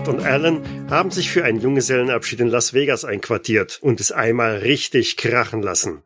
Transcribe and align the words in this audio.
Todd 0.00 0.08
und 0.08 0.20
Alan 0.20 0.62
haben 0.88 1.10
sich 1.10 1.30
für 1.30 1.44
einen 1.44 1.60
Junggesellenabschied 1.60 2.40
in 2.40 2.48
Las 2.48 2.72
Vegas 2.72 3.04
einquartiert 3.04 3.78
und 3.82 4.00
es 4.00 4.12
einmal 4.12 4.58
richtig 4.58 5.18
krachen 5.18 5.62
lassen. 5.62 6.04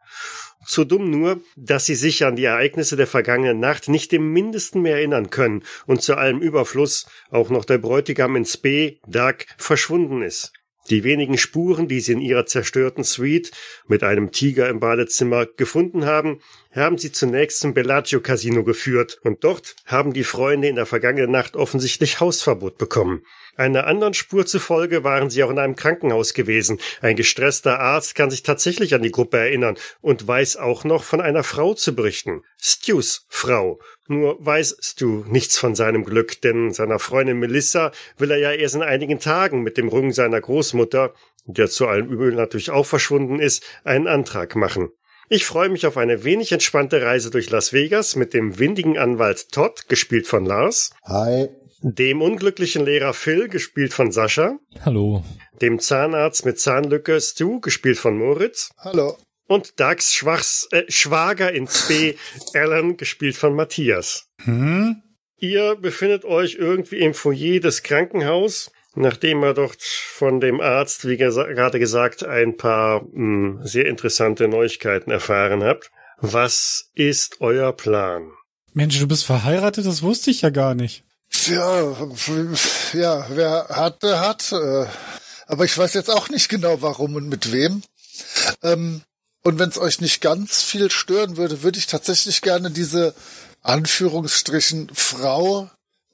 So 0.67 0.85
dumm 0.85 1.11
nur, 1.11 1.41
dass 1.55 1.87
sie 1.87 1.95
sich 1.95 2.25
an 2.25 2.35
die 2.35 2.45
Ereignisse 2.45 2.97
der 2.97 3.07
vergangenen 3.07 3.61
Nacht 3.61 3.89
nicht 3.89 4.13
im 4.13 4.33
mindesten 4.33 4.83
mehr 4.83 4.97
erinnern 4.97 5.31
können 5.31 5.63
und 5.87 6.03
zu 6.03 6.17
allem 6.17 6.41
Überfluss 6.41 7.07
auch 7.31 7.51
noch 7.51 7.65
der 7.65 7.79
Bräutigam 7.79 8.35
ins 8.37 8.57
B, 8.57 8.97
Doug, 9.07 9.37
verschwunden 9.59 10.23
ist. 10.23 10.53
Die 10.91 11.05
wenigen 11.05 11.39
Spuren, 11.39 11.89
die 11.89 12.01
sie 12.01 12.13
in 12.13 12.21
ihrer 12.21 12.47
zerstörten 12.47 13.05
Suite 13.05 13.53
mit 13.87 14.03
einem 14.03 14.33
Tiger 14.33 14.69
im 14.69 14.81
Badezimmer 14.81 15.47
gefunden 15.47 16.05
haben, 16.05 16.41
haben 16.73 16.99
sie 16.99 17.13
zunächst 17.13 17.61
zum 17.61 17.73
Bellagio 17.75 18.21
Casino 18.21 18.65
geführt 18.65 19.19
und 19.23 19.45
dort 19.45 19.77
haben 19.87 20.13
die 20.13 20.25
Freunde 20.25 20.69
in 20.69 20.77
der 20.77 20.87
vergangenen 20.87 21.31
Nacht 21.31 21.57
offensichtlich 21.57 22.21
Hausverbot 22.21 22.77
bekommen. 22.77 23.23
Einer 23.57 23.87
anderen 23.87 24.15
Spur 24.15 24.47
zufolge 24.47 25.05
waren 25.05 25.31
sie 25.31 25.43
auch 25.45 25.51
in 25.51 25.59
einem 25.59 25.77
Krankenhaus 25.77 26.35
gewesen. 26.35 26.81
Ein 27.01 27.17
gestresster 27.17 27.81
Arzt 27.81 28.15
kann 28.15 28.31
sich 28.31 28.43
tatsächlich 28.43 28.95
an 28.95 29.03
die 29.03 29.13
Gruppe 29.13 29.39
erinnern 29.39 29.77
und 30.01 30.27
weiß 30.27 30.57
auch 30.57 30.85
noch 30.85 31.05
von 31.05 31.21
einer 31.21 31.45
Frau 31.45 31.75
zu 31.75 31.95
berichten. 31.95 32.43
Stews 32.61 33.27
Frau. 33.29 33.79
Nur 34.07 34.37
weiß 34.45 34.77
Stu 34.81 35.25
nichts 35.29 35.59
von 35.59 35.75
seinem 35.75 36.05
Glück, 36.05 36.41
denn 36.43 36.73
seiner 36.73 36.99
Freundin 36.99 37.39
Melissa 37.39 37.93
will 38.19 38.31
er 38.31 38.39
ja 38.39 38.53
erst 38.53 38.75
in 38.75 38.83
einigen 38.83 39.21
Tagen 39.21 39.63
mit 39.63 39.77
dem 39.77 39.89
Rücken 39.89 40.13
seiner 40.13 40.41
Großmutter, 40.41 41.15
der 41.47 41.69
zu 41.69 41.87
allem 41.87 42.11
Übel 42.11 42.33
natürlich 42.33 42.71
auch 42.71 42.87
verschwunden 42.87 43.39
ist, 43.39 43.63
einen 43.85 44.09
Antrag 44.09 44.57
machen. 44.57 44.91
Ich 45.29 45.47
freue 45.47 45.71
mich 45.71 45.87
auf 45.87 45.97
eine 45.97 46.25
wenig 46.25 46.53
entspannte 46.53 47.01
Reise 47.01 47.31
durch 47.31 47.49
Las 47.49 47.73
Vegas 47.73 48.15
mit 48.15 48.35
dem 48.35 48.59
windigen 48.59 48.99
Anwalt 48.99 49.51
Todd, 49.53 49.89
gespielt 49.89 50.27
von 50.27 50.45
Lars. 50.45 50.91
Hi. 51.05 51.49
Dem 51.87 52.23
unglücklichen 52.23 52.83
Lehrer 52.87 53.13
Phil, 53.13 53.47
gespielt 53.49 53.93
von 53.93 54.11
Sascha. 54.11 54.59
Hallo. 54.87 55.23
Dem 55.61 55.79
Zahnarzt 55.79 56.47
mit 56.47 56.59
Zahnlücke 56.59 57.21
Stu, 57.21 57.61
gespielt 57.61 57.99
von 57.99 58.17
Moritz. 58.17 58.71
Hallo. 58.79 59.19
Und 59.49 59.79
Dags 59.79 60.15
Schwachs, 60.15 60.67
äh, 60.71 60.85
Schwager 60.89 61.53
in 61.53 61.69
B, 61.87 62.15
Alan, 62.55 62.97
gespielt 62.97 63.37
von 63.37 63.55
Matthias. 63.55 64.31
Hm? 64.45 65.03
Ihr 65.37 65.77
befindet 65.77 66.25
euch 66.25 66.55
irgendwie 66.55 67.01
im 67.01 67.13
Foyer 67.13 67.61
des 67.61 67.83
Krankenhaus, 67.83 68.73
nachdem 68.95 69.43
er 69.43 69.53
dort 69.53 69.83
von 69.83 70.41
dem 70.41 70.63
Arzt, 70.63 71.07
wie 71.07 71.19
gesa 71.19 71.43
gerade 71.53 71.79
gesagt, 71.79 72.25
ein 72.25 72.57
paar 72.57 73.05
mh, 73.13 73.67
sehr 73.67 73.85
interessante 73.85 74.49
Neuigkeiten 74.49 75.11
erfahren 75.11 75.63
habt. 75.63 75.91
Was 76.17 76.91
ist 76.95 77.43
euer 77.43 77.73
Plan? 77.73 78.31
Mensch, 78.73 78.99
du 78.99 79.07
bist 79.07 79.27
verheiratet, 79.27 79.85
das 79.85 80.03
wusste 80.03 80.31
ich 80.31 80.41
ja 80.41 80.49
gar 80.49 80.75
nicht. 80.75 81.05
Ja, 81.47 81.95
ja, 82.93 83.27
wer 83.31 83.69
hat, 83.69 84.03
der 84.03 84.21
hat. 84.21 84.53
Äh, 84.53 84.87
aber 85.47 85.65
ich 85.65 85.77
weiß 85.77 85.95
jetzt 85.95 86.11
auch 86.11 86.29
nicht 86.29 86.49
genau, 86.49 86.83
warum 86.83 87.17
und 87.17 87.29
mit 87.29 87.53
wem. 87.53 87.83
Ähm, 88.63 89.03
und 89.43 89.59
wenn 89.59 89.69
es 89.69 89.79
euch 89.79 90.01
nicht 90.01 90.21
ganz 90.21 90.63
viel 90.63 90.91
stören 90.91 91.37
würde, 91.37 91.63
würde 91.63 91.79
ich 91.79 91.87
tatsächlich 91.87 92.41
gerne 92.41 92.71
diese 92.71 93.15
Anführungsstrichen 93.63 94.91
Frau 94.95 95.71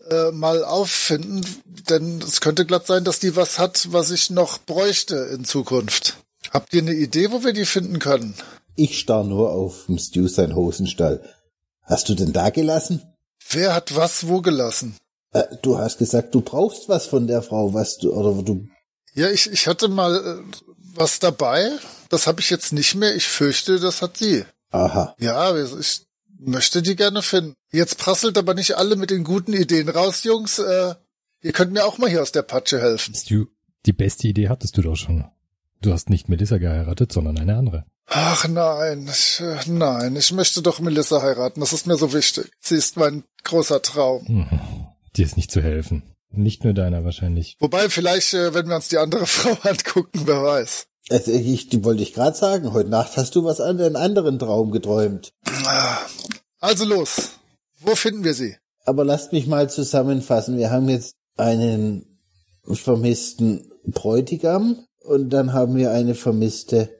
äh, 0.09 0.33
mal 0.33 0.65
auffinden, 0.65 1.45
denn 1.65 2.21
es 2.23 2.41
könnte 2.41 2.67
glatt 2.67 2.87
sein, 2.87 3.05
dass 3.05 3.21
die 3.21 3.37
was 3.37 3.59
hat, 3.59 3.93
was 3.93 4.11
ich 4.11 4.31
noch 4.31 4.59
bräuchte 4.59 5.17
in 5.33 5.45
Zukunft. 5.45 6.17
Habt 6.51 6.73
ihr 6.73 6.83
eine 6.83 6.95
Idee, 6.95 7.31
wo 7.31 7.45
wir 7.45 7.53
die 7.53 7.67
finden 7.67 7.99
können? 7.99 8.35
Ich 8.75 8.99
starr 8.99 9.25
nur 9.25 9.53
auf 9.53 9.87
dem 9.87 9.99
Stew 9.99 10.27
sein 10.27 10.55
Hosenstall. 10.55 11.23
Hast 11.83 12.09
du 12.09 12.15
denn 12.15 12.33
da 12.33 12.51
gelassen? 12.51 13.03
Wer 13.51 13.75
hat 13.75 13.95
was 13.95 14.27
wo 14.27 14.41
gelassen? 14.41 14.97
Äh, 15.33 15.45
du 15.63 15.79
hast 15.79 15.99
gesagt, 15.99 16.35
du 16.35 16.41
brauchst 16.41 16.89
was 16.89 17.07
von 17.07 17.27
der 17.27 17.43
Frau, 17.43 17.73
was 17.73 17.99
du 17.99 18.13
oder 18.13 18.43
du. 18.43 18.67
Ja, 19.15 19.31
ich, 19.31 19.51
ich 19.51 19.67
hatte 19.67 19.89
mal 19.89 20.17
äh, 20.17 20.57
was 20.95 21.19
dabei. 21.19 21.71
Das 22.09 22.27
habe 22.27 22.41
ich 22.41 22.51
jetzt 22.51 22.73
nicht 22.73 22.95
mehr. 22.95 23.15
Ich 23.15 23.27
fürchte, 23.27 23.79
das 23.79 24.03
hat 24.03 24.17
sie. 24.17 24.45
Aha. 24.71 25.15
Ja, 25.19 25.57
ich 25.57 26.07
möchte 26.39 26.83
die 26.83 26.97
gerne 26.97 27.23
finden. 27.23 27.55
Jetzt 27.73 27.99
prasselt 27.99 28.39
aber 28.39 28.55
nicht 28.55 28.77
alle 28.77 28.97
mit 28.97 29.11
den 29.11 29.25
guten 29.25 29.53
Ideen 29.53 29.89
raus, 29.89 30.25
Jungs. 30.25 30.59
Äh, 30.59 30.95
ihr 31.43 31.53
könnt 31.53 31.73
mir 31.73 31.85
auch 31.85 31.99
mal 31.99 32.11
hier 32.11 32.23
aus 32.23 32.33
der 32.33 32.43
Patsche 32.43 32.81
helfen. 32.81 33.15
Stu, 33.15 33.47
die 33.87 33.93
beste 33.93 34.29
Idee 34.29 34.49
hattest 34.49 34.77
du 34.77 34.83
doch 34.83 34.97
schon. 34.97 35.25
Du 35.81 35.93
hast 35.93 36.11
nicht 36.11 36.29
Melissa 36.29 36.59
geheiratet, 36.59 37.13
sondern 37.13 37.39
eine 37.39 37.57
andere. 37.57 37.85
Ach 38.07 38.47
nein, 38.49 39.09
ich, 39.09 39.41
äh, 39.41 39.59
nein, 39.67 40.17
ich 40.17 40.33
möchte 40.33 40.63
doch 40.63 40.81
Melissa 40.81 41.23
heiraten. 41.23 41.61
Das 41.61 41.73
ist 41.73 41.87
mir 41.87 41.97
so 41.97 42.13
wichtig. 42.13 42.51
Sie 42.59 42.75
ist 42.75 42.97
mein 42.97 43.23
großer 43.45 43.81
Traum. 43.81 44.27
Hm. 44.27 44.49
Dir 45.17 45.25
ist 45.25 45.37
nicht 45.37 45.51
zu 45.51 45.63
helfen. 45.63 46.03
Nicht 46.33 46.63
nur 46.65 46.75
deiner 46.75 47.05
wahrscheinlich. 47.05 47.57
Wobei 47.59 47.89
vielleicht, 47.89 48.35
äh, 48.35 48.55
wenn 48.55 48.69
wir 48.69 48.77
uns 48.77 48.89
die 48.89 48.99
andere 48.99 49.27
Frau 49.27 49.57
angucken, 49.69 50.23
wer 50.25 50.43
weiß. 50.43 50.87
Also 51.11 51.33
ich, 51.33 51.69
die 51.69 51.83
wollte 51.85 52.03
ich 52.03 52.15
gerade 52.15 52.37
sagen. 52.37 52.73
Heute 52.73 52.89
Nacht 52.89 53.17
hast 53.17 53.35
du 53.35 53.45
was 53.45 53.61
an 53.61 53.81
einen 53.81 53.97
anderen 53.97 54.39
Traum 54.39 54.71
geträumt. 54.71 55.33
Also 56.61 56.85
los. 56.85 57.33
Wo 57.81 57.97
finden 57.97 58.23
wir 58.23 58.35
sie? 58.35 58.57
Aber 58.85 59.05
lasst 59.05 59.33
mich 59.33 59.47
mal 59.47 59.69
zusammenfassen. 59.69 60.57
Wir 60.57 60.71
haben 60.71 60.89
jetzt 60.89 61.17
einen 61.37 62.07
vermissten 62.65 63.71
Bräutigam 63.87 64.85
und 65.01 65.31
dann 65.31 65.53
haben 65.53 65.77
wir 65.77 65.91
eine 65.91 66.15
vermisste 66.15 66.91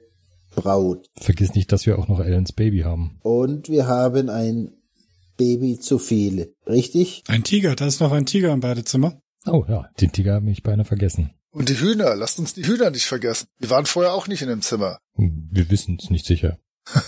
Braut. 0.55 1.07
Vergiss 1.15 1.53
nicht, 1.53 1.71
dass 1.71 1.85
wir 1.85 1.97
auch 1.97 2.07
noch 2.07 2.19
Ellens 2.19 2.51
Baby 2.51 2.79
haben. 2.81 3.19
Und 3.23 3.69
wir 3.69 3.87
haben 3.87 4.29
ein 4.29 4.80
Baby 5.41 5.79
zu 5.79 5.97
viele. 5.97 6.53
Richtig? 6.67 7.23
Ein 7.27 7.43
Tiger, 7.43 7.75
da 7.75 7.87
ist 7.87 7.99
noch 7.99 8.11
ein 8.11 8.27
Tiger 8.27 8.53
im 8.53 8.59
Badezimmer. 8.59 9.19
Oh 9.47 9.65
ja, 9.67 9.89
den 9.99 10.11
Tiger 10.11 10.35
habe 10.35 10.51
ich 10.51 10.61
beinahe 10.61 10.85
vergessen. 10.85 11.31
Und 11.49 11.67
die 11.67 11.79
Hühner, 11.79 12.15
lasst 12.15 12.37
uns 12.37 12.53
die 12.53 12.63
Hühner 12.67 12.91
nicht 12.91 13.05
vergessen. 13.07 13.47
Die 13.59 13.71
waren 13.71 13.87
vorher 13.87 14.13
auch 14.13 14.27
nicht 14.27 14.43
in 14.43 14.49
dem 14.49 14.61
Zimmer. 14.61 14.99
Wir 15.17 15.71
wissen 15.71 15.97
es 15.99 16.11
nicht 16.11 16.27
sicher. 16.27 16.59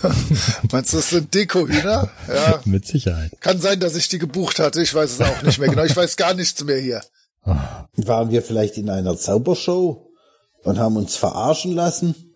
Meinst 0.72 0.92
du, 0.92 0.96
das 0.96 1.10
sind 1.10 1.32
Deko-Hühner? 1.32 2.10
Ja. 2.26 2.60
Mit 2.64 2.86
Sicherheit. 2.86 3.30
Kann 3.40 3.60
sein, 3.60 3.78
dass 3.78 3.94
ich 3.94 4.08
die 4.08 4.18
gebucht 4.18 4.58
hatte. 4.58 4.82
Ich 4.82 4.92
weiß 4.92 5.12
es 5.12 5.20
auch 5.20 5.42
nicht 5.42 5.60
mehr 5.60 5.68
genau. 5.68 5.84
Ich 5.84 5.96
weiß 5.96 6.16
gar 6.16 6.34
nichts 6.34 6.62
mehr 6.64 6.80
hier. 6.80 7.02
Ah, 7.42 7.86
Waren 7.96 8.32
wir 8.32 8.42
vielleicht 8.42 8.76
in 8.78 8.90
einer 8.90 9.16
Zaubershow 9.16 10.10
und 10.64 10.78
haben 10.78 10.96
uns 10.96 11.14
verarschen 11.14 11.72
lassen? 11.72 12.33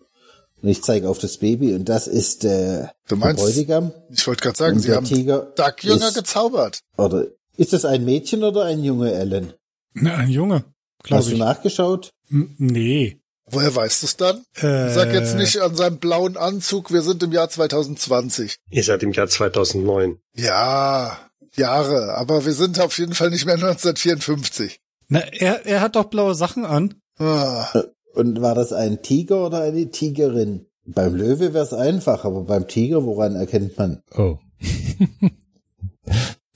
Und 0.61 0.67
ich 0.69 0.81
zeige 0.83 1.07
auf 1.09 1.19
das 1.19 1.37
Baby 1.37 1.73
und 1.73 1.85
das 1.87 2.07
ist 2.07 2.43
äh, 2.45 2.87
Du 3.07 3.15
meinst- 3.15 3.39
der 3.39 3.45
Bräutigam. 3.45 3.91
Ich 4.11 4.25
wollte 4.27 4.41
gerade 4.43 4.57
sagen, 4.57 4.75
Und 4.75 4.79
sie 4.81 4.87
der 4.87 4.97
haben 4.97 5.05
Tiger 5.05 5.39
Duck 5.55 5.83
Jünger 5.83 6.07
ist- 6.09 6.15
gezaubert. 6.15 6.79
Oder 6.97 7.27
ist 7.55 7.73
das 7.73 7.85
ein 7.85 8.03
Mädchen 8.05 8.43
oder 8.43 8.65
ein 8.65 8.83
Junge, 8.83 9.13
Ellen? 9.13 9.53
Na, 9.93 10.15
ein 10.17 10.29
Junge, 10.29 10.65
Hast 11.01 11.03
glaube 11.07 11.25
du 11.25 11.31
ich. 11.33 11.39
nachgeschaut? 11.39 12.09
M- 12.29 12.55
Nee. 12.57 13.19
Woher 13.51 13.73
weißt 13.75 14.03
du 14.03 14.05
es 14.05 14.15
dann? 14.17 14.43
Äh, 14.57 14.91
Sag 14.93 15.11
jetzt 15.11 15.35
nicht 15.35 15.57
an 15.59 15.75
seinem 15.75 15.97
blauen 15.97 16.37
Anzug, 16.37 16.93
wir 16.93 17.01
sind 17.01 17.23
im 17.23 17.31
Jahr 17.31 17.49
2020. 17.49 18.57
Ihr 18.69 18.83
seid 18.83 19.01
im 19.01 19.11
Jahr 19.11 19.27
2009. 19.27 20.19
Ja, 20.35 21.17
Jahre, 21.55 22.13
aber 22.15 22.45
wir 22.45 22.53
sind 22.53 22.79
auf 22.79 22.99
jeden 22.99 23.13
Fall 23.15 23.31
nicht 23.31 23.45
mehr 23.47 23.55
1954. 24.03 24.79
Na, 25.07 25.19
er, 25.21 25.65
er 25.65 25.81
hat 25.81 25.95
doch 25.95 26.05
blaue 26.05 26.35
Sachen 26.35 26.63
an. 26.65 26.93
Ah, 27.17 27.67
Und 28.13 28.41
war 28.41 28.55
das 28.55 28.73
ein 28.73 29.01
Tiger 29.01 29.45
oder 29.45 29.61
eine 29.61 29.89
Tigerin? 29.89 30.65
Beim 30.85 31.15
Löwe 31.15 31.53
wäre 31.53 31.63
es 31.63 31.73
einfach, 31.73 32.25
aber 32.25 32.43
beim 32.43 32.67
Tiger, 32.67 33.03
woran 33.05 33.35
erkennt 33.35 33.77
man? 33.77 34.01
Oh. 34.15 34.37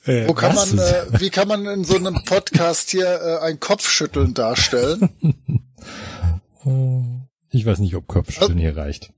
Äh, 0.05 0.27
wo 0.27 0.33
kann 0.33 0.53
man, 0.53 0.77
äh, 0.77 1.21
wie 1.21 1.29
kann 1.29 1.47
man 1.47 1.65
in 1.65 1.85
so 1.85 1.95
einem 1.95 2.25
Podcast 2.25 2.89
hier 2.89 3.05
äh, 3.05 3.37
ein 3.39 3.61
Kopfschütteln 3.61 4.33
darstellen? 4.33 5.09
Ich 7.51 7.65
weiß 7.65 7.79
nicht, 7.79 7.95
ob 7.95 8.07
Kopfschütteln 8.07 8.57
hier 8.57 8.75
reicht. 8.75 9.11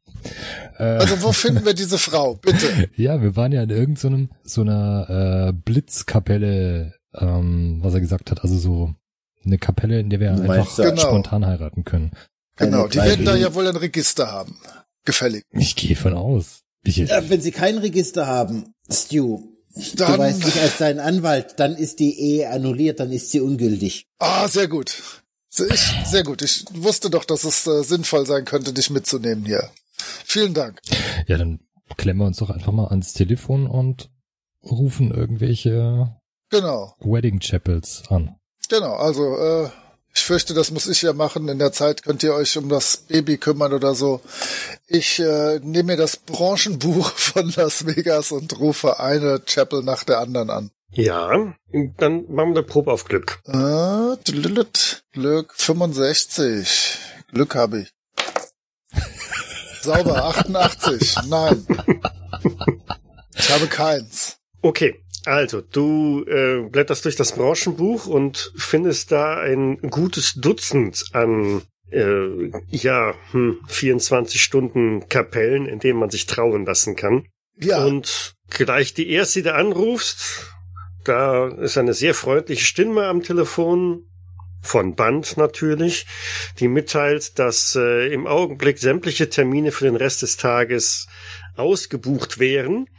Äh, 0.77 0.83
Also 0.83 1.21
wo 1.21 1.31
finden 1.31 1.63
wir 1.63 1.73
diese 1.73 1.97
Frau? 1.97 2.35
Bitte. 2.35 2.89
ja, 2.95 3.21
wir 3.21 3.35
waren 3.35 3.51
ja 3.51 3.63
in 3.63 3.69
irgendeinem 3.69 4.29
so 4.43 4.61
einer 4.61 5.49
äh, 5.49 5.53
Blitzkapelle, 5.53 6.93
ähm, 7.13 7.79
was 7.81 7.93
er 7.93 8.01
gesagt 8.01 8.31
hat, 8.31 8.41
also 8.41 8.57
so 8.57 8.95
eine 9.45 9.57
Kapelle, 9.57 9.99
in 9.99 10.09
der 10.09 10.19
wir 10.19 10.31
Du 10.31 10.41
einfach 10.41 10.47
meinst, 10.57 10.77
Genau. 10.77 11.01
spontan 11.01 11.45
heiraten 11.45 11.83
können. 11.83 12.11
Genau, 12.57 12.87
die 12.87 12.97
werden 12.97 13.25
da 13.25 13.35
ja 13.35 13.53
wohl 13.53 13.67
ein 13.67 13.75
Register 13.75 14.31
haben. 14.31 14.57
Gefällig. 15.03 15.43
Ich 15.51 15.75
gehe 15.75 15.95
von 15.95 16.13
aus. 16.13 16.61
Ich, 16.83 16.99
Äh, 16.99 17.29
wenn 17.29 17.41
sie 17.41 17.51
kein 17.51 17.77
Register 17.77 18.27
haben, 18.27 18.73
Stu, 18.89 19.41
Dann- 19.95 20.13
du 20.13 20.17
weißt 20.19 20.45
nicht 20.45 20.57
als 20.59 20.77
dein 20.77 20.99
Anwalt, 20.99 21.55
dann 21.57 21.75
ist 21.75 21.99
die 21.99 22.17
Ehe 22.19 22.49
annulliert, 22.49 22.99
dann 22.99 23.11
ist 23.11 23.31
sie 23.31 23.41
ungültig. 23.41 24.05
Ah, 24.19 24.47
sehr 24.47 24.67
gut. 24.67 25.01
Ich, 25.57 25.93
sehr 26.05 26.23
gut. 26.23 26.41
Ich 26.41 26.65
wusste 26.73 27.09
doch, 27.09 27.23
dass 27.25 27.43
es 27.43 27.65
äh, 27.67 27.83
sinnvoll 27.83 28.25
sein 28.25 28.45
könnte, 28.45 28.73
dich 28.73 28.89
mitzunehmen 28.89 29.45
hier. 29.45 29.69
Vielen 30.25 30.53
Dank. 30.53 30.79
ja, 31.27 31.37
dann 31.37 31.59
klemmen 31.97 32.21
wir 32.21 32.27
uns 32.27 32.37
doch 32.37 32.49
einfach 32.49 32.71
mal 32.73 32.87
ans 32.87 33.13
Telefon 33.13 33.67
und 33.67 34.09
rufen 34.63 35.11
irgendwelche 35.11 36.15
Genau, 36.49 36.93
Wedding 36.99 37.39
Chapels 37.39 38.03
an. 38.09 38.35
Genau. 38.69 38.95
Also, 38.95 39.37
äh, 39.37 39.69
ich 40.13 40.23
fürchte, 40.23 40.53
das 40.53 40.71
muss 40.71 40.87
ich 40.87 41.01
ja 41.01 41.13
machen. 41.13 41.49
In 41.49 41.59
der 41.59 41.73
Zeit 41.73 42.03
könnt 42.03 42.23
ihr 42.23 42.33
euch 42.33 42.57
um 42.57 42.69
das 42.69 42.97
Baby 42.97 43.37
kümmern 43.37 43.73
oder 43.73 43.95
so. 43.95 44.21
Ich 44.87 45.19
äh, 45.19 45.59
nehme 45.59 45.91
mir 45.91 45.97
das 45.97 46.15
Branchenbuch 46.17 47.11
von 47.15 47.51
Las 47.55 47.85
Vegas 47.85 48.31
und 48.31 48.57
rufe 48.59 48.99
eine 48.99 49.41
Chapel 49.45 49.83
nach 49.83 50.03
der 50.05 50.19
anderen 50.19 50.49
an. 50.49 50.71
Ja, 50.91 51.29
dann 51.97 52.25
machen 52.29 52.53
wir 52.53 52.59
eine 52.59 52.63
Probe 52.63 52.93
auf 52.93 53.03
Glück. 53.03 53.41
Tüdelüt. 54.23 55.03
Glück 55.11 55.53
65. 55.55 56.97
Glück 57.33 57.53
habe 57.55 57.81
ich. 57.81 57.93
Sauber 59.81 60.23
88. 60.25 61.15
Nein. 61.27 61.67
Ich 63.35 63.51
habe 63.51 63.67
keins. 63.67 64.37
Okay, 64.61 65.04
also 65.25 65.61
du 65.61 66.23
äh, 66.27 66.67
blätterst 66.69 67.05
durch 67.05 67.15
das 67.15 67.33
Branchenbuch 67.33 68.07
und 68.07 68.53
findest 68.55 69.11
da 69.11 69.39
ein 69.39 69.77
gutes 69.89 70.35
Dutzend 70.35 71.05
an 71.13 71.61
äh, 71.91 72.51
ja 72.69 73.13
hm, 73.31 73.59
24 73.67 74.41
Stunden 74.41 75.07
Kapellen, 75.09 75.65
in 75.67 75.79
denen 75.79 75.99
man 75.99 76.09
sich 76.09 76.25
trauen 76.25 76.65
lassen 76.65 76.95
kann. 76.95 77.27
Ja. 77.57 77.85
Und 77.85 78.35
gleich 78.49 78.93
die 78.93 79.09
erste, 79.09 79.39
die 79.39 79.49
du 79.49 79.55
anrufst, 79.55 80.51
da 81.03 81.47
ist 81.47 81.77
eine 81.77 81.93
sehr 81.93 82.13
freundliche 82.13 82.65
Stimme 82.65 83.05
am 83.05 83.21
Telefon, 83.21 84.05
von 84.65 84.95
Band 84.95 85.37
natürlich, 85.37 86.05
die 86.59 86.67
mitteilt, 86.67 87.39
dass 87.39 87.75
äh, 87.75 88.11
im 88.11 88.27
Augenblick 88.27 88.79
sämtliche 88.79 89.29
Termine 89.29 89.71
für 89.71 89.85
den 89.85 89.95
Rest 89.95 90.23
des 90.23 90.37
Tages 90.37 91.07
ausgebucht 91.55 92.39
wären, 92.39 92.89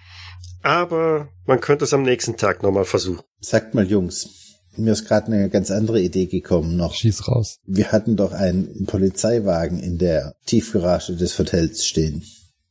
aber 0.67 1.29
man 1.47 1.61
könnte 1.61 1.85
es 1.85 1.95
am 1.95 2.03
nächsten 2.03 2.37
Tag 2.37 2.63
nochmal 2.63 2.85
versuchen. 2.85 3.23
Sagt 3.41 3.75
mal, 3.75 3.87
Jungs, 3.87 4.29
mir 4.77 4.93
ist 4.93 5.07
gerade 5.07 5.29
eine 5.33 5.49
ganz 5.49 5.71
andere 5.71 6.01
Idee 6.01 6.27
gekommen 6.27 6.77
noch. 6.77 6.93
Schieß 6.95 7.29
raus. 7.29 7.61
Wir 7.65 7.93
hatten 7.93 8.17
doch 8.17 8.33
einen 8.33 8.85
Polizeiwagen 8.87 9.79
in 9.79 9.97
der 9.99 10.35
Tiefgarage 10.45 11.15
des 11.15 11.39
Hotels 11.39 11.87
stehen. 11.87 12.25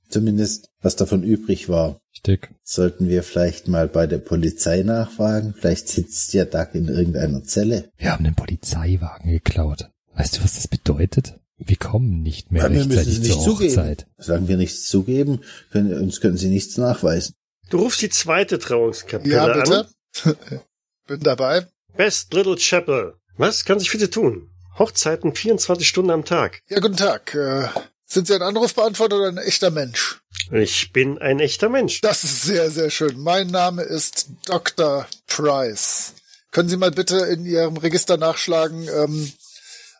Zumindest, 0.10 0.70
was 0.82 0.96
davon 0.98 1.24
übrig 1.24 1.70
war. 1.70 2.00
Richtig. 2.14 2.50
Sollten 2.64 3.08
wir 3.08 3.24
vielleicht 3.24 3.68
mal 3.70 3.88
bei 3.88 4.08
der 4.08 4.20
Polizei 4.20 4.84
nachfragen? 4.84 5.56
Vielleicht 5.58 5.88
sitzt 5.88 6.34
ja 6.34 6.46
Doug 6.46 6.68
in 6.74 6.90
irgendeiner 6.90 7.44
Zelle. 7.44 7.90
Wir 7.98 8.12
haben 8.12 8.24
den 8.24 8.36
Polizeiwagen 8.36 9.32
geklaut. 9.32 9.90
Weißt 10.14 10.38
du, 10.38 10.44
was 10.44 10.56
das 10.56 10.68
bedeutet? 10.68 11.40
Wir 11.58 11.78
kommen 11.78 12.22
nicht 12.22 12.52
mehr 12.52 12.64
Ja, 12.64 12.70
wir 12.70 12.78
müssen 12.78 12.92
rechtzeitig 12.92 13.14
es 13.20 13.24
nicht 13.24 13.34
zur 13.34 13.44
zugeben. 13.56 13.72
Hochzeit. 13.78 14.08
Solange 14.18 14.48
wir 14.50 14.58
nichts 14.58 14.88
zugeben, 14.88 15.40
können, 15.72 15.94
uns 15.94 16.20
können 16.20 16.38
sie 16.38 16.50
nichts 16.50 16.78
nachweisen. 16.78 17.34
Du 17.70 17.80
rufst 17.80 18.02
die 18.02 18.10
zweite 18.10 18.60
Trauungskapelle 18.60 19.34
Ja, 19.36 19.46
an. 19.46 19.60
bitte. 19.64 20.38
Bin 21.08 21.20
dabei. 21.22 21.68
Best 21.98 22.34
Little 22.34 22.58
Chapel. 22.58 23.16
Was 23.38 23.66
kann 23.66 23.80
sich 23.80 23.90
für 23.90 24.00
Sie 24.00 24.10
tun? 24.10 24.50
Hochzeiten 24.78 25.34
24 25.34 25.88
Stunden 25.88 26.12
am 26.12 26.26
Tag. 26.26 26.62
Ja, 26.68 26.80
guten 26.80 26.98
Tag. 26.98 27.34
Äh, 27.34 27.68
sind 28.06 28.28
Sie 28.28 28.34
ein 28.36 28.42
Anrufbeantworter 28.42 29.18
oder 29.18 29.28
ein 29.30 29.38
echter 29.38 29.72
Mensch? 29.72 30.20
Ich 30.52 30.92
bin 30.92 31.18
ein 31.18 31.40
echter 31.40 31.70
Mensch. 31.70 32.02
Das 32.02 32.24
ist 32.24 32.44
sehr, 32.44 32.70
sehr 32.70 32.90
schön. 32.90 33.20
Mein 33.20 33.48
Name 33.48 33.82
ist 33.84 34.28
Dr. 34.46 35.08
Price. 35.28 36.14
Können 36.52 36.70
Sie 36.70 36.78
mal 36.78 36.92
bitte 36.92 37.18
in 37.18 37.46
Ihrem 37.46 37.78
Register 37.78 38.18
nachschlagen, 38.18 38.88
ähm, 38.88 39.32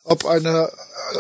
ob 0.04 0.26
eine 0.26 0.72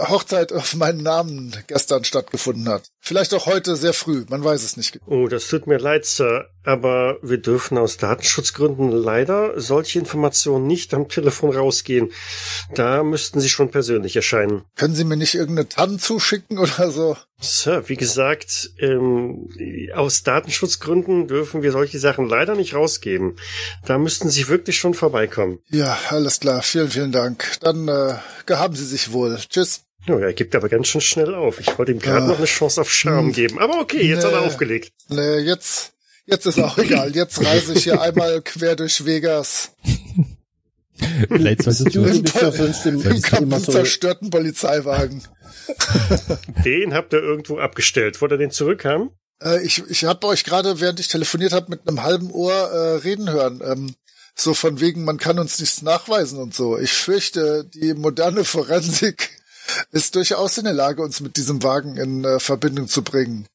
Hochzeit 0.08 0.52
auf 0.54 0.76
meinen 0.76 1.02
Namen 1.02 1.56
gestern 1.68 2.04
stattgefunden 2.04 2.68
hat? 2.70 2.84
Vielleicht 3.08 3.36
auch 3.36 3.46
heute 3.46 3.76
sehr 3.76 3.94
früh, 3.94 4.26
man 4.30 4.44
weiß 4.44 4.64
es 4.64 4.78
nicht. 4.78 5.00
Oh, 5.06 5.28
das 5.28 5.48
tut 5.48 5.68
mir 5.68 5.78
leid, 5.78 6.06
Sir, 6.06 6.50
aber 6.64 7.20
wir 7.22 7.38
dürfen 7.38 7.78
aus 7.78 7.98
Datenschutzgründen 7.98 8.92
leider 8.92 9.62
solche 9.62 10.00
Informationen 10.00 10.66
nicht 10.66 10.92
am 10.92 11.08
Telefon 11.08 11.56
rausgehen. 11.56 12.12
Da 12.74 13.04
müssten 13.04 13.40
Sie 13.40 13.50
schon 13.50 13.70
persönlich 13.70 14.16
erscheinen. 14.16 14.64
Können 14.76 14.96
Sie 14.96 15.04
mir 15.04 15.18
nicht 15.18 15.36
irgendeine 15.36 15.70
TAN 15.70 16.00
zuschicken 16.00 16.58
oder 16.58 16.90
so? 16.90 17.16
Sir, 17.40 17.88
wie 17.90 17.96
gesagt, 17.96 18.72
ähm, 18.80 19.50
aus 19.94 20.24
Datenschutzgründen 20.24 21.28
dürfen 21.28 21.62
wir 21.62 21.72
solche 21.72 22.00
Sachen 22.00 22.28
leider 22.28 22.56
nicht 22.56 22.74
rausgeben. 22.74 23.36
Da 23.86 24.00
müssten 24.00 24.32
Sie 24.32 24.48
wirklich 24.48 24.80
schon 24.80 24.96
vorbeikommen. 24.96 25.60
Ja, 25.70 25.96
alles 26.10 26.40
klar. 26.40 26.64
Vielen, 26.64 26.90
vielen 26.90 27.12
Dank. 27.12 27.60
Dann 27.60 27.88
äh, 27.88 28.16
gehaben 28.48 28.76
Sie 28.76 28.86
sich 28.86 29.12
wohl. 29.12 29.38
Tschüss. 29.48 29.85
Oh, 30.08 30.18
er 30.18 30.34
gibt 30.34 30.56
aber 30.56 30.70
ganz 30.70 30.88
schön 30.88 31.02
schnell 31.02 31.34
auf. 31.34 31.60
Ich 31.60 31.78
wollte 31.78 31.92
ihm 31.92 32.00
gerade 32.00 32.26
Ah. 32.26 32.28
noch 32.28 32.38
eine 32.38 32.46
Chance 32.46 32.82
auf 32.82 32.92
Charme 32.92 33.28
Hm. 33.28 33.32
geben. 33.34 33.60
Aber 33.60 33.80
okay, 33.80 34.04
jetzt 34.08 34.24
hat 34.24 34.34
er 34.34 34.42
Nee. 34.42 34.48
aufgelegt. 34.48 34.92
Nee, 35.10 35.38
jetzt, 35.40 35.94
jetzt 36.26 36.46
ist 36.46 36.60
auch 36.60 36.78
egal. 36.78 37.16
Jetzt 37.16 37.44
reise 37.44 37.74
ich 37.74 37.84
hier 37.86 38.02
einmal 38.02 38.42
quer 38.42 38.76
durch 38.76 39.06
Vegas 39.06 39.72
Vielleicht 41.28 41.64
solltest 41.64 41.94
Du 41.96 42.06
doch 42.22 42.54
sonst 42.56 42.86
im, 42.86 43.02
im 43.02 43.60
so, 43.60 43.72
zerstörten 43.74 44.30
Polizeiwagen. 44.30 45.24
Den 46.64 46.94
habt 46.94 47.12
ihr 47.14 47.20
irgendwo 47.20 47.58
abgestellt. 47.58 48.22
Wollt 48.22 48.32
ihr 48.32 48.38
den 48.38 48.52
zurückhaben? 48.52 49.10
Äh, 49.42 49.62
ich 49.66 49.84
ich 49.90 50.06
habe 50.06 50.26
euch 50.28 50.46
gerade, 50.46 50.80
während 50.80 51.00
ich 51.02 51.08
telefoniert 51.10 51.52
habe, 51.52 51.70
mit 51.70 51.88
einem 51.88 52.04
halben 52.04 52.32
Ohr 52.32 52.54
äh, 52.54 52.96
reden 52.98 53.30
hören. 53.30 53.62
Ähm, 53.66 53.96
so 54.36 54.54
von 54.54 54.80
wegen, 54.80 55.04
man 55.04 55.18
kann 55.18 55.38
uns 55.40 55.60
nichts 55.60 55.82
nachweisen 55.82 56.40
und 56.40 56.54
so. 56.54 56.78
Ich 56.78 56.94
fürchte, 56.94 57.66
die 57.74 57.94
moderne 57.94 58.46
Forensik 58.46 59.32
ist 59.92 60.16
durchaus 60.16 60.58
in 60.58 60.66
der 60.66 60.74
Lage, 60.74 61.02
uns 61.02 61.22
mit 61.22 61.38
diesem 61.38 61.64
Wagen 61.64 61.98
in 61.98 62.24
äh, 62.24 62.40
Verbindung 62.40 62.88
zu 62.88 63.04
bringen. 63.04 63.48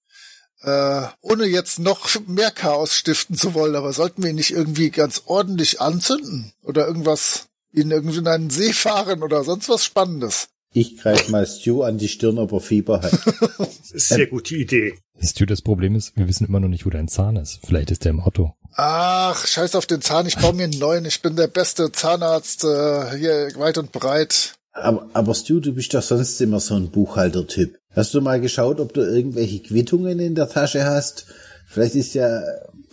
Äh, 0.63 1.03
ohne 1.23 1.47
jetzt 1.47 1.79
noch 1.79 2.09
mehr 2.27 2.51
Chaos 2.51 2.95
stiften 2.95 3.37
zu 3.37 3.55
wollen, 3.55 3.77
aber 3.77 3.93
sollten 3.93 4.23
wir 4.23 4.31
ihn 4.31 4.37
nicht 4.37 4.51
irgendwie 4.51 4.91
ganz 4.91 5.23
ordentlich 5.27 5.81
anzünden? 5.81 6.53
Oder 6.63 6.87
irgendwas, 6.87 7.49
ihn 7.73 7.91
irgendwie 7.91 8.19
in 8.19 8.29
einen 8.29 8.51
See 8.51 8.73
fahren 8.73 9.23
oder 9.23 9.43
sonst 9.45 9.69
was 9.69 9.85
Spannendes? 9.85 10.49
ich 10.73 10.99
greife 10.99 11.31
mal 11.31 11.47
Stu 11.47 11.83
an 11.83 11.99
die 11.99 12.09
Stirn, 12.09 12.39
ob 12.39 12.53
er 12.53 12.61
Fieber 12.61 13.03
hat. 13.03 13.13
Sehr 13.83 14.27
gute 14.27 14.55
Idee. 14.55 14.95
Stu, 15.21 15.45
das 15.45 15.63
Problem 15.63 15.97
ist, 15.97 16.17
wir 16.17 16.29
wissen 16.29 16.47
immer 16.47 16.61
noch 16.61 16.69
nicht, 16.69 16.87
wo 16.87 16.91
dein 16.91 17.09
Zahn 17.09 17.37
ist. 17.37 17.61
Vielleicht 17.65 17.91
ist 17.91 18.05
der 18.05 18.11
im 18.11 18.21
Auto. 18.21 18.55
Ach, 18.75 19.47
scheiß 19.47 19.75
auf 19.75 19.87
den 19.87 20.01
Zahn, 20.01 20.27
ich 20.27 20.37
baue 20.37 20.55
mir 20.55 20.65
einen 20.65 20.79
neuen. 20.79 21.05
Ich 21.05 21.23
bin 21.23 21.35
der 21.35 21.49
beste 21.49 21.91
Zahnarzt 21.91 22.65
äh, 22.65 23.17
hier 23.19 23.51
weit 23.57 23.79
und 23.79 23.91
breit. 23.91 24.55
Aber, 24.73 25.09
aber 25.13 25.35
Stu, 25.35 25.61
du 25.61 25.75
bist 25.75 25.95
doch 25.95 26.03
sonst 26.03 26.41
immer 26.41 26.61
so 26.61 26.75
ein 26.75 26.91
Buchhaltertyp. 26.91 27.79
Hast 27.91 28.15
du 28.15 28.21
mal 28.21 28.41
geschaut, 28.41 28.79
ob 28.79 28.93
du 28.93 29.01
irgendwelche 29.01 29.61
Quittungen 29.61 30.21
in 30.21 30.35
der 30.35 30.49
Tasche 30.49 30.85
hast? 30.85 31.27
Vielleicht 31.67 31.97
ist 31.97 32.15
ja, 32.15 32.41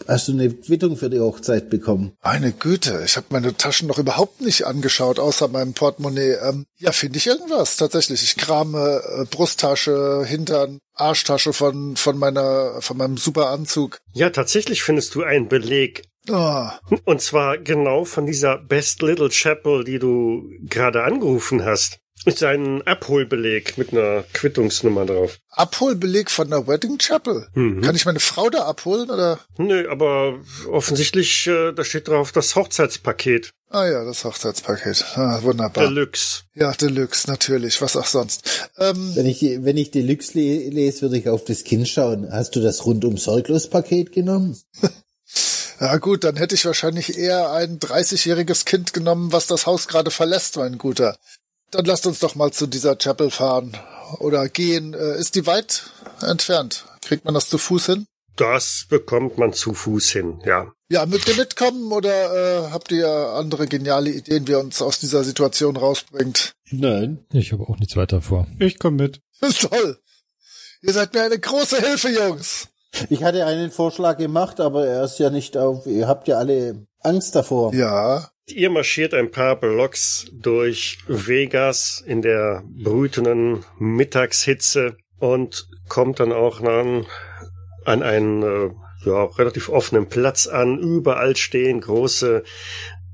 hast 0.07 0.27
du 0.27 0.33
eine 0.33 0.49
Quittung 0.49 0.97
für 0.97 1.09
die 1.09 1.19
Hochzeit 1.19 1.69
bekommen? 1.69 2.13
Meine 2.23 2.51
Güte, 2.51 3.03
ich 3.05 3.17
habe 3.17 3.27
meine 3.29 3.55
Taschen 3.55 3.87
noch 3.87 3.97
überhaupt 3.97 4.41
nicht 4.41 4.65
angeschaut, 4.65 5.19
außer 5.19 5.47
meinem 5.47 5.73
Portemonnaie. 5.73 6.37
Ähm, 6.43 6.65
ja, 6.77 6.91
finde 6.91 7.17
ich 7.17 7.27
irgendwas 7.27 7.77
tatsächlich. 7.77 8.23
Ich 8.23 8.37
krame 8.37 9.01
äh, 9.03 9.25
Brusttasche, 9.25 10.23
Hintern, 10.25 10.79
Arschtasche 10.93 11.53
von 11.53 11.95
von 11.95 12.17
meiner 12.17 12.81
von 12.81 12.97
meinem 12.97 13.17
super 13.17 13.49
Anzug. 13.49 13.99
Ja, 14.13 14.29
tatsächlich 14.29 14.83
findest 14.83 15.15
du 15.15 15.23
einen 15.23 15.47
Beleg. 15.47 16.03
Oh, 16.29 16.67
Und 17.05 17.21
zwar 17.21 17.57
genau 17.57 18.03
von 18.03 18.25
dieser 18.25 18.57
Best 18.57 19.01
Little 19.01 19.29
Chapel, 19.29 19.85
die 19.85 19.97
du 19.97 20.49
gerade 20.63 21.03
angerufen 21.03 21.63
hast. 21.63 21.99
Ist 22.27 22.43
ein 22.43 22.85
Abholbeleg 22.85 23.77
mit 23.77 23.93
einer 23.93 24.23
Quittungsnummer 24.33 25.05
drauf. 25.05 25.39
Abholbeleg 25.49 26.29
von 26.29 26.49
der 26.49 26.67
Wedding 26.67 26.97
Chapel. 26.97 27.47
Mhm. 27.53 27.81
Kann 27.81 27.95
ich 27.95 28.05
meine 28.05 28.19
Frau 28.19 28.49
da 28.49 28.65
abholen 28.65 29.09
oder? 29.09 29.39
Nö, 29.57 29.89
aber 29.89 30.39
offensichtlich, 30.69 31.47
äh, 31.47 31.71
da 31.71 31.83
steht 31.85 32.09
drauf 32.09 32.31
das 32.33 32.55
Hochzeitspaket. 32.55 33.51
Ah 33.69 33.85
ja, 33.87 34.03
das 34.03 34.23
Hochzeitspaket. 34.25 35.05
Ah, 35.15 35.41
wunderbar. 35.43 35.85
Deluxe. 35.85 36.43
ja, 36.53 36.71
Deluxe, 36.73 37.29
natürlich. 37.29 37.81
Was 37.81 37.95
auch 37.95 38.05
sonst. 38.05 38.69
Ähm, 38.77 39.11
Wenn 39.15 39.25
ich, 39.25 39.39
die- 39.39 39.63
wenn 39.63 39.77
ich 39.77 39.91
Deluxe 39.91 40.37
le 40.37 40.69
lese, 40.69 41.03
würde 41.03 41.17
ich 41.17 41.29
auf 41.29 41.45
das 41.45 41.63
Kind 41.63 41.87
schauen. 41.87 42.27
Hast 42.31 42.55
du 42.55 42.61
das 42.61 42.85
rundum 42.85 43.17
sorglos 43.17 43.69
Paket 43.69 44.11
genommen? 44.11 44.57
Ja 45.79 45.97
gut, 45.97 46.23
dann 46.23 46.37
hätte 46.37 46.55
ich 46.55 46.65
wahrscheinlich 46.65 47.19
eher 47.19 47.51
ein 47.51 47.77
30-jähriges 47.77 48.65
Kind 48.65 48.93
genommen, 48.93 49.31
was 49.31 49.45
das 49.45 49.67
Haus 49.67 49.87
gerade 49.87 50.09
verlässt, 50.09 50.57
mein 50.57 50.79
Guter. 50.79 51.17
Dann 51.71 51.85
lasst 51.85 52.07
uns 52.07 52.19
doch 52.19 52.35
mal 52.35 52.51
zu 52.51 52.67
dieser 52.67 52.97
Chapel 52.97 53.31
fahren. 53.31 53.77
Oder 54.19 54.47
gehen. 54.47 54.93
Äh, 54.93 55.19
ist 55.19 55.35
die 55.35 55.45
weit 55.45 55.89
entfernt? 56.21 56.85
Kriegt 57.01 57.25
man 57.25 57.33
das 57.33 57.49
zu 57.49 57.57
Fuß 57.57 57.85
hin? 57.87 58.07
Das 58.37 58.85
bekommt 58.87 59.37
man 59.37 59.51
zu 59.51 59.73
Fuß 59.73 60.11
hin, 60.11 60.39
ja. 60.45 60.71
Ja, 60.89 61.05
mögt 61.05 61.27
ihr 61.27 61.35
mitkommen 61.35 61.91
oder 61.91 62.67
äh, 62.67 62.71
habt 62.71 62.91
ihr 62.91 63.09
andere 63.09 63.67
geniale 63.67 64.11
Ideen, 64.11 64.47
wie 64.47 64.51
ihr 64.51 64.59
uns 64.59 64.81
aus 64.81 64.99
dieser 64.99 65.23
Situation 65.23 65.75
rausbringt? 65.75 66.53
Nein. 66.71 67.25
Ich 67.33 67.51
habe 67.51 67.63
auch 67.63 67.77
nichts 67.77 67.97
weiter 67.97 68.21
vor. 68.21 68.47
Ich 68.59 68.79
komme 68.79 69.03
mit. 69.03 69.21
Toll! 69.59 69.97
Ihr 70.81 70.93
seid 70.93 71.13
mir 71.13 71.23
eine 71.23 71.39
große 71.39 71.81
Hilfe, 71.81 72.09
Jungs! 72.09 72.67
Ich 73.09 73.23
hatte 73.23 73.45
einen 73.45 73.71
Vorschlag 73.71 74.17
gemacht, 74.17 74.59
aber 74.59 74.85
er 74.85 75.03
ist 75.03 75.19
ja 75.19 75.29
nicht 75.29 75.57
auf, 75.57 75.85
ihr 75.87 76.07
habt 76.07 76.27
ja 76.27 76.37
alle 76.37 76.87
Angst 76.99 77.35
davor. 77.35 77.73
Ja, 77.73 78.29
Ihr 78.49 78.69
marschiert 78.69 79.13
ein 79.13 79.29
paar 79.29 79.57
Blocks 79.57 80.25
durch 80.31 80.99
Vegas 81.05 82.01
in 82.07 82.21
der 82.21 82.63
brütenden 82.65 83.65
Mittagshitze 83.77 84.95
und 85.19 85.67
kommt 85.89 86.21
dann 86.21 86.31
auch 86.31 86.61
an, 86.61 87.05
an 87.83 88.03
einen 88.03 88.43
äh, 88.43 88.69
ja, 89.05 89.25
relativ 89.25 89.67
offenen 89.67 90.07
Platz 90.07 90.47
an. 90.47 90.79
Überall 90.79 91.35
stehen 91.35 91.81
große 91.81 92.43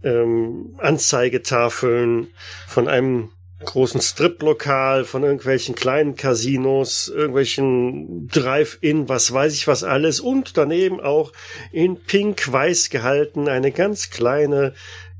ähm, 0.03 0.75
Anzeigetafeln 0.77 2.27
von 2.67 2.87
einem 2.87 3.31
großen 3.65 4.01
Striplokal, 4.01 5.03
von 5.03 5.23
irgendwelchen 5.23 5.73
kleinen 5.73 6.15
Casinos, 6.15 7.07
irgendwelchen 7.07 8.27
Drive-In, 8.27 9.09
was 9.09 9.33
weiß 9.33 9.55
ich 9.55 9.67
was 9.67 9.83
alles 9.83 10.19
und 10.19 10.57
daneben 10.57 10.99
auch 10.99 11.31
in 11.71 11.95
pink-weiß 11.95 12.91
gehalten 12.91 13.47
eine 13.47 13.71
ganz 13.71 14.11
kleine 14.11 14.73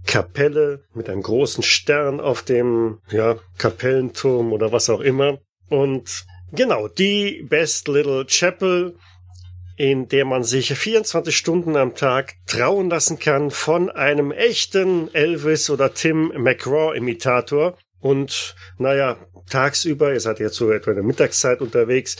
Kapelle 0.05 0.83
mit 0.93 1.09
einem 1.09 1.21
großen 1.21 1.63
Stern 1.63 2.19
auf 2.19 2.43
dem, 2.43 2.99
ja, 3.09 3.37
Kapellenturm 3.57 4.53
oder 4.53 4.71
was 4.71 4.89
auch 4.89 4.99
immer. 4.99 5.39
Und 5.69 6.25
genau, 6.51 6.87
die 6.87 7.45
Best 7.49 7.87
Little 7.87 8.25
Chapel, 8.25 8.95
in 9.75 10.07
der 10.07 10.25
man 10.25 10.43
sich 10.43 10.73
24 10.73 11.35
Stunden 11.35 11.75
am 11.75 11.95
Tag 11.95 12.35
trauen 12.45 12.89
lassen 12.89 13.17
kann 13.17 13.49
von 13.49 13.89
einem 13.89 14.31
echten 14.31 15.13
Elvis 15.13 15.69
oder 15.69 15.93
Tim 15.93 16.31
McGraw-Imitator. 16.35 17.77
Und 17.99 18.55
naja, 18.77 19.17
tagsüber, 19.49 20.13
ihr 20.13 20.19
seid 20.19 20.39
jetzt 20.39 20.55
so 20.55 20.71
etwa 20.71 20.91
in 20.91 20.97
der 20.97 21.05
Mittagszeit 21.05 21.61
unterwegs, 21.61 22.17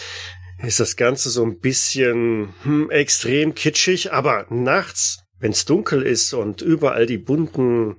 ist 0.63 0.79
das 0.79 0.95
Ganze 0.95 1.29
so 1.29 1.43
ein 1.43 1.59
bisschen 1.59 2.53
hm, 2.63 2.89
extrem 2.89 3.53
kitschig, 3.53 4.13
aber 4.13 4.45
nachts 4.49 5.22
wenn 5.43 5.51
es 5.51 5.65
dunkel 5.65 6.03
ist 6.03 6.33
und 6.33 6.61
überall 6.61 7.05
die 7.05 7.17
bunten 7.17 7.97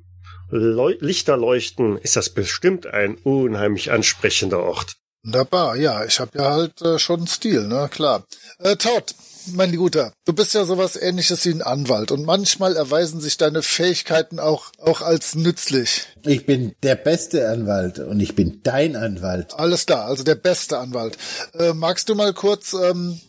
Leu 0.48 0.96
Lichter 1.00 1.36
leuchten, 1.36 1.98
ist 1.98 2.16
das 2.16 2.30
bestimmt 2.30 2.86
ein 2.86 3.16
unheimlich 3.16 3.92
ansprechender 3.92 4.60
Ort. 4.60 4.96
Wunderbar, 5.24 5.76
ja, 5.76 6.06
ich 6.06 6.20
habe 6.20 6.38
ja 6.38 6.52
halt 6.52 6.80
äh, 6.80 6.98
schon 6.98 7.26
Stil, 7.26 7.66
ne, 7.66 7.90
klar. 7.90 8.24
Äh, 8.60 8.76
Todd, 8.76 9.14
mein 9.52 9.76
Guter, 9.76 10.14
du 10.24 10.32
bist 10.32 10.54
ja 10.54 10.64
sowas 10.64 10.96
ähnliches 10.96 11.44
wie 11.44 11.50
ein 11.50 11.60
Anwalt 11.60 12.12
und 12.12 12.24
manchmal 12.24 12.76
erweisen 12.76 13.20
sich 13.20 13.36
deine 13.36 13.62
Fähigkeiten 13.62 14.38
auch, 14.38 14.70
auch 14.78 15.02
als 15.02 15.34
nützlich. 15.34 16.06
Ich 16.22 16.46
bin 16.46 16.74
der 16.82 16.94
beste 16.94 17.50
Anwalt 17.50 17.98
und 17.98 18.20
ich 18.20 18.34
bin 18.34 18.60
dein 18.62 18.96
Anwalt. 18.96 19.52
Alles 19.54 19.84
klar, 19.84 20.06
also 20.06 20.24
der 20.24 20.36
beste 20.36 20.78
Anwalt. 20.78 21.18
Äh, 21.52 21.74
magst 21.74 22.08
du 22.08 22.14
mal 22.14 22.32
kurz 22.32 22.72
ähm, 22.72 23.20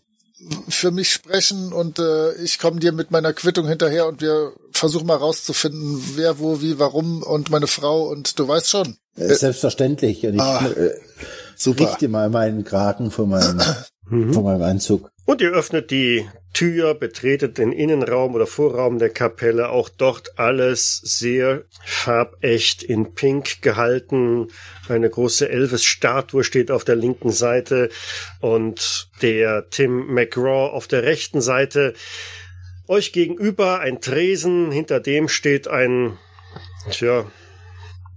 für 0.68 0.92
mich 0.92 1.12
sprechen 1.12 1.72
und 1.72 2.00
äh, 2.00 2.34
ich 2.36 2.60
komme 2.60 2.80
dir 2.80 2.92
mit 2.92 3.10
meiner 3.12 3.34
Quittung 3.34 3.68
hinterher 3.68 4.08
und 4.08 4.22
wir 4.22 4.52
versuchen 4.72 5.08
mal 5.08 5.16
rauszufinden, 5.18 6.02
wer, 6.16 6.40
wo, 6.40 6.62
wie, 6.62 6.78
warum 6.78 7.24
und 7.24 7.50
meine 7.50 7.68
Frau 7.68 8.04
und 8.10 8.38
du 8.38 8.48
weißt 8.48 8.70
schon. 8.70 8.98
Äh, 9.16 9.34
Selbstverständlich. 9.34 10.26
Und 10.26 10.36
ich 10.36 10.42
Ah, 10.42 10.66
äh, 10.68 10.92
super. 11.56 11.90
richte 11.90 12.10
mal 12.10 12.30
meinen 12.30 12.66
Kragen 12.66 13.12
von 13.12 13.30
meinem, 13.30 13.62
Mhm. 14.10 14.34
von 14.34 14.44
meinem 14.44 14.62
Anzug. 14.62 15.10
Und 15.26 15.42
ihr 15.42 15.52
öffnet 15.52 15.90
die 15.90 16.28
Tür, 16.54 16.94
betretet 16.94 17.58
den 17.58 17.72
Innenraum 17.72 18.34
oder 18.36 18.48
Vorraum 18.48 18.98
der 18.98 19.10
Kapelle. 19.10 19.70
Auch 19.70 19.90
dort 19.90 20.40
alles 20.40 21.02
sehr 21.04 21.64
farbecht 21.84 22.84
in 22.84 23.14
Pink 23.14 23.62
gehalten. 23.62 24.48
Eine 24.88 25.10
große 25.10 25.50
Elvis-Statue 25.50 26.44
steht 26.44 26.72
auf 26.72 26.86
der 26.86 26.96
linken 26.96 27.32
Seite 27.32 27.90
und 28.40 29.10
der 29.22 29.70
Tim 29.70 30.14
McGraw 30.14 30.72
auf 30.72 30.88
der 30.88 31.04
rechten 31.04 31.42
Seite. 31.42 31.94
Euch 32.88 33.12
gegenüber 33.12 33.80
ein 33.80 34.00
Tresen, 34.00 34.72
hinter 34.72 35.00
dem 35.00 35.28
steht 35.28 35.68
ein, 35.68 36.18
tja, 36.92 37.26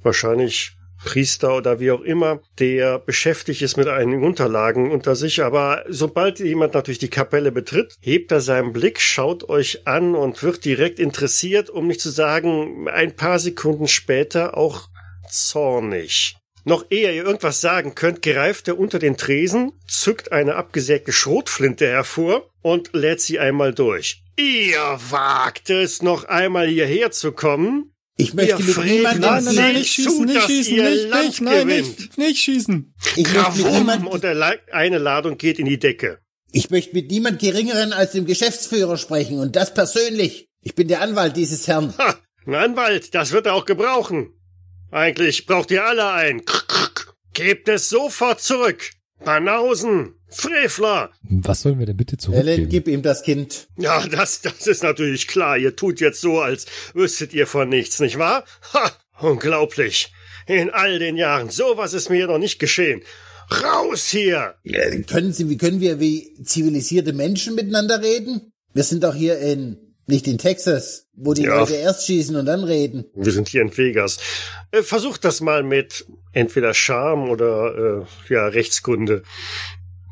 wahrscheinlich 0.03 0.78
Priester 1.05 1.57
oder 1.57 1.81
wie 1.81 1.91
auch 1.91 2.01
immer, 2.01 2.41
der 2.59 2.99
beschäftigt 2.99 3.63
ist 3.63 3.77
mit 3.77 3.89
einigen 3.89 4.25
Unterlagen 4.25 4.91
unter 4.91 5.17
sich, 5.17 5.43
aber 5.43 5.85
sobald 5.89 6.41
jemand 6.41 6.75
natürlich 6.75 6.99
die 6.99 7.09
Kapelle 7.09 7.53
betritt, 7.53 7.97
hebt 8.01 8.33
er 8.33 8.41
seinen 8.41 8.73
Blick, 8.73 9.01
schaut 9.01 9.49
euch 9.49 9.87
an 9.87 10.15
und 10.15 10.43
wird 10.43 10.65
direkt 10.65 10.99
interessiert, 10.99 11.71
um 11.71 11.87
nicht 11.87 12.01
zu 12.01 12.11
sagen, 12.11 12.89
ein 12.89 13.15
paar 13.15 13.39
Sekunden 13.39 13.89
später 13.89 14.57
auch 14.57 14.89
zornig. 15.31 16.37
Noch 16.65 16.85
ehe 16.91 17.13
ihr 17.15 17.25
irgendwas 17.25 17.61
sagen 17.61 17.95
könnt, 17.95 18.21
greift 18.21 18.69
er 18.69 18.79
unter 18.79 18.99
den 18.99 19.17
Tresen, 19.17 19.73
zückt 19.87 20.33
eine 20.33 20.57
abgesägte 20.57 21.13
Schrotflinte 21.13 21.87
hervor 21.87 22.51
und 22.61 22.91
lädt 22.93 23.23
sie 23.23 23.39
einmal 23.39 23.73
durch. 23.73 24.23
Ihr 24.37 24.99
wagt 25.09 25.71
es, 25.71 26.03
noch 26.03 26.25
einmal 26.25 26.69
hierher 26.69 27.11
zu 27.11 27.33
kommen? 27.33 27.95
Ich 28.21 28.35
möchte 28.35 28.61
mit 28.63 28.77
niemandem, 28.85 29.21
Nein, 29.21 29.45
nein, 29.45 29.55
nein, 29.55 29.75
nicht 29.77 29.95
zu, 29.95 30.03
schießen, 30.03 30.25
nicht 30.25 30.37
dass 30.37 30.47
schießen, 30.47 30.75
nicht, 30.77 31.15
nicht, 31.15 31.41
nein, 31.41 31.67
nicht, 31.69 32.19
nicht 32.19 32.39
schießen. 32.41 32.95
ich 33.17 33.33
möchte 33.33 33.63
mit 33.63 33.73
niemand, 33.73 34.07
Und 34.09 34.25
eine 34.25 34.99
Ladung 34.99 35.39
geht 35.39 35.61
in 35.61 35.67
die 35.67 35.79
Decke. 35.79 36.19
ich 36.51 36.69
möchte 36.71 36.95
mit 36.97 37.11
niemand 37.13 37.39
geringeren 37.39 37.93
als 37.93 38.13
dem 38.13 38.27
Geschäftsführer 38.27 38.97
sprechen 38.97 39.39
und 39.39 39.55
das 39.55 39.73
persönlich. 39.73 40.49
Ich 40.63 40.75
bin 40.75 40.89
der 40.89 41.01
Anwalt 41.01 41.37
dieses 41.37 41.69
Herrn. 41.69 41.95
Ha, 41.97 42.19
ein 42.45 42.55
Anwalt, 42.57 43.15
das 43.15 43.31
wird 43.31 43.47
er 43.47 43.55
auch 43.55 43.65
gebrauchen. 43.65 44.33
Eigentlich 44.91 45.47
braucht 45.47 45.71
ihr 45.71 45.85
alle 45.85 46.11
einen. 46.11 46.43
Gebt 47.35 47.69
es 47.69 47.89
sofort 47.89 48.41
zurück. 48.41 48.91
Banausen, 49.25 50.15
Frevler. 50.29 51.11
Was 51.23 51.63
sollen 51.63 51.79
wir 51.79 51.87
denn 51.87 51.97
bitte 51.97 52.17
Helen, 52.17 52.45
zurückgeben? 52.45 52.69
gib 52.69 52.89
ihm 52.89 53.03
das 53.03 53.23
Kind. 53.23 53.69
Ja, 53.77 54.07
das, 54.07 54.41
das 54.43 54.67
ist 54.67 54.83
natürlich 54.83 55.27
klar. 55.27 55.59
Ihr 55.59 55.77
tut 55.77 56.01
jetzt 56.01 56.21
so, 56.21 56.41
als 56.41 56.67
wüsstet 56.95 57.35
ihr 57.35 57.47
von 57.47 57.69
nichts, 57.69 58.01
nicht 58.01 58.19
wahr? 58.19 58.45
Ha, 58.75 58.93
unglaublich. 59.21 60.13
In 60.47 60.71
all 60.71 60.99
den 60.99 61.17
Jahren, 61.17 61.51
sowas 61.51 61.93
ist 61.93 62.09
mir 62.09 62.17
hier 62.17 62.27
noch 62.29 62.39
nicht 62.39 62.59
geschehen. 62.59 63.03
Raus 63.51 64.09
hier! 64.09 64.55
Können 65.07 65.33
Sie, 65.33 65.49
wie 65.49 65.57
können 65.57 65.81
wir 65.81 66.01
wie 66.01 66.35
zivilisierte 66.43 67.13
Menschen 67.13 67.55
miteinander 67.55 68.03
reden? 68.03 68.53
Wir 68.75 68.85
sind 68.85 69.05
doch 69.05 69.15
hier 69.15 69.39
in, 69.39 69.88
nicht 70.09 70.27
in 70.27 70.39
Texas, 70.39 71.07
wo 71.15 71.35
die 71.35 71.43
Ja. 71.43 71.59
Leute 71.61 71.75
erst 71.75 72.07
schießen 72.07 72.35
und 72.37 72.47
dann 72.47 72.65
reden. 72.65 73.05
Wir 73.15 73.33
sind 73.33 73.49
hier 73.49 73.63
in 73.63 73.77
Vegas. 73.77 74.19
Äh, 74.73 74.83
versucht 74.83 75.25
das 75.25 75.41
mal 75.41 75.63
mit 75.63 76.07
entweder 76.33 76.75
Charme 76.75 77.31
oder 77.31 78.05
äh, 78.29 78.33
ja 78.33 78.47
Rechtskunde, 78.47 79.23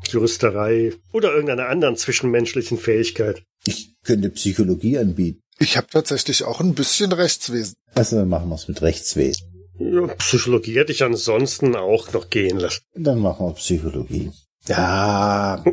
Juristerei 0.09 0.93
oder 1.11 1.31
irgendeiner 1.33 1.67
anderen 1.69 1.97
zwischenmenschlichen 1.97 2.77
Fähigkeit. 2.77 3.43
Ich 3.65 3.95
könnte 4.03 4.29
Psychologie 4.29 4.97
anbieten. 4.97 5.41
Ich 5.59 5.75
habe 5.75 5.87
tatsächlich 5.87 6.43
auch 6.43 6.61
ein 6.61 6.75
bisschen 6.75 7.11
Rechtswesen. 7.11 7.75
Also 7.95 8.17
dann 8.17 8.29
machen 8.29 8.47
wir 8.49 8.55
es 8.55 8.67
mit 8.67 8.81
Rechtswesen. 8.81 9.47
Ja, 9.79 10.07
Psychologie 10.07 10.75
hätte 10.77 10.91
ich 10.91 11.03
ansonsten 11.03 11.75
auch 11.75 12.11
noch 12.13 12.29
gehen 12.29 12.57
lassen. 12.59 12.81
Dann 12.95 13.19
machen 13.19 13.47
wir 13.47 13.53
Psychologie. 13.53 14.31
Ja, 14.69 15.63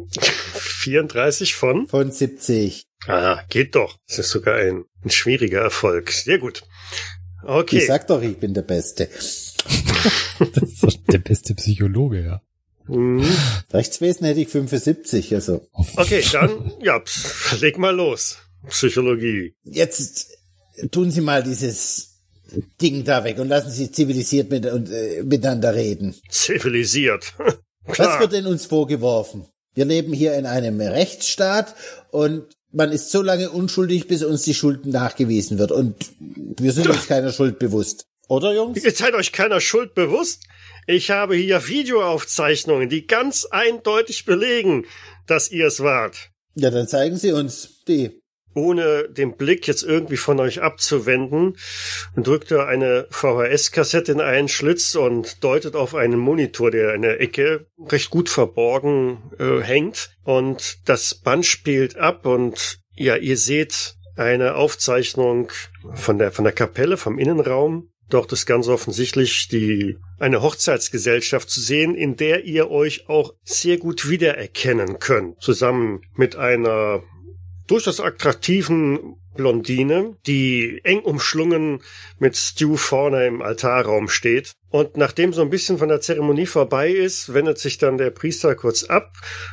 34 0.84 1.54
von? 1.54 1.86
von 1.88 2.10
70. 2.12 2.86
Ah, 3.06 3.42
geht 3.48 3.74
doch. 3.74 3.96
Das 4.06 4.18
ist 4.18 4.30
sogar 4.30 4.56
ein, 4.56 4.84
ein 5.02 5.10
schwieriger 5.10 5.60
Erfolg. 5.60 6.10
Sehr 6.10 6.38
gut. 6.38 6.62
Ich 7.42 7.48
Okay. 7.48 7.84
sag 7.86 8.06
doch, 8.06 8.22
ich 8.22 8.36
bin 8.38 8.54
der 8.54 8.62
Beste. 8.62 9.08
Das 10.38 10.62
ist 10.68 10.82
doch 10.82 10.92
der 11.10 11.18
beste 11.18 11.54
Psychologe, 11.54 12.22
ja. 12.22 12.42
Mhm. 12.86 13.24
Rechtswesen 13.72 14.26
hätte 14.26 14.40
ich 14.40 14.48
75, 14.48 15.32
also. 15.34 15.66
Okay, 15.96 16.22
dann, 16.32 16.72
ja, 16.82 17.00
pff, 17.00 17.58
leg 17.60 17.78
mal 17.78 17.94
los. 17.94 18.36
Psychologie. 18.68 19.54
Jetzt 19.62 20.28
tun 20.90 21.10
Sie 21.10 21.20
mal 21.22 21.42
dieses 21.42 22.20
Ding 22.82 23.04
da 23.04 23.24
weg 23.24 23.38
und 23.38 23.48
lassen 23.48 23.70
Sie 23.70 23.90
zivilisiert 23.90 24.50
mit, 24.50 24.66
und, 24.66 24.90
äh, 24.90 25.22
miteinander 25.22 25.74
reden. 25.74 26.14
Zivilisiert. 26.28 27.32
Was 27.86 27.96
Klar. 27.96 28.20
wird 28.20 28.32
denn 28.32 28.46
uns 28.46 28.66
vorgeworfen? 28.66 29.46
Wir 29.74 29.84
leben 29.84 30.12
hier 30.12 30.34
in 30.34 30.46
einem 30.46 30.80
Rechtsstaat 30.80 31.74
und 32.10 32.44
man 32.72 32.90
ist 32.90 33.10
so 33.10 33.22
lange 33.22 33.50
unschuldig, 33.50 34.08
bis 34.08 34.22
uns 34.24 34.42
die 34.42 34.54
Schuld 34.54 34.86
nachgewiesen 34.86 35.58
wird. 35.58 35.72
Und 35.72 36.12
wir 36.18 36.72
sind 36.72 36.88
uns 36.88 37.06
keiner 37.06 37.32
Schuld 37.32 37.58
bewusst. 37.58 38.06
Oder, 38.28 38.54
Jungs? 38.54 38.82
Ihr 38.82 38.90
seid 38.90 39.14
euch 39.14 39.32
keiner 39.32 39.60
Schuld 39.60 39.94
bewusst? 39.94 40.44
Ich 40.86 41.10
habe 41.10 41.36
hier 41.36 41.66
Videoaufzeichnungen, 41.66 42.88
die 42.88 43.06
ganz 43.06 43.46
eindeutig 43.46 44.24
belegen, 44.24 44.86
dass 45.26 45.50
ihr 45.50 45.66
es 45.66 45.80
wart. 45.80 46.30
Ja, 46.54 46.70
dann 46.70 46.88
zeigen 46.88 47.16
Sie 47.16 47.32
uns 47.32 47.82
die. 47.86 48.20
Ohne 48.54 49.08
den 49.08 49.37
Blick 49.37 49.66
jetzt 49.66 49.82
irgendwie 49.82 50.16
von 50.16 50.40
euch 50.40 50.62
abzuwenden, 50.62 51.56
drückt 52.16 52.50
er 52.50 52.66
eine 52.66 53.06
VHS-Kassette 53.11 54.12
in 54.12 54.20
einen 54.20 54.49
Schlitz 54.49 54.94
und 54.94 55.42
deutet 55.42 55.75
auf 55.75 55.94
einen 55.94 56.18
Monitor, 56.18 56.70
der 56.70 56.94
in 56.94 57.02
der 57.02 57.20
Ecke 57.20 57.66
recht 57.88 58.11
gut 58.11 58.28
verborgen 58.28 59.18
äh, 59.38 59.61
hängt. 59.61 60.11
Und 60.23 60.78
das 60.88 61.14
Band 61.14 61.46
spielt 61.46 61.96
ab 61.96 62.26
und 62.26 62.78
ja, 62.96 63.16
ihr 63.16 63.37
seht 63.37 63.96
eine 64.16 64.54
Aufzeichnung 64.54 65.50
von 65.94 66.18
der, 66.18 66.30
von 66.30 66.44
der 66.44 66.52
Kapelle, 66.52 66.96
vom 66.96 67.18
Innenraum. 67.18 67.90
Dort 68.11 68.32
ist 68.32 68.46
ganz 68.46 68.68
offensichtlich 68.68 69.49
die, 69.49 69.96
eine 70.18 70.42
Hochzeitsgesellschaft 70.42 71.50
zu 71.50 71.61
sehen, 71.61 71.94
in 71.94 72.16
der 72.16 72.44
ihr 72.44 72.70
euch 72.70 73.08
auch 73.08 73.34
sehr 73.42 73.78
gut 73.78 74.08
wiedererkennen 74.08 74.99
könnt. 74.99 75.40
Zusammen 75.40 76.02
mit 76.14 76.37
einer 76.37 77.02
durchaus 77.66 78.00
attraktiven 78.00 79.16
Blondine, 79.35 80.16
die 80.26 80.80
eng 80.85 81.00
umschlungen 81.00 81.83
mit 82.18 82.37
Stu 82.37 82.76
vorne 82.76 83.26
im 83.26 83.42
Altarraum 83.42 84.09
steht. 84.09 84.52
Und 84.71 84.97
nachdem 84.97 85.33
so 85.33 85.42
ein 85.42 85.50
bisschen 85.50 85.78
von 85.78 85.88
der 85.88 86.00
Zeremonie 86.00 86.47
vorbei 86.47 86.90
ist, 86.90 87.35
wendet 87.35 87.59
sich 87.59 87.78
dann 87.78 87.99
der 87.99 88.11
Priester 88.11 88.54
kurz 88.54 88.85
ab, 88.85 89.12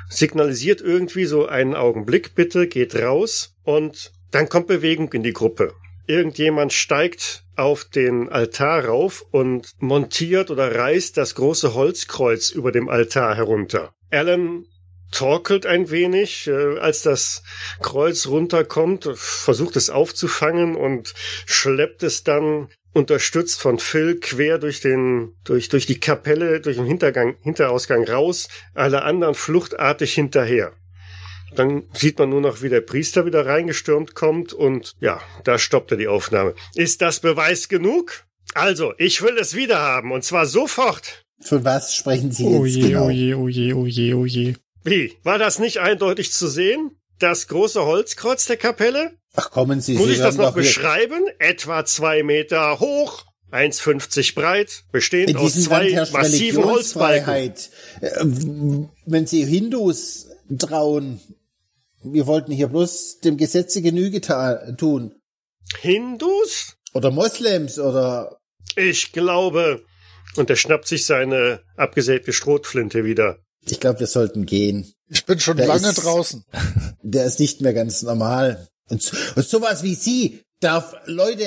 signalisiert 0.10 0.82
irgendwie 0.82 1.25
so 1.25 1.48
einen 1.48 1.75
Augenblick 1.75 2.36
bitte, 2.36 2.68
geht 2.68 2.96
raus 2.96 3.56
und 3.63 4.12
dann 4.32 4.50
kommt 4.50 4.68
Bewegung 4.68 5.12
in 5.13 5.24
die 5.24 5.34
Gruppe. 5.34 5.74
irgendjemand 6.08 6.74
steigt 6.74 7.44
auf 7.56 7.86
den 7.86 8.30
Altar 8.30 8.86
rauf 8.86 9.25
und 9.32 9.72
montiert 9.80 10.51
oder 10.51 10.75
reißt 10.75 11.15
das 11.15 11.36
große 11.36 11.74
Holzkreuz 11.74 12.50
über 12.50 12.72
dem 12.72 12.89
Altar 12.89 13.36
herunter. 13.36 13.94
Alan 14.10 14.65
torkelt 15.12 15.65
ein 15.65 15.89
wenig, 15.91 16.48
äh, 16.48 16.80
als 16.80 17.01
das 17.03 17.44
Kreuz 17.82 18.27
runterkommt, 18.27 19.10
versucht 19.15 19.75
es 19.75 19.89
aufzufangen 19.89 20.75
und 20.75 21.13
schleppt 21.46 22.03
es 22.03 22.24
dann 22.24 22.70
unterstützt 22.94 23.62
von 23.62 23.80
Phil 23.80 24.20
quer 24.20 24.58
durch 24.58 24.82
den 24.82 25.34
durch 25.44 25.70
durch 25.70 25.86
die 25.86 26.00
Kapelle 26.00 26.60
durch 26.60 26.77
den 26.77 26.86
Hintergang 26.86 27.36
Hinterausgang 27.41 28.03
raus, 28.08 28.50
alle 28.74 29.03
anderen 29.03 29.36
fluchtartig 29.36 30.13
hinterher. 30.13 30.74
Dann 31.56 31.84
sieht 31.94 32.18
man 32.20 32.30
nur 32.30 32.41
noch, 32.41 32.62
wie 32.62 32.70
der 32.70 32.82
Priester 32.82 33.25
wieder 33.25 33.46
reingestürmt 33.46 34.15
kommt 34.15 34.53
und 34.53 34.96
ja, 35.00 35.22
da 35.44 35.58
stoppt 35.58 35.91
er 35.91 35.98
die 35.98 36.08
Aufnahme. 36.08 36.53
Ist 36.75 37.01
das 37.01 37.20
Beweis 37.20 37.68
genug? 37.68 38.24
Also, 38.53 38.94
ich 38.98 39.22
will 39.22 39.38
es 39.38 39.56
wieder 39.56 39.80
haben 39.80 40.12
und 40.12 40.24
zwar 40.24 40.46
sofort. 40.46 41.25
Von 41.41 41.65
was 41.65 41.96
sprechen 41.96 42.32
Sie 42.32 42.46
Oh 42.46 42.65
jetzt 42.65 42.75
je, 42.75 42.88
genau? 42.89 43.06
oh 43.06 43.10
je, 43.10 43.34
oh 43.34 43.48
je, 43.48 43.74
oh 43.74 43.86
je, 43.86 44.13
oh 44.13 44.25
je. 44.25 44.56
Wie? 44.83 45.13
War 45.23 45.38
das 45.38 45.59
nicht 45.59 45.77
eindeutig 45.79 46.31
zu 46.31 46.47
sehen? 46.47 46.91
Das 47.19 47.47
große 47.47 47.85
Holzkreuz 47.85 48.45
der 48.45 48.57
Kapelle? 48.57 49.11
Ach, 49.35 49.51
kommen 49.51 49.79
Sie, 49.81 49.93
Muss 49.93 50.07
Sie 50.07 50.13
ich 50.13 50.19
das 50.19 50.35
noch 50.38 50.45
doch 50.47 50.53
hier- 50.55 50.63
beschreiben? 50.63 51.23
Etwa 51.39 51.85
zwei 51.85 52.23
Meter 52.23 52.79
hoch, 52.79 53.25
1,50 53.51 54.33
breit, 54.35 54.83
bestehend 54.91 55.35
aus 55.38 55.53
zwei 55.61 55.91
massiven 56.11 56.65
Holzbalken. 56.65 57.29
Religionsfreiheit. 57.29 57.69
Äh, 58.01 58.25
Wenn 59.05 59.27
Sie 59.27 59.45
Hindus 59.45 60.27
trauen, 60.57 61.21
wir 62.03 62.25
wollten 62.27 62.51
hier 62.51 62.67
bloß 62.67 63.19
dem 63.19 63.38
Gesetze 63.38 63.81
Genüge 63.81 64.19
tun. 64.77 65.13
Hindus? 65.79 66.75
Oder 66.93 67.11
Moslems 67.11 67.79
oder 67.79 68.38
Ich 68.75 69.11
glaube. 69.11 69.83
Und 70.38 70.50
er 70.50 70.55
schnappt 70.55 70.88
sich 70.88 71.05
seine 71.05 71.61
abgesägte 71.77 72.33
Strohflinte 72.33 73.03
wieder. 73.03 73.38
Ich 73.70 73.80
glaube, 73.80 74.00
wir 74.00 74.08
sollten 74.08 74.46
gehen. 74.46 74.91
Ich 75.08 75.25
bin 75.25 75.39
schon 75.39 75.58
Der 75.58 75.68
lange 75.68 75.89
ist- 75.89 76.03
draußen. 76.03 76.44
Der 77.03 77.25
ist 77.25 77.39
nicht 77.39 77.62
mehr 77.62 77.74
ganz 77.74 78.01
normal. 78.03 78.68
Und, 78.89 79.01
so- 79.01 79.18
und 79.36 79.46
sowas 79.48 79.84
wie 79.84 79.96
Sie 79.96 80.41
darf 80.60 80.96
Leute 81.06 81.44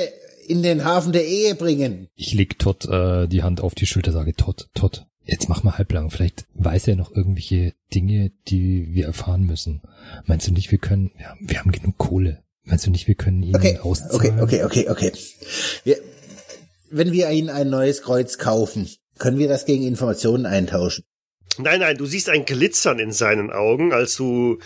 in 0.47 0.63
den 0.63 0.85
Hafen 0.85 1.13
der 1.13 1.27
Ehe 1.27 1.55
bringen. 1.55 2.09
Ich 2.17 2.35
leg 2.35 2.59
Todd 2.59 2.85
äh, 2.87 3.27
die 3.29 3.43
Hand 3.43 3.61
auf 3.61 3.75
die 3.75 3.87
Schulter, 3.87 4.13
sage 4.13 4.35
Todd, 4.35 4.69
Todd, 4.75 5.07
jetzt 5.25 5.49
mach 5.49 5.63
mal 5.63 5.79
halblang. 5.79 6.11
Vielleicht 6.11 6.45
weiß 6.55 6.89
er 6.89 6.97
noch 6.97 7.11
irgendwelche 7.15 7.73
Dinge, 7.95 8.31
die 8.49 8.93
wir 8.95 9.07
erfahren 9.07 9.45
müssen. 9.45 9.81
Meinst 10.27 10.47
du 10.47 10.53
nicht, 10.53 10.71
wir 10.71 10.79
können, 10.79 11.13
wir 11.17 11.31
haben, 11.31 11.49
wir 11.49 11.59
haben 11.61 11.73
genug 11.73 11.97
Kohle. 11.97 12.43
Meinst 12.65 12.87
du 12.87 12.91
nicht, 12.91 13.09
wir 13.09 13.15
können 13.15 13.43
ihn 13.43 13.55
Okay, 13.57 13.79
okay, 13.79 13.89
auszahlen? 13.89 14.41
okay, 14.41 14.65
okay, 14.65 14.89
okay. 14.89 15.13
Wir, 15.85 15.97
wenn 16.91 17.13
wir 17.13 17.31
Ihnen 17.31 17.51
ein 17.51 17.71
neues 17.71 18.03
Kreuz 18.03 18.37
kaufen, 18.39 18.89
können 19.19 19.39
wir 19.39 19.49
das 19.49 19.65
gegen 19.65 19.87
Informationen 19.87 20.45
eintauschen. 20.47 21.05
Nein, 21.59 21.81
nein, 21.81 21.97
du 21.97 22.07
siehst 22.07 22.29
ein 22.29 22.45
Glitzern 22.45 22.99
in 22.99 23.13
seinen 23.13 23.51
Augen, 23.51 23.93
als 23.93 24.17
du 24.17 24.59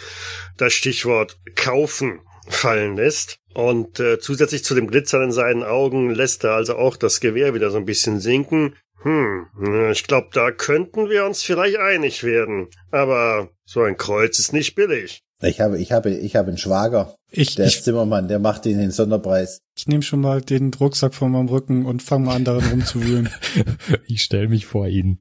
das 0.56 0.72
Stichwort 0.72 1.38
kaufen 1.56 2.20
fallen 2.48 2.96
lässt. 2.96 3.38
Und 3.54 4.00
äh, 4.00 4.18
zusätzlich 4.18 4.64
zu 4.64 4.74
dem 4.74 4.88
Glitzern 4.88 5.24
in 5.24 5.32
seinen 5.32 5.62
Augen 5.64 6.10
lässt 6.10 6.44
er 6.44 6.52
also 6.52 6.76
auch 6.76 6.96
das 6.96 7.20
Gewehr 7.20 7.54
wieder 7.54 7.70
so 7.70 7.78
ein 7.78 7.84
bisschen 7.84 8.20
sinken. 8.20 8.74
Hm, 9.02 9.46
äh, 9.64 9.92
ich 9.92 10.04
glaube, 10.04 10.28
da 10.32 10.50
könnten 10.50 11.08
wir 11.08 11.24
uns 11.24 11.42
vielleicht 11.42 11.78
einig 11.78 12.24
werden. 12.24 12.68
Aber 12.90 13.48
so 13.64 13.82
ein 13.82 13.96
Kreuz 13.96 14.38
ist 14.38 14.52
nicht 14.52 14.74
billig. 14.74 15.22
Ich 15.40 15.60
habe, 15.60 15.78
ich 15.78 15.92
habe, 15.92 16.10
ich 16.10 16.34
habe 16.34 16.48
einen 16.48 16.58
Schwager, 16.58 17.14
Ich, 17.30 17.54
der 17.54 17.66
ist 17.66 17.76
ich, 17.76 17.82
Zimmermann, 17.84 18.26
der 18.26 18.40
macht 18.40 18.66
Ihnen 18.66 18.80
den 18.80 18.90
Sonderpreis. 18.90 19.60
ich 19.76 19.86
nehme 19.86 20.02
schon 20.02 20.20
mal 20.20 20.40
den 20.40 20.74
Rucksack 20.74 21.14
von 21.14 21.30
meinem 21.30 21.48
Rücken 21.48 21.86
und 21.86 22.02
fange 22.02 22.26
mal 22.26 22.34
an, 22.34 22.44
darin 22.44 22.68
rumzuwühlen. 22.70 23.28
Ich 24.06 24.22
stelle 24.22 24.48
mich 24.48 24.66
vor 24.66 24.88
ihn, 24.88 25.20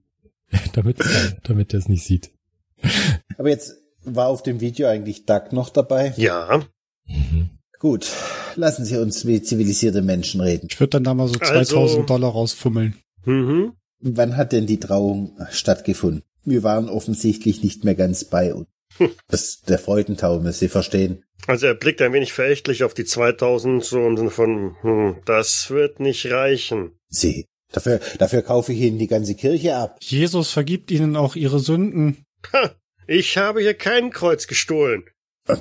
damit, 0.74 0.98
damit 1.44 1.74
er 1.74 1.80
es 1.80 1.90
nicht 1.90 2.04
sieht. 2.06 2.32
Aber 3.38 3.50
jetzt 3.50 3.76
war 4.04 4.28
auf 4.28 4.44
dem 4.44 4.62
Video 4.62 4.88
eigentlich 4.88 5.26
Doug 5.26 5.52
noch 5.52 5.70
dabei. 5.70 6.14
Ja, 6.18 6.64
Mhm. 7.10 7.50
Gut, 7.80 8.12
lassen 8.56 8.84
Sie 8.84 8.98
uns 8.98 9.26
wie 9.26 9.42
zivilisierte 9.42 10.02
Menschen 10.02 10.42
reden. 10.42 10.68
Ich 10.70 10.78
würde 10.80 10.90
dann 10.92 11.04
da 11.06 11.14
mal 11.14 11.28
so 11.30 11.40
Also- 11.40 11.76
2000 11.76 12.10
Dollar 12.10 12.32
rausfummeln. 12.32 12.96
mhm. 13.24 13.74
Wann 14.00 14.36
hat 14.38 14.52
denn 14.52 14.68
die 14.68 14.80
Trauung 14.80 15.38
stattgefunden? 15.52 16.24
Wir 16.44 16.64
waren 16.64 16.90
offensichtlich 16.90 17.64
nicht 17.64 17.84
mehr 17.86 17.96
ganz 17.96 18.26
bei 18.26 18.54
uns. 18.54 18.68
Das, 19.28 19.62
der 19.62 19.80
Freudentaumel, 19.80 20.52
Sie 20.54 20.68
verstehen. 20.70 21.24
Also 21.48 21.68
er 21.68 21.76
blickt 21.76 22.02
ein 22.02 22.14
wenig 22.14 22.34
verächtlich 22.34 22.84
auf 22.84 22.94
die 22.94 23.06
2000, 23.06 23.84
so 23.86 24.06
im 24.06 24.18
Sinne 24.18 24.30
von, 24.32 24.76
hm, 24.82 25.16
das 25.26 25.70
wird 25.70 26.00
nicht 26.00 26.30
reichen. 26.32 26.92
Sie. 27.10 27.46
Dafür, 27.78 28.00
dafür 28.18 28.42
kaufe 28.42 28.74
ich 28.74 28.80
Ihnen 28.80 28.98
die 28.98 29.06
ganze 29.06 29.36
Kirche 29.36 29.76
ab. 29.76 29.98
Jesus 30.02 30.50
vergibt 30.50 30.90
ihnen 30.90 31.16
auch 31.16 31.36
ihre 31.36 31.60
Sünden. 31.60 32.26
Ha, 32.52 32.72
ich 33.06 33.38
habe 33.38 33.62
hier 33.62 33.76
kein 33.76 34.10
Kreuz 34.10 34.48
gestohlen. 34.48 35.04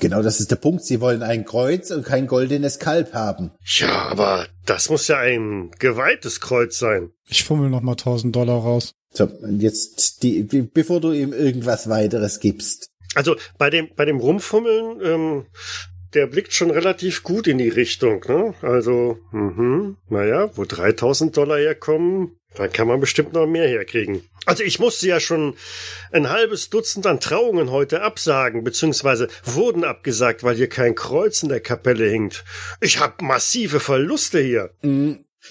Genau 0.01 0.23
das 0.23 0.41
ist 0.41 0.51
der 0.51 0.57
Punkt. 0.57 0.83
Sie 0.83 1.03
wollen 1.03 1.23
ein 1.23 1.45
Kreuz 1.45 1.91
und 1.91 2.07
kein 2.07 2.27
goldenes 2.27 2.79
Kalb 2.79 3.13
haben. 3.13 3.53
Ja, 3.65 4.09
aber 4.09 4.47
das 4.65 4.89
muss 4.89 5.07
ja 5.09 5.19
ein 5.19 5.71
geweihtes 5.79 6.41
Kreuz 6.41 6.79
sein. 6.79 7.11
Ich 7.29 7.45
fummel 7.45 7.69
noch 7.69 7.83
mal 7.83 7.93
1000 7.93 8.35
Dollar 8.35 8.63
raus. 8.63 8.95
So, 9.13 9.27
und 9.27 9.61
jetzt 9.61 10.23
die, 10.23 10.47
die, 10.47 10.63
bevor 10.63 11.01
du 11.01 11.13
ihm 11.13 11.35
irgendwas 11.35 11.91
weiteres 11.91 12.41
gibst. 12.41 12.89
Also 13.15 13.37
bei 13.59 13.69
dem 13.69 13.91
bei 13.95 14.07
dem 14.07 14.21
Rumfummeln, 14.21 15.01
ähm, 15.05 15.47
der 16.17 16.27
blickt 16.27 16.53
schon 16.53 16.71
relativ 16.71 17.23
gut 17.23 17.47
in 17.47 17.59
die 17.59 17.69
Richtung. 17.69 18.25
Ne? 18.27 18.55
Also, 18.63 19.19
mhm, 19.33 19.97
naja, 20.09 20.51
wo 20.57 20.65
3000 20.65 21.37
Dollar 21.37 21.59
herkommen, 21.59 22.37
da 22.57 22.69
kann 22.69 22.89
man 22.89 23.01
bestimmt 23.01 23.35
noch 23.35 23.47
mehr 23.47 23.69
herkriegen. 23.69 24.23
Also 24.47 24.63
ich 24.63 24.79
musste 24.79 25.09
ja 25.09 25.21
schon 25.21 25.55
ein 26.13 26.31
halbes 26.31 26.71
Dutzend 26.71 27.07
an 27.07 27.21
Trauungen 27.21 27.71
heute 27.71 28.03
absagen, 28.03 28.65
beziehungsweise 28.65 29.29
wurden 29.45 29.85
abgesagt, 29.85 30.43
weil 30.43 30.57
hier 30.57 30.69
kein 30.69 30.95
Kreuz 30.95 31.43
in 31.43 31.49
der 31.49 31.61
Kapelle 31.61 32.09
hinkt. 32.09 32.45
Ich 32.81 33.01
habe 33.01 33.25
massive 33.25 33.81
Verluste 33.81 34.41
hier. 34.41 34.71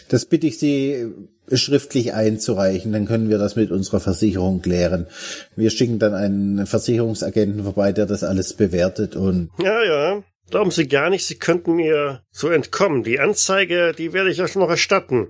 Das 0.10 0.26
bitte 0.26 0.48
ich 0.48 0.58
Sie 0.58 1.12
schriftlich 1.52 2.14
einzureichen, 2.14 2.92
dann 2.92 3.06
können 3.06 3.30
wir 3.30 3.38
das 3.38 3.56
mit 3.56 3.72
unserer 3.72 4.00
Versicherung 4.00 4.62
klären. 4.62 5.08
Wir 5.56 5.70
schicken 5.70 6.00
dann 6.00 6.14
einen 6.14 6.66
Versicherungsagenten 6.66 7.64
vorbei, 7.64 7.92
der 7.92 8.06
das 8.06 8.24
alles 8.24 8.54
bewertet 8.54 9.16
und 9.16 9.52
Ja, 9.60 9.84
ja. 9.84 10.24
Glauben 10.50 10.72
Sie 10.72 10.88
gar 10.88 11.10
nicht, 11.10 11.26
Sie 11.26 11.38
könnten 11.38 11.76
mir 11.76 12.24
so 12.32 12.50
entkommen. 12.50 13.04
Die 13.04 13.20
Anzeige, 13.20 13.94
die 13.94 14.14
werde 14.14 14.30
ich 14.30 14.38
ja 14.38 14.48
schon 14.48 14.62
noch 14.62 14.70
erstatten. 14.70 15.28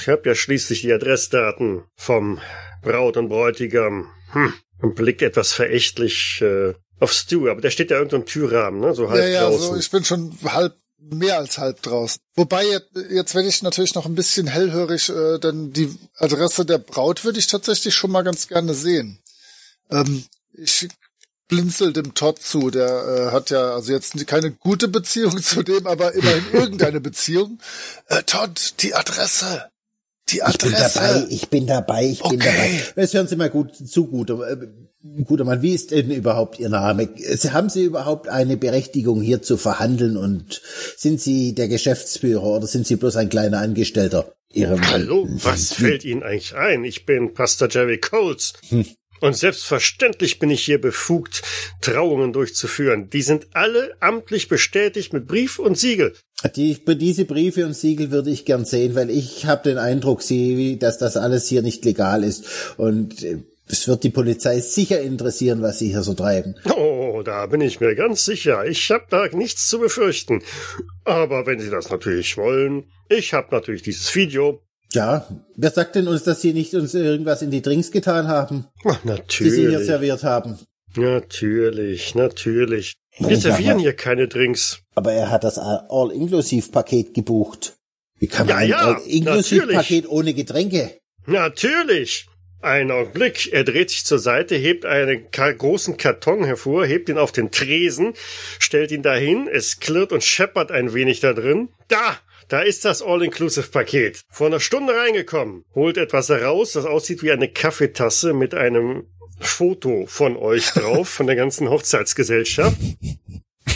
Ich 0.00 0.08
habe 0.08 0.28
ja 0.28 0.34
schließlich 0.34 0.80
die 0.82 0.92
Adressdaten 0.92 1.84
vom 1.96 2.40
Braut 2.82 3.16
und 3.16 3.28
Bräutigam. 3.28 4.10
Hm. 4.32 4.54
Und 4.80 4.94
blickt 4.96 5.22
etwas 5.22 5.52
verächtlich 5.52 6.40
äh, 6.40 6.74
auf 6.98 7.12
Stu, 7.12 7.48
aber 7.48 7.60
der 7.60 7.70
steht 7.70 7.90
ja 7.90 7.98
irgendwo 7.98 8.16
im 8.16 8.26
Türrahmen, 8.26 8.80
ne? 8.80 8.94
So 8.94 9.10
halb 9.10 9.20
Ja, 9.20 9.28
ja, 9.28 9.48
draußen. 9.48 9.68
so, 9.68 9.76
ich 9.76 9.90
bin 9.90 10.04
schon 10.04 10.36
halb, 10.44 10.74
mehr 10.98 11.38
als 11.38 11.58
halb 11.58 11.82
draußen. 11.82 12.20
Wobei, 12.34 12.64
jetzt, 12.66 12.88
jetzt 13.10 13.34
werde 13.34 13.48
ich 13.48 13.62
natürlich 13.62 13.94
noch 13.94 14.06
ein 14.06 14.14
bisschen 14.14 14.46
hellhörig, 14.48 15.08
äh, 15.08 15.38
denn 15.38 15.72
die 15.72 15.94
Adresse 16.16 16.64
der 16.64 16.78
Braut 16.78 17.24
würde 17.24 17.38
ich 17.38 17.46
tatsächlich 17.46 17.94
schon 17.94 18.10
mal 18.10 18.22
ganz 18.22 18.48
gerne 18.48 18.74
sehen. 18.74 19.22
Ähm, 19.90 20.24
ich 20.54 20.88
blinzel 21.52 21.92
dem 21.92 22.14
Todd 22.14 22.38
zu, 22.40 22.70
der 22.70 22.88
äh, 23.28 23.32
hat 23.32 23.50
ja 23.50 23.74
also 23.74 23.92
jetzt 23.92 24.26
keine 24.26 24.52
gute 24.52 24.88
Beziehung 24.88 25.36
zu 25.42 25.62
dem, 25.62 25.86
aber 25.86 26.14
immerhin 26.14 26.44
irgendeine 26.52 27.00
Beziehung. 27.00 27.58
Äh, 28.08 28.22
Todd, 28.24 28.74
die 28.80 28.94
Adresse. 28.94 29.64
Die 30.30 30.40
ich 30.48 30.58
bin 30.58 30.72
dabei, 30.72 30.84
Adresse. 31.10 31.26
ich 31.28 31.48
bin 31.50 31.66
dabei, 31.66 32.04
ich 32.06 32.22
bin 32.22 32.40
Okay. 32.40 32.82
dabei. 32.94 33.02
Jetzt 33.02 33.12
hören 33.12 33.28
Sie 33.28 33.36
mal 33.36 33.50
gut 33.50 33.76
zu, 33.76 34.06
guter, 34.06 34.50
äh, 34.50 34.56
guter 35.24 35.44
Mann. 35.44 35.60
Wie 35.60 35.74
ist 35.74 35.90
denn 35.90 36.10
überhaupt 36.10 36.58
Ihr 36.58 36.70
Name? 36.70 37.08
Haben 37.50 37.68
Sie 37.68 37.84
überhaupt 37.84 38.28
eine 38.28 38.56
Berechtigung, 38.56 39.20
hier 39.20 39.42
zu 39.42 39.58
verhandeln 39.58 40.16
und 40.16 40.62
sind 40.96 41.20
Sie 41.20 41.54
der 41.54 41.68
Geschäftsführer 41.68 42.44
oder 42.44 42.66
sind 42.66 42.86
Sie 42.86 42.96
bloß 42.96 43.16
ein 43.16 43.28
kleiner 43.28 43.58
Angestellter? 43.58 44.32
Ihrem 44.54 44.86
Hallo, 44.90 45.26
was 45.28 45.72
fällt 45.74 46.04
Ihnen 46.04 46.22
eigentlich 46.22 46.54
ein? 46.54 46.84
Ich 46.84 47.04
bin 47.04 47.34
Pastor 47.34 47.68
Jerry 47.70 47.98
Coles. 47.98 48.52
Und 49.22 49.36
selbstverständlich 49.36 50.40
bin 50.40 50.50
ich 50.50 50.64
hier 50.64 50.80
befugt, 50.80 51.42
Trauungen 51.80 52.32
durchzuführen. 52.32 53.08
Die 53.08 53.22
sind 53.22 53.46
alle 53.52 53.94
amtlich 54.00 54.48
bestätigt 54.48 55.12
mit 55.12 55.28
Brief 55.28 55.60
und 55.60 55.78
Siegel. 55.78 56.16
Die, 56.56 56.84
diese 56.84 57.24
Briefe 57.24 57.64
und 57.64 57.76
Siegel 57.76 58.10
würde 58.10 58.30
ich 58.30 58.44
gern 58.44 58.64
sehen, 58.64 58.96
weil 58.96 59.10
ich 59.10 59.46
habe 59.46 59.62
den 59.62 59.78
Eindruck, 59.78 60.22
Sie, 60.22 60.76
dass 60.76 60.98
das 60.98 61.16
alles 61.16 61.46
hier 61.46 61.62
nicht 61.62 61.84
legal 61.84 62.24
ist. 62.24 62.74
Und 62.78 63.22
äh, 63.22 63.38
es 63.68 63.86
wird 63.86 64.02
die 64.02 64.10
Polizei 64.10 64.58
sicher 64.58 65.00
interessieren, 65.00 65.62
was 65.62 65.78
Sie 65.78 65.90
hier 65.90 66.02
so 66.02 66.14
treiben. 66.14 66.56
Oh, 66.76 67.22
da 67.24 67.46
bin 67.46 67.60
ich 67.60 67.78
mir 67.78 67.94
ganz 67.94 68.24
sicher. 68.24 68.66
Ich 68.66 68.90
habe 68.90 69.06
da 69.08 69.28
nichts 69.28 69.68
zu 69.68 69.78
befürchten. 69.78 70.42
Aber 71.04 71.46
wenn 71.46 71.60
Sie 71.60 71.70
das 71.70 71.90
natürlich 71.90 72.36
wollen, 72.36 72.90
ich 73.08 73.34
habe 73.34 73.54
natürlich 73.54 73.82
dieses 73.82 74.12
Video. 74.16 74.60
Ja, 74.92 75.26
wer 75.56 75.70
sagt 75.70 75.94
denn 75.96 76.06
uns, 76.08 76.24
dass 76.24 76.42
Sie 76.42 76.52
nicht 76.52 76.74
uns 76.74 76.94
irgendwas 76.94 77.42
in 77.42 77.50
die 77.50 77.62
Drinks 77.62 77.90
getan 77.90 78.28
haben, 78.28 78.66
Ach, 78.84 78.98
die 79.02 79.50
Sie 79.50 79.60
hier 79.60 79.68
natürlich. 79.70 79.86
serviert 79.86 80.22
haben? 80.24 80.58
Natürlich, 80.96 82.14
natürlich. 82.14 82.94
Wir 83.18 83.36
servieren 83.36 83.78
hier 83.78 83.94
keine 83.94 84.28
Drinks. 84.28 84.82
Aber 84.94 85.12
er 85.12 85.30
hat 85.30 85.44
das 85.44 85.58
All-Inklusiv-Paket 85.58 87.14
gebucht. 87.14 87.76
Wie 88.18 88.26
kann 88.26 88.46
man 88.46 88.56
Ja, 88.56 88.62
ein 88.62 88.68
ja, 88.68 88.94
All-Inklusiv-Paket 88.94 90.08
ohne 90.08 90.34
Getränke? 90.34 90.98
Natürlich. 91.26 92.26
Ein 92.60 92.90
Augenblick. 92.92 93.52
Er 93.52 93.64
dreht 93.64 93.90
sich 93.90 94.04
zur 94.04 94.20
Seite, 94.20 94.54
hebt 94.54 94.84
einen 94.84 95.26
großen 95.32 95.96
Karton 95.96 96.44
hervor, 96.44 96.86
hebt 96.86 97.08
ihn 97.08 97.18
auf 97.18 97.32
den 97.32 97.50
Tresen, 97.50 98.12
stellt 98.60 98.92
ihn 98.92 99.02
dahin. 99.02 99.48
Es 99.48 99.80
klirrt 99.80 100.12
und 100.12 100.22
scheppert 100.22 100.70
ein 100.70 100.94
wenig 100.94 101.20
da 101.20 101.32
drin. 101.32 101.70
Da! 101.88 102.18
Da 102.52 102.60
ist 102.60 102.84
das 102.84 103.00
All-Inclusive-Paket. 103.00 104.24
Vor 104.28 104.48
einer 104.48 104.60
Stunde 104.60 104.94
reingekommen. 104.94 105.64
Holt 105.74 105.96
etwas 105.96 106.28
heraus, 106.28 106.72
das 106.72 106.84
aussieht 106.84 107.22
wie 107.22 107.32
eine 107.32 107.48
Kaffeetasse 107.48 108.34
mit 108.34 108.54
einem 108.54 109.06
Foto 109.40 110.04
von 110.06 110.36
euch 110.36 110.66
drauf, 110.74 111.08
von 111.08 111.26
der 111.26 111.34
ganzen 111.34 111.70
Hochzeitsgesellschaft. 111.70 112.76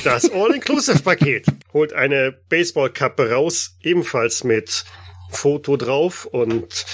Das 0.05 0.31
All-Inclusive-Paket. 0.31 1.47
Holt 1.73 1.95
eine 1.95 2.33
Baseballkappe 2.51 3.31
raus, 3.31 3.79
ebenfalls 3.81 4.45
mit 4.45 4.85
Foto 5.31 5.79
drauf 5.79 6.27
und 6.27 6.85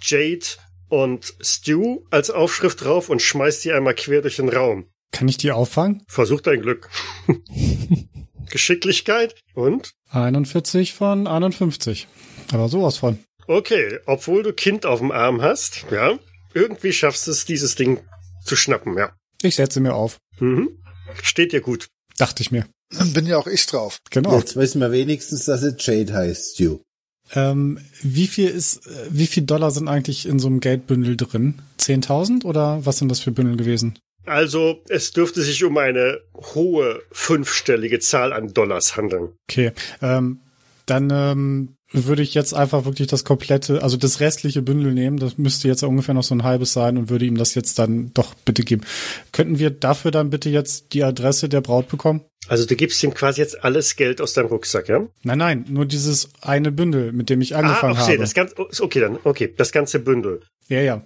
Jade 0.00 0.46
und 0.88 1.34
Stu 1.42 2.06
als 2.10 2.30
Aufschrift 2.30 2.82
drauf 2.82 3.10
und 3.10 3.20
schmeißt 3.20 3.62
die 3.62 3.72
einmal 3.72 3.94
quer 3.94 4.22
durch 4.22 4.36
den 4.36 4.48
Raum. 4.48 4.88
Kann 5.12 5.28
ich 5.28 5.36
die 5.36 5.52
auffangen? 5.52 6.02
Versuch 6.08 6.40
dein 6.40 6.62
Glück. 6.62 6.88
Geschicklichkeit 8.50 9.34
und? 9.54 9.92
41 10.10 10.94
von 10.94 11.26
51. 11.26 12.06
Aber 12.52 12.68
sowas 12.68 12.98
von. 12.98 13.18
Okay, 13.46 13.98
obwohl 14.06 14.42
du 14.42 14.52
Kind 14.52 14.86
auf 14.86 14.98
dem 15.00 15.12
Arm 15.12 15.40
hast, 15.42 15.86
ja, 15.90 16.18
irgendwie 16.54 16.92
schaffst 16.92 17.26
du 17.26 17.30
es, 17.30 17.44
dieses 17.44 17.74
Ding 17.74 18.00
zu 18.44 18.56
schnappen, 18.56 18.96
ja. 18.96 19.12
Ich 19.42 19.56
setze 19.56 19.80
mir 19.80 19.94
auf. 19.94 20.18
Mhm. 20.38 20.70
Steht 21.22 21.52
dir 21.52 21.60
gut. 21.60 21.88
Dachte 22.18 22.42
ich 22.42 22.50
mir. 22.50 22.66
Dann 22.90 23.12
bin 23.12 23.26
ja 23.26 23.36
auch 23.36 23.46
ich 23.46 23.66
drauf. 23.66 23.98
Genau. 24.10 24.36
Jetzt 24.38 24.56
wissen 24.56 24.80
wir 24.80 24.92
wenigstens, 24.92 25.44
dass 25.44 25.62
es 25.62 25.74
Jade 25.84 26.14
heißt, 26.14 26.54
Stu. 26.54 26.78
Ähm, 27.34 27.80
wie 28.02 28.28
viel 28.28 28.48
ist, 28.48 28.86
äh, 28.86 29.06
wie 29.10 29.26
viel 29.26 29.42
Dollar 29.42 29.72
sind 29.72 29.88
eigentlich 29.88 30.26
in 30.26 30.38
so 30.38 30.46
einem 30.46 30.60
Geldbündel 30.60 31.16
drin? 31.16 31.60
10.000 31.80 32.44
oder 32.44 32.86
was 32.86 32.98
sind 32.98 33.08
das 33.08 33.20
für 33.20 33.32
Bündel 33.32 33.56
gewesen? 33.56 33.98
Also, 34.26 34.82
es 34.88 35.12
dürfte 35.12 35.42
sich 35.42 35.62
um 35.64 35.76
eine 35.78 36.18
hohe 36.54 37.00
fünfstellige 37.12 37.98
Zahl 38.00 38.32
an 38.32 38.52
Dollars 38.52 38.96
handeln. 38.96 39.30
Okay, 39.48 39.72
ähm, 40.02 40.40
dann 40.86 41.10
ähm, 41.12 41.76
würde 41.92 42.22
ich 42.22 42.34
jetzt 42.34 42.52
einfach 42.52 42.84
wirklich 42.84 43.08
das 43.08 43.24
komplette, 43.24 43.82
also 43.82 43.96
das 43.96 44.20
restliche 44.20 44.62
Bündel 44.62 44.92
nehmen. 44.92 45.18
Das 45.18 45.38
müsste 45.38 45.68
jetzt 45.68 45.82
ungefähr 45.82 46.14
noch 46.14 46.22
so 46.24 46.34
ein 46.34 46.42
halbes 46.42 46.72
sein 46.72 46.96
und 46.98 47.08
würde 47.10 47.24
ihm 47.24 47.36
das 47.36 47.54
jetzt 47.54 47.78
dann 47.78 48.10
doch 48.14 48.34
bitte 48.34 48.62
geben. 48.64 48.82
Könnten 49.32 49.58
wir 49.58 49.70
dafür 49.70 50.10
dann 50.10 50.30
bitte 50.30 50.50
jetzt 50.50 50.92
die 50.92 51.04
Adresse 51.04 51.48
der 51.48 51.60
Braut 51.60 51.88
bekommen? 51.88 52.22
Also, 52.48 52.64
du 52.66 52.76
gibst 52.76 53.02
ihm 53.02 53.12
quasi 53.14 53.40
jetzt 53.40 53.64
alles 53.64 53.96
Geld 53.96 54.20
aus 54.20 54.32
deinem 54.32 54.46
Rucksack, 54.46 54.88
ja? 54.88 55.04
Nein, 55.24 55.38
nein, 55.38 55.64
nur 55.68 55.84
dieses 55.86 56.28
eine 56.42 56.70
Bündel, 56.70 57.12
mit 57.12 57.28
dem 57.30 57.40
ich 57.40 57.56
Ah, 57.56 57.60
angefangen 57.60 57.94
okay, 57.94 58.02
habe. 58.12 58.18
das 58.18 58.34
ganze, 58.34 58.54
okay, 58.80 59.00
dann, 59.00 59.18
okay, 59.24 59.52
das 59.56 59.72
ganze 59.72 59.98
Bündel. 59.98 60.40
ja, 60.68 60.80
ja. 60.80 61.02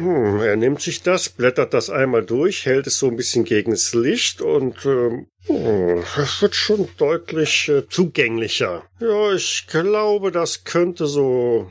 Hm, 0.00 0.40
er 0.40 0.56
nimmt 0.56 0.80
sich 0.80 1.02
das, 1.02 1.28
blättert 1.28 1.74
das 1.74 1.90
einmal 1.90 2.24
durch, 2.24 2.64
hält 2.64 2.86
es 2.86 2.98
so 2.98 3.08
ein 3.08 3.16
bisschen 3.16 3.44
gegen 3.44 3.72
das 3.72 3.92
Licht 3.92 4.40
und 4.40 4.86
ähm, 4.86 5.26
hm, 5.44 6.02
das 6.16 6.40
wird 6.40 6.54
schon 6.54 6.88
deutlich 6.96 7.68
äh, 7.68 7.86
zugänglicher. 7.86 8.84
Ja, 8.98 9.32
ich 9.34 9.66
glaube, 9.68 10.32
das 10.32 10.64
könnte 10.64 11.06
so 11.06 11.70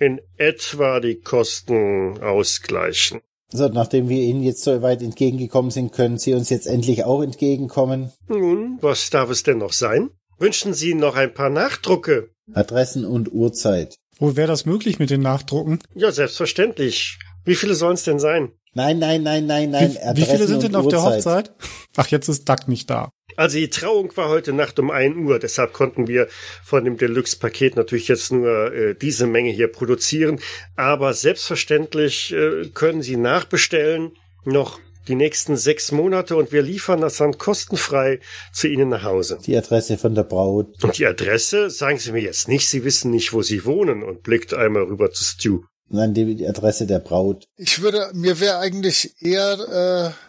in 0.00 0.20
etwa 0.36 0.98
die 0.98 1.20
Kosten 1.20 2.18
ausgleichen. 2.20 3.20
So, 3.50 3.68
nachdem 3.68 4.08
wir 4.08 4.20
Ihnen 4.20 4.42
jetzt 4.42 4.64
so 4.64 4.82
weit 4.82 5.00
entgegengekommen 5.00 5.70
sind, 5.70 5.92
können 5.92 6.18
Sie 6.18 6.34
uns 6.34 6.50
jetzt 6.50 6.66
endlich 6.66 7.04
auch 7.04 7.22
entgegenkommen. 7.22 8.12
Nun, 8.26 8.78
was 8.80 9.10
darf 9.10 9.30
es 9.30 9.44
denn 9.44 9.58
noch 9.58 9.72
sein? 9.72 10.10
Wünschen 10.38 10.74
Sie 10.74 10.94
noch 10.94 11.14
ein 11.14 11.32
paar 11.32 11.50
Nachdrucke? 11.50 12.30
Adressen 12.52 13.04
und 13.04 13.32
Uhrzeit. 13.32 13.96
Wo 14.18 14.34
wäre 14.34 14.48
das 14.48 14.66
möglich 14.66 14.98
mit 14.98 15.10
den 15.10 15.20
Nachdrucken? 15.20 15.78
Ja, 15.94 16.10
selbstverständlich. 16.10 17.18
Wie 17.48 17.54
viele 17.54 17.74
sollen 17.74 17.94
es 17.94 18.02
denn 18.02 18.18
sein? 18.18 18.52
Nein, 18.74 18.98
nein, 18.98 19.22
nein, 19.22 19.46
nein, 19.46 19.70
nein. 19.70 19.90
wie, 19.90 19.94
wie 19.94 20.02
Adressen 20.02 20.30
viele 20.30 20.46
sind 20.46 20.62
denn 20.64 20.74
auf 20.74 20.86
der 20.86 20.98
Uhrzeit. 20.98 21.48
Hochzeit? 21.48 21.52
Ach, 21.96 22.06
jetzt 22.08 22.28
ist 22.28 22.46
Duck 22.46 22.68
nicht 22.68 22.90
da. 22.90 23.08
Also 23.36 23.56
die 23.56 23.70
Trauung 23.70 24.14
war 24.16 24.28
heute 24.28 24.52
Nacht 24.52 24.78
um 24.78 24.90
1 24.90 25.16
Uhr, 25.16 25.38
deshalb 25.38 25.72
konnten 25.72 26.08
wir 26.08 26.28
von 26.62 26.84
dem 26.84 26.98
Deluxe-Paket 26.98 27.76
natürlich 27.76 28.08
jetzt 28.08 28.32
nur 28.32 28.74
äh, 28.74 28.94
diese 28.94 29.26
Menge 29.26 29.50
hier 29.50 29.68
produzieren. 29.68 30.40
Aber 30.76 31.14
selbstverständlich 31.14 32.34
äh, 32.34 32.68
können 32.74 33.00
Sie 33.00 33.16
nachbestellen, 33.16 34.12
noch 34.44 34.78
die 35.08 35.14
nächsten 35.14 35.56
sechs 35.56 35.90
Monate 35.90 36.36
und 36.36 36.52
wir 36.52 36.60
liefern 36.60 37.00
das 37.00 37.16
dann 37.16 37.38
kostenfrei 37.38 38.20
zu 38.52 38.68
Ihnen 38.68 38.90
nach 38.90 39.04
Hause. 39.04 39.38
Die 39.46 39.56
Adresse 39.56 39.96
von 39.96 40.14
der 40.14 40.24
Braut. 40.24 40.84
Und 40.84 40.98
die 40.98 41.06
Adresse 41.06 41.70
sagen 41.70 41.98
Sie 41.98 42.12
mir 42.12 42.20
jetzt 42.20 42.46
nicht, 42.46 42.68
Sie 42.68 42.84
wissen 42.84 43.10
nicht, 43.10 43.32
wo 43.32 43.40
Sie 43.40 43.64
wohnen 43.64 44.02
und 44.02 44.22
blickt 44.22 44.52
einmal 44.52 44.82
rüber 44.82 45.10
zu 45.10 45.24
Stu. 45.24 45.62
Nein, 45.90 46.14
die, 46.14 46.34
die 46.34 46.46
Adresse 46.46 46.86
der 46.86 46.98
Braut. 46.98 47.48
Ich 47.56 47.80
würde, 47.80 48.10
mir 48.12 48.40
wäre 48.40 48.58
eigentlich 48.58 49.14
eher 49.22 50.14
äh, 50.14 50.28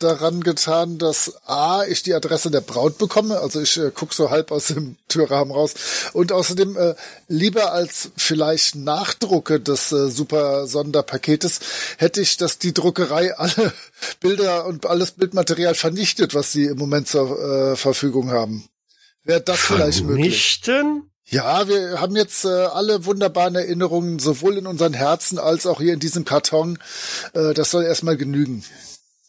daran 0.00 0.42
getan, 0.42 0.98
dass 0.98 1.34
A, 1.46 1.84
ich 1.84 2.02
die 2.02 2.14
Adresse 2.14 2.50
der 2.50 2.62
Braut 2.62 2.98
bekomme, 2.98 3.38
also 3.38 3.60
ich 3.60 3.76
äh, 3.76 3.90
guck 3.94 4.12
so 4.12 4.30
halb 4.30 4.50
aus 4.50 4.68
dem 4.68 4.96
Türrahmen 5.08 5.52
raus 5.52 5.74
und 6.12 6.32
außerdem 6.32 6.76
äh, 6.76 6.94
lieber 7.28 7.72
als 7.72 8.10
vielleicht 8.16 8.74
Nachdrucke 8.74 9.60
des 9.60 9.92
äh, 9.92 10.08
super 10.10 10.66
Sonderpaketes 10.66 11.60
hätte 11.98 12.20
ich, 12.20 12.36
dass 12.36 12.58
die 12.58 12.74
Druckerei 12.74 13.34
alle 13.38 13.72
Bilder 14.20 14.66
und 14.66 14.86
alles 14.86 15.12
Bildmaterial 15.12 15.74
vernichtet, 15.74 16.34
was 16.34 16.52
sie 16.52 16.64
im 16.64 16.78
Moment 16.78 17.08
zur 17.08 17.38
äh, 17.38 17.76
Verfügung 17.76 18.30
haben. 18.30 18.68
Wäre 19.22 19.42
das 19.42 19.60
vielleicht 19.60 20.04
möglich? 20.04 20.60
Vernichten? 20.62 21.09
Ja, 21.30 21.68
wir 21.68 22.00
haben 22.00 22.16
jetzt 22.16 22.44
äh, 22.44 22.48
alle 22.48 23.04
wunderbaren 23.04 23.54
Erinnerungen, 23.54 24.18
sowohl 24.18 24.58
in 24.58 24.66
unseren 24.66 24.94
Herzen 24.94 25.38
als 25.38 25.64
auch 25.64 25.80
hier 25.80 25.94
in 25.94 26.00
diesem 26.00 26.24
Karton. 26.24 26.78
Äh, 27.34 27.54
das 27.54 27.70
soll 27.70 27.84
erstmal 27.84 28.16
genügen. 28.16 28.64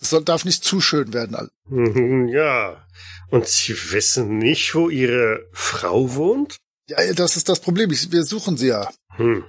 Es 0.02 0.10
soll, 0.10 0.24
darf 0.24 0.44
nicht 0.44 0.64
zu 0.64 0.82
schön 0.82 1.14
werden. 1.14 1.50
Mhm, 1.68 2.28
Ja. 2.30 2.84
Und 3.30 3.48
Sie 3.48 3.74
wissen 3.94 4.40
nicht, 4.40 4.76
wo 4.76 4.90
Ihre 4.90 5.46
Frau 5.54 6.16
wohnt? 6.16 6.58
Ja, 6.90 7.14
das 7.14 7.38
ist 7.38 7.48
das 7.48 7.60
Problem. 7.62 7.90
Ich, 7.92 8.12
wir 8.12 8.24
suchen 8.24 8.58
sie 8.58 8.68
ja. 8.68 8.90
Hm. 9.16 9.46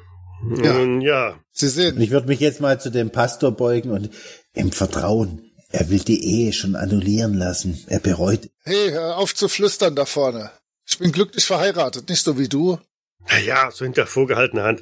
Ja. 0.62 0.73
Nun 0.75 1.01
ja. 1.01 1.41
Sie 1.53 1.69
sehen. 1.69 2.01
ich 2.01 2.11
würde 2.11 2.29
mich 2.29 2.38
jetzt 2.38 2.61
mal 2.61 2.81
zu 2.81 2.91
dem 2.91 3.11
Pastor 3.11 3.51
beugen 3.53 3.91
und 3.91 4.11
im 4.53 4.71
Vertrauen. 4.71 5.51
Er 5.71 5.88
will 5.88 6.01
die 6.01 6.25
Ehe 6.25 6.53
schon 6.53 6.77
annullieren 6.77 7.35
lassen. 7.35 7.83
Er 7.88 7.99
bereut. 7.99 8.51
Hey, 8.62 8.91
hör 8.91 9.17
auf 9.17 9.35
zu 9.35 9.49
flüstern 9.49 9.97
da 9.97 10.05
vorne. 10.05 10.51
Ich 10.88 10.99
bin 10.99 11.12
glücklich 11.12 11.45
verheiratet, 11.45 12.09
nicht 12.09 12.23
so 12.25 12.38
wie 12.38 12.49
du. 12.49 12.79
Naja, 13.29 13.71
so 13.73 13.85
hinter 13.85 14.07
vorgehaltener 14.07 14.64
Hand. 14.64 14.81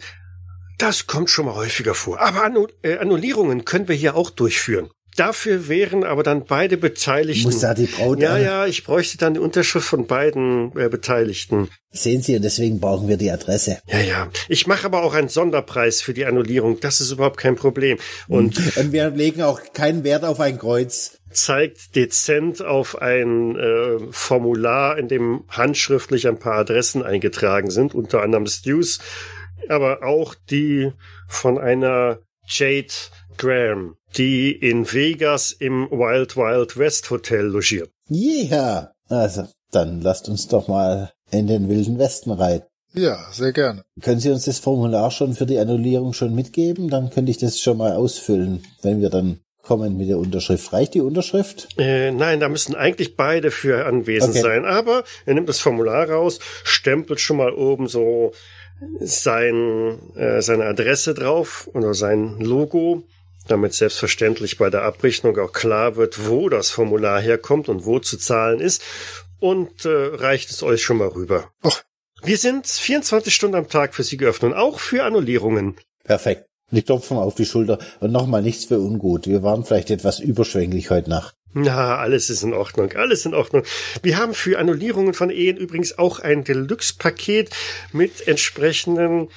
Das 0.78 1.06
kommt 1.06 1.28
schon 1.30 1.44
mal 1.46 1.54
häufiger 1.54 1.94
vor. 1.94 2.20
Aber 2.20 2.42
Annu 2.44 2.66
äh, 2.82 2.96
Annullierungen 2.98 3.64
können 3.66 3.86
wir 3.88 3.94
hier 3.94 4.16
auch 4.16 4.30
durchführen. 4.30 4.88
Dafür 5.16 5.68
wären 5.68 6.04
aber 6.04 6.22
dann 6.22 6.46
beide 6.46 6.76
Beteiligten. 6.78 7.42
Muss 7.42 7.58
da 7.60 7.74
die 7.74 7.86
Braut 7.86 8.20
ja, 8.20 8.34
an- 8.36 8.42
ja, 8.42 8.66
ich 8.66 8.84
bräuchte 8.84 9.18
dann 9.18 9.34
die 9.34 9.40
Unterschrift 9.40 9.86
von 9.86 10.06
beiden 10.06 10.70
äh, 10.78 10.88
Beteiligten. 10.88 11.68
Sehen 11.90 12.22
Sie, 12.22 12.36
und 12.36 12.42
deswegen 12.42 12.80
brauchen 12.80 13.08
wir 13.08 13.16
die 13.18 13.30
Adresse. 13.30 13.80
Ja, 13.88 13.98
ja. 14.00 14.30
Ich 14.48 14.66
mache 14.68 14.86
aber 14.86 15.02
auch 15.02 15.12
einen 15.12 15.28
Sonderpreis 15.28 16.00
für 16.00 16.14
die 16.14 16.24
Annullierung. 16.24 16.78
Das 16.80 17.00
ist 17.00 17.10
überhaupt 17.10 17.36
kein 17.38 17.56
Problem. 17.56 17.98
Und 18.28 18.56
Und 18.76 18.92
wir 18.92 19.10
legen 19.10 19.42
auch 19.42 19.60
keinen 19.74 20.04
Wert 20.04 20.24
auf 20.24 20.40
ein 20.40 20.58
Kreuz. 20.58 21.18
Zeigt 21.32 21.94
dezent 21.96 22.62
auf 22.62 23.00
ein 23.00 23.56
äh, 23.56 23.98
Formular, 24.10 24.98
in 24.98 25.08
dem 25.08 25.44
handschriftlich 25.48 26.26
ein 26.28 26.38
paar 26.38 26.58
Adressen 26.58 27.02
eingetragen 27.02 27.70
sind, 27.70 27.94
unter 27.94 28.22
anderem 28.22 28.46
Stews, 28.46 28.98
aber 29.68 30.02
auch 30.02 30.34
die 30.50 30.92
von 31.28 31.58
einer 31.58 32.18
Jade 32.46 32.92
Graham, 33.36 33.96
die 34.16 34.52
in 34.52 34.92
Vegas 34.92 35.52
im 35.52 35.88
Wild 35.90 36.36
Wild 36.36 36.76
West 36.76 37.10
Hotel 37.10 37.46
logiert. 37.46 37.90
Ja, 38.08 38.92
also 39.08 39.46
dann 39.70 40.00
lasst 40.00 40.28
uns 40.28 40.48
doch 40.48 40.68
mal 40.68 41.12
in 41.30 41.46
den 41.46 41.68
wilden 41.68 41.98
Westen 41.98 42.32
reiten. 42.32 42.66
Ja, 42.92 43.18
sehr 43.32 43.52
gerne. 43.52 43.84
Können 44.00 44.18
Sie 44.18 44.30
uns 44.30 44.46
das 44.46 44.58
Formular 44.58 45.12
schon 45.12 45.34
für 45.34 45.46
die 45.46 45.58
Annullierung 45.58 46.12
schon 46.12 46.34
mitgeben? 46.34 46.90
Dann 46.90 47.10
könnte 47.10 47.30
ich 47.30 47.38
das 47.38 47.60
schon 47.60 47.78
mal 47.78 47.92
ausfüllen, 47.92 48.64
wenn 48.82 49.00
wir 49.00 49.10
dann 49.10 49.40
kommen 49.70 49.96
mit 49.96 50.08
der 50.08 50.18
Unterschrift. 50.18 50.72
Reicht 50.72 50.94
die 50.94 51.00
Unterschrift? 51.00 51.68
Äh, 51.78 52.10
nein, 52.10 52.40
da 52.40 52.48
müssen 52.48 52.74
eigentlich 52.74 53.14
beide 53.14 53.52
für 53.52 53.86
anwesend 53.86 54.30
Okay. 54.32 54.40
sein. 54.40 54.64
Aber 54.64 55.04
er 55.26 55.34
nimmt 55.34 55.48
das 55.48 55.60
Formular 55.60 56.10
raus, 56.10 56.40
stempelt 56.64 57.20
schon 57.20 57.36
mal 57.36 57.52
oben 57.52 57.86
so 57.86 58.32
sein, 58.98 60.00
äh, 60.16 60.42
seine 60.42 60.64
Adresse 60.64 61.14
drauf 61.14 61.70
oder 61.72 61.94
sein 61.94 62.40
Logo, 62.40 63.04
damit 63.46 63.72
selbstverständlich 63.74 64.58
bei 64.58 64.70
der 64.70 64.82
Abrechnung 64.82 65.38
auch 65.38 65.52
klar 65.52 65.94
wird, 65.94 66.26
wo 66.28 66.48
das 66.48 66.70
Formular 66.70 67.20
herkommt 67.20 67.68
und 67.68 67.86
wo 67.86 68.00
zu 68.00 68.18
zahlen 68.18 68.58
ist. 68.58 68.82
Und 69.38 69.84
äh, 69.84 69.88
reicht 69.88 70.50
es 70.50 70.64
euch 70.64 70.82
schon 70.82 70.96
mal 70.96 71.08
rüber. 71.08 71.52
Och. 71.64 71.80
Wir 72.24 72.38
sind 72.38 72.66
24 72.66 73.32
Stunden 73.32 73.54
am 73.54 73.68
Tag 73.68 73.94
für 73.94 74.02
Sie 74.02 74.16
geöffnet 74.16 74.50
und 74.50 74.58
auch 74.58 74.80
für 74.80 75.04
Annullierungen. 75.04 75.76
Perfekt. 76.02 76.49
Ich 76.72 76.86
klopfe 76.86 77.14
mal 77.14 77.22
auf 77.22 77.34
die 77.34 77.46
Schulter 77.46 77.78
und 78.00 78.12
nochmal 78.12 78.42
nichts 78.42 78.66
für 78.66 78.78
ungut. 78.78 79.26
Wir 79.26 79.42
waren 79.42 79.64
vielleicht 79.64 79.90
etwas 79.90 80.20
überschwänglich 80.20 80.90
heute 80.90 81.10
Nacht. 81.10 81.34
Na, 81.52 81.96
alles 81.96 82.30
ist 82.30 82.44
in 82.44 82.54
Ordnung, 82.54 82.92
alles 82.92 83.26
in 83.26 83.34
Ordnung. 83.34 83.64
Wir 84.02 84.18
haben 84.18 84.34
für 84.34 84.58
Annullierungen 84.58 85.14
von 85.14 85.30
Ehen 85.30 85.56
übrigens 85.56 85.98
auch 85.98 86.20
ein 86.20 86.44
Deluxe-Paket 86.44 87.50
mit 87.92 88.28
entsprechenden 88.28 89.30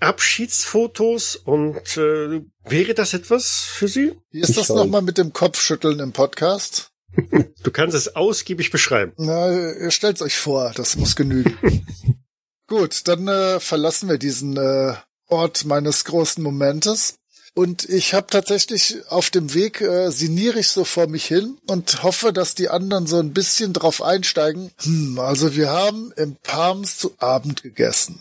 Abschiedsfotos 0.00 1.36
und 1.36 1.96
äh, 1.98 2.42
wäre 2.64 2.94
das 2.94 3.12
etwas 3.12 3.66
für 3.68 3.88
Sie? 3.88 4.14
Wie 4.30 4.40
ist 4.40 4.50
Ich 4.50 4.56
das 4.56 4.70
nochmal 4.70 5.02
mit 5.02 5.18
dem 5.18 5.32
Kopfschütteln 5.32 6.00
im 6.00 6.12
Podcast? 6.12 6.90
Du 7.64 7.72
kannst 7.72 7.96
es 7.96 8.14
ausgiebig 8.14 8.70
beschreiben. 8.70 9.12
Na, 9.16 9.50
ihr 9.50 9.90
stellt's 9.90 10.22
euch 10.22 10.36
vor, 10.36 10.72
das 10.76 10.96
muss 10.96 11.16
genügen. 11.16 11.58
Gut, 12.68 13.08
dann 13.08 13.26
äh, 13.26 13.60
verlassen 13.60 14.08
wir 14.08 14.18
diesen 14.18 14.56
äh, 14.56 14.94
Ort 15.28 15.64
meines 15.64 16.04
großen 16.04 16.42
Momentes. 16.42 17.14
Und 17.54 17.88
ich 17.88 18.14
habe 18.14 18.28
tatsächlich 18.28 18.98
auf 19.08 19.30
dem 19.30 19.52
Weg 19.54 19.80
äh, 19.80 20.10
sinniere 20.10 20.60
ich 20.60 20.68
so 20.68 20.84
vor 20.84 21.08
mich 21.08 21.24
hin 21.24 21.58
und 21.66 22.02
hoffe, 22.04 22.32
dass 22.32 22.54
die 22.54 22.68
anderen 22.68 23.06
so 23.06 23.18
ein 23.18 23.32
bisschen 23.32 23.72
drauf 23.72 24.00
einsteigen. 24.02 24.70
Hm, 24.82 25.18
also 25.18 25.56
wir 25.56 25.70
haben 25.70 26.12
im 26.16 26.36
Palms 26.42 26.98
zu 26.98 27.14
Abend 27.18 27.62
gegessen. 27.64 28.20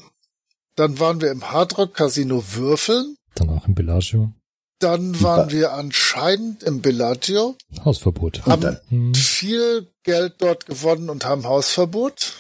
Dann 0.76 1.00
waren 1.00 1.22
wir 1.22 1.30
im 1.32 1.52
Hardrock 1.52 1.94
Casino 1.94 2.44
würfeln. 2.54 3.16
Danach 3.36 3.68
im 3.68 3.76
Bellagio. 3.76 4.32
Dann 4.80 5.22
waren 5.24 5.50
wir 5.52 5.74
anscheinend 5.74 6.62
im 6.64 6.82
Bellagio, 6.82 7.56
Hausverbot. 7.84 8.46
haben 8.46 8.62
dann- 8.62 8.80
Hm. 8.90 9.14
viel 9.16 9.88
Geld 10.04 10.36
dort 10.40 10.66
gewonnen 10.68 11.10
und 11.10 11.26
haben 11.26 11.46
Hausverbot. 11.46 12.34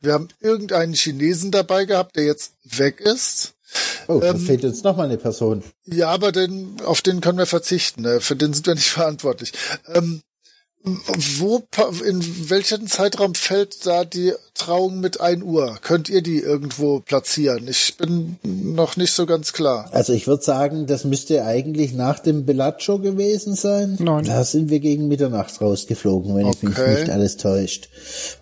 Wir 0.00 0.12
haben 0.12 0.28
irgendeinen 0.40 0.94
Chinesen 0.94 1.50
dabei 1.52 1.84
gehabt, 1.84 2.16
der 2.16 2.24
jetzt 2.24 2.52
weg 2.64 3.00
ist. 3.00 3.53
Oh, 4.08 4.18
da 4.20 4.30
Ähm, 4.30 4.38
fehlt 4.40 4.64
uns 4.64 4.82
nochmal 4.82 5.06
eine 5.06 5.16
Person. 5.18 5.62
Ja, 5.86 6.08
aber 6.10 6.32
den, 6.32 6.76
auf 6.84 7.00
den 7.02 7.20
können 7.20 7.38
wir 7.38 7.46
verzichten. 7.46 8.02
Ne? 8.02 8.20
Für 8.20 8.36
den 8.36 8.52
sind 8.52 8.66
wir 8.66 8.74
nicht 8.74 8.88
verantwortlich. 8.90 9.52
Ähm, 9.94 10.20
wo, 11.38 11.62
in 12.06 12.50
welchen 12.50 12.86
Zeitraum 12.88 13.34
fällt 13.34 13.86
da 13.86 14.04
die 14.04 14.34
Trauung 14.52 15.00
mit 15.00 15.18
1 15.18 15.42
Uhr? 15.42 15.78
Könnt 15.80 16.10
ihr 16.10 16.20
die 16.20 16.40
irgendwo 16.40 17.00
platzieren? 17.00 17.66
Ich 17.68 17.96
bin 17.96 18.36
noch 18.42 18.98
nicht 18.98 19.12
so 19.12 19.24
ganz 19.24 19.54
klar. 19.54 19.88
Also 19.92 20.12
ich 20.12 20.26
würde 20.26 20.42
sagen, 20.42 20.86
das 20.86 21.04
müsste 21.04 21.42
eigentlich 21.46 21.94
nach 21.94 22.18
dem 22.18 22.44
Bellagio 22.44 22.98
gewesen 22.98 23.54
sein. 23.54 23.96
Nein. 23.98 24.24
Da 24.26 24.44
sind 24.44 24.68
wir 24.68 24.80
gegen 24.80 25.08
Mitternacht 25.08 25.58
rausgeflogen, 25.58 26.36
wenn 26.36 26.48
ich 26.48 26.62
mich 26.62 26.78
Okay. 26.78 27.00
nicht 27.00 27.10
alles 27.10 27.38
täuscht. 27.38 27.88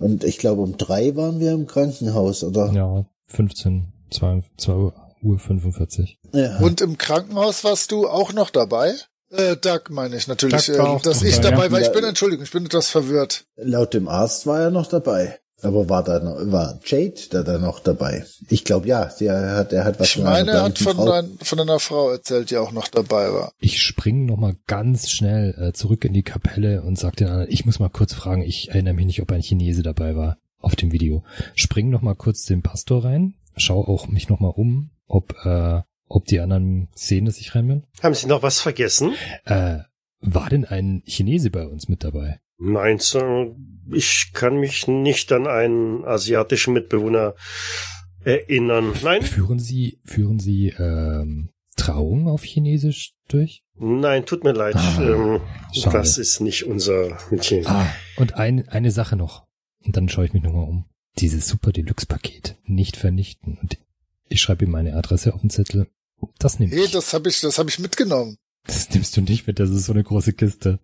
Und 0.00 0.24
ich 0.24 0.38
glaube, 0.38 0.62
um 0.62 0.76
drei 0.76 1.14
waren 1.14 1.38
wir 1.38 1.52
im 1.52 1.68
Krankenhaus, 1.68 2.42
oder? 2.42 2.72
Ja, 2.72 3.06
15, 3.28 3.92
2, 4.10 4.42
2 4.58 4.72
Uhr 4.72 4.94
45. 5.22 6.18
Ja. 6.32 6.58
Und 6.58 6.80
im 6.80 6.98
Krankenhaus 6.98 7.64
warst 7.64 7.92
du 7.92 8.08
auch 8.08 8.32
noch 8.32 8.50
dabei? 8.50 8.94
Äh, 9.30 9.56
Doug 9.56 9.84
meine 9.90 10.16
ich 10.16 10.28
natürlich, 10.28 10.68
äh, 10.68 10.76
dass 11.02 11.20
dabei, 11.20 11.26
ich 11.28 11.40
dabei 11.40 11.72
war. 11.72 11.80
Ich 11.80 11.92
bin, 11.92 12.04
Entschuldigung, 12.04 12.44
ich 12.44 12.50
bin 12.50 12.66
etwas 12.66 12.90
verwirrt. 12.90 13.44
Laut 13.56 13.94
dem 13.94 14.08
Arzt 14.08 14.46
war 14.46 14.60
er 14.60 14.70
noch 14.70 14.86
dabei. 14.88 15.38
Aber 15.64 15.88
war 15.88 16.02
da 16.02 16.18
noch, 16.18 16.38
war 16.50 16.80
Jade 16.84 17.14
da 17.30 17.44
da 17.44 17.56
noch 17.56 17.78
dabei? 17.78 18.26
Ich 18.48 18.64
glaube 18.64 18.88
ja, 18.88 19.04
der 19.20 19.52
hat, 19.54 19.72
er 19.72 19.84
hat 19.84 20.00
was 20.00 20.08
Ich 20.08 20.14
von 20.14 20.26
einer 20.26 20.32
meine, 20.32 20.50
er 20.50 20.62
hat 20.64 20.78
von, 20.78 20.96
Frau- 20.96 21.06
dein, 21.06 21.38
von 21.40 21.60
einer 21.60 21.78
Frau 21.78 22.10
erzählt, 22.10 22.50
die 22.50 22.56
auch 22.56 22.72
noch 22.72 22.88
dabei 22.88 23.32
war. 23.32 23.52
Ich 23.60 23.80
spring 23.80 24.26
noch 24.26 24.36
mal 24.38 24.56
ganz 24.66 25.08
schnell 25.08 25.54
äh, 25.56 25.72
zurück 25.72 26.04
in 26.04 26.14
die 26.14 26.24
Kapelle 26.24 26.82
und 26.82 26.98
sag 26.98 27.14
den 27.14 27.28
anderen, 27.28 27.48
ich 27.48 27.64
muss 27.64 27.78
mal 27.78 27.90
kurz 27.90 28.12
fragen, 28.12 28.42
ich 28.42 28.70
erinnere 28.70 28.94
mich 28.94 29.06
nicht, 29.06 29.22
ob 29.22 29.30
ein 29.30 29.40
Chinese 29.40 29.84
dabei 29.84 30.16
war 30.16 30.36
auf 30.58 30.74
dem 30.74 30.90
Video. 30.90 31.22
Spring 31.54 31.90
noch 31.90 32.02
mal 32.02 32.16
kurz 32.16 32.44
den 32.44 32.62
Pastor 32.62 33.04
rein, 33.04 33.34
schau 33.56 33.82
auch 33.86 34.08
mich 34.08 34.28
noch 34.28 34.40
mal 34.40 34.48
um, 34.48 34.90
ob 35.06 35.34
äh, 35.44 35.82
ob 36.08 36.26
die 36.26 36.40
anderen 36.40 36.88
sehen, 36.94 37.24
dass 37.24 37.38
ich 37.38 37.54
rein 37.54 37.66
bin. 37.68 37.84
Haben 38.02 38.14
Sie 38.14 38.26
noch 38.26 38.42
was 38.42 38.60
vergessen? 38.60 39.14
Äh, 39.44 39.78
war 40.20 40.48
denn 40.50 40.64
ein 40.64 41.02
Chinese 41.06 41.50
bei 41.50 41.66
uns 41.66 41.88
mit 41.88 42.04
dabei? 42.04 42.40
Nein, 42.58 42.98
so, 42.98 43.56
ich 43.90 44.30
kann 44.34 44.56
mich 44.58 44.86
nicht 44.86 45.32
an 45.32 45.46
einen 45.46 46.04
asiatischen 46.04 46.74
Mitbewohner 46.74 47.34
erinnern. 48.24 48.92
Nein, 49.02 49.22
Führen 49.22 49.58
Sie 49.58 49.98
führen 50.04 50.38
Sie 50.38 50.68
ähm, 50.78 51.50
Trauung 51.76 52.28
auf 52.28 52.44
Chinesisch 52.44 53.14
durch? 53.28 53.62
nein, 53.78 54.26
tut 54.26 54.44
mir 54.44 54.52
leid. 54.52 54.76
Ah, 54.76 55.00
ähm, 55.02 55.40
das 55.90 56.18
ist 56.18 56.40
nicht 56.40 56.64
unser 56.64 57.18
Metier. 57.30 57.66
Ah, 57.66 57.86
und 58.16 58.34
ein, 58.34 58.68
eine 58.68 58.90
Sache 58.92 59.16
noch. 59.16 59.44
Und 59.84 59.96
dann 59.96 60.08
schaue 60.08 60.26
ich 60.26 60.32
mich 60.34 60.42
nochmal 60.42 60.68
um. 60.68 60.84
Dieses 61.18 61.48
Super 61.48 61.72
Deluxe 61.72 62.06
Paket 62.06 62.56
nicht 62.64 62.96
vernichten. 62.96 63.58
Und 63.60 63.78
ich 64.32 64.40
schreibe 64.40 64.64
ihm 64.64 64.70
meine 64.70 64.94
Adresse 64.94 65.34
auf 65.34 65.40
den 65.40 65.50
Zettel. 65.50 65.86
Das 66.38 66.58
nehme 66.58 66.72
Hey, 66.74 66.84
ich. 66.84 66.90
das 66.92 67.12
habe 67.12 67.28
ich, 67.28 67.40
das 67.40 67.58
habe 67.58 67.70
ich 67.70 67.78
mitgenommen. 67.78 68.36
Das 68.66 68.88
nimmst 68.90 69.16
du 69.16 69.20
nicht 69.22 69.46
mit, 69.46 69.58
das 69.58 69.70
ist 69.70 69.86
so 69.86 69.92
eine 69.92 70.04
große 70.04 70.32
Kiste. 70.32 70.78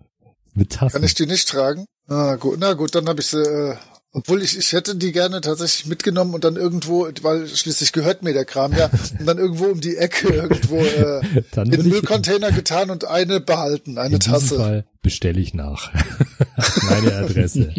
Mit 0.54 0.72
Tassen. 0.72 0.94
Kann 0.94 1.04
ich 1.04 1.14
die 1.14 1.26
nicht 1.26 1.48
tragen? 1.48 1.84
Ah, 2.08 2.34
gut, 2.36 2.56
na 2.58 2.72
gut, 2.72 2.94
dann 2.94 3.06
habe 3.08 3.20
ich 3.20 3.26
sie. 3.26 3.40
Äh, 3.42 3.76
obwohl 4.12 4.42
ich, 4.42 4.56
ich 4.58 4.72
hätte 4.72 4.96
die 4.96 5.12
gerne 5.12 5.42
tatsächlich 5.42 5.86
mitgenommen 5.86 6.32
und 6.34 6.42
dann 6.42 6.56
irgendwo, 6.56 7.06
weil 7.22 7.46
schließlich 7.46 7.92
gehört 7.92 8.22
mir 8.22 8.32
der 8.32 8.46
Kram 8.46 8.72
ja, 8.72 8.86
und 9.18 9.26
dann 9.26 9.38
irgendwo 9.38 9.66
um 9.66 9.80
die 9.80 9.96
Ecke 9.96 10.28
irgendwo 10.28 10.78
äh, 10.78 11.20
Dann 11.52 11.66
in 11.70 11.82
den 11.82 11.88
Müllcontainer 11.90 12.50
getan 12.50 12.90
und 12.90 13.04
eine 13.04 13.40
behalten, 13.40 13.98
eine 13.98 14.14
In 14.14 14.18
diesem 14.20 14.32
Tasse. 14.32 14.56
Fall 14.56 14.86
bestelle 15.02 15.38
ich 15.40 15.52
nach. 15.54 15.92
meine 16.88 17.14
Adresse. 17.16 17.72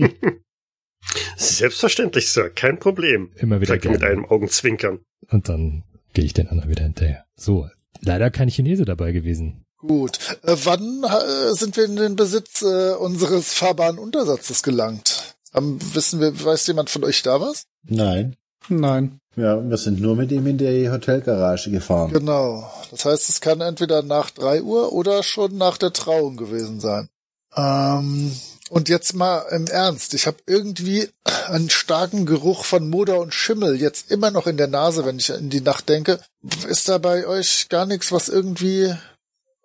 Selbstverständlich, 1.37 2.31
Sir, 2.31 2.49
kein 2.49 2.79
Problem. 2.79 3.31
Immer 3.35 3.61
wieder 3.61 3.81
er 3.83 3.91
mit 3.91 4.03
einem 4.03 4.25
Augenzwinkern. 4.25 4.99
Und 5.29 5.49
dann 5.49 5.83
gehe 6.13 6.25
ich 6.25 6.33
den 6.33 6.47
anderen 6.47 6.69
wieder 6.69 6.83
hinterher. 6.83 7.25
So, 7.35 7.67
leider 8.01 8.29
kein 8.31 8.49
Chinese 8.49 8.85
dabei 8.85 9.11
gewesen. 9.11 9.65
Gut. 9.77 10.19
Äh, 10.43 10.55
wann 10.63 11.03
äh, 11.03 11.53
sind 11.53 11.77
wir 11.77 11.85
in 11.85 11.95
den 11.95 12.15
Besitz 12.15 12.61
äh, 12.61 12.93
unseres 12.93 13.53
fahrbaren 13.53 13.97
Untersatzes 13.97 14.61
gelangt? 14.61 15.35
Am, 15.53 15.79
wissen 15.95 16.19
wir, 16.19 16.43
weiß 16.43 16.67
jemand 16.67 16.89
von 16.89 17.03
euch 17.03 17.23
da 17.23 17.39
was? 17.39 17.65
Nein. 17.83 18.35
Nein. 18.67 19.19
Ja, 19.35 19.67
wir 19.67 19.77
sind 19.77 20.01
nur 20.01 20.15
mit 20.15 20.31
ihm 20.31 20.45
in 20.47 20.57
die 20.57 20.89
Hotelgarage 20.89 21.71
gefahren. 21.71 22.11
Genau. 22.11 22.69
Das 22.91 23.05
heißt, 23.05 23.29
es 23.29 23.39
kann 23.39 23.61
entweder 23.61 24.03
nach 24.03 24.31
drei 24.31 24.61
Uhr 24.61 24.91
oder 24.91 25.23
schon 25.23 25.57
nach 25.57 25.77
der 25.77 25.93
Trauung 25.93 26.35
gewesen 26.35 26.81
sein. 26.81 27.07
Ähm, 27.55 28.33
und 28.69 28.89
jetzt 28.89 29.13
mal 29.13 29.39
im 29.51 29.65
Ernst. 29.67 30.13
Ich 30.13 30.27
habe 30.27 30.37
irgendwie 30.45 31.09
einen 31.47 31.69
starken 31.69 32.25
Geruch 32.25 32.63
von 32.65 32.89
Moder 32.89 33.19
und 33.19 33.33
Schimmel 33.33 33.79
jetzt 33.81 34.11
immer 34.11 34.31
noch 34.31 34.47
in 34.47 34.57
der 34.57 34.67
Nase, 34.67 35.05
wenn 35.05 35.17
ich 35.19 35.29
in 35.29 35.49
die 35.49 35.61
Nacht 35.61 35.89
denke. 35.89 36.19
Ist 36.67 36.87
da 36.89 36.97
bei 36.97 37.25
euch 37.27 37.67
gar 37.69 37.85
nichts, 37.85 38.11
was 38.11 38.29
irgendwie 38.29 38.93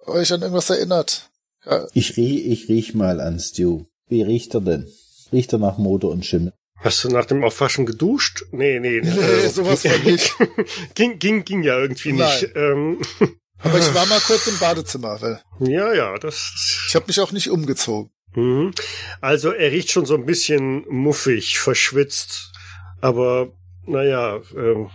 euch 0.06 0.32
an 0.32 0.42
irgendwas 0.42 0.70
erinnert? 0.70 1.30
Ja, 1.64 1.86
Ich 1.94 2.16
riech, 2.16 2.46
ich 2.46 2.68
riech 2.68 2.94
mal 2.94 3.20
an 3.20 3.38
Stu. 3.38 3.84
Wie 4.08 4.22
riecht 4.22 4.54
er 4.54 4.60
denn? 4.60 4.86
Riecht 5.32 5.52
er 5.52 5.58
nach 5.58 5.78
Motor 5.78 6.10
und 6.12 6.24
Schimmel? 6.26 6.52
Hast 6.76 7.02
du 7.04 7.08
nach 7.08 7.24
dem 7.24 7.42
Aufwaschen 7.44 7.86
geduscht? 7.86 8.44
Nee, 8.52 8.78
nee. 8.78 9.00
Nee, 9.02 9.08
äh, 9.08 9.48
sowas 9.48 9.82
von 9.86 10.02
nicht. 10.04 10.34
ging, 10.94 11.18
ging, 11.18 11.44
ging 11.44 11.62
ja 11.62 11.78
irgendwie 11.78 12.12
nicht. 12.12 12.48
Ähm, 12.54 13.00
Aber 13.58 13.78
ich 13.78 13.94
war 13.94 14.04
mal 14.06 14.20
kurz 14.20 14.46
im 14.46 14.58
Badezimmer, 14.58 15.20
weil 15.22 15.40
ja, 15.60 15.94
ja, 15.94 16.18
das. 16.18 16.52
ich 16.88 16.94
habe 16.94 17.06
mich 17.06 17.20
auch 17.20 17.32
nicht 17.32 17.48
umgezogen. 17.48 18.10
Mhm. 18.34 18.72
Also 19.20 19.52
er 19.52 19.70
riecht 19.70 19.90
schon 19.90 20.06
so 20.06 20.14
ein 20.14 20.26
bisschen 20.26 20.84
muffig, 20.88 21.58
verschwitzt, 21.58 22.52
aber 23.00 23.52
naja, 23.86 24.40
ähm, 24.56 24.90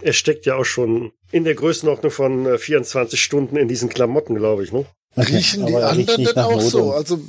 er 0.00 0.12
steckt 0.12 0.46
ja 0.46 0.56
auch 0.56 0.64
schon 0.64 1.12
in 1.30 1.44
der 1.44 1.54
Größenordnung 1.54 2.12
von 2.12 2.46
äh, 2.46 2.58
24 2.58 3.20
Stunden 3.20 3.56
in 3.56 3.68
diesen 3.68 3.88
Klamotten, 3.88 4.34
glaube 4.34 4.64
ich, 4.64 4.72
ne? 4.72 4.84
Okay, 5.18 5.36
Riechen 5.36 5.64
die 5.64 5.72
er 5.72 5.88
anderen 5.88 6.24
denn 6.24 6.38
auch 6.38 6.60
so? 6.60 6.78
Motor. 6.78 6.96
Also 6.96 7.20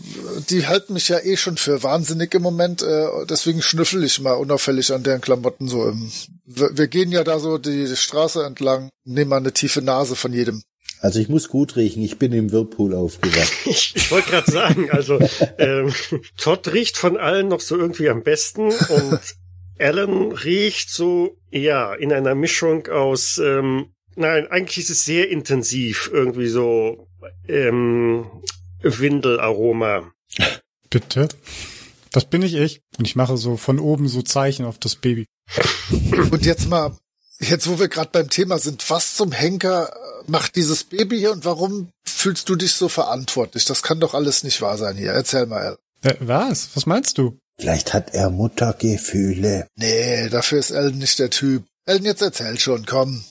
die 0.50 0.68
halten 0.68 0.94
mich 0.94 1.08
ja 1.08 1.20
eh 1.20 1.38
schon 1.38 1.56
für 1.56 1.84
wahnsinnig 1.84 2.34
im 2.34 2.42
Moment, 2.42 2.82
äh, 2.82 3.08
deswegen 3.30 3.62
schnüffel 3.62 4.04
ich 4.04 4.20
mal 4.20 4.34
unauffällig 4.34 4.92
an 4.92 5.04
deren 5.04 5.22
Klamotten 5.22 5.70
so. 5.70 5.88
Im, 5.88 6.12
wir, 6.46 6.78
wir 6.78 6.88
gehen 6.88 7.12
ja 7.14 7.24
da 7.24 7.40
so 7.40 7.58
die 7.58 7.88
Straße 7.96 8.44
entlang, 8.44 8.90
nehmen 9.06 9.30
mal 9.30 9.38
eine 9.38 9.54
tiefe 9.54 9.82
Nase 9.82 10.18
von 10.18 10.34
jedem. 10.34 10.62
Also 11.00 11.20
ich 11.20 11.30
muss 11.30 11.50
gut 11.50 11.76
riechen. 11.76 12.02
Ich 12.04 12.18
bin 12.18 12.34
im 12.34 12.52
Whirlpool 12.52 12.94
aufgewacht. 12.94 13.54
Ich, 13.66 13.94
ich 13.96 14.12
wollte 14.12 14.32
gerade 14.32 14.52
sagen, 14.52 14.90
also 14.92 15.20
ähm, 15.58 15.94
Todd 16.38 16.74
riecht 16.74 16.98
von 16.98 17.18
allen 17.18 17.48
noch 17.48 17.62
so 17.62 17.78
irgendwie 17.78 18.10
am 18.10 18.24
besten 18.24 18.72
und 18.72 19.20
Alan 19.80 20.32
riecht 20.32 20.90
so, 20.90 21.38
ja, 21.52 21.94
in 21.94 22.12
einer 22.12 22.36
Mischung 22.36 22.88
aus, 22.88 23.38
ähm, 23.38 23.94
nein, 24.16 24.48
eigentlich 24.48 24.80
ist 24.80 24.90
es 24.90 25.06
sehr 25.06 25.30
intensiv, 25.30 26.10
irgendwie 26.12 26.48
so 26.48 27.08
ähm, 27.48 28.26
Windelaroma. 28.82 30.12
Bitte. 30.90 31.28
Das 32.12 32.26
bin 32.26 32.42
ich 32.42 32.56
ich. 32.56 32.82
Und 32.98 33.08
ich 33.08 33.16
mache 33.16 33.38
so 33.38 33.58
von 33.58 33.80
oben 33.80 34.08
so 34.08 34.22
Zeichen 34.22 34.66
auf 34.66 34.80
das 34.80 34.96
Baby. 34.96 35.26
Und 36.32 36.46
jetzt 36.46 36.68
mal, 36.70 36.98
jetzt 37.40 37.68
wo 37.68 37.80
wir 37.80 37.88
gerade 37.88 38.10
beim 38.12 38.30
Thema 38.30 38.60
sind, 38.60 38.90
was 38.90 39.16
zum 39.16 39.32
Henker 39.32 39.94
macht 40.28 40.56
dieses 40.56 40.84
Baby 40.84 41.20
hier 41.20 41.32
und 41.32 41.46
warum 41.46 41.90
fühlst 42.06 42.50
du 42.50 42.56
dich 42.56 42.74
so 42.74 42.90
verantwortlich? 42.90 43.66
Das 43.66 43.84
kann 43.84 44.00
doch 44.00 44.14
alles 44.14 44.44
nicht 44.44 44.62
wahr 44.62 44.78
sein 44.78 44.98
hier. 44.98 45.12
Erzähl 45.12 45.46
mal. 45.46 45.78
Äh, 46.02 46.16
was? 46.20 46.70
Was 46.76 46.86
meinst 46.86 47.18
du? 47.18 47.38
Vielleicht 47.60 47.94
hat 47.94 48.14
er 48.14 48.30
Muttergefühle. 48.30 49.68
Nee, 49.76 50.30
dafür 50.30 50.60
ist 50.60 50.72
Ellen 50.72 51.00
nicht 51.00 51.18
der 51.20 51.30
Typ. 51.30 51.64
Ellen, 51.86 52.06
jetzt 52.06 52.22
erzähl 52.22 52.60
schon, 52.60 52.86
komm. 52.86 53.24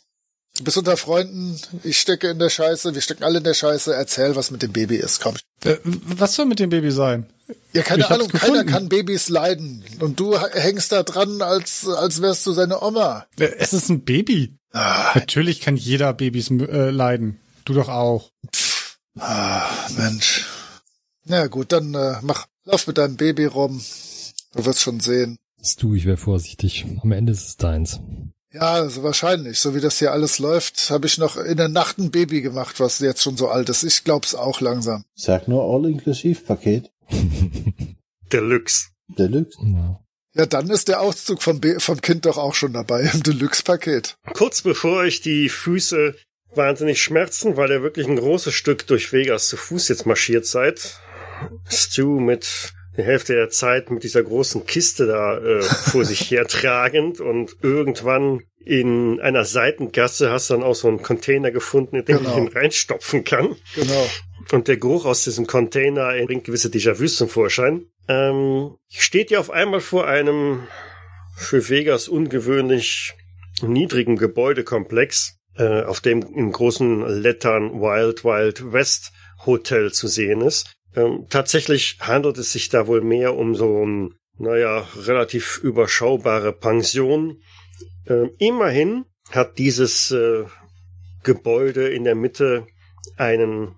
Du 0.57 0.64
bist 0.64 0.79
unter 0.79 0.97
Freunden, 0.97 1.61
ich 1.85 2.01
stecke 2.01 2.31
in 2.31 2.38
der 2.38 2.49
Scheiße, 2.49 2.95
wir 2.95 3.03
stecken 3.03 3.25
alle 3.25 3.38
in 3.38 3.45
der 3.45 3.55
Scheiße. 3.55 3.95
Erzähl, 3.95 4.35
was 4.37 4.51
mit 4.51 4.62
dem 4.62 4.73
Baby 4.73 4.97
ist, 4.97 5.21
komm. 5.21 5.37
Äh, 5.64 5.77
was 5.85 6.35
soll 6.35 6.47
mit 6.47 6.59
dem 6.59 6.71
Baby 6.71 6.90
sein? 6.90 7.27
Ja, 7.73 7.83
keine 7.83 8.03
Ich 8.05 8.11
Ahnung, 8.11 8.29
keiner 8.29 8.64
kann 8.64 8.88
Babys 8.88 9.29
leiden. 9.29 9.85
Und 10.01 10.19
du 10.19 10.37
hängst 10.38 10.90
da 10.92 11.03
dran, 11.03 11.42
als, 11.42 11.87
als 11.87 12.21
wärst 12.21 12.45
du 12.47 12.53
seine 12.53 12.83
Oma. 12.83 13.27
Äh, 13.38 13.51
Es 13.59 13.73
ist 13.73 13.88
ein 13.88 14.05
Baby. 14.05 14.57
Ah, 14.73 15.12
Natürlich 15.14 15.61
kann 15.61 15.77
jeder 15.77 16.12
Babys 16.12 16.51
äh, 16.51 16.90
leiden. 16.90 17.38
Du 17.64 17.73
doch 17.75 17.88
auch. 17.88 18.31
ah, 19.19 19.64
Mensch. 19.97 20.47
Na 21.25 21.47
gut, 21.47 21.73
dann 21.73 21.95
äh, 21.95 22.16
mach, 22.23 22.47
lauf 22.64 22.87
mit 22.87 22.99
deinem 22.99 23.16
Baby 23.16 23.45
rum. 23.47 23.81
Du 24.55 24.64
wirst 24.64 24.81
schon 24.81 25.01
sehen. 25.01 25.37
Du, 25.79 25.95
ich 25.95 26.05
wäre 26.05 26.16
vorsichtig. 26.16 26.87
Am 27.03 27.12
Ende 27.12 27.33
ist 27.33 27.47
es 27.47 27.57
deins. 27.57 28.01
Ja, 28.53 28.73
also 28.73 29.03
wahrscheinlich. 29.03 29.59
So 29.61 29.75
wie 29.75 29.81
das 29.81 29.99
hier 29.99 30.13
alles 30.13 30.39
läuft, 30.39 30.91
habe 30.91 31.07
ich 31.07 31.19
noch 31.19 31.37
in 31.37 31.57
der 31.57 31.69
Nacht 31.69 31.99
ein 31.99 32.11
Baby 32.11 32.41
gemacht, 32.43 32.81
was 32.81 33.01
jetzt 33.01 33.23
schon 33.23 33.37
so 33.37 33.49
alt 33.49 33.69
ist. 33.69 33.83
Ich 33.83 34.05
glaub's 34.05 34.35
auch 34.35 34.61
langsam. 34.61 35.05
Sag 35.15 35.49
nur 35.49 35.63
All-Inklusiv-Paket. 35.63 36.91
Deluxe. 38.33 38.89
Deluxe. 39.09 39.59
Ja. 39.63 40.01
Ja, 40.35 40.45
dann 40.45 40.69
ist 40.69 40.89
der 40.89 41.01
Auszug 41.01 41.43
vom, 41.43 41.61
Be 41.61 41.81
vom 41.81 42.03
Kind 42.03 42.27
doch 42.27 42.37
auch 42.37 42.55
schon 42.55 42.75
dabei 42.75 43.11
im 43.13 43.23
Deluxe-Paket. 43.23 44.19
Kurz 44.35 44.61
bevor 44.61 44.99
euch 44.99 45.23
die 45.23 45.49
Füße 45.49 46.15
wahnsinnig 46.55 47.03
schmerzen, 47.03 47.57
weil 47.57 47.71
ihr 47.71 47.83
wirklich 47.83 48.07
ein 48.07 48.17
großes 48.17 48.53
Stück 48.53 48.87
durch 48.87 49.13
Vegas 49.15 49.49
zu 49.49 49.57
Fuß 49.57 49.89
jetzt 49.89 50.05
marschiert 50.05 50.45
seid, 50.45 51.01
Stu 51.71 52.21
mit 52.21 52.75
der 52.97 53.05
Hälfte 53.05 53.35
der 53.35 53.51
Zeit 53.51 53.91
mit 53.91 54.03
dieser 54.03 54.23
großen 54.23 54.67
Kiste 54.67 55.07
da 55.07 55.39
äh, 55.39 55.63
vor 55.63 56.05
sich 56.05 56.21
her 56.31 56.47
tragend 56.47 57.21
und 57.21 57.57
irgendwann 57.63 58.43
in 58.65 59.21
einer 59.21 59.45
Seitengasse 59.45 60.31
hast 60.31 60.51
du 60.51 60.55
dann 60.55 60.65
auch 60.65 60.75
so 60.75 60.89
einen 60.89 61.03
Container 61.03 61.51
gefunden, 61.53 61.97
in 61.97 62.05
den 62.05 62.19
Genau. 62.19 62.31
man 62.31 62.47
ihn 62.47 62.53
reinstopfen 62.53 63.23
kann. 63.23 63.55
Genau. 63.75 64.11
Und 64.53 64.69
der 64.69 64.77
Geruch 64.77 65.05
aus 65.05 65.25
diesem 65.25 65.47
Container 65.47 66.13
bringt 66.25 66.45
gewisse 66.45 66.69
Déjà-vus 66.69 67.17
zum 67.17 67.29
Vorschein. 67.29 67.87
Ähm, 68.09 68.77
steht 68.89 69.31
ihr 69.31 69.41
auf 69.41 69.51
einmal 69.51 69.81
vor 69.81 70.07
einem 70.07 70.67
für 71.37 71.69
Vegas 71.69 72.09
ungewöhnlich 72.09 73.13
niedrigen 73.63 74.17
Gebäudekomplex, 74.17 75.39
äh, 75.57 75.83
auf 75.83 76.01
dem 76.01 76.23
in 76.23 76.51
großen 76.53 77.07
Lettern 77.23 77.81
Wild 77.81 78.25
Wild 78.25 78.73
West 78.73 79.13
Hotel 79.45 79.93
zu 79.93 80.09
sehen 80.09 80.41
ist. 80.41 80.76
Ähm, 80.97 81.27
tatsächlich 81.29 81.99
handelt 82.01 82.39
es 82.39 82.53
sich 82.53 82.71
da 82.71 82.87
wohl 82.87 83.03
mehr 83.03 83.37
um 83.37 83.55
so 83.55 83.85
ein, 83.85 84.15
naja, 84.39 84.89
relativ 84.97 85.61
überschaubare 85.63 86.53
Pension. 86.53 87.43
Ähm, 88.07 88.31
immerhin 88.39 89.05
hat 89.31 89.59
dieses 89.59 90.11
äh, 90.11 90.45
Gebäude 91.23 91.89
in 91.89 92.05
der 92.05 92.15
Mitte 92.15 92.67
einen 93.17 93.77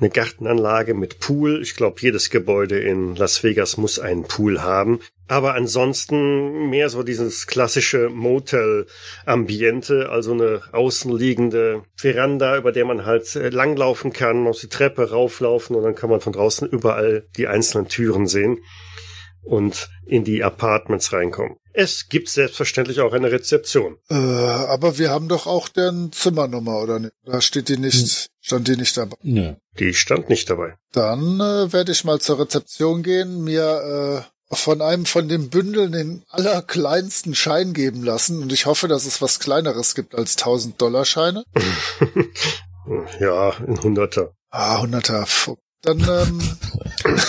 eine 0.00 0.10
Gartenanlage 0.10 0.94
mit 0.94 1.20
Pool. 1.20 1.60
Ich 1.62 1.76
glaube, 1.76 2.00
jedes 2.00 2.30
Gebäude 2.30 2.78
in 2.78 3.16
Las 3.16 3.44
Vegas 3.44 3.76
muss 3.76 3.98
einen 3.98 4.24
Pool 4.24 4.62
haben. 4.62 5.00
Aber 5.28 5.54
ansonsten 5.54 6.70
mehr 6.70 6.88
so 6.88 7.04
dieses 7.04 7.46
klassische 7.46 8.08
Motel-Ambiente, 8.08 10.08
also 10.08 10.32
eine 10.32 10.62
außenliegende 10.72 11.84
Veranda, 11.94 12.56
über 12.56 12.72
der 12.72 12.84
man 12.84 13.06
halt 13.06 13.36
äh, 13.36 13.50
langlaufen 13.50 14.12
kann, 14.12 14.48
aus 14.48 14.60
die 14.60 14.68
Treppe 14.68 15.10
rauflaufen 15.10 15.76
und 15.76 15.84
dann 15.84 15.94
kann 15.94 16.10
man 16.10 16.20
von 16.20 16.32
draußen 16.32 16.68
überall 16.68 17.28
die 17.36 17.46
einzelnen 17.46 17.86
Türen 17.86 18.26
sehen 18.26 18.58
und 19.42 19.88
in 20.04 20.24
die 20.24 20.42
Apartments 20.42 21.12
reinkommen. 21.12 21.59
Es 21.72 22.08
gibt 22.08 22.28
selbstverständlich 22.28 23.00
auch 23.00 23.12
eine 23.12 23.30
Rezeption. 23.30 23.96
Äh, 24.10 24.14
aber 24.14 24.98
wir 24.98 25.10
haben 25.10 25.28
doch 25.28 25.46
auch 25.46 25.68
deren 25.68 26.12
Zimmernummer, 26.12 26.80
oder 26.80 26.98
nicht? 26.98 27.12
Da 27.24 27.40
steht 27.40 27.68
die 27.68 27.78
nicht, 27.78 28.28
stand 28.40 28.68
die 28.68 28.76
nicht 28.76 28.96
dabei. 28.96 29.16
Nö. 29.22 29.54
Die 29.78 29.94
stand 29.94 30.28
nicht 30.28 30.50
dabei. 30.50 30.76
Dann 30.92 31.40
äh, 31.40 31.72
werde 31.72 31.92
ich 31.92 32.04
mal 32.04 32.20
zur 32.20 32.40
Rezeption 32.40 33.02
gehen, 33.02 33.44
mir 33.44 34.24
äh, 34.50 34.54
von 34.54 34.82
einem 34.82 35.06
von 35.06 35.28
den 35.28 35.48
Bündeln 35.48 35.92
den 35.92 36.24
allerkleinsten 36.28 37.34
Schein 37.34 37.72
geben 37.72 38.02
lassen 38.02 38.42
und 38.42 38.52
ich 38.52 38.66
hoffe, 38.66 38.88
dass 38.88 39.06
es 39.06 39.22
was 39.22 39.38
kleineres 39.38 39.94
gibt 39.94 40.14
als 40.14 40.36
1000 40.36 40.80
Dollar 40.80 41.04
Scheine. 41.04 41.44
ja, 43.20 43.50
ein 43.50 43.80
Hunderter. 43.80 44.32
Ah, 44.50 44.82
100er. 44.82 45.56
Dann 45.82 46.00
ähm, 46.00 46.40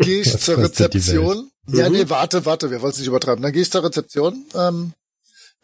gehe 0.00 0.20
ich 0.22 0.32
Was 0.34 0.40
zur 0.42 0.58
Rezeption. 0.58 1.50
Ja, 1.68 1.88
Mhm. 1.88 1.94
nee, 1.96 2.04
warte, 2.08 2.44
warte, 2.46 2.70
wir 2.70 2.80
wollen 2.82 2.92
es 2.92 2.98
nicht 2.98 3.06
übertreiben. 3.08 3.42
Dann 3.42 3.52
gehe 3.52 3.62
ich 3.62 3.70
zur 3.70 3.84
Rezeption, 3.84 4.44
ähm, 4.54 4.92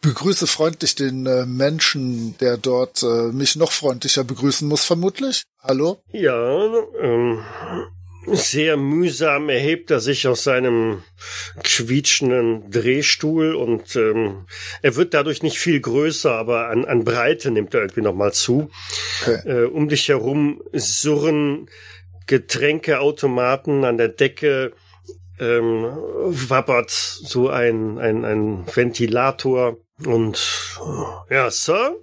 begrüße 0.01 0.47
freundlich 0.47 0.95
den 0.95 1.25
äh, 1.25 1.45
Menschen, 1.45 2.37
der 2.37 2.57
dort 2.57 3.03
äh, 3.03 3.31
mich 3.33 3.55
noch 3.55 3.71
freundlicher 3.71 4.23
begrüßen 4.23 4.67
muss, 4.67 4.83
vermutlich. 4.85 5.43
Hallo? 5.59 5.97
Ja, 6.13 6.65
ähm, 7.01 7.43
sehr 8.31 8.77
mühsam 8.77 9.49
erhebt 9.49 9.91
er 9.91 9.99
sich 9.99 10.27
aus 10.27 10.43
seinem 10.43 11.03
quietschenden 11.63 12.69
Drehstuhl 12.69 13.55
und 13.55 13.95
ähm, 13.95 14.45
er 14.81 14.95
wird 14.95 15.13
dadurch 15.13 15.43
nicht 15.43 15.59
viel 15.59 15.79
größer, 15.79 16.31
aber 16.31 16.69
an, 16.69 16.85
an 16.85 17.03
Breite 17.03 17.51
nimmt 17.51 17.73
er 17.73 17.81
irgendwie 17.81 18.01
nochmal 18.01 18.33
zu. 18.33 18.69
Okay. 19.21 19.63
Äh, 19.63 19.65
um 19.65 19.89
dich 19.89 20.09
herum 20.09 20.61
surren 20.73 21.69
Getränkeautomaten 22.27 23.85
an 23.85 23.97
der 23.97 24.09
Decke, 24.09 24.73
ähm, 25.39 25.83
wabbert 25.83 26.89
so 26.89 27.49
ein, 27.49 27.97
ein, 27.99 28.25
ein 28.25 28.65
Ventilator 28.73 29.77
und 30.05 30.77
äh, 31.29 31.35
ja, 31.35 31.51
Sir, 31.51 31.95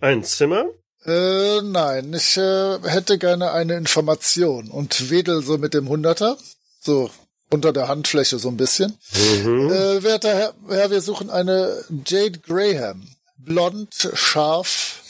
ein 0.00 0.24
Zimmer? 0.24 0.66
Äh, 1.06 1.62
nein, 1.62 2.12
ich 2.14 2.36
äh, 2.36 2.78
hätte 2.84 3.18
gerne 3.18 3.52
eine 3.52 3.74
Information 3.76 4.70
und 4.70 5.10
wedel 5.10 5.42
so 5.42 5.56
mit 5.56 5.72
dem 5.72 5.88
Hunderter, 5.88 6.36
so 6.80 7.10
unter 7.50 7.72
der 7.72 7.88
Handfläche 7.88 8.38
so 8.38 8.48
ein 8.48 8.56
bisschen. 8.56 8.96
Mhm. 9.44 9.70
Äh, 9.70 10.02
werter 10.02 10.34
Herr, 10.34 10.54
Herr, 10.68 10.90
wir 10.90 11.00
suchen 11.00 11.30
eine 11.30 11.84
Jade 12.06 12.38
Graham. 12.38 13.08
Blond, 13.38 14.10
scharf. 14.14 15.02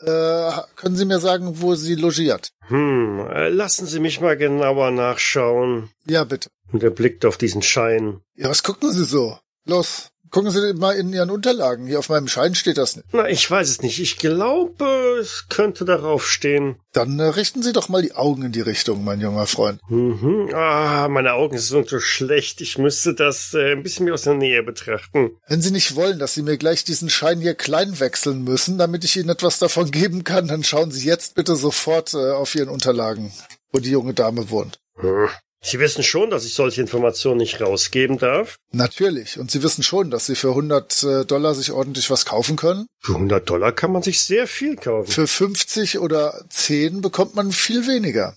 Äh, 0.00 0.50
können 0.76 0.96
Sie 0.96 1.04
mir 1.04 1.20
sagen, 1.20 1.60
wo 1.60 1.74
sie 1.74 1.94
logiert? 1.94 2.50
Hm, 2.68 3.26
äh, 3.32 3.48
lassen 3.48 3.86
Sie 3.86 4.00
mich 4.00 4.20
mal 4.20 4.36
genauer 4.36 4.90
nachschauen. 4.90 5.90
Ja, 6.06 6.24
bitte. 6.24 6.50
Und 6.72 6.82
er 6.82 6.90
blickt 6.90 7.24
auf 7.24 7.36
diesen 7.36 7.62
Schein. 7.62 8.20
Ja, 8.34 8.48
was 8.48 8.62
gucken 8.62 8.90
Sie 8.92 9.04
so? 9.04 9.38
Los, 9.66 10.10
gucken 10.30 10.50
Sie 10.50 10.74
mal 10.74 10.92
in 10.96 11.12
Ihren 11.12 11.30
Unterlagen. 11.30 11.86
Hier 11.86 11.98
auf 11.98 12.08
meinem 12.08 12.28
Schein 12.28 12.54
steht 12.54 12.78
das 12.78 12.96
nicht. 12.96 13.06
Na, 13.12 13.28
ich 13.28 13.50
weiß 13.50 13.68
es 13.68 13.82
nicht. 13.82 14.00
Ich 14.00 14.18
glaube, 14.18 15.18
es 15.20 15.46
könnte 15.48 15.84
darauf 15.84 16.26
stehen. 16.26 16.76
Dann 16.92 17.18
äh, 17.18 17.24
richten 17.24 17.62
Sie 17.62 17.72
doch 17.72 17.88
mal 17.88 18.02
die 18.02 18.14
Augen 18.14 18.42
in 18.42 18.52
die 18.52 18.60
Richtung, 18.60 19.04
mein 19.04 19.20
junger 19.20 19.46
Freund. 19.46 19.80
Mhm. 19.88 20.50
Ah, 20.54 21.08
meine 21.08 21.34
Augen 21.34 21.58
sind 21.58 21.88
so 21.88 22.00
schlecht. 22.00 22.60
Ich 22.60 22.78
müsste 22.78 23.14
das 23.14 23.54
äh, 23.54 23.72
ein 23.72 23.82
bisschen 23.82 24.04
mehr 24.04 24.14
aus 24.14 24.22
der 24.22 24.34
Nähe 24.34 24.62
betrachten. 24.62 25.30
Wenn 25.46 25.62
Sie 25.62 25.70
nicht 25.70 25.94
wollen, 25.94 26.18
dass 26.18 26.34
Sie 26.34 26.42
mir 26.42 26.58
gleich 26.58 26.84
diesen 26.84 27.10
Schein 27.10 27.40
hier 27.40 27.54
klein 27.54 28.00
wechseln 28.00 28.42
müssen, 28.42 28.78
damit 28.78 29.04
ich 29.04 29.16
Ihnen 29.16 29.28
etwas 29.28 29.58
davon 29.58 29.90
geben 29.90 30.24
kann, 30.24 30.48
dann 30.48 30.64
schauen 30.64 30.90
Sie 30.90 31.06
jetzt 31.06 31.34
bitte 31.34 31.56
sofort 31.56 32.14
äh, 32.14 32.32
auf 32.32 32.54
Ihren 32.54 32.68
Unterlagen, 32.68 33.32
wo 33.72 33.80
die 33.80 33.90
junge 33.90 34.14
Dame 34.14 34.50
wohnt. 34.50 34.80
Hm. 34.96 35.28
Sie 35.62 35.78
wissen 35.78 36.02
schon, 36.02 36.30
dass 36.30 36.46
ich 36.46 36.54
solche 36.54 36.80
Informationen 36.80 37.36
nicht 37.36 37.60
rausgeben 37.60 38.18
darf. 38.18 38.56
Natürlich. 38.72 39.38
Und 39.38 39.50
Sie 39.50 39.62
wissen 39.62 39.82
schon, 39.82 40.10
dass 40.10 40.26
Sie 40.26 40.34
für 40.34 40.48
100 40.50 41.02
äh, 41.02 41.24
Dollar 41.26 41.54
sich 41.54 41.70
ordentlich 41.70 42.08
was 42.10 42.24
kaufen 42.24 42.56
können. 42.56 42.86
Für 43.00 43.14
100 43.14 43.48
Dollar 43.48 43.72
kann 43.72 43.92
man 43.92 44.02
sich 44.02 44.22
sehr 44.22 44.46
viel 44.46 44.76
kaufen. 44.76 45.10
Für 45.10 45.26
50 45.26 45.98
oder 45.98 46.44
10 46.48 47.02
bekommt 47.02 47.34
man 47.34 47.52
viel 47.52 47.86
weniger. 47.86 48.36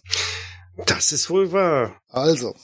Das 0.85 1.11
ist 1.11 1.29
wohl 1.29 1.51
wahr. 1.53 2.01
Also, 2.09 2.55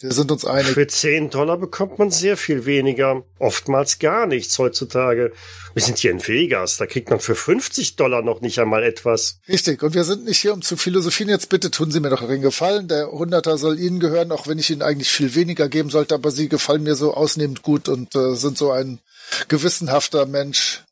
wir 0.00 0.12
sind 0.12 0.32
uns 0.32 0.44
einig. 0.44 0.72
Für 0.72 0.86
10 0.86 1.30
Dollar 1.30 1.58
bekommt 1.58 1.98
man 1.98 2.10
sehr 2.10 2.36
viel 2.36 2.64
weniger. 2.64 3.22
Oftmals 3.38 3.98
gar 3.98 4.26
nichts 4.26 4.58
heutzutage. 4.58 5.32
Wir 5.74 5.82
sind 5.82 5.98
hier 5.98 6.10
in 6.10 6.26
Vegas. 6.26 6.78
Da 6.78 6.86
kriegt 6.86 7.10
man 7.10 7.20
für 7.20 7.34
50 7.34 7.96
Dollar 7.96 8.22
noch 8.22 8.40
nicht 8.40 8.58
einmal 8.58 8.82
etwas. 8.82 9.40
Richtig. 9.48 9.82
Und 9.82 9.94
wir 9.94 10.04
sind 10.04 10.24
nicht 10.24 10.40
hier, 10.40 10.54
um 10.54 10.62
zu 10.62 10.76
philosophieren. 10.76 11.30
Jetzt 11.30 11.48
bitte 11.50 11.70
tun 11.70 11.90
Sie 11.90 12.00
mir 12.00 12.10
doch 12.10 12.26
den 12.26 12.40
Gefallen. 12.40 12.88
Der 12.88 13.10
Hunderter 13.10 13.58
soll 13.58 13.78
Ihnen 13.78 14.00
gehören, 14.00 14.32
auch 14.32 14.46
wenn 14.46 14.58
ich 14.58 14.70
Ihnen 14.70 14.82
eigentlich 14.82 15.10
viel 15.10 15.34
weniger 15.34 15.68
geben 15.68 15.90
sollte. 15.90 16.14
Aber 16.14 16.30
Sie 16.30 16.48
gefallen 16.48 16.82
mir 16.82 16.94
so 16.94 17.12
ausnehmend 17.14 17.62
gut 17.62 17.88
und 17.88 18.14
äh, 18.14 18.34
sind 18.36 18.56
so 18.56 18.70
ein 18.70 19.00
gewissenhafter 19.48 20.24
Mensch, 20.26 20.82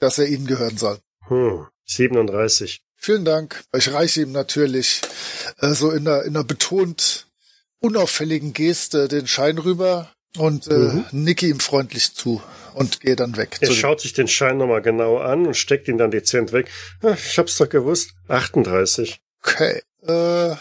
dass 0.00 0.18
er 0.18 0.26
Ihnen 0.26 0.46
gehören 0.46 0.76
soll. 0.76 0.98
Hm, 1.28 1.66
37. 1.84 2.80
Vielen 2.96 3.24
Dank. 3.24 3.62
Ich 3.72 3.92
reiche 3.92 4.22
ihm 4.22 4.32
natürlich 4.32 5.02
äh, 5.60 5.74
so 5.74 5.90
in 5.90 6.08
einer, 6.08 6.22
in 6.22 6.34
einer 6.34 6.44
betont 6.44 7.26
unauffälligen 7.80 8.52
Geste 8.52 9.08
den 9.08 9.26
Schein 9.26 9.58
rüber 9.58 10.10
und 10.36 10.66
äh, 10.68 10.74
Mhm. 10.74 11.04
nicke 11.12 11.46
ihm 11.46 11.60
freundlich 11.60 12.14
zu 12.14 12.42
und 12.74 13.00
gehe 13.00 13.16
dann 13.16 13.36
weg. 13.36 13.56
Er 13.60 13.72
schaut 13.72 14.00
sich 14.00 14.12
den 14.12 14.28
Schein 14.28 14.58
nochmal 14.58 14.82
genau 14.82 15.18
an 15.18 15.46
und 15.46 15.54
steckt 15.56 15.88
ihn 15.88 15.98
dann 15.98 16.10
dezent 16.10 16.52
weg. 16.52 16.68
Ah, 17.02 17.14
Ich 17.14 17.38
hab's 17.38 17.56
doch 17.56 17.68
gewusst. 17.68 18.10
38. 18.28 19.18
Okay. 19.42 19.80
Äh, 20.06 20.54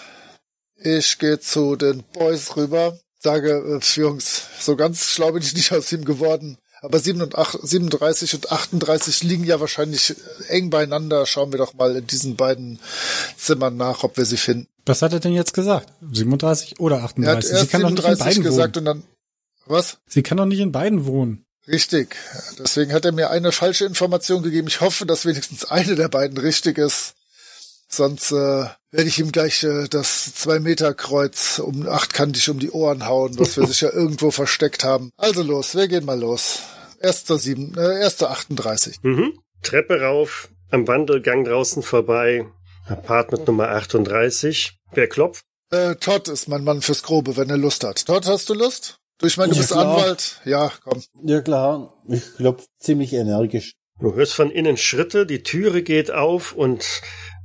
ich 0.77 1.17
gehe 1.19 1.39
zu 1.39 1.75
den 1.75 2.03
Boys 2.13 2.55
rüber, 2.55 2.97
sage, 3.19 3.51
äh, 3.81 3.99
Jungs, 3.99 4.43
so 4.59 4.75
ganz 4.75 5.05
schlau 5.11 5.31
bin 5.31 5.41
ich 5.41 5.53
nicht 5.55 5.71
aus 5.71 5.91
ihm 5.91 6.05
geworden, 6.05 6.57
Aber 6.81 6.99
37 6.99 8.35
und 8.35 8.51
38 8.51 9.23
liegen 9.23 9.43
ja 9.43 9.59
wahrscheinlich 9.59 10.15
eng 10.49 10.69
beieinander. 10.69 11.25
Schauen 11.25 11.51
wir 11.51 11.57
doch 11.57 11.73
mal 11.73 11.95
in 11.95 12.05
diesen 12.07 12.35
beiden 12.35 12.79
Zimmern 13.37 13.77
nach, 13.77 14.03
ob 14.03 14.17
wir 14.17 14.25
sie 14.25 14.37
finden. 14.37 14.67
Was 14.85 15.01
hat 15.01 15.13
er 15.13 15.19
denn 15.19 15.33
jetzt 15.33 15.53
gesagt? 15.53 15.91
37 16.11 16.79
oder 16.79 17.03
38? 17.03 17.25
Er 17.25 17.31
hat 17.31 17.43
erst 17.43 17.61
Sie 17.61 17.67
kann 17.67 17.81
doch 17.81 17.89
nicht 17.89 17.99
in 17.99 18.15
37 18.15 18.25
beiden 18.25 18.43
gesagt 18.43 18.75
wohnen. 18.75 18.87
und 18.87 19.03
dann, 19.03 19.03
was? 19.65 19.97
Sie 20.07 20.21
kann 20.21 20.37
doch 20.37 20.45
nicht 20.45 20.59
in 20.59 20.71
beiden 20.71 21.05
wohnen. 21.05 21.45
Richtig. 21.67 22.15
Deswegen 22.59 22.93
hat 22.93 23.05
er 23.05 23.11
mir 23.11 23.31
eine 23.31 23.51
falsche 23.51 23.85
Information 23.85 24.43
gegeben. 24.43 24.67
Ich 24.67 24.81
hoffe, 24.81 25.07
dass 25.07 25.25
wenigstens 25.25 25.65
eine 25.65 25.95
der 25.95 26.09
beiden 26.09 26.37
richtig 26.37 26.77
ist. 26.77 27.15
Sonst 27.95 28.31
äh, 28.31 28.35
werde 28.35 29.07
ich 29.07 29.19
ihm 29.19 29.31
gleich 29.31 29.63
äh, 29.63 29.87
das 29.89 30.33
Zwei-Meter-Kreuz 30.35 31.59
um 31.59 31.87
achtkantig 31.87 32.49
um 32.49 32.59
die 32.59 32.71
Ohren 32.71 33.07
hauen, 33.07 33.37
was 33.39 33.57
wir 33.57 33.65
sicher 33.67 33.93
irgendwo 33.93 34.31
versteckt 34.31 34.83
haben. 34.83 35.11
Also 35.17 35.43
los, 35.43 35.75
wir 35.75 35.87
gehen 35.87 36.05
mal 36.05 36.19
los. 36.19 36.59
Erster 36.99 37.37
sieben, 37.37 37.73
äh, 37.77 37.99
erster 38.01 38.31
38. 38.31 38.97
Mhm. 39.03 39.39
Treppe 39.61 40.01
rauf, 40.01 40.49
am 40.71 40.87
Wandelgang 40.87 41.43
draußen 41.45 41.83
vorbei, 41.83 42.45
Apartment 42.87 43.47
Nummer 43.47 43.69
38. 43.69 44.77
Wer 44.91 45.07
klopft? 45.07 45.43
Äh, 45.71 45.95
Todd 45.95 46.27
ist 46.27 46.47
mein 46.47 46.63
Mann 46.63 46.81
fürs 46.81 47.03
Grobe, 47.03 47.37
wenn 47.37 47.49
er 47.49 47.57
Lust 47.57 47.83
hat. 47.83 48.05
Todd, 48.05 48.25
hast 48.27 48.49
du 48.49 48.53
Lust? 48.53 48.97
Du, 49.19 49.27
ich 49.27 49.37
meine, 49.37 49.49
du 49.49 49.55
Ja, 49.55 49.61
bist 49.61 49.71
klar. 49.71 49.85
Anwalt. 49.97 50.41
Ja, 50.45 50.71
komm. 50.83 51.01
Ja 51.23 51.41
klar, 51.41 51.93
ich 52.07 52.21
klopfe 52.35 52.65
ziemlich 52.79 53.13
energisch. 53.13 53.73
Du 53.99 54.13
hörst 54.13 54.33
von 54.33 54.51
innen 54.51 54.75
Schritte, 54.77 55.25
die 55.25 55.41
Türe 55.41 55.81
geht 55.81 56.11
auf 56.11 56.51
und 56.51 56.83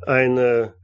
eine 0.07 0.75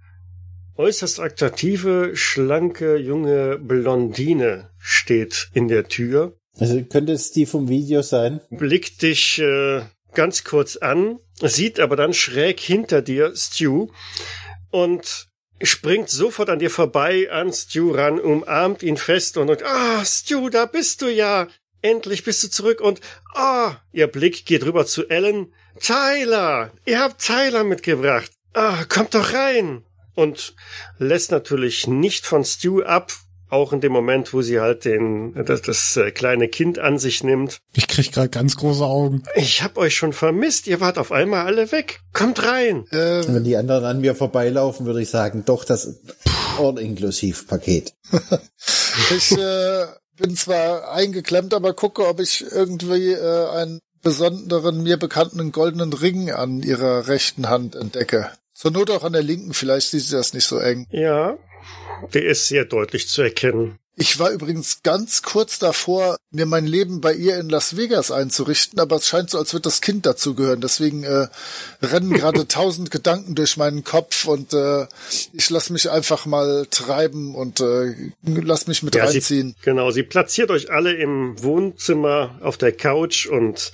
äußerst 0.77 1.21
attraktive, 1.21 2.13
schlanke, 2.15 2.97
junge 2.97 3.59
Blondine 3.59 4.71
steht 4.79 5.49
in 5.55 5.69
der 5.69 5.89
Tür, 5.89 6.37
Also 6.59 6.83
könnte 6.83 7.13
es 7.13 7.31
die 7.33 7.47
vom 7.47 7.69
Video 7.69 8.03
sein? 8.03 8.41
blickt 8.51 9.03
dich 9.03 9.39
äh, 9.39 9.83
ganz 10.15 10.45
kurz 10.45 10.77
an, 10.77 11.19
sieht 11.41 11.81
aber 11.81 11.97
dann 11.97 12.13
schräg 12.13 12.61
hinter 12.61 13.03
dir 13.03 13.35
Stu 13.37 13.89
und 14.71 15.29
springt 15.63 16.11
sofort 16.11 16.51
an 16.51 16.59
dir 16.59 16.71
vorbei 16.71 17.31
an 17.31 17.53
Stu 17.53 17.93
ran, 17.93 18.21
umarmt 18.21 18.83
ihn 18.83 18.97
fest 18.99 19.37
und, 19.39 19.49
und 19.49 19.63
ah, 19.65 20.05
Stu, 20.05 20.51
da 20.51 20.67
bist 20.67 21.01
du 21.03 21.09
ja. 21.09 21.49
Endlich 21.83 22.25
bist 22.25 22.43
du 22.43 22.49
zurück 22.49 22.81
und 22.81 23.01
ah, 23.35 23.77
ihr 23.93 24.09
Blick 24.09 24.45
geht 24.45 24.65
rüber 24.65 24.87
zu 24.87 25.09
Ellen. 25.09 25.53
Tyler, 25.81 26.73
ihr 26.85 27.01
habt 27.01 27.25
Tyler 27.25 27.65
mitgebracht. 27.65 28.33
Ah, 28.55 28.85
kommt 28.89 29.15
doch 29.15 29.33
rein. 29.33 29.85
Und 30.15 30.55
lässt 30.99 31.31
natürlich 31.31 31.87
nicht 31.87 32.25
von 32.25 32.45
Stu 32.45 32.83
ab, 32.83 33.13
auch 33.49 33.73
in 33.73 33.81
dem 33.81 33.93
Moment, 33.93 34.33
wo 34.33 34.43
sie 34.43 34.61
halt 34.61 34.85
den, 34.85 35.35
das, 35.45 35.63
das 35.63 35.97
äh, 35.97 36.11
kleine 36.11 36.49
Kind 36.49 36.79
an 36.79 36.99
sich 36.99 37.23
nimmt. 37.23 37.61
Ich 37.75 37.87
krieg 37.87 38.13
gerade 38.13 38.29
ganz 38.29 38.57
große 38.57 38.85
Augen. 38.85 39.23
Ich 39.37 39.63
hab 39.63 39.77
euch 39.77 39.95
schon 39.95 40.13
vermisst. 40.13 40.67
Ihr 40.67 40.81
wart 40.81 40.99
auf 40.99 41.13
einmal 41.13 41.47
alle 41.47 41.71
weg. 41.71 42.01
Kommt 42.13 42.45
rein. 42.45 42.87
Äh, 42.91 43.23
Wenn 43.27 43.45
die 43.45 43.57
anderen 43.57 43.85
an 43.85 44.01
mir 44.01 44.15
vorbeilaufen, 44.15 44.87
würde 44.87 45.03
ich 45.03 45.11
sagen, 45.11 45.45
doch 45.45 45.65
das 45.65 46.01
All-Inklusiv-Paket. 46.59 47.95
ich 49.17 49.33
äh, 49.39 49.87
bin 50.17 50.35
zwar 50.35 50.91
eingeklemmt, 50.93 51.55
aber 51.55 51.75
gucke, 51.75 52.07
ob 52.07 52.21
ich 52.21 52.45
irgendwie 52.51 53.13
äh, 53.13 53.49
einen 53.51 53.81
besonderen, 54.07 54.85
mir 54.85 54.99
bekannten 54.99 55.51
goldenen 55.51 55.93
Ring 55.93 56.31
an 56.31 56.63
ihrer 56.63 57.09
rechten 57.09 57.49
Hand 57.49 57.75
entdecke. 57.75 58.31
Zur 58.55 58.71
Not 58.71 58.89
auch 58.89 59.03
an 59.03 59.13
der 59.13 59.25
linken, 59.25 59.53
vielleicht 59.53 59.89
sieht 59.89 60.03
sie 60.03 60.15
das 60.15 60.33
nicht 60.33 60.45
so 60.45 60.59
eng. 60.59 60.87
Ja, 60.91 61.37
der 62.15 62.25
ist 62.27 62.47
sehr 62.47 62.67
deutlich 62.67 63.09
zu 63.09 63.23
erkennen. 63.23 63.81
Ich 63.99 64.19
war 64.19 64.31
übrigens 64.31 64.83
ganz 64.83 65.23
kurz 65.23 65.59
davor, 65.59 66.19
mir 66.31 66.45
mein 66.45 66.67
Leben 66.67 67.01
bei 67.01 67.15
ihr 67.15 67.39
in 67.39 67.49
Las 67.49 67.79
Vegas 67.79 68.11
einzurichten, 68.11 68.79
aber 68.79 68.97
es 68.97 69.09
scheint 69.09 69.31
so, 69.31 69.39
als 69.39 69.55
würde 69.55 69.63
das 69.63 69.81
Kind 69.81 70.05
dazugehören. 70.05 70.61
Deswegen 70.61 71.03
äh, 71.03 71.29
rennen 71.81 72.13
gerade 72.13 72.47
tausend 72.49 72.91
Gedanken 72.91 73.35
durch 73.35 73.57
meinen 73.57 73.85
Kopf 73.85 74.27
und 74.27 74.53
äh, 74.53 74.87
ich 75.33 75.49
lass 75.49 75.71
mich 75.71 75.91
einfach 75.91 76.27
mal 76.27 76.67
treiben 76.71 77.35
und 77.35 77.61
äh, 77.61 77.95
lass 78.23 78.67
mich 78.67 78.83
mit 78.83 78.95
Ja, 78.97 79.07
reinziehen. 79.07 79.55
Sie, 79.57 79.65
genau, 79.65 79.91
sie 79.91 80.03
platziert 80.03 80.51
euch 80.51 80.71
alle 80.71 80.93
im 80.93 81.43
Wohnzimmer 81.43 82.39
auf 82.43 82.59
der 82.59 82.73
Couch 82.73 83.25
und 83.25 83.73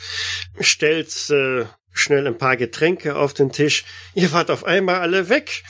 stellt 0.61 1.09
äh, 1.31 1.65
schnell 1.93 2.29
ein 2.29 2.39
paar 2.39 2.57
Getränke 2.57 3.17
auf 3.17 3.35
den 3.35 3.51
Tisch. 3.51 3.85
Ihr 4.15 4.31
wart 4.31 4.53
auf 4.53 4.63
einmal 4.63 5.01
alle 5.01 5.29
weg, 5.29 5.65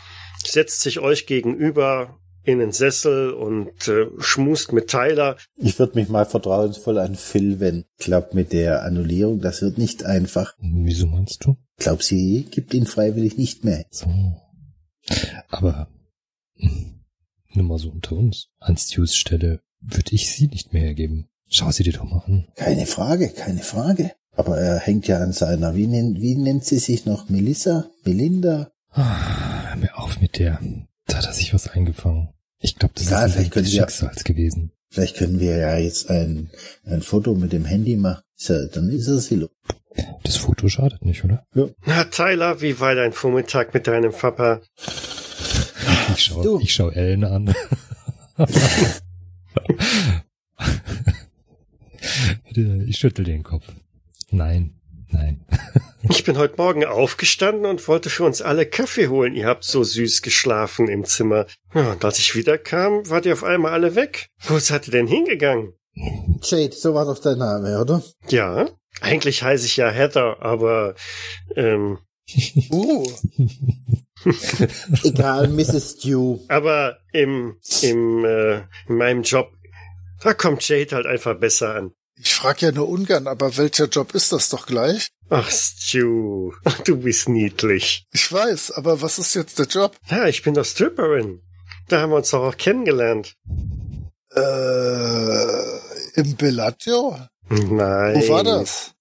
setzt 0.45 0.83
sich 0.83 1.01
euch 1.01 1.25
gegenüber 1.27 2.19
in 2.45 2.59
den 2.59 2.73
Sessel 2.73 3.33
und 3.33 3.89
äh, 3.89 4.07
schmust 4.19 4.73
mit 4.73 4.89
Tyler. 4.89 5.37
Ich 5.57 5.79
würde 5.79 5.99
mich 5.99 6.09
mal 6.09 6.27
vertrauensvoll 6.27 6.99
an 6.99 7.15
Phil 7.15 7.61
wenden. 7.61 7.85
Ich 7.99 8.07
glaube, 8.07 8.31
mit 8.33 8.53
der 8.53 8.83
Annullierung, 8.83 9.41
das 9.41 9.63
wird 9.63 9.79
nicht 9.79 10.05
einfach. 10.05 10.55
Wieso 10.59 11.07
meinst 11.07 11.45
du? 11.45 11.57
Ich 11.79 11.85
glaube, 11.85 12.03
sie 12.03 12.47
gibt 12.51 12.75
ihn 12.75 12.87
freiwillig 12.87 13.39
nicht 13.39 13.65
mehr. 13.65 13.85
So. 13.91 14.09
Aber 15.49 15.89
hm, 16.57 17.05
nur 17.55 17.67
mal 17.67 17.79
so 17.79 17.91
unter 17.91 18.17
uns. 18.17 18.49
An 18.59 18.77
Stews 18.77 19.17
Stelle 19.17 19.61
würde 19.81 20.13
ich 20.13 20.31
sie 20.31 20.49
nicht 20.49 20.73
mehr 20.73 20.83
hergeben. 20.83 21.29
Schau 21.49 21.71
sie 21.71 21.83
dir 21.83 21.93
doch 21.93 22.05
mal 22.05 22.23
an. 22.27 22.49
Keine 22.57 22.87
Frage, 22.87 23.29
keine 23.29 23.63
Frage. 23.63 24.13
Aber 24.35 24.59
er 24.59 24.79
hängt 24.79 25.07
ja 25.09 25.19
an 25.19 25.33
seiner, 25.33 25.75
wie 25.77 25.87
nennt, 25.87 26.21
wie 26.21 26.35
nennt 26.37 26.65
sie 26.65 26.79
sich 26.79 27.05
noch? 27.05 27.29
Melissa? 27.29 27.91
Melinda? 28.05 28.73
Ah, 28.91 29.69
hör 29.69 29.77
mir 29.77 29.99
auf 29.99 30.21
mit 30.21 30.39
der. 30.39 30.61
Da 31.07 31.19
hat 31.19 31.27
er 31.27 31.33
sich 31.33 31.53
was 31.55 31.69
eingefangen. 31.69 32.29
Ich 32.59 32.77
glaube, 32.77 32.95
das 32.97 33.09
Egal, 33.09 33.29
ist 33.29 33.37
ein 33.37 33.39
vielleicht 33.51 33.57
des 33.57 33.73
Schicksals 33.73 34.25
gewesen. 34.25 34.73
Vielleicht 34.91 35.17
können 35.17 35.41
wir 35.41 35.57
ja 35.57 35.77
jetzt 35.79 36.11
ein, 36.11 36.51
ein 36.85 37.03
Foto 37.03 37.35
mit 37.35 37.53
dem 37.53 37.65
Handy 37.65 37.97
machen. 37.97 38.23
Er, 38.47 38.67
dann 38.67 38.91
ist 38.91 39.09
er 39.09 39.19
Silo. 39.19 39.49
Das 40.25 40.37
Foto 40.37 40.69
schadet 40.69 41.05
nicht, 41.05 41.25
oder? 41.25 41.45
Na, 41.85 42.05
Tyler, 42.05 42.61
wie 42.61 42.79
war 42.81 42.95
dein 42.95 43.13
Vormittag 43.13 43.75
mit 43.75 43.87
deinem 43.87 44.13
Papa? 44.13 44.61
Ich 46.15 46.25
schau, 46.25 46.43
Du. 46.43 46.61
ich 46.61 46.73
schau 46.75 46.91
Ellen 46.91 47.25
an. 47.25 47.55
ich 52.87 52.97
schüttel 52.99 53.25
den 53.25 53.43
Kopf. 53.43 53.67
Nein, 54.31 54.75
nein. 55.13 55.47
Ich 56.09 56.25
bin 56.25 56.37
heute 56.37 56.57
Morgen 56.57 56.85
aufgestanden 56.85 57.65
und 57.65 57.87
wollte 57.87 58.11
für 58.11 58.25
uns 58.25 58.43
alle 58.43 58.67
Kaffee 58.67 59.07
holen. 59.07 59.35
Ihr 59.35 59.47
habt 59.47 59.63
so 59.63 59.85
süß 59.85 60.23
geschlafen 60.23 60.89
im 60.89 61.05
Zimmer. 61.05 61.47
Ja, 61.75 61.93
und 61.93 62.05
als 62.05 62.19
ich 62.19 62.35
wiederkam, 62.35 63.09
wart 63.09 63.25
ihr 63.25 63.33
auf 63.33 63.45
einmal 63.45 63.73
alle 63.73 63.95
weg. 63.95 64.27
Wo 64.41 64.59
seid 64.59 64.89
ihr 64.89 64.91
denn 64.93 65.07
hingegangen? 65.07 65.75
Jade, 66.43 66.75
so 66.75 66.95
war 66.95 67.05
doch 67.05 67.21
dein 67.21 67.39
Name, 67.39 67.81
oder? 67.81 68.03
Ja, 68.29 68.69
eigentlich 69.01 69.45
heiße 69.45 69.65
ich 69.65 69.77
ja 69.77 69.91
Heather, 69.91 70.39
aber 70.43 70.97
ähm, 71.55 71.99
Uh, 72.71 73.07
Egal, 75.05 75.49
Mrs. 75.49 75.97
Stew. 75.99 76.39
aber 76.49 76.99
im 77.13 77.57
im 77.83 78.25
äh, 78.25 78.57
in 78.89 78.97
meinem 78.97 79.23
Job, 79.23 79.53
da 80.23 80.35
kommt 80.35 80.67
Jade 80.69 80.95
halt 80.95 81.07
einfach 81.07 81.39
besser 81.39 81.75
an. 81.75 81.93
Ich 82.25 82.35
frag 82.35 82.63
ja 82.63 82.71
nur 82.71 82.89
ungern, 82.89 83.27
aber 83.27 83.57
welcher 83.57 83.87
Job 83.87 84.15
ist 84.15 84.31
das 84.31 84.49
doch 84.49 84.67
gleich? 84.67 85.09
Ach, 85.29 85.51
Stu, 85.51 86.53
du 86.85 86.97
bist 86.97 87.29
niedlich. 87.29 88.07
Ich 88.13 88.33
weiß, 88.33 88.73
aber 88.73 89.03
was 89.03 89.19
ist 89.19 89.35
jetzt 89.35 89.59
der 89.59 89.67
Job? 89.67 89.97
Ja, 90.09 90.27
ich 90.27 90.43
bin 90.43 90.55
doch 90.55 90.65
Stripperin. 90.65 91.43
Da 91.89 92.01
haben 92.01 92.11
wir 92.11 92.17
uns 92.17 92.31
doch 92.31 92.45
auch 92.45 92.57
kennengelernt. 92.57 93.35
Äh, 94.35 96.21
im 96.21 96.37
Bellagio? 96.37 97.19
Nein. 97.49 98.15
Wo 98.23 98.29
war 98.29 98.45
das? 98.45 98.93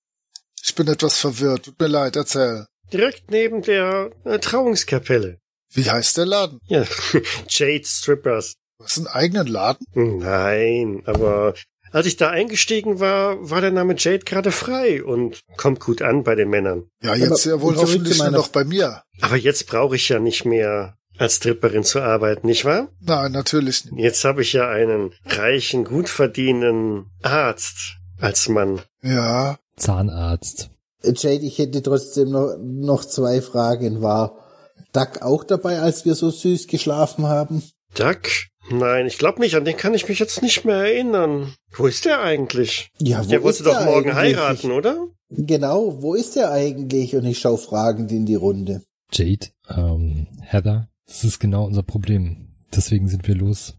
Ich 0.64 0.74
bin 0.74 0.88
etwas 0.88 1.20
verwirrt. 1.20 1.66
Tut 1.66 1.80
mir 1.80 1.88
leid, 1.88 2.16
erzähl. 2.16 2.66
Direkt 2.92 3.30
neben 3.30 3.62
der 3.62 4.10
äh, 4.26 4.40
Trauungskapelle. 4.40 5.40
Wie 5.74 5.90
heißt 5.90 6.18
der 6.18 6.26
Laden? 6.26 6.60
Ja, 6.66 6.86
Jade 7.48 7.86
Strippers. 7.86 8.56
Hast 8.82 8.98
einen 8.98 9.08
eigenen 9.08 9.48
Laden? 9.48 9.86
Nein, 9.94 11.04
aber 11.06 11.54
als 11.92 12.08
ich 12.08 12.18
da 12.18 12.30
eingestiegen 12.30 13.00
war, 13.00 13.50
war 13.50 13.62
der 13.62 13.72
Name 13.72 13.96
Jade 13.98 14.26
gerade 14.26 14.52
frei 14.52 15.04
und 15.04 15.42
kommt 15.58 15.80
gut 15.80 16.02
an 16.02 16.24
bei 16.24 16.36
den 16.36 16.50
Männern. 16.50 16.86
Ja, 17.02 17.16
jetzt 17.16 17.46
Aber 17.48 17.56
ja 17.56 17.62
wohl 17.62 17.76
hoffentlich 17.76 18.18
nur 18.18 18.32
noch 18.32 18.48
bei 18.50 18.64
mir. 18.64 19.04
Aber 19.22 19.36
jetzt 19.36 19.68
brauche 19.68 19.96
ich 19.96 20.10
ja 20.10 20.20
nicht 20.20 20.46
mehr 20.46 20.98
als 21.18 21.36
Stripperin 21.36 21.84
zu 21.84 22.00
arbeiten, 22.02 22.48
nicht 22.48 22.66
wahr? 22.66 22.88
Nein, 23.00 23.32
natürlich 23.32 23.86
nicht. 23.86 24.02
Jetzt 24.02 24.24
habe 24.24 24.42
ich 24.42 24.54
ja 24.54 24.70
einen 24.70 25.14
reichen, 25.26 25.84
gut 25.84 26.10
verdienenden 26.10 27.12
Arzt 27.22 27.98
als 28.20 28.50
Mann. 28.50 28.82
Ja, 29.04 29.60
Zahnarzt. 29.76 30.70
Jade, 31.04 31.46
ich 31.46 31.58
hätte 31.58 31.82
trotzdem 31.82 32.32
noch, 32.32 32.56
noch 32.60 33.06
zwei 33.06 33.42
Fragen. 33.42 34.02
War 34.02 34.38
Duck 34.94 35.22
auch 35.22 35.44
dabei, 35.44 35.80
als 35.80 36.06
wir 36.06 36.16
so 36.16 36.30
süß 36.30 36.68
geschlafen 36.68 37.28
haben? 37.28 37.64
Duck? 37.96 38.22
Nein, 38.72 39.08
ich 39.08 39.18
glaube 39.18 39.40
nicht, 39.42 39.56
an 39.56 39.66
den 39.66 39.78
kann 39.78 39.94
ich 39.94 40.08
mich 40.08 40.20
jetzt 40.20 40.42
nicht 40.42 40.66
mehr 40.66 40.78
erinnern. 40.78 41.54
Wo 41.72 41.88
ist 41.88 42.06
der 42.06 42.22
eigentlich? 42.22 42.92
Ja, 43.00 43.24
wo 43.24 43.30
der 43.30 43.44
wollte 43.44 43.64
doch 43.64 43.78
der 43.78 43.86
morgen 43.86 44.12
eigentlich? 44.12 44.38
heiraten, 44.38 44.72
oder? 44.72 45.08
Genau, 45.30 46.02
wo 46.02 46.14
ist 46.14 46.36
er 46.38 46.52
eigentlich? 46.52 47.16
Und 47.16 47.26
ich 47.26 47.40
schaue 47.40 47.58
fragend 47.58 48.12
in 48.12 48.26
die 48.26 48.36
Runde. 48.36 48.84
Jade, 49.12 49.48
ähm, 49.70 50.28
Heather, 50.42 50.90
das 51.06 51.24
ist 51.24 51.40
genau 51.40 51.66
unser 51.66 51.84
Problem. 51.84 52.56
Deswegen 52.74 53.08
sind 53.08 53.28
wir 53.28 53.36
los. 53.36 53.78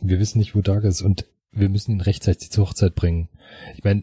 Wir 0.00 0.18
wissen 0.18 0.38
nicht, 0.38 0.54
wo 0.54 0.60
Doug 0.60 0.82
ist 0.82 1.02
und 1.02 1.26
wir 1.52 1.68
müssen 1.68 1.92
ihn 1.92 2.00
rechtzeitig 2.00 2.50
zur 2.50 2.66
Hochzeit 2.66 2.94
bringen. 2.94 3.28
Ich 3.76 3.84
meine, 3.84 4.02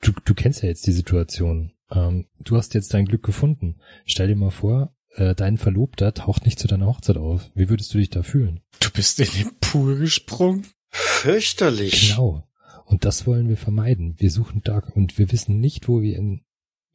du, 0.00 0.12
du 0.24 0.34
kennst 0.34 0.62
ja 0.62 0.68
jetzt 0.68 0.86
die 0.86 0.92
Situation. 0.92 1.72
Ähm, 1.90 2.26
du 2.40 2.56
hast 2.56 2.74
jetzt 2.74 2.94
dein 2.94 3.06
Glück 3.06 3.22
gefunden. 3.22 3.76
Stell 4.06 4.28
dir 4.28 4.36
mal 4.36 4.50
vor, 4.50 4.93
äh, 5.14 5.34
dein 5.34 5.58
Verlobter 5.58 6.12
taucht 6.14 6.44
nicht 6.44 6.58
zu 6.58 6.68
deiner 6.68 6.86
Hochzeit 6.86 7.16
auf. 7.16 7.50
Wie 7.54 7.68
würdest 7.68 7.92
du 7.94 7.98
dich 7.98 8.10
da 8.10 8.22
fühlen? 8.22 8.60
Du 8.80 8.90
bist 8.90 9.20
in 9.20 9.28
den 9.36 9.50
Pool 9.60 9.98
gesprungen? 9.98 10.66
Fürchterlich. 10.90 12.10
Genau. 12.10 12.44
Und 12.84 13.04
das 13.04 13.26
wollen 13.26 13.48
wir 13.48 13.56
vermeiden. 13.56 14.14
Wir 14.18 14.30
suchen 14.30 14.62
da 14.62 14.78
und 14.94 15.18
wir 15.18 15.32
wissen 15.32 15.60
nicht, 15.60 15.88
wo 15.88 16.02
wir 16.02 16.18
ihn 16.18 16.42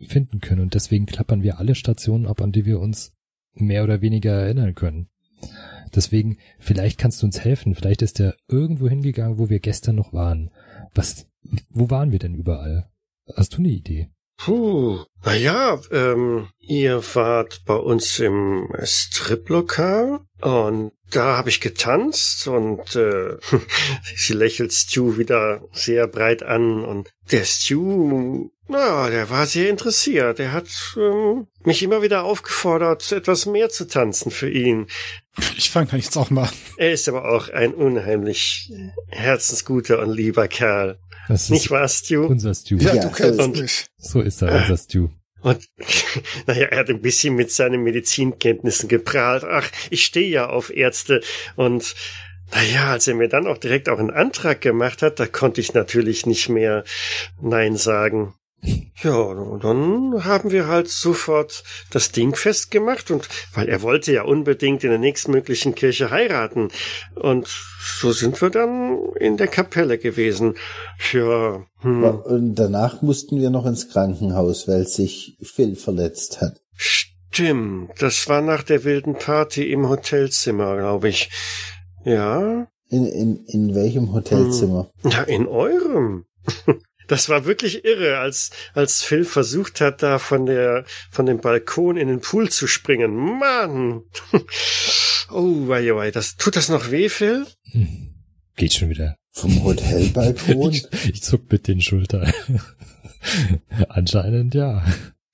finden 0.08 0.40
können. 0.40 0.62
Und 0.62 0.76
deswegen 0.76 1.06
klappern 1.06 1.44
wir 1.44 1.60
alle 1.60 1.76
Stationen 1.76 2.28
ab, 2.28 2.42
an 2.42 2.52
die 2.52 2.66
wir 2.66 2.80
uns 2.80 3.14
mehr 3.54 3.84
oder 3.84 4.02
weniger 4.02 4.32
erinnern 4.32 4.76
können. 4.76 5.10
Deswegen, 5.96 6.38
vielleicht 6.60 7.00
kannst 7.00 7.22
du 7.22 7.26
uns 7.26 7.40
helfen. 7.40 7.74
Vielleicht 7.74 8.02
ist 8.02 8.20
er 8.20 8.36
irgendwo 8.48 8.88
hingegangen, 8.88 9.40
wo 9.40 9.50
wir 9.50 9.60
gestern 9.60 9.96
noch 9.96 10.14
waren. 10.14 10.52
Was, 10.94 11.28
wo 11.70 11.90
waren 11.90 12.12
wir 12.12 12.20
denn 12.20 12.36
überall? 12.36 12.90
Hast 13.36 13.54
du 13.54 13.58
eine 13.58 13.70
Idee? 13.70 14.10
Puh, 14.42 15.04
naja, 15.26 15.82
ähm, 15.92 16.48
ihr 16.60 17.04
wart 17.14 17.64
bei 17.66 17.76
uns 17.76 18.20
im 18.20 18.70
Striplokal 18.84 20.22
und 20.40 20.94
da 21.12 21.36
habe 21.36 21.50
ich 21.50 21.60
getanzt 21.60 22.48
und 22.48 22.96
äh, 22.96 23.38
sie 24.16 24.34
lächelt 24.34 24.72
Stu 24.72 25.18
wieder 25.18 25.62
sehr 25.74 26.08
breit 26.08 26.42
an 26.42 26.86
und 26.86 27.12
der 27.32 27.44
Stu, 27.44 28.50
na, 28.70 29.10
der 29.10 29.30
war 29.30 29.46
sehr 29.46 29.70
interessiert. 29.70 30.40
Er 30.40 30.52
hat 30.54 30.68
ähm, 30.98 31.48
mich 31.64 31.84
immer 31.84 32.02
wieder 32.02 32.24
aufgefordert, 32.24 33.12
etwas 33.12 33.46
mehr 33.46 33.70
zu 33.70 33.88
tanzen 33.88 34.32
für 34.32 34.50
ihn. 34.50 34.88
Ich 35.58 35.70
fange 35.72 35.90
jetzt 35.94 36.16
auch 36.18 36.30
mal 36.30 36.44
an. 36.44 36.54
Er 36.78 36.92
ist 36.92 37.10
aber 37.10 37.26
auch 37.30 37.50
ein 37.50 37.74
unheimlich 37.74 38.72
herzensguter 39.08 40.00
und 40.00 40.12
lieber 40.12 40.48
Kerl. 40.48 41.00
Das 41.28 41.44
ist 41.44 41.50
Nicht 41.52 41.72
wahr, 41.72 41.88
Stu? 41.88 42.26
unser 42.26 42.54
Stu. 42.56 42.78
Ja, 42.78 42.96
Ja, 42.96 43.04
du 43.04 43.12
kennst 43.12 43.40
und- 43.40 43.60
mich. 43.60 43.86
So 43.98 44.22
ist 44.22 44.42
er, 44.42 44.52
unser 44.62 44.78
Stu. 44.78 45.10
Und 45.42 45.70
naja, 46.48 46.66
er 46.68 46.80
hat 46.80 46.90
ein 46.90 47.02
bisschen 47.02 47.36
mit 47.36 47.52
seinen 47.52 47.82
Medizinkenntnissen 47.84 48.90
geprahlt. 48.90 49.44
Ach, 49.46 49.70
ich 49.90 50.04
stehe 50.04 50.28
ja 50.30 50.50
auf 50.50 50.70
Ärzte. 50.76 51.22
Und 51.56 51.96
naja, 52.52 52.92
als 52.92 53.08
er 53.08 53.14
mir 53.16 53.30
dann 53.30 53.48
auch 53.48 53.58
direkt 53.60 53.90
auch 53.90 54.00
einen 54.00 54.10
Antrag 54.12 54.60
gemacht 54.62 55.02
hat, 55.02 55.20
da 55.20 55.28
konnte 55.28 55.62
ich 55.62 55.74
natürlich 55.74 56.26
nicht 56.26 56.50
mehr 56.50 56.84
Nein 57.42 57.78
sagen. 57.78 58.34
Ja, 59.02 59.16
und 59.16 59.64
dann 59.64 60.26
haben 60.26 60.52
wir 60.52 60.68
halt 60.68 60.90
sofort 60.90 61.64
das 61.92 62.12
Ding 62.12 62.36
festgemacht 62.36 63.12
und 63.12 63.30
weil 63.54 63.70
er 63.70 63.82
wollte 63.82 64.12
ja 64.12 64.24
unbedingt 64.24 64.84
in 64.84 64.90
der 64.90 65.00
nächstmöglichen 65.00 65.74
Kirche 65.74 66.12
heiraten. 66.12 66.68
Und 67.16 67.48
so 68.02 68.12
sind 68.12 68.42
wir 68.42 68.50
dann 68.50 68.98
in 69.18 69.38
der 69.38 69.48
Kapelle 69.48 69.98
gewesen. 69.98 70.56
Für 70.98 71.66
hm, 71.80 72.04
Und 72.04 72.56
danach 72.56 73.02
mussten 73.02 73.40
wir 73.40 73.50
noch 73.50 73.66
ins 73.66 73.88
Krankenhaus, 73.90 74.68
weil 74.68 74.86
sich 74.86 75.38
Phil 75.42 75.78
verletzt 75.78 76.42
hat. 76.42 76.60
Stimmt, 76.76 77.92
das 78.00 78.28
war 78.28 78.42
nach 78.42 78.64
der 78.64 78.84
wilden 78.84 79.14
Party 79.16 79.72
im 79.72 79.88
Hotelzimmer, 79.88 80.76
glaube 80.76 81.08
ich. 81.08 81.30
Ja, 82.04 82.68
In, 82.90 83.06
in, 83.06 83.46
in 83.46 83.76
welchem 83.76 84.12
Hotelzimmer? 84.14 84.90
na, 85.04 85.24
in 85.24 85.48
eurem. 85.48 86.26
Das 87.10 87.28
war 87.28 87.46
wirklich 87.46 87.84
irre, 87.84 88.20
als, 88.20 88.52
als 88.76 89.02
Phil 89.02 89.26
versucht 89.26 89.82
hat, 89.82 90.04
da 90.04 90.20
von 90.20 90.46
der, 90.46 90.86
von 91.10 91.26
dem 91.26 91.42
Balkon 91.42 91.98
in 91.98 92.08
den 92.08 92.22
Pool 92.22 92.50
zu 92.50 92.68
springen. 92.68 93.40
Mann! 93.40 94.04
Oh, 95.32 95.68
wei, 95.68 95.94
wei, 95.94 96.10
das, 96.10 96.38
tut 96.38 96.56
das 96.56 96.70
noch 96.70 96.90
weh, 96.90 97.08
Phil? 97.08 97.46
Hm. 97.72 98.10
Geht 98.56 98.74
schon 98.74 98.90
wieder. 98.90 99.16
Vom 99.32 99.64
Hotelbalkon? 99.64 100.72
Ich, 100.72 100.88
ich 101.08 101.22
zuck 101.22 101.52
mit 101.52 101.68
den 101.68 101.82
Schultern. 101.82 102.34
Anscheinend 103.90 104.56
ja. 104.56 104.84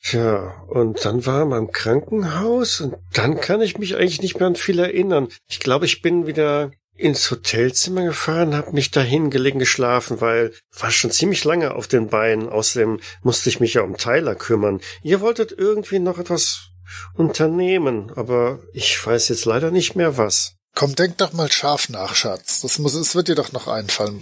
Tja, 0.02 0.66
und 0.68 1.06
dann 1.06 1.26
war 1.26 1.50
er 1.50 1.58
im 1.58 1.72
Krankenhaus 1.72 2.82
und 2.82 2.96
dann 3.14 3.40
kann 3.40 3.62
ich 3.62 3.78
mich 3.78 3.96
eigentlich 3.96 4.22
nicht 4.22 4.38
mehr 4.38 4.48
an 4.48 4.56
viel 4.56 4.80
erinnern. 4.80 5.30
Ich 5.48 5.62
glaube, 5.62 5.86
ich 5.86 6.02
bin 6.02 6.28
wieder 6.28 6.72
ins 6.98 7.30
Hotelzimmer 7.30 8.04
gefahren, 8.04 8.56
habe 8.56 8.72
mich 8.72 8.92
da 8.92 9.02
hingelegen 9.02 9.60
geschlafen, 9.60 10.22
weil 10.22 10.54
war 10.80 10.92
schon 10.92 11.12
ziemlich 11.12 11.44
lange 11.44 11.76
auf 11.76 11.88
den 11.88 12.08
Beinen. 12.08 12.50
Außerdem 12.50 13.00
musste 13.22 13.50
ich 13.50 13.60
mich 13.60 13.74
ja 13.74 13.82
um 13.82 13.98
Tyler 13.98 14.36
kümmern. 14.36 14.82
Ihr 15.04 15.22
wolltet 15.22 15.52
irgendwie 15.52 16.00
noch 16.00 16.18
etwas 16.18 16.70
unternehmen, 17.14 18.12
aber 18.16 18.60
ich 18.74 19.06
weiß 19.06 19.30
jetzt 19.30 19.46
leider 19.46 19.72
nicht 19.72 19.96
mehr 19.96 20.18
was. 20.18 20.56
Komm, 20.76 20.96
denk 20.96 21.18
doch 21.18 21.34
mal 21.34 21.52
scharf 21.52 21.90
nach, 21.90 22.16
Schatz. 22.16 22.62
Das 22.62 22.80
muss, 22.80 22.96
es 22.96 23.16
wird 23.16 23.30
dir 23.30 23.36
doch 23.36 23.52
noch 23.52 23.68
einfallen. 23.68 24.22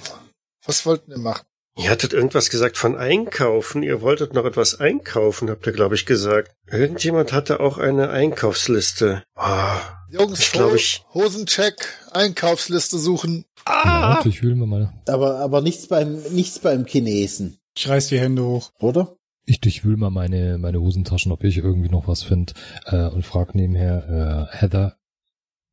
Was 0.66 0.86
wollten 0.86 1.12
wir 1.12 1.18
machen? 1.18 1.44
Ihr 1.76 1.90
hattet 1.90 2.14
irgendwas 2.14 2.52
gesagt 2.52 2.78
von 2.78 2.96
einkaufen. 2.96 3.82
Ihr 3.82 4.02
wolltet 4.02 4.34
noch 4.34 4.46
etwas 4.46 4.80
einkaufen, 4.80 5.50
habt 5.50 5.66
ihr, 5.66 5.74
glaube 5.74 5.96
ich, 5.96 6.06
gesagt. 6.06 6.52
Irgendjemand 6.68 7.34
hatte 7.34 7.60
auch 7.60 7.80
eine 7.80 8.12
Einkaufsliste. 8.12 9.24
Ah, 9.36 10.03
Jungs, 10.20 10.40
Ich 10.40 10.52
glaub, 10.52 10.70
voll, 10.70 10.78
ich- 10.78 11.04
Hosencheck, 11.14 11.76
Einkaufsliste 12.12 12.98
suchen. 13.00 13.46
Ja, 13.68 14.22
durchwühlen 14.22 14.60
wir 14.60 14.66
mal. 14.68 14.94
Aber, 15.08 15.40
aber 15.40 15.62
nichts 15.62 15.88
beim, 15.88 16.22
nichts 16.32 16.60
beim 16.60 16.86
Chinesen, 16.86 17.58
Ich 17.76 17.88
reiß 17.88 18.08
die 18.08 18.20
Hände 18.20 18.44
hoch. 18.46 18.72
oder? 18.80 19.16
Ich 19.46 19.60
durchwühl 19.60 19.98
mal 19.98 20.10
meine, 20.10 20.58
meine 20.58 20.80
Hosentaschen, 20.80 21.32
ob 21.32 21.44
ich 21.44 21.58
irgendwie 21.58 21.90
noch 21.90 22.08
was 22.08 22.24
finde, 22.24 22.54
äh, 22.86 23.08
und 23.08 23.26
frag 23.26 23.56
nebenher, 23.56 24.50
äh, 24.54 24.58
Heather, 24.58 24.98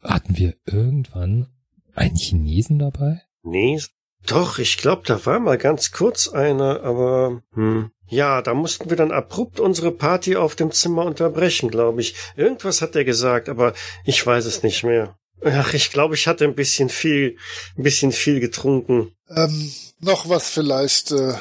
hatten 0.02 0.36
wir 0.36 0.54
irgendwann 0.66 1.46
einen 1.94 2.16
Chinesen 2.16 2.78
dabei? 2.78 3.22
Nee, 3.42 3.80
doch, 4.26 4.58
ich 4.58 4.76
glaube, 4.76 5.02
da 5.06 5.24
war 5.24 5.38
mal 5.40 5.58
ganz 5.58 5.92
kurz 5.92 6.28
einer, 6.28 6.82
aber 6.82 7.42
hm. 7.54 7.90
Ja, 8.10 8.42
da 8.42 8.54
mussten 8.54 8.90
wir 8.90 8.96
dann 8.96 9.12
abrupt 9.12 9.60
unsere 9.60 9.92
Party 9.92 10.36
auf 10.36 10.56
dem 10.56 10.72
Zimmer 10.72 11.04
unterbrechen, 11.04 11.70
glaube 11.70 12.00
ich. 12.00 12.14
Irgendwas 12.36 12.82
hat 12.82 12.96
er 12.96 13.04
gesagt, 13.04 13.48
aber 13.48 13.72
ich 14.04 14.26
weiß 14.26 14.44
es 14.44 14.62
nicht 14.62 14.82
mehr. 14.82 15.16
Ach, 15.42 15.72
ich 15.72 15.90
glaube, 15.90 16.14
ich 16.16 16.26
hatte 16.26 16.44
ein 16.44 16.54
bisschen 16.54 16.88
viel, 16.88 17.38
ein 17.78 17.82
bisschen 17.82 18.12
viel 18.12 18.40
getrunken. 18.40 19.12
Ähm, 19.28 19.72
noch 20.00 20.28
was 20.28 20.50
vielleicht, 20.50 21.12
äh, 21.12 21.34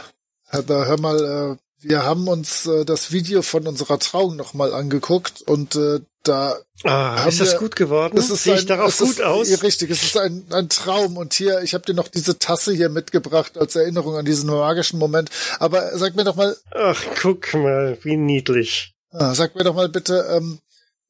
Heather, 0.48 0.86
hör 0.86 1.00
mal, 1.00 1.58
äh, 1.58 1.69
wir 1.82 2.04
haben 2.04 2.28
uns 2.28 2.66
äh, 2.66 2.86
das 2.86 3.12
Video 3.12 3.42
von 3.42 3.68
unserer 3.68 4.00
Trauung 4.00 4.36
nochmal 4.36 4.74
angeguckt 4.74 5.42
und 5.44 5.76
äh, 5.76 6.00
da 6.24 6.58
Ah, 6.84 7.26
ist 7.28 7.40
das 7.40 7.54
wir- 7.54 7.60
gut 7.60 7.76
geworden? 7.78 8.16
das 8.18 8.30
ist 8.30 8.44
Sehe 8.44 8.56
ich 8.56 8.62
ein- 8.62 8.68
darauf 8.68 8.90
es 8.90 9.00
ist, 9.02 9.18
gut 9.18 9.26
aus? 9.26 9.64
Richtig, 9.64 9.90
es 9.90 10.04
ist 10.04 10.18
ein, 10.18 10.46
ein 10.52 10.68
Traum 10.70 11.16
und 11.18 11.34
hier, 11.34 11.62
ich 11.62 11.74
habe 11.74 11.86
dir 11.86 11.94
noch 11.94 12.10
diese 12.10 12.38
Tasse 12.38 12.74
hier 12.74 12.90
mitgebracht 12.90 13.58
als 13.58 13.76
Erinnerung 13.76 14.16
an 14.18 14.26
diesen 14.26 14.50
magischen 14.50 15.00
Moment. 15.00 15.30
Aber 15.60 15.98
sag 15.98 16.16
mir 16.16 16.26
doch 16.26 16.36
mal, 16.36 16.56
Ach, 16.72 17.02
guck 17.22 17.54
mal, 17.54 17.98
wie 18.04 18.18
niedlich. 18.18 18.94
ah, 19.12 19.34
sag 19.34 19.56
mir 19.56 19.64
doch 19.64 19.76
mal 19.76 19.90
bitte, 19.90 20.28
ähm, 20.32 20.60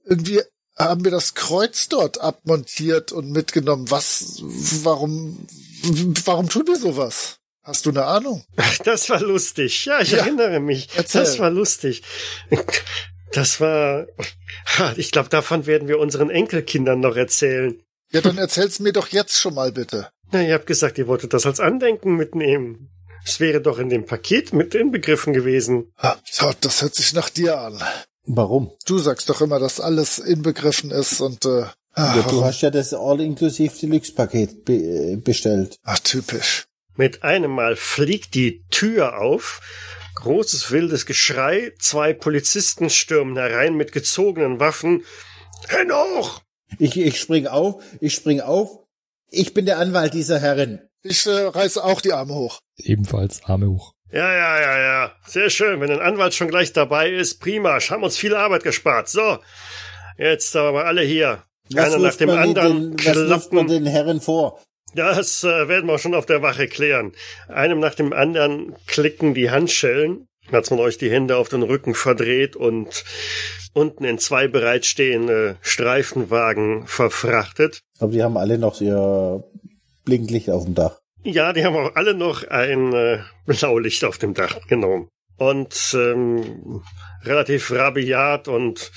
irgendwie 0.05 0.41
haben 0.78 1.03
wir 1.03 1.11
das 1.11 1.34
Kreuz 1.34 1.89
dort 1.89 2.22
abmontiert 2.22 3.11
und 3.11 3.32
mitgenommen. 3.32 3.89
Was, 3.91 4.36
warum, 4.84 5.45
warum 6.26 6.47
tun 6.49 6.67
wir 6.67 6.78
sowas? 6.78 7.39
Hast 7.70 7.86
du 7.86 7.91
eine 7.91 8.03
Ahnung? 8.05 8.43
Ach, 8.57 8.78
das 8.84 9.09
war 9.11 9.22
lustig. 9.22 9.86
Ja, 9.86 10.01
ich 10.01 10.11
Ja. 10.11 10.20
erinnere 10.20 10.59
mich. 10.59 10.89
Erzähl. 10.95 11.22
Das 11.22 11.38
war 11.38 11.51
lustig. 11.51 12.01
Das 13.32 13.61
war, 13.61 14.07
ich 14.95 15.11
glaube, 15.11 15.30
davon 15.30 15.67
werden 15.67 15.88
wir 15.88 15.99
unseren 15.99 16.32
Enkelkindern 16.32 16.99
noch 16.99 17.15
erzählen. 17.15 17.80
Ja, 18.11 18.22
dann 18.22 18.39
erzähl's 18.39 18.80
mir 18.80 18.91
doch 18.91 19.09
jetzt 19.09 19.38
schon 19.38 19.53
mal 19.53 19.72
bitte. 19.72 20.09
Na, 20.32 20.41
ihr 20.41 20.55
habt 20.55 20.65
gesagt, 20.65 20.97
ihr 20.97 21.07
wolltet 21.07 21.34
das 21.34 21.45
als 21.45 21.59
Andenken 21.59 22.15
mitnehmen. 22.15 22.89
Es 23.24 23.39
wäre 23.39 23.61
doch 23.61 23.78
in 23.78 23.89
dem 23.89 24.05
Paket 24.07 24.51
mit 24.51 24.74
inbegriffen 24.74 25.34
gewesen. 25.34 25.91
Ah, 25.97 26.15
so, 26.30 26.51
das 26.59 26.82
hört 26.82 26.95
sich 26.95 27.13
nach 27.13 27.30
dir 27.30 27.59
an. 27.59 27.80
Warum? 28.26 28.72
Du 28.88 28.97
sagst 28.97 29.30
doch 29.30 29.41
immer, 29.41 29.59
dass 29.59 29.80
alles 29.80 30.17
inbegriffen 30.17 30.89
ist 30.89 31.22
und 31.22 31.45
äh, 31.45 31.65
ah, 31.93 32.15
Ja, 32.15 32.22
du 32.24 32.26
warum? 32.32 32.45
hast 32.45 32.61
ja 32.61 32.72
das 32.72 32.95
All-Inclusive 32.95 33.76
Deluxe-Paket 33.80 34.65
be 34.65 34.74
äh, 34.74 35.15
bestellt. 35.17 35.78
Ach, 35.84 35.99
typisch. 35.99 36.65
Mit 37.00 37.24
einem 37.24 37.52
Mal 37.52 37.78
fliegt 37.78 38.36
die 38.36 38.62
Tür 38.72 39.22
auf. 39.22 39.62
Großes 40.16 40.70
wildes 40.72 41.06
Geschrei. 41.06 41.72
Zwei 41.80 42.12
Polizisten 42.12 42.89
stürmen 42.89 43.38
herein 43.38 43.76
mit 43.76 43.93
gezogenen 43.93 44.60
Waffen. 44.60 45.06
Hände 45.70 45.95
hoch! 45.95 46.41
Ich, 46.78 47.00
ich 47.00 47.18
spring 47.18 47.47
auf, 47.47 47.82
ich 48.02 48.14
spring 48.14 48.41
auf. 48.41 48.80
Ich 49.30 49.54
bin 49.54 49.66
der 49.66 49.78
Anwalt 49.78 50.14
dieser 50.14 50.41
Herrin. 50.41 50.82
Ich 51.02 51.26
äh, 51.26 51.30
reiße 51.30 51.82
auch 51.82 52.02
die 52.02 52.12
Arme 52.12 52.34
hoch. 52.34 52.60
Ebenfalls 52.76 53.45
Arme 53.45 53.70
hoch. 53.70 53.93
Ja, 54.12 54.34
ja, 54.34 54.60
ja, 54.60 54.80
ja. 54.80 55.16
Sehr 55.26 55.50
schön. 55.50 55.80
Wenn 55.80 55.91
ein 55.91 56.02
Anwalt 56.02 56.34
schon 56.34 56.50
gleich 56.50 56.74
dabei 56.74 57.10
ist, 57.10 57.39
prima. 57.39 57.80
Haben 57.80 58.04
uns 58.04 58.18
viel 58.18 58.36
Arbeit 58.36 58.64
gespart. 58.64 59.08
So. 59.08 59.38
Jetzt 60.18 60.54
aber 60.54 60.84
alle 60.84 61.04
hier. 61.04 61.43
Einer 61.74 61.97
nach 61.97 62.16
dem 62.16 62.32
anderen 62.32 62.97
den, 62.97 63.06
was 63.06 63.16
wirft 63.16 63.54
man 63.54 63.68
den 63.68 63.86
Herren 63.86 64.20
vor? 64.20 64.60
Das 64.96 65.44
äh, 65.44 65.68
werden 65.68 65.88
wir 65.88 66.00
schon 66.00 66.16
auf 66.16 66.26
der 66.26 66.42
Wache 66.42 66.68
klären. 66.68 67.12
Einem 67.48 67.80
nach 67.80 67.96
dem 67.96 68.14
anderen 68.14 68.76
klicken 68.88 69.34
die 69.34 69.52
Handschellen, 69.52 70.28
als 70.52 70.72
man 70.72 70.80
euch 70.80 70.98
die 70.98 71.12
Hände 71.12 71.38
auf 71.38 71.50
den 71.50 71.64
Rücken 71.64 71.94
verdreht 71.94 72.56
und 72.56 73.04
unten 73.74 74.04
in 74.04 74.18
zwei 74.18 74.48
bereitstehende 74.48 75.58
Streifenwagen 75.62 76.88
verfrachtet. 76.88 77.82
Aber 78.00 78.12
die 78.12 78.24
haben 78.24 78.38
alle 78.38 78.58
noch 78.58 78.82
ihr 78.82 79.44
Blinklicht 80.06 80.50
auf 80.50 80.66
dem 80.66 80.76
Dach. 80.76 81.00
Ja, 81.24 81.54
die 81.54 81.64
haben 81.66 81.76
auch 81.76 81.96
alle 81.96 82.14
noch 82.14 82.48
ein 82.48 82.94
äh, 82.94 83.20
Blaulicht 83.46 84.06
auf 84.06 84.18
dem 84.18 84.34
Dach, 84.34 84.58
genau. 84.68 85.08
und 85.38 85.94
ähm, 85.94 86.82
relativ 87.24 87.72
rabiat 87.72 88.48
und 88.48 88.92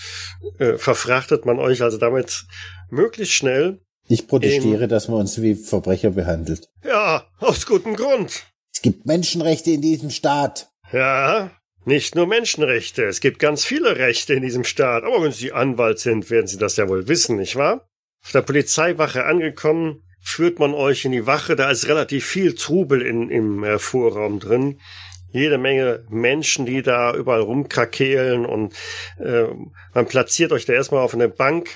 äh, 0.58 0.74
verfrachtet 0.74 1.44
man 1.46 1.58
euch 1.58 1.82
also 1.82 1.98
damit 1.98 2.44
möglichst 2.90 3.34
schnell. 3.34 3.80
Ich 4.12 4.28
protestiere, 4.28 4.88
dass 4.88 5.08
man 5.08 5.20
uns 5.20 5.40
wie 5.40 5.54
Verbrecher 5.54 6.10
behandelt. 6.10 6.68
Ja, 6.84 7.24
aus 7.38 7.64
gutem 7.64 7.96
Grund. 7.96 8.44
Es 8.70 8.82
gibt 8.82 9.06
Menschenrechte 9.06 9.70
in 9.70 9.80
diesem 9.80 10.10
Staat. 10.10 10.68
Ja, 10.92 11.50
nicht 11.86 12.14
nur 12.14 12.26
Menschenrechte. 12.26 13.04
Es 13.04 13.20
gibt 13.20 13.38
ganz 13.38 13.64
viele 13.64 13.96
Rechte 13.96 14.34
in 14.34 14.42
diesem 14.42 14.64
Staat. 14.64 15.04
Aber 15.04 15.22
wenn 15.22 15.32
Sie 15.32 15.52
Anwalt 15.52 15.98
sind, 15.98 16.28
werden 16.28 16.46
Sie 16.46 16.58
das 16.58 16.76
ja 16.76 16.90
wohl 16.90 17.08
wissen, 17.08 17.36
nicht 17.36 17.56
wahr? 17.56 17.88
Auf 18.22 18.32
der 18.32 18.42
Polizeiwache 18.42 19.24
angekommen, 19.24 20.02
führt 20.20 20.58
man 20.58 20.74
euch 20.74 21.06
in 21.06 21.12
die 21.12 21.26
Wache. 21.26 21.56
Da 21.56 21.70
ist 21.70 21.88
relativ 21.88 22.26
viel 22.26 22.54
Trubel 22.54 23.00
in, 23.00 23.30
im 23.30 23.64
äh, 23.64 23.78
Vorraum 23.78 24.40
drin. 24.40 24.78
Jede 25.32 25.56
Menge 25.56 26.04
Menschen, 26.10 26.66
die 26.66 26.82
da 26.82 27.14
überall 27.14 27.40
rumkrakehlen 27.40 28.44
und 28.44 28.74
äh, 29.18 29.44
man 29.94 30.06
platziert 30.06 30.52
euch 30.52 30.66
da 30.66 30.74
erstmal 30.74 31.00
auf 31.00 31.14
eine 31.14 31.30
Bank, 31.30 31.70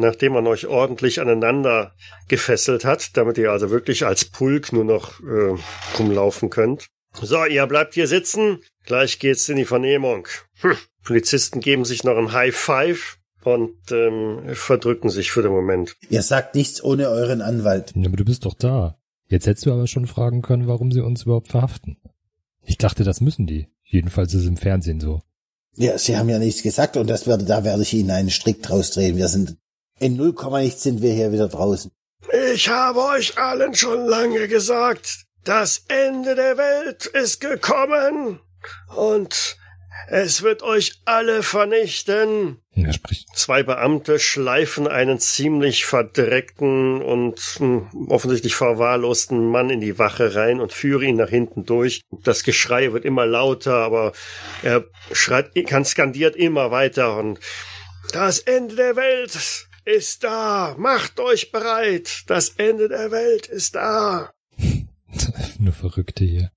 nachdem 0.00 0.32
man 0.32 0.46
euch 0.46 0.66
ordentlich 0.66 1.20
aneinander 1.20 1.94
gefesselt 2.28 2.84
hat, 2.84 3.16
damit 3.16 3.38
ihr 3.38 3.50
also 3.52 3.70
wirklich 3.70 4.04
als 4.04 4.24
Pulk 4.24 4.72
nur 4.72 4.84
noch 4.84 5.20
äh, 5.20 5.56
rumlaufen 5.98 6.50
könnt. 6.50 6.88
So, 7.12 7.44
ihr 7.44 7.66
bleibt 7.66 7.94
hier 7.94 8.06
sitzen. 8.06 8.60
Gleich 8.84 9.18
geht's 9.18 9.48
in 9.48 9.56
die 9.56 9.64
Vernehmung. 9.64 10.28
Hm. 10.60 10.76
Polizisten 11.02 11.60
geben 11.60 11.84
sich 11.84 12.04
noch 12.04 12.16
ein 12.16 12.32
High 12.32 12.54
Five 12.54 13.18
und 13.42 13.76
ähm, 13.90 14.40
verdrücken 14.52 15.10
sich 15.10 15.30
für 15.30 15.42
den 15.42 15.52
Moment. 15.52 15.96
Ihr 16.08 16.22
sagt 16.22 16.54
nichts 16.54 16.82
ohne 16.82 17.08
euren 17.08 17.40
Anwalt. 17.40 17.92
Ja, 17.96 18.06
aber 18.06 18.16
du 18.16 18.24
bist 18.24 18.44
doch 18.44 18.54
da. 18.54 18.98
Jetzt 19.28 19.46
hättest 19.46 19.66
du 19.66 19.72
aber 19.72 19.86
schon 19.86 20.06
fragen 20.06 20.42
können, 20.42 20.66
warum 20.66 20.92
sie 20.92 21.00
uns 21.00 21.22
überhaupt 21.22 21.48
verhaften. 21.48 21.96
Ich 22.64 22.78
dachte, 22.78 23.04
das 23.04 23.20
müssen 23.20 23.46
die. 23.46 23.68
Jedenfalls 23.84 24.34
ist 24.34 24.42
es 24.42 24.48
im 24.48 24.56
Fernsehen 24.56 25.00
so. 25.00 25.22
Ja, 25.76 25.96
sie 25.98 26.16
haben 26.16 26.28
ja 26.28 26.38
nichts 26.38 26.62
gesagt 26.62 26.96
und 26.96 27.08
das 27.08 27.26
werde, 27.26 27.44
da 27.44 27.64
werde 27.64 27.82
ich 27.82 27.94
Ihnen 27.94 28.10
einen 28.10 28.30
Strick 28.30 28.62
draus 28.62 28.90
drehen. 28.90 29.16
Wir 29.16 29.28
sind 29.28 29.56
in 30.00 30.16
null 30.16 30.32
Komma 30.32 30.60
nichts 30.60 30.82
sind 30.82 31.02
wir 31.02 31.12
hier 31.12 31.30
wieder 31.30 31.48
draußen. 31.48 31.92
Ich 32.52 32.68
habe 32.68 33.00
euch 33.04 33.38
allen 33.38 33.74
schon 33.74 34.06
lange 34.06 34.48
gesagt, 34.48 35.26
das 35.44 35.84
Ende 35.88 36.34
der 36.34 36.56
Welt 36.58 37.06
ist 37.06 37.40
gekommen 37.40 38.40
und 38.94 39.56
es 40.08 40.42
wird 40.42 40.62
euch 40.62 41.00
alle 41.04 41.42
vernichten. 41.42 42.58
Er 42.74 42.92
spricht. 42.92 43.28
Zwei 43.36 43.62
Beamte 43.62 44.18
schleifen 44.18 44.88
einen 44.88 45.18
ziemlich 45.18 45.84
verdreckten 45.84 47.02
und 47.02 47.38
hm, 47.58 48.08
offensichtlich 48.08 48.54
verwahrlosten 48.54 49.50
Mann 49.50 49.70
in 49.70 49.80
die 49.80 49.98
Wache 49.98 50.34
rein 50.34 50.60
und 50.60 50.72
führen 50.72 51.08
ihn 51.08 51.16
nach 51.16 51.28
hinten 51.28 51.64
durch. 51.64 52.02
Das 52.24 52.42
Geschrei 52.42 52.92
wird 52.92 53.04
immer 53.04 53.26
lauter, 53.26 53.76
aber 53.76 54.12
er 54.62 54.84
schreit, 55.12 55.52
kann 55.66 55.84
skandiert 55.84 56.36
immer 56.36 56.70
weiter 56.70 57.16
und 57.16 57.38
das 58.12 58.40
Ende 58.40 58.76
der 58.76 58.96
Welt 58.96 59.68
ist 59.96 60.24
da. 60.24 60.74
Macht 60.78 61.18
euch 61.20 61.52
bereit. 61.52 62.22
Das 62.26 62.50
Ende 62.56 62.88
der 62.88 63.10
Welt 63.10 63.46
ist 63.46 63.74
da. 63.74 64.32
Nur 65.58 65.72
Verrückte 65.72 66.24
hier. 66.24 66.50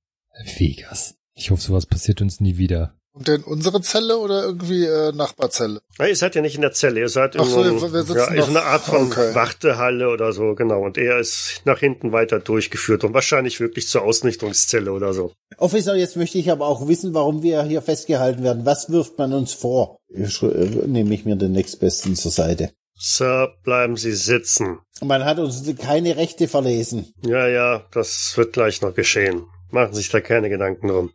Vegas. 0.57 1.15
Ich 1.35 1.51
hoffe, 1.51 1.61
sowas 1.61 1.85
passiert 1.85 2.21
uns 2.21 2.39
nie 2.39 2.57
wieder. 2.57 2.95
Und 3.15 3.29
in 3.29 3.43
unsere 3.43 3.79
Zelle 3.81 4.17
oder 4.17 4.43
irgendwie 4.43 4.85
äh, 4.85 5.11
Nachbarzelle? 5.11 5.81
Ja, 5.99 6.07
ihr 6.07 6.15
seid 6.15 6.33
ja 6.33 6.41
nicht 6.41 6.55
in 6.55 6.61
der 6.61 6.71
Zelle, 6.73 6.99
ihr 6.99 7.09
seid 7.09 7.37
Ach 7.37 7.45
so, 7.45 7.61
in 7.63 7.79
wir- 7.79 7.93
wir 7.93 8.01
sitzen 8.03 8.17
ja, 8.17 8.27
in 8.33 8.41
so 8.41 8.47
einer 8.49 8.63
Art 8.63 8.81
von 8.81 9.05
okay. 9.05 9.35
Wartehalle 9.35 10.09
oder 10.09 10.33
so, 10.33 10.55
genau. 10.55 10.81
Und 10.81 10.97
er 10.97 11.19
ist 11.19 11.61
nach 11.65 11.77
hinten 11.79 12.11
weiter 12.11 12.39
durchgeführt 12.39 13.03
und 13.03 13.13
wahrscheinlich 13.13 13.59
wirklich 13.59 13.87
zur 13.87 14.01
Ausnichtungszelle 14.01 14.91
oder 14.91 15.13
so. 15.13 15.31
Officer, 15.57 15.95
jetzt 15.95 16.15
möchte 16.17 16.39
ich 16.39 16.49
aber 16.49 16.65
auch 16.65 16.87
wissen, 16.87 17.13
warum 17.13 17.43
wir 17.43 17.61
hier 17.63 17.83
festgehalten 17.83 18.43
werden. 18.43 18.65
Was 18.65 18.89
wirft 18.89 19.15
man 19.19 19.31
uns 19.33 19.53
vor? 19.53 19.97
Ich, 20.09 20.41
äh, 20.41 20.47
nehme 20.87 21.13
ich 21.13 21.23
mir 21.23 21.35
den 21.35 21.51
nächstbesten 21.51 22.15
zur 22.15 22.31
Seite. 22.31 22.71
Sir, 23.05 23.57
bleiben 23.65 23.97
Sie 23.97 24.13
sitzen. 24.13 24.79
Man 25.01 25.25
hat 25.25 25.37
uns 25.37 25.61
keine 25.77 26.15
Rechte 26.15 26.47
verlesen. 26.47 27.13
Ja, 27.21 27.47
ja, 27.47 27.85
das 27.91 28.31
wird 28.37 28.53
gleich 28.53 28.81
noch 28.81 28.95
geschehen. 28.95 29.45
Machen 29.71 29.93
Sie 29.93 29.99
sich 29.99 30.09
da 30.09 30.21
keine 30.21 30.49
Gedanken 30.49 30.87
drum. 30.87 31.11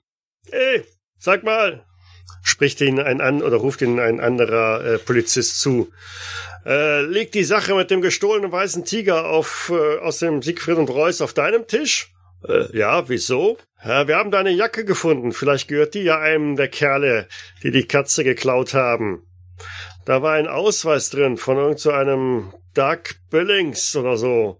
Ey, 0.51 0.85
sag 1.19 1.45
mal, 1.45 1.87
spricht 2.43 2.83
Ihnen 2.83 3.01
ein 3.01 3.23
an 3.23 3.43
oder 3.43 3.57
ruft 3.57 3.81
Ihnen 3.81 4.01
ein 4.01 4.21
anderer 4.21 4.85
äh, 4.85 4.99
Polizist 4.99 5.63
zu. 5.63 5.91
Äh, 6.67 7.07
liegt 7.07 7.35
die 7.35 7.45
Sache 7.45 7.75
mit 7.75 7.91
dem 7.91 8.03
gestohlenen 8.03 8.53
weißen 8.53 8.85
Tiger 8.85 9.25
auf 9.31 9.73
äh, 9.75 9.99
aus 10.01 10.19
dem 10.19 10.43
Siegfried 10.43 10.77
und 10.77 10.91
Reuss 10.91 11.23
auf 11.23 11.33
deinem 11.33 11.67
Tisch? 11.69 12.13
Äh, 12.47 12.77
ja, 12.77 13.09
wieso? 13.09 13.57
Ja, 13.83 14.07
wir 14.07 14.17
haben 14.17 14.31
deine 14.31 14.51
Jacke 14.51 14.85
gefunden. 14.85 15.33
Vielleicht 15.33 15.69
gehört 15.69 15.95
die 15.95 16.03
ja 16.03 16.19
einem 16.19 16.55
der 16.57 16.69
Kerle, 16.69 17.29
die 17.63 17.71
die 17.71 17.89
Katze 17.89 18.25
geklaut 18.25 18.75
haben. 18.75 19.23
Da 20.09 20.23
war 20.23 20.37
ein 20.37 20.47
Ausweis 20.49 21.11
drin 21.11 21.37
von 21.37 21.59
irgend 21.59 21.81
so 21.81 21.91
einem 21.91 22.55
Doug 22.73 23.03
Billings 23.29 23.95
oder 23.95 24.17
so. 24.17 24.59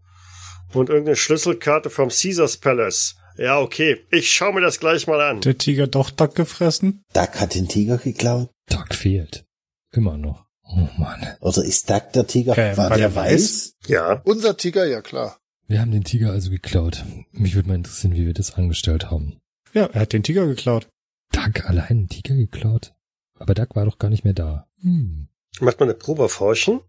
Und 0.75 0.91
irgendeine 0.91 1.17
Schlüsselkarte 1.17 1.89
vom 1.89 2.11
Caesars 2.11 2.59
Palace. 2.59 3.17
Ja, 3.39 3.59
okay. 3.59 4.05
Ich 4.11 4.31
schau 4.31 4.53
mir 4.53 4.61
das 4.61 4.79
gleich 4.79 5.07
mal 5.07 5.23
an. 5.23 5.41
Der 5.41 5.57
Tiger 5.57 5.87
doch 5.87 6.11
Duck 6.11 6.35
gefressen? 6.35 7.03
Duck 7.15 7.41
hat 7.41 7.55
den 7.55 7.67
Tiger 7.67 7.97
geklaut. 7.97 8.51
Doug 8.69 8.93
fehlt. 8.93 9.47
Immer 9.91 10.19
noch. 10.19 10.45
Oh 10.65 10.87
Mann. 10.99 11.27
Oder 11.41 11.65
ist 11.65 11.89
Duck 11.89 12.13
der 12.13 12.27
Tiger? 12.27 12.53
Okay, 12.53 12.77
War 12.77 12.91
weil 12.91 12.99
der 12.99 13.07
er 13.07 13.15
weiß? 13.15 13.73
Ja. 13.87 14.21
Unser 14.25 14.55
Tiger, 14.55 14.85
ja 14.85 15.01
klar. 15.01 15.39
Wir 15.67 15.81
haben 15.81 15.93
den 15.93 16.05
Tiger 16.05 16.31
also 16.31 16.51
geklaut. 16.51 17.07
Mich 17.33 17.55
würde 17.55 17.69
mal 17.71 17.77
interessieren, 17.77 18.13
wie 18.13 18.27
wir 18.27 18.35
das 18.35 18.53
angestellt 18.53 19.11
haben. 19.11 19.39
Ja, 19.73 19.87
er 19.87 20.03
hat 20.03 20.13
den 20.13 20.23
Tiger 20.23 20.47
geklaut. 20.47 20.89
Doug 21.33 21.65
allein 21.65 21.89
einen 21.89 22.09
Tiger 22.11 22.35
geklaut? 22.35 22.93
Aber 23.39 23.55
Doug 23.55 23.69
war 23.73 23.87
doch 23.87 23.97
gar 23.97 24.11
nicht 24.11 24.25
mehr 24.25 24.35
da. 24.35 24.69
Hm. 24.83 25.29
Macht 25.61 25.81
man 25.81 25.89
eine 25.89 25.99
Probe 25.99 26.25
auf 26.25 26.41
Horchen? 26.41 26.81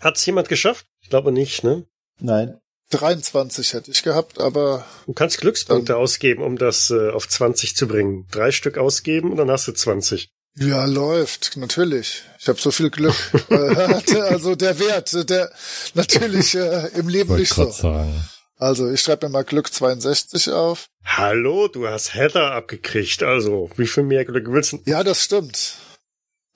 Hat's 0.00 0.24
jemand 0.26 0.48
geschafft? 0.48 0.86
Ich 1.00 1.10
glaube 1.10 1.32
nicht, 1.32 1.64
ne? 1.64 1.86
Nein. 2.20 2.58
23 2.90 3.72
hätte 3.72 3.90
ich 3.90 4.02
gehabt, 4.02 4.38
aber 4.38 4.84
Du 5.06 5.14
kannst 5.14 5.40
Glückspunkte 5.40 5.96
ausgeben, 5.96 6.42
um 6.42 6.58
das 6.58 6.90
äh, 6.90 7.10
auf 7.10 7.26
20 7.28 7.74
zu 7.74 7.88
bringen. 7.88 8.26
Drei 8.30 8.52
Stück 8.52 8.76
ausgeben 8.76 9.30
und 9.30 9.38
dann 9.38 9.50
hast 9.50 9.66
du 9.66 9.72
20. 9.72 10.28
ja, 10.56 10.84
läuft, 10.84 11.56
natürlich. 11.56 12.22
Ich 12.38 12.48
habe 12.48 12.60
so 12.60 12.70
viel 12.70 12.90
Glück. 12.90 13.14
Äh, 13.50 14.14
also 14.28 14.54
der 14.54 14.78
Wert, 14.78 15.28
der 15.30 15.50
natürlich 15.94 16.54
äh, 16.54 16.88
im 16.94 17.08
Leben 17.08 17.34
nicht 17.36 17.54
so. 17.54 17.70
sagen. 17.70 18.24
Also 18.58 18.90
ich 18.90 19.00
schreibe 19.00 19.26
mir 19.26 19.32
mal 19.32 19.44
Glück 19.44 19.72
62 19.72 20.50
auf. 20.50 20.86
Hallo, 21.04 21.68
du 21.68 21.88
hast 21.88 22.14
Heather 22.14 22.52
abgekriegt. 22.52 23.22
Also, 23.22 23.70
wie 23.76 23.86
viel 23.86 24.04
mehr 24.04 24.24
Glück 24.24 24.46
willst 24.52 24.72
du? 24.72 24.78
Ja, 24.84 25.02
das 25.02 25.22
stimmt. 25.24 25.76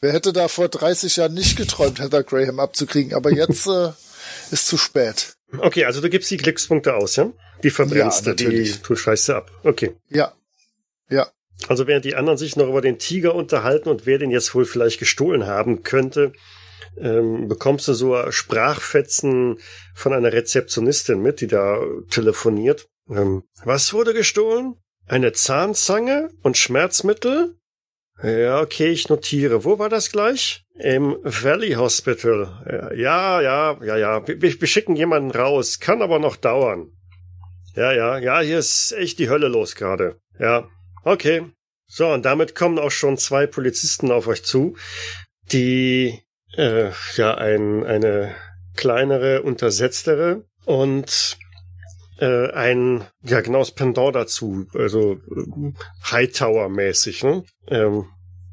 Wer 0.00 0.12
hätte 0.12 0.32
da 0.32 0.48
vor 0.48 0.68
30 0.68 1.16
Jahren 1.16 1.34
nicht 1.34 1.56
geträumt, 1.56 2.00
Heather 2.00 2.22
Graham 2.22 2.60
abzukriegen, 2.60 3.14
aber 3.14 3.32
jetzt 3.32 3.66
äh, 3.66 3.90
ist 4.50 4.66
zu 4.66 4.76
spät. 4.76 5.36
Okay, 5.58 5.84
also 5.84 6.00
du 6.00 6.10
gibst 6.10 6.30
die 6.30 6.36
Glückspunkte 6.36 6.94
aus, 6.94 7.16
ja? 7.16 7.32
Die 7.62 7.70
verbrennst 7.70 8.26
Ja, 8.26 8.32
du, 8.32 8.36
die 8.36 8.44
natürlich. 8.44 8.82
du 8.82 8.96
scheißt 8.96 9.28
du 9.28 9.32
ab. 9.34 9.50
Okay. 9.62 9.94
Ja. 10.08 10.32
Ja. 11.08 11.30
Also 11.68 11.86
während 11.86 12.04
die 12.04 12.14
anderen 12.14 12.36
sich 12.36 12.56
noch 12.56 12.68
über 12.68 12.82
den 12.82 12.98
Tiger 12.98 13.34
unterhalten 13.34 13.88
und 13.88 14.04
wer 14.04 14.18
den 14.18 14.30
jetzt 14.30 14.54
wohl 14.54 14.66
vielleicht 14.66 14.98
gestohlen 14.98 15.46
haben 15.46 15.82
könnte, 15.82 16.32
ähm, 16.98 17.48
bekommst 17.48 17.88
du 17.88 17.94
so 17.94 18.30
Sprachfetzen 18.30 19.58
von 19.94 20.12
einer 20.12 20.32
Rezeptionistin 20.32 21.20
mit, 21.22 21.40
die 21.40 21.46
da 21.46 21.78
telefoniert. 22.10 22.88
Ähm, 23.08 23.44
was 23.64 23.92
wurde 23.92 24.12
gestohlen? 24.12 24.74
Eine 25.06 25.32
Zahnzange 25.32 26.30
und 26.42 26.58
Schmerzmittel? 26.58 27.54
Ja, 28.22 28.60
okay, 28.60 28.88
ich 28.88 29.08
notiere. 29.08 29.64
Wo 29.64 29.78
war 29.78 29.88
das 29.88 30.10
gleich? 30.10 30.64
Im 30.74 31.16
Valley 31.22 31.72
Hospital. 31.72 32.92
Ja, 32.96 33.40
ja, 33.40 33.84
ja, 33.84 33.96
ja. 33.96 34.26
Wir, 34.26 34.40
wir 34.40 34.68
schicken 34.68 34.96
jemanden 34.96 35.30
raus. 35.30 35.80
Kann 35.80 36.00
aber 36.00 36.18
noch 36.18 36.36
dauern. 36.36 36.92
Ja, 37.74 37.92
ja, 37.92 38.16
ja, 38.18 38.40
hier 38.40 38.58
ist 38.58 38.92
echt 38.92 39.18
die 39.18 39.28
Hölle 39.28 39.48
los 39.48 39.74
gerade. 39.74 40.18
Ja, 40.38 40.68
okay. 41.04 41.44
So, 41.86 42.08
und 42.08 42.24
damit 42.24 42.54
kommen 42.54 42.78
auch 42.78 42.90
schon 42.90 43.18
zwei 43.18 43.46
Polizisten 43.46 44.10
auf 44.10 44.26
euch 44.26 44.42
zu, 44.44 44.76
die 45.52 46.22
äh, 46.56 46.90
ja 47.16 47.34
ein, 47.34 47.84
eine 47.84 48.34
kleinere, 48.76 49.42
untersetztere 49.42 50.44
und 50.64 51.38
äh, 52.18 52.50
ein, 52.52 53.04
ja 53.22 53.40
genau 53.40 53.60
das 53.60 53.72
Pendant 53.72 54.14
dazu, 54.14 54.66
also 54.74 55.14
äh, 55.14 55.72
Hightower-mäßig, 56.10 57.24
ne? 57.24 57.44
Ähm, 57.68 58.06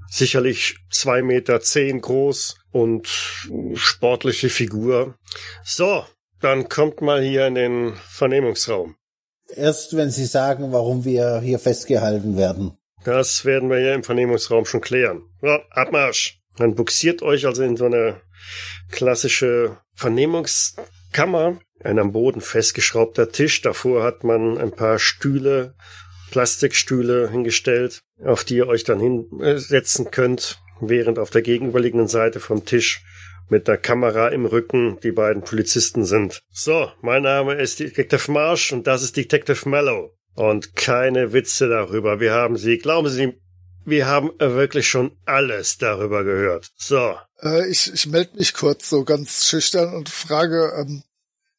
sicherlich 0.09 0.77
zwei 0.91 1.21
Meter 1.21 1.61
zehn 1.61 2.01
groß 2.01 2.57
und 2.71 3.07
sportliche 3.75 4.49
Figur. 4.49 5.15
So, 5.63 6.05
dann 6.39 6.69
kommt 6.69 7.01
mal 7.01 7.21
hier 7.21 7.47
in 7.47 7.55
den 7.55 7.93
Vernehmungsraum. 8.09 8.95
Erst 9.55 9.95
wenn 9.95 10.09
Sie 10.09 10.25
sagen, 10.25 10.71
warum 10.71 11.05
wir 11.05 11.39
hier 11.41 11.59
festgehalten 11.59 12.37
werden. 12.37 12.77
Das 13.03 13.45
werden 13.45 13.69
wir 13.69 13.77
hier 13.77 13.93
im 13.93 14.03
Vernehmungsraum 14.03 14.65
schon 14.65 14.81
klären. 14.81 15.23
Ja, 15.41 15.59
Abmarsch. 15.71 16.39
Dann 16.57 16.75
buxiert 16.75 17.21
euch 17.21 17.45
also 17.45 17.63
in 17.63 17.77
so 17.77 17.85
eine 17.85 18.21
klassische 18.91 19.77
Vernehmungskammer. 19.93 21.59
Ein 21.83 21.99
am 21.99 22.11
Boden 22.11 22.41
festgeschraubter 22.41 23.29
Tisch. 23.29 23.61
Davor 23.61 24.03
hat 24.03 24.23
man 24.23 24.57
ein 24.57 24.71
paar 24.71 24.99
Stühle 24.99 25.75
Plastikstühle 26.31 27.29
hingestellt, 27.29 28.01
auf 28.23 28.43
die 28.43 28.55
ihr 28.55 28.67
euch 28.67 28.83
dann 28.83 28.99
hinsetzen 28.99 30.09
könnt, 30.09 30.59
während 30.81 31.19
auf 31.19 31.29
der 31.29 31.43
gegenüberliegenden 31.43 32.07
Seite 32.07 32.39
vom 32.39 32.65
Tisch 32.65 33.03
mit 33.49 33.67
der 33.67 33.77
Kamera 33.77 34.29
im 34.29 34.47
Rücken 34.47 34.97
die 35.03 35.11
beiden 35.11 35.43
Polizisten 35.43 36.05
sind. 36.05 36.41
So, 36.49 36.91
mein 37.01 37.21
Name 37.21 37.53
ist 37.55 37.79
Detective 37.79 38.31
Marsh 38.31 38.71
und 38.71 38.87
das 38.87 39.03
ist 39.03 39.15
Detective 39.15 39.69
Mellow. 39.69 40.17
Und 40.33 40.75
keine 40.75 41.33
Witze 41.33 41.69
darüber. 41.69 42.19
Wir 42.19 42.33
haben 42.33 42.57
sie, 42.57 42.79
glauben 42.79 43.09
Sie, 43.09 43.33
wir 43.85 44.07
haben 44.07 44.31
wirklich 44.39 44.87
schon 44.87 45.11
alles 45.25 45.77
darüber 45.77 46.23
gehört. 46.23 46.71
So. 46.75 47.15
Äh, 47.41 47.69
ich 47.69 47.93
ich 47.93 48.07
melde 48.07 48.37
mich 48.37 48.53
kurz 48.53 48.89
so 48.89 49.03
ganz 49.03 49.45
schüchtern 49.45 49.93
und 49.93 50.09
frage, 50.09 50.73
ähm, 50.79 51.03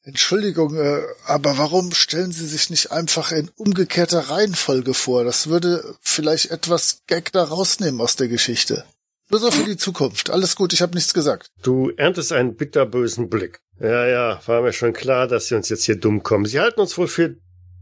Entschuldigung, 0.05 0.77
äh, 0.77 1.01
aber 1.27 1.57
warum 1.57 1.93
stellen 1.93 2.31
Sie 2.31 2.47
sich 2.47 2.69
nicht 2.69 2.93
einfach 2.93 3.33
in 3.33 3.51
umgekehrter 3.57 4.31
Reihenfolge 4.31 4.93
vor? 4.93 5.25
Das 5.25 5.49
würde 5.49 5.97
vielleicht 6.03 6.51
etwas 6.51 7.03
Gag 7.07 7.33
da 7.33 7.45
rausnehmen 7.45 8.01
aus 8.03 8.17
der 8.17 8.29
Geschichte. 8.29 8.85
Nur 9.31 9.41
so 9.41 9.51
für 9.51 9.65
die 9.65 9.79
Zukunft. 9.79 10.29
Alles 10.29 10.57
gut, 10.57 10.75
ich 10.75 10.83
habe 10.83 10.95
nichts 10.95 11.15
gesagt. 11.15 11.51
Du 11.63 11.91
erntest 11.97 12.33
einen 12.33 12.55
bitterbösen 12.55 13.31
Blick. 13.31 13.61
Ja, 13.81 14.07
ja, 14.07 14.41
war 14.47 14.61
mir 14.61 14.75
schon 14.75 14.93
klar, 14.93 15.27
dass 15.27 15.47
Sie 15.49 15.55
uns 15.55 15.71
jetzt 15.71 15.85
hier 15.85 15.97
dumm 15.97 16.23
kommen. 16.23 16.45
Sie 16.45 16.61
halten 16.61 16.81
uns 16.81 16.99
wohl 16.99 17.09
für 17.09 17.37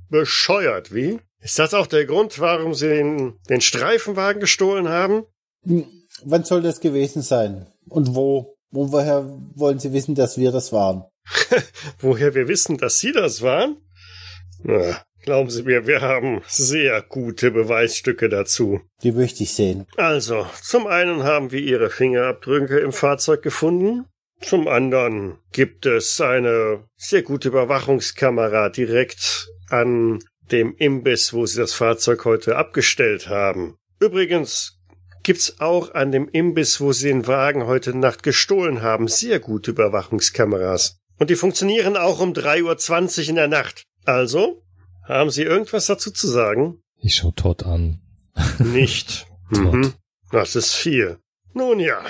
bescheuert, 0.09 0.95
wie? 0.95 1.19
Ist 1.41 1.59
das 1.59 1.75
auch 1.75 1.89
der 1.89 2.07
Grund, 2.07 2.39
warum 2.39 2.75
Sie 2.75 2.89
den, 2.89 3.35
den 3.49 3.61
Streifenwagen 3.61 4.41
gestohlen 4.41 4.89
haben? 4.89 5.25
Hm, 5.65 5.87
wann 6.25 6.45
soll 6.45 6.63
das 6.63 6.79
gewesen 6.79 7.23
sein? 7.23 7.67
Und 7.89 8.15
wo? 8.15 8.55
Und 8.71 8.93
woher 8.93 9.27
wollen 9.55 9.81
Sie 9.81 9.93
wissen, 9.93 10.15
dass 10.15 10.39
wir 10.39 10.53
das 10.53 10.73
waren? 10.73 11.05
woher 12.01 12.35
wir 12.35 12.49
wissen, 12.49 12.79
dass 12.79 12.99
Sie 13.01 13.13
das 13.13 13.43
waren? 13.43 13.77
Na, 14.63 15.03
glauben 15.23 15.51
Sie 15.51 15.63
mir, 15.63 15.87
wir 15.87 16.01
haben 16.01 16.43
sehr 16.47 17.03
gute 17.03 17.51
Beweisstücke 17.51 18.29
dazu. 18.29 18.81
Die 19.03 19.13
möchte 19.13 19.43
ich 19.43 19.55
sehen. 19.55 19.87
Also, 19.97 20.47
zum 20.63 20.87
einen 20.87 21.25
haben 21.25 21.51
wir 21.51 21.61
Ihre 21.61 21.91
Fingerabdrücke 21.91 22.79
im 22.79 22.93
Fahrzeug 22.93 23.43
gefunden. 23.43 24.07
Zum 24.41 24.67
anderen 24.67 25.39
gibt 25.53 25.87
es 25.87 26.21
eine 26.21 26.85
sehr 26.97 27.23
gute 27.23 27.49
Überwachungskamera 27.49 28.71
direkt 28.71 29.49
an 29.69 30.19
dem 30.51 30.75
Imbiss, 30.77 31.33
wo 31.33 31.47
sie 31.47 31.61
das 31.61 31.73
Fahrzeug 31.73 32.25
heute 32.25 32.57
abgestellt 32.57 33.29
haben. 33.29 33.77
Übrigens 34.01 34.79
gibt's 35.23 35.61
auch 35.61 35.95
an 35.95 36.11
dem 36.11 36.29
Imbiss, 36.29 36.81
wo 36.81 36.93
sie 36.93 37.09
den 37.09 37.27
Wagen 37.27 37.67
heute 37.67 37.97
Nacht 37.97 38.23
gestohlen 38.23 38.83
haben, 38.83 39.07
sehr 39.07 39.39
gute 39.39 39.71
Überwachungskameras. 39.71 40.99
Und 41.23 41.31
die 41.31 41.37
funktionieren 41.37 41.97
auch 41.97 42.19
um 42.19 42.33
3.20 42.33 43.23
Uhr 43.23 43.29
in 43.29 43.35
der 43.37 43.47
Nacht. 43.47 43.85
Also, 44.05 44.61
haben 45.07 45.31
Sie 45.31 45.45
irgendwas 45.45 45.87
dazu 45.87 46.11
zu 46.11 46.27
sagen? 46.27 46.83
Ich 47.01 47.15
schau 47.15 47.31
Todd 47.31 47.63
an. 47.63 48.01
Nicht. 48.59 49.29
mhm. 49.51 49.95
Das 50.33 50.57
ist 50.57 50.75
viel. 50.75 51.21
Nun 51.55 51.79
ja. 51.79 52.05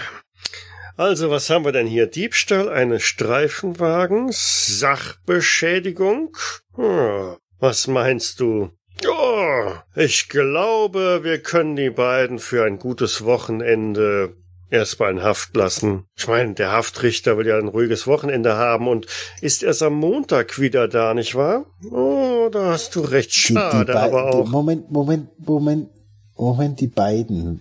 Also, 0.97 1.29
was 1.29 1.51
haben 1.51 1.67
wir 1.67 1.73
denn 1.73 1.87
hier? 1.87 2.07
Diebstahl 2.07 2.71
eines 2.71 3.03
Streifenwagens? 3.03 4.79
Sachbeschädigung? 4.79 6.35
Hm. 6.77 7.37
Was 7.59 7.89
meinst 7.89 8.41
du? 8.41 8.71
Oh, 9.07 9.73
ich 9.95 10.31
glaube, 10.31 11.21
wir 11.23 11.43
können 11.43 11.77
die 11.77 11.91
beiden 11.91 12.39
für 12.39 12.65
ein 12.65 12.79
gutes 12.79 13.27
Wochenende 13.27 14.39
erstmal 14.73 15.13
in 15.13 15.23
Haft 15.23 15.57
lassen. 15.57 16.05
Ich 16.17 16.27
meine, 16.27 16.55
der 16.55 16.73
Haftrichter 16.73 17.39
will 17.39 17.47
ja 17.47 17.59
ein 17.59 17.69
ruhiges 17.69 18.07
Wochenende 18.07 18.57
haben 18.57 18.89
und 18.89 19.07
ist 19.41 19.63
erst 19.63 19.83
am 19.83 19.95
Montag 19.95 20.59
wieder 20.59 20.89
da, 20.89 21.15
nicht 21.15 21.35
wahr? 21.35 21.67
Oh, 21.91 22.49
da 22.51 22.73
hast 22.73 22.97
du 22.97 23.01
recht. 23.01 23.33
Schade, 23.33 23.99
aber 23.99 24.35
auch. 24.35 24.49
Moment, 24.49 24.91
Moment, 24.91 25.29
Moment. 25.39 25.89
Moment, 26.35 26.81
die 26.81 26.89
beiden. 26.89 27.61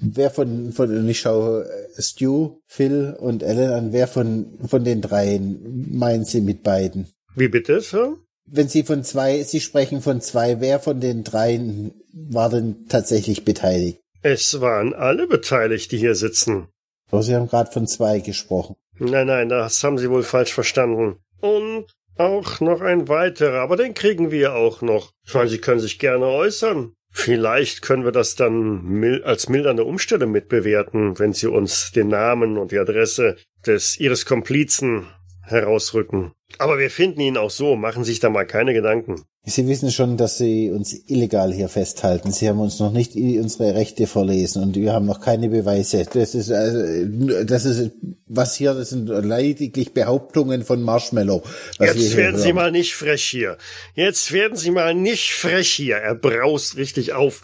Wer 0.00 0.30
von, 0.30 0.72
von, 0.72 1.08
ich 1.08 1.20
schaue 1.20 1.68
Stu, 1.98 2.60
Phil 2.66 3.14
und 3.18 3.42
Ellen 3.42 3.70
an, 3.70 3.92
wer 3.92 4.06
von, 4.06 4.58
von 4.66 4.84
den 4.84 5.02
dreien 5.02 5.90
meinen 5.92 6.24
Sie 6.24 6.40
mit 6.40 6.62
beiden? 6.62 7.08
Wie 7.34 7.48
bitte, 7.48 7.80
Sir? 7.80 8.16
wenn 8.46 8.68
Sie 8.68 8.82
von 8.82 9.02
zwei, 9.02 9.42
Sie 9.42 9.60
sprechen 9.60 10.02
von 10.02 10.20
zwei, 10.20 10.60
wer 10.60 10.78
von 10.78 11.00
den 11.00 11.24
dreien 11.24 11.92
war 12.12 12.50
denn 12.50 12.86
tatsächlich 12.88 13.44
beteiligt? 13.44 14.00
Es 14.22 14.60
waren 14.60 14.94
alle 14.94 15.26
beteiligt, 15.26 15.90
die 15.90 15.98
hier 15.98 16.14
sitzen. 16.14 16.68
Aber 17.10 17.22
Sie 17.22 17.34
haben 17.34 17.48
gerade 17.48 17.70
von 17.70 17.86
zwei 17.86 18.20
gesprochen. 18.20 18.76
Nein, 18.98 19.26
nein, 19.26 19.48
das 19.48 19.82
haben 19.82 19.98
Sie 19.98 20.10
wohl 20.10 20.22
falsch 20.22 20.54
verstanden. 20.54 21.16
Und 21.40 21.86
auch 22.16 22.60
noch 22.60 22.80
ein 22.80 23.08
weiterer, 23.08 23.60
aber 23.60 23.76
den 23.76 23.94
kriegen 23.94 24.30
wir 24.30 24.54
auch 24.54 24.80
noch. 24.80 25.12
Ich 25.26 25.34
meine, 25.34 25.48
Sie 25.48 25.58
können 25.58 25.80
sich 25.80 25.98
gerne 25.98 26.26
äußern. 26.26 26.94
Vielleicht 27.10 27.82
können 27.82 28.04
wir 28.04 28.12
das 28.12 28.36
dann 28.36 28.84
mil 28.84 29.22
als 29.24 29.48
mildernde 29.48 29.84
Umstände 29.84 30.26
mitbewerten, 30.26 31.18
wenn 31.18 31.32
Sie 31.32 31.46
uns 31.46 31.92
den 31.92 32.08
Namen 32.08 32.56
und 32.56 32.70
die 32.70 32.78
Adresse 32.78 33.36
des 33.66 33.98
Ihres 33.98 34.24
Komplizen 34.24 35.08
herausrücken. 35.52 36.32
Aber 36.58 36.78
wir 36.78 36.90
finden 36.90 37.20
ihn 37.20 37.36
auch 37.36 37.50
so, 37.50 37.76
machen 37.76 38.04
sich 38.04 38.20
da 38.20 38.28
mal 38.28 38.46
keine 38.46 38.74
Gedanken. 38.74 39.22
Sie 39.44 39.66
wissen 39.66 39.90
schon, 39.90 40.16
dass 40.16 40.38
Sie 40.38 40.70
uns 40.70 40.94
illegal 41.08 41.52
hier 41.52 41.68
festhalten. 41.68 42.30
Sie 42.30 42.48
haben 42.48 42.60
uns 42.60 42.78
noch 42.78 42.92
nicht 42.92 43.16
unsere 43.16 43.74
Rechte 43.74 44.06
verlesen 44.06 44.62
und 44.62 44.76
wir 44.76 44.92
haben 44.92 45.06
noch 45.06 45.20
keine 45.20 45.48
Beweise. 45.48 46.06
Das 46.12 46.36
ist, 46.36 46.52
also, 46.52 47.44
das 47.44 47.64
ist, 47.64 47.90
was 48.26 48.54
hier, 48.54 48.74
das 48.74 48.90
sind 48.90 49.08
lediglich 49.08 49.94
Behauptungen 49.94 50.62
von 50.62 50.80
Marshmallow. 50.80 51.42
Jetzt 51.80 52.16
werden 52.16 52.38
Sie 52.38 52.52
mal 52.52 52.70
nicht 52.70 52.94
frech 52.94 53.24
hier. 53.24 53.58
Jetzt 53.94 54.30
werden 54.30 54.56
Sie 54.56 54.70
mal 54.70 54.94
nicht 54.94 55.32
frech 55.32 55.70
hier. 55.70 55.96
Er 55.96 56.14
braust 56.14 56.76
richtig 56.76 57.12
auf. 57.12 57.42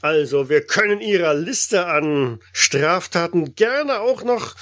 Also, 0.00 0.48
wir 0.48 0.60
können 0.60 1.00
Ihrer 1.00 1.34
Liste 1.34 1.86
an 1.86 2.38
Straftaten 2.52 3.56
gerne 3.56 4.00
auch 4.00 4.22
noch 4.22 4.54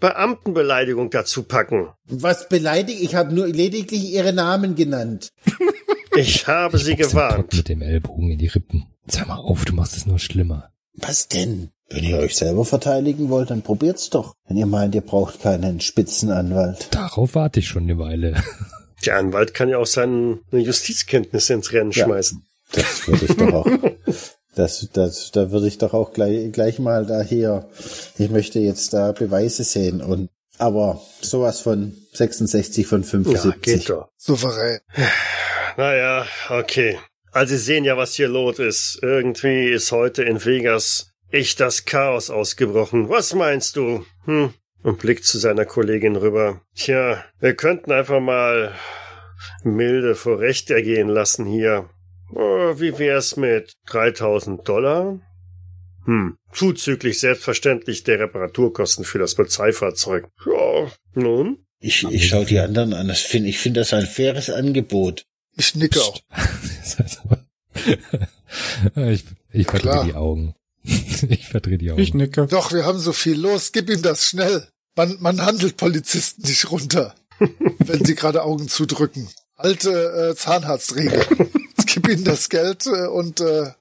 Beamtenbeleidigung 0.00 1.10
dazu 1.10 1.42
packen. 1.42 1.88
Was 2.04 2.48
beleidigt? 2.48 3.00
Ich 3.02 3.14
habe 3.14 3.34
nur 3.34 3.46
lediglich 3.46 4.12
ihre 4.12 4.32
Namen 4.32 4.74
genannt. 4.74 5.32
Ich 6.16 6.48
habe 6.48 6.78
sie 6.78 6.96
gewarnt. 6.96 7.54
Mit 7.54 7.68
dem 7.68 7.80
Ellbogen 7.80 8.32
in 8.32 8.38
die 8.38 8.48
Rippen. 8.48 8.86
Sag 9.06 9.28
mal 9.28 9.36
auf, 9.36 9.64
du 9.64 9.72
machst 9.72 9.96
es 9.96 10.04
nur 10.04 10.18
schlimmer. 10.18 10.72
Was 10.94 11.28
denn? 11.28 11.70
Wenn 11.90 12.02
ihr 12.02 12.18
euch 12.18 12.34
selber 12.34 12.64
verteidigen 12.64 13.28
wollt, 13.28 13.50
dann 13.50 13.62
probiert's 13.62 14.10
doch. 14.10 14.34
Wenn 14.48 14.56
ihr 14.56 14.66
meint, 14.66 14.96
ihr 14.96 15.00
braucht 15.00 15.40
keinen 15.40 15.80
Spitzenanwalt. 15.80 16.88
Darauf 16.90 17.36
warte 17.36 17.60
ich 17.60 17.68
schon 17.68 17.84
eine 17.84 17.98
Weile. 17.98 18.42
Der 19.06 19.16
Anwalt 19.16 19.54
kann 19.54 19.68
ja 19.68 19.78
auch 19.78 19.86
seine 19.86 20.40
Justizkenntnisse 20.50 21.54
ins 21.54 21.72
Rennen 21.72 21.92
ja, 21.92 22.04
schmeißen. 22.04 22.44
Das 22.72 23.06
würde 23.06 23.24
ich 23.26 23.36
doch 23.36 23.52
auch. 23.52 23.66
Das, 24.58 24.88
das, 24.92 25.30
da 25.30 25.52
würde 25.52 25.68
ich 25.68 25.78
doch 25.78 25.94
auch 25.94 26.12
gleich, 26.12 26.50
gleich 26.50 26.80
mal 26.80 27.06
da 27.06 27.22
hier, 27.22 27.68
ich 28.18 28.28
möchte 28.28 28.58
jetzt 28.58 28.92
da 28.92 29.12
Beweise 29.12 29.62
sehen 29.62 30.02
und, 30.02 30.30
aber 30.58 31.00
sowas 31.20 31.60
von 31.60 31.96
66 32.14 32.84
von 32.84 33.04
75. 33.04 33.44
Ja, 33.44 33.56
geht 33.76 33.88
doch. 33.88 34.08
Souverän. 34.16 34.80
Naja, 35.76 36.26
okay. 36.48 36.98
Also 37.30 37.54
Sie 37.54 37.62
sehen 37.62 37.84
ja, 37.84 37.96
was 37.96 38.14
hier 38.14 38.26
los 38.26 38.58
ist. 38.58 38.98
Irgendwie 39.00 39.68
ist 39.68 39.92
heute 39.92 40.24
in 40.24 40.44
Vegas 40.44 41.12
echt 41.30 41.60
das 41.60 41.84
Chaos 41.84 42.28
ausgebrochen. 42.28 43.08
Was 43.08 43.34
meinst 43.34 43.76
du? 43.76 44.04
Hm? 44.24 44.54
Und 44.82 44.98
blickt 44.98 45.24
zu 45.24 45.38
seiner 45.38 45.66
Kollegin 45.66 46.16
rüber. 46.16 46.62
Tja, 46.74 47.24
wir 47.38 47.54
könnten 47.54 47.92
einfach 47.92 48.18
mal 48.18 48.74
milde 49.62 50.16
vor 50.16 50.40
Recht 50.40 50.68
ergehen 50.70 51.06
lassen 51.06 51.46
hier. 51.46 51.88
Oh, 52.34 52.78
wie 52.78 52.98
wär's 52.98 53.36
mit 53.36 53.74
3000 53.86 54.66
Dollar? 54.68 55.18
Hm, 56.04 56.36
zuzüglich 56.52 57.20
selbstverständlich 57.20 58.04
der 58.04 58.20
Reparaturkosten 58.20 59.04
für 59.04 59.18
das 59.18 59.34
Polizeifahrzeug. 59.34 60.28
Ja, 60.46 60.90
nun? 61.14 61.66
Ich, 61.80 62.04
ich 62.04 62.28
schau 62.28 62.44
die 62.44 62.58
anderen 62.58 62.92
an. 62.94 63.08
Das 63.08 63.20
find, 63.20 63.46
ich 63.46 63.58
finde 63.58 63.80
das 63.80 63.92
ein 63.92 64.06
faires 64.06 64.50
Angebot. 64.50 65.24
Ich 65.56 65.74
nicke 65.74 66.00
auch. 66.00 66.18
ich 68.96 69.24
ich 69.52 69.66
verdrehe 69.66 70.04
die 70.06 70.14
Augen. 70.14 70.54
ich 70.82 71.46
verdrehe 71.46 71.78
die 71.78 71.90
Augen. 71.90 72.00
Ich 72.00 72.14
nicke. 72.14 72.46
Doch, 72.46 72.72
wir 72.72 72.84
haben 72.84 72.98
so 72.98 73.12
viel 73.12 73.38
los. 73.38 73.72
Gib 73.72 73.90
ihm 73.90 74.02
das 74.02 74.24
schnell. 74.24 74.66
Man, 74.96 75.16
man 75.20 75.40
handelt 75.42 75.76
Polizisten 75.76 76.42
nicht 76.42 76.70
runter, 76.70 77.14
wenn 77.38 78.04
sie 78.04 78.14
gerade 78.14 78.42
Augen 78.42 78.68
zudrücken. 78.68 79.28
Alte 79.54 80.30
äh, 80.30 80.36
Zahnarztregel 80.36 81.26
gib 81.88 82.08
ihnen 82.08 82.24
das 82.24 82.48
Geld 82.48 82.86
äh, 82.86 83.06
und 83.06 83.40
äh, 83.40 83.72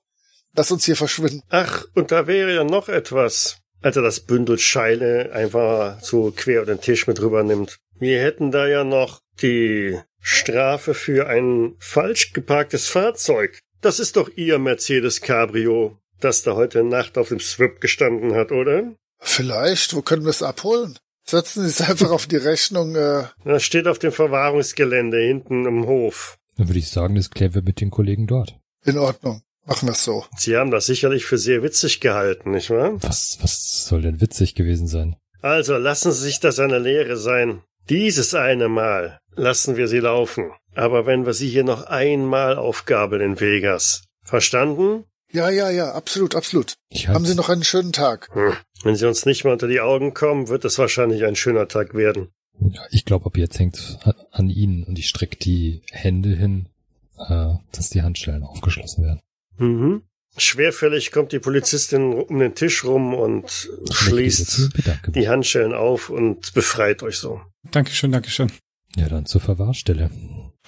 lass 0.56 0.72
uns 0.72 0.86
hier 0.86 0.96
verschwinden. 0.96 1.44
Ach, 1.50 1.86
und 1.94 2.12
da 2.12 2.28
wäre 2.28 2.54
ja 2.54 2.64
noch 2.64 2.90
etwas. 2.90 3.58
Als 3.82 3.96
er 3.96 4.02
das 4.02 4.22
Bündel 4.22 4.58
Scheine 4.58 5.30
einfach 5.34 6.02
so 6.02 6.34
quer 6.36 6.64
über 6.64 6.74
den 6.74 6.82
Tisch 6.82 7.06
mit 7.06 7.22
rübernimmt. 7.22 7.78
Wir 8.00 8.20
hätten 8.22 8.52
da 8.52 8.68
ja 8.68 8.84
noch 8.84 9.22
die 9.42 10.00
Strafe 10.20 10.94
für 10.94 11.28
ein 11.28 11.76
falsch 11.80 12.34
geparktes 12.34 12.88
Fahrzeug. 12.88 13.60
Das 13.82 14.00
ist 14.00 14.16
doch 14.16 14.30
Ihr 14.36 14.58
Mercedes 14.58 15.22
Cabrio, 15.22 16.00
das 16.20 16.42
da 16.42 16.56
heute 16.56 16.84
Nacht 16.84 17.18
auf 17.18 17.30
dem 17.30 17.40
Swip 17.40 17.80
gestanden 17.80 18.34
hat, 18.34 18.52
oder? 18.52 18.96
Vielleicht. 19.20 19.96
Wo 19.96 20.02
können 20.02 20.24
wir 20.24 20.32
es 20.32 20.42
abholen? 20.42 20.98
Setzen 21.24 21.64
Sie 21.64 21.70
es 21.70 21.82
einfach 21.82 22.10
auf 22.10 22.26
die 22.26 22.38
Rechnung. 22.38 22.96
Äh. 22.96 23.26
Das 23.46 23.64
steht 23.64 23.88
auf 23.88 24.00
dem 24.00 24.12
Verwahrungsgelände 24.12 25.20
hinten 25.20 25.66
im 25.66 25.86
Hof. 25.86 26.38
Dann 26.58 26.68
würde 26.70 26.80
ich 26.80 26.90
sagen, 26.90 27.16
das 27.16 27.30
klären 27.30 27.54
wir 27.54 27.62
mit 27.62 27.82
den 27.82 27.92
Kollegen 27.92 28.28
dort. 28.28 28.60
In 28.84 28.98
Ordnung. 28.98 29.42
Machen 29.66 29.88
wir 29.88 29.94
es 29.94 30.04
so. 30.04 30.26
Sie 30.38 30.56
haben 30.56 30.72
das 30.72 30.86
sicherlich 30.86 31.26
für 31.26 31.38
sehr 31.38 31.62
witzig 31.62 32.00
gehalten, 32.00 32.52
nicht 32.52 32.70
wahr? 32.70 32.96
Was, 33.02 33.38
was 33.42 33.86
soll 33.86 34.02
denn 34.02 34.22
witzig 34.22 34.56
gewesen 34.56 34.88
sein? 34.88 35.18
Also 35.42 35.78
lassen 35.78 36.12
Sie 36.12 36.24
sich 36.24 36.40
das 36.40 36.60
eine 36.60 36.80
Lehre 36.80 37.18
sein. 37.18 37.62
Dieses 37.90 38.34
eine 38.34 38.70
Mal 38.70 39.20
lassen 39.36 39.76
wir 39.76 39.88
Sie 39.88 40.00
laufen. 40.00 40.52
Aber 40.74 41.06
wenn 41.06 41.26
wir 41.26 41.34
Sie 41.34 41.50
hier 41.50 41.64
noch 41.64 41.86
einmal 41.86 42.58
aufgabeln 42.58 43.22
in 43.22 43.40
Vegas. 43.40 44.04
Verstanden? 44.24 45.04
Ja, 45.32 45.50
ja, 45.50 45.70
ja, 45.70 45.92
absolut, 45.92 46.36
absolut. 46.36 46.74
Ich 46.90 47.10
Haben 47.10 47.26
Sie 47.26 47.36
noch 47.36 47.50
einen 47.50 47.64
schönen 47.64 47.92
Tag. 47.92 48.30
Hm. 48.34 48.54
Wenn 48.84 48.96
Sie 48.96 49.08
uns 49.08 49.26
nicht 49.26 49.44
mal 49.44 49.54
unter 49.54 49.68
die 49.68 49.82
Augen 49.82 50.14
kommen, 50.14 50.48
wird 50.48 50.64
es 50.64 50.78
wahrscheinlich 50.78 51.26
ein 51.26 51.36
schöner 51.36 51.68
Tag 51.68 51.94
werden. 51.94 52.30
Ja, 52.60 52.82
Ich 52.92 53.06
glaube, 53.06 53.26
ab 53.26 53.38
jetzt 53.38 53.60
hängt 53.60 54.00
an 54.32 54.50
Ihnen 54.50 54.84
und 54.84 54.98
ich 55.00 55.08
strecke 55.10 55.38
die 55.38 55.82
Hände 55.92 56.30
hin, 56.36 56.70
äh, 57.18 57.54
dass 57.72 57.90
die 57.90 58.02
Handschellen 58.02 58.44
aufgeschlossen 58.44 59.04
werden. 59.04 59.20
Mhm. 59.58 60.04
Schwerfällig 60.40 61.12
kommt 61.12 61.32
die 61.32 61.40
Polizistin 61.40 62.14
um 62.14 62.38
den 62.40 62.54
Tisch 62.54 62.84
rum 62.84 63.16
und 63.16 63.70
Ich 63.90 63.96
schließt 63.96 64.70
die 65.16 65.30
Handschellen 65.30 65.74
auf 65.74 66.10
und 66.12 66.54
befreit 66.54 67.02
euch 67.02 67.18
so. 67.18 67.42
Dankeschön, 67.72 68.12
Dankeschön. 68.12 68.52
Ja, 68.96 69.10
dann 69.10 69.26
zur 69.26 69.42
Verwahrstelle. 69.42 70.12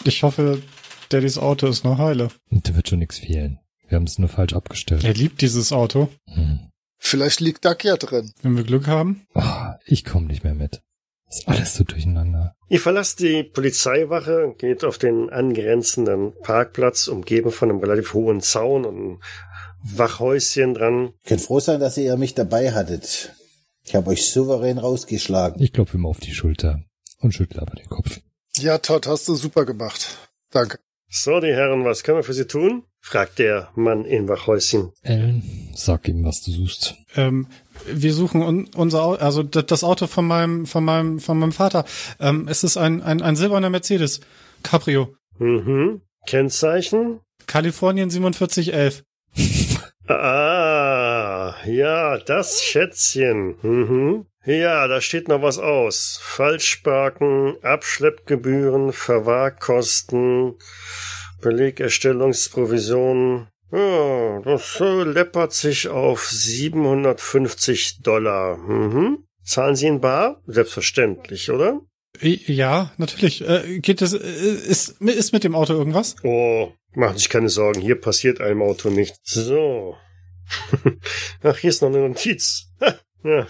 Ich 0.06 0.24
hoffe, 0.24 0.62
Daddys 1.10 1.38
Auto 1.38 1.68
ist 1.68 1.84
noch 1.84 2.00
heile. 2.00 2.30
Und 2.50 2.68
da 2.68 2.76
wird 2.76 2.90
schon 2.90 3.00
nichts 3.00 3.20
fehlen. 3.20 3.60
Wir 3.88 3.96
haben 3.98 4.06
es 4.06 4.18
nur 4.20 4.30
falsch 4.30 4.54
abgestellt. 4.54 5.04
Er 5.04 5.14
liebt 5.14 5.42
dieses 5.42 5.72
Auto. 5.72 6.10
Hm. 6.28 6.60
Vielleicht 6.98 7.40
liegt 7.40 7.64
Duck 7.66 7.84
ja 7.84 7.96
drin. 7.98 8.32
Wenn 8.42 8.58
wir 8.58 8.64
Glück 8.64 8.88
haben. 8.88 9.22
Ah, 9.34 9.78
ich 9.86 10.04
komme 10.04 10.28
nicht 10.28 10.44
mehr 10.44 10.54
mit. 10.56 10.82
Ist 11.30 11.48
alles 11.48 11.76
so 11.76 11.84
durcheinander. 11.84 12.56
Ihr 12.70 12.80
verlasst 12.80 13.20
die 13.20 13.44
Polizeiwache, 13.44 14.56
geht 14.58 14.84
auf 14.84 14.98
den 14.98 15.30
angrenzenden 15.30 16.34
Parkplatz, 16.42 17.08
umgeben 17.08 17.52
von 17.52 17.70
einem 17.70 17.80
relativ 17.80 18.14
hohen 18.14 18.42
Zaun 18.42 18.86
und 18.86 18.96
einem 18.96 19.22
Wachhäuschen 19.84 20.74
dran. 20.74 21.14
Könnt 21.26 21.42
froh 21.42 21.60
sein, 21.60 21.80
dass 21.80 21.98
ihr 21.98 22.18
mich 22.18 22.34
dabei 22.34 22.72
hattet. 22.74 23.36
Ich 23.84 23.96
habe 23.96 24.10
euch 24.12 24.30
souverän 24.30 24.78
rausgeschlagen. 24.78 25.62
Ich 25.62 25.74
klopfe 25.74 25.98
ihm 25.98 26.06
auf 26.06 26.20
die 26.20 26.34
Schulter 26.34 26.84
und 27.20 27.34
schüttle 27.34 27.62
aber 27.62 27.76
den 27.76 27.88
Kopf. 27.90 28.20
Ja, 28.58 28.78
Todd, 28.80 29.08
hast 29.08 29.28
du 29.28 29.36
super 29.36 29.66
gemacht. 29.66 30.18
Danke. 30.52 30.80
So, 31.10 31.40
die 31.40 31.48
Herren, 31.48 31.86
was 31.86 32.04
können 32.04 32.20
wir 32.20 32.24
für 32.24 32.34
Sie 32.34 32.46
tun? 32.46 32.84
fragt 33.02 33.40
der 33.40 33.70
Mann 33.76 34.06
im 34.06 34.28
Wachhäuschen. 34.28 34.92
Ellen, 35.02 35.72
sag 35.74 36.08
ihm, 36.08 36.24
was 36.24 36.44
du 36.44 36.52
suchst. 36.52 36.96
Ähm, 37.16 37.48
wir 37.86 38.14
suchen 38.14 38.42
un 38.42 38.70
unser 38.76 39.04
Auto, 39.04 39.24
also 39.24 39.44
das 39.44 39.84
Auto 39.84 40.08
von 40.08 40.28
meinem, 40.28 40.66
von 40.66 40.84
meinem, 40.84 41.20
von 41.20 41.40
meinem 41.40 41.52
Vater. 41.52 41.86
Ähm, 42.20 42.48
es 42.50 42.64
ist 42.64 42.78
ein, 42.78 43.02
ein, 43.02 43.22
ein 43.22 43.36
silberner 43.36 43.70
Mercedes. 43.70 44.22
Cabrio. 44.64 45.16
Mhm. 45.38 46.02
Kennzeichen? 46.26 47.22
Kalifornien 47.48 48.12
4711. 48.12 49.04
Ah, 50.12 51.54
ja, 51.68 52.18
das 52.18 52.64
Schätzchen. 52.64 53.58
Mhm. 53.62 54.26
Ja, 54.44 54.88
da 54.88 55.02
steht 55.02 55.28
noch 55.28 55.44
was 55.44 55.60
aus. 55.60 56.20
Falschparken, 56.24 57.58
Abschleppgebühren, 57.62 58.92
Verwahrkosten, 58.92 60.56
Belegerstellungsprovisionen. 61.42 63.50
Ja, 63.72 64.42
das 64.42 64.80
äh, 64.80 65.04
läppert 65.04 65.54
sich 65.54 65.88
auf 65.88 66.28
750 66.28 68.02
Dollar. 68.02 68.58
Mhm. 68.58 69.26
Zahlen 69.44 69.76
Sie 69.76 69.88
in 69.88 70.02
Bar? 70.02 70.42
Selbstverständlich, 70.48 71.52
oder? 71.52 71.82
Ja, 72.22 72.92
natürlich. 72.98 73.48
Äh, 73.48 73.80
geht 73.80 74.02
es, 74.02 74.14
äh, 74.14 74.18
ist, 74.18 75.02
ist 75.02 75.34
mit 75.34 75.44
dem 75.44 75.56
Auto 75.56 75.74
irgendwas? 75.74 76.16
Oh, 76.24 76.72
machen 76.94 77.14
Sie 77.14 77.20
sich 77.20 77.30
keine 77.30 77.50
Sorgen, 77.50 77.82
hier 77.82 78.00
passiert 78.00 78.42
einem 78.42 78.62
Auto 78.62 78.90
nichts. 78.90 79.20
So. 79.24 79.96
Ach, 81.44 81.58
hier 81.58 81.70
ist 81.70 81.82
noch 81.82 81.90
eine 81.90 82.08
Notiz. 82.08 82.70
Ha, 82.82 82.96
ja. 83.24 83.48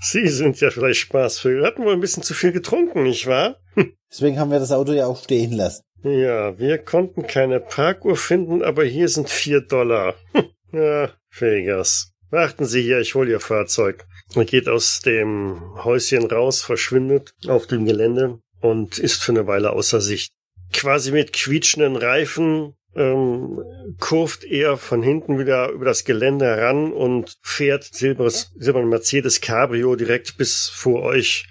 Sie 0.00 0.28
sind 0.28 0.60
ja 0.60 0.70
vielleicht 0.70 1.00
Spaßvögel. 1.00 1.64
Hatten 1.64 1.84
wohl 1.84 1.94
ein 1.94 2.00
bisschen 2.00 2.22
zu 2.22 2.34
viel 2.34 2.52
getrunken, 2.52 3.04
nicht 3.04 3.26
wahr? 3.26 3.56
Deswegen 4.10 4.38
haben 4.38 4.50
wir 4.50 4.58
das 4.58 4.72
Auto 4.72 4.92
ja 4.92 5.06
auch 5.06 5.22
stehen 5.22 5.52
lassen. 5.52 5.82
Ja, 6.04 6.58
wir 6.58 6.76
konnten 6.76 7.26
keine 7.26 7.60
Parkuhr 7.60 8.16
finden, 8.16 8.62
aber 8.62 8.84
hier 8.84 9.08
sind 9.08 9.28
vier 9.30 9.60
Dollar. 9.60 10.14
Ja, 10.72 11.12
Vegas. 11.30 12.10
Warten 12.30 12.64
Sie 12.64 12.82
hier, 12.82 12.98
ich 12.98 13.14
hol 13.14 13.28
Ihr 13.28 13.38
Fahrzeug. 13.38 14.08
Er 14.34 14.44
geht 14.44 14.68
aus 14.68 14.98
dem 14.98 15.60
Häuschen 15.84 16.26
raus, 16.26 16.62
verschwindet 16.62 17.32
auf 17.46 17.68
dem 17.68 17.84
Gelände 17.84 18.40
und 18.60 18.98
ist 18.98 19.22
für 19.22 19.30
eine 19.30 19.46
Weile 19.46 19.70
außer 19.70 20.00
Sicht. 20.00 20.32
Quasi 20.72 21.12
mit 21.12 21.32
quietschenden 21.32 21.94
Reifen 21.94 22.74
ähm, 22.96 23.62
kurft 24.00 24.42
er 24.42 24.78
von 24.78 25.00
hinten 25.00 25.38
wieder 25.38 25.68
über 25.68 25.84
das 25.84 26.04
Gelände 26.04 26.46
heran 26.46 26.92
und 26.92 27.36
fährt 27.42 27.84
silberes, 27.84 28.52
silbernen 28.56 28.88
Mercedes 28.88 29.40
Cabrio 29.40 29.94
direkt 29.94 30.36
bis 30.36 30.68
vor 30.68 31.02
euch 31.02 31.46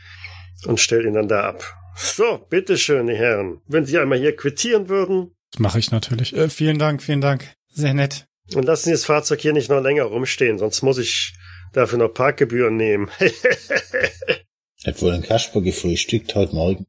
und 0.66 0.82
stellt 0.82 1.06
ihn 1.06 1.14
dann 1.14 1.30
da 1.30 1.43
ab. 1.43 1.64
So, 1.96 2.39
bitteschön, 2.50 3.08
die 3.08 3.16
Herren. 3.16 3.62
Wenn 3.68 3.86
Sie 3.86 3.98
einmal 3.98 4.18
hier 4.20 4.36
quittieren 4.36 4.89
würden 4.89 5.32
Das 5.52 5.60
mache 5.60 5.80
ich 5.80 5.91
natürlich. 5.91 6.36
Äh, 6.36 6.50
vielen 6.50 6.80
Dank, 6.80 7.02
vielen 7.04 7.22
Dank. 7.22 7.54
Sehr 7.70 7.94
nett. 7.94 8.28
und 8.56 8.66
lassen 8.66 8.86
Sie 8.86 8.91
das 8.91 9.06
Fahrzeug 9.06 9.41
hier 9.41 9.54
nicht 9.54 9.70
noch 9.70 9.82
länger 9.82 10.04
rumstehen, 10.04 10.58
sonst 10.58 10.82
muss 10.82 10.98
ich 10.98 11.34
dafür 11.74 11.98
noch 12.00 12.10
Parkgebühren 12.10 12.76
nehmen. 12.78 13.10
Hat 14.86 15.02
wohl 15.02 15.12
ein 15.14 15.24
Kasper 15.24 15.62
gefrühstückt 15.62 16.36
heute 16.36 16.56
Morgen. 16.56 16.86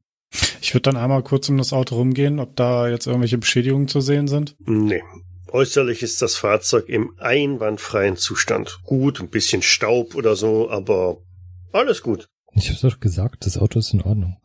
Ich 0.61 0.73
würde 0.73 0.81
dann 0.91 0.97
einmal 0.97 1.23
kurz 1.23 1.47
um 1.49 1.57
das 1.57 1.71
Auto 1.71 1.95
rumgehen, 1.95 2.39
ob 2.39 2.55
da 2.55 2.89
jetzt 2.89 3.07
irgendwelche 3.07 3.37
Beschädigungen 3.37 3.87
zu 3.87 4.01
sehen 4.01 4.27
sind. 4.27 4.55
nee. 4.65 5.01
Äußerlich 5.51 6.03
ist 6.03 6.21
das 6.21 6.35
Fahrzeug 6.35 6.89
im 6.89 7.13
einwandfreien 7.17 8.17
Zustand. 8.17 8.79
Gut, 8.83 9.21
ein 9.21 9.29
bisschen 9.29 9.61
Staub 9.61 10.13
oder 10.15 10.35
so, 10.35 10.69
aber 10.69 11.19
alles 11.71 12.01
gut. 12.01 12.27
Ich 12.55 12.69
hab's 12.69 12.81
doch 12.81 12.99
gesagt, 12.99 13.45
das 13.45 13.57
Auto 13.57 13.79
ist 13.79 13.93
in 13.93 14.01
Ordnung. 14.01 14.35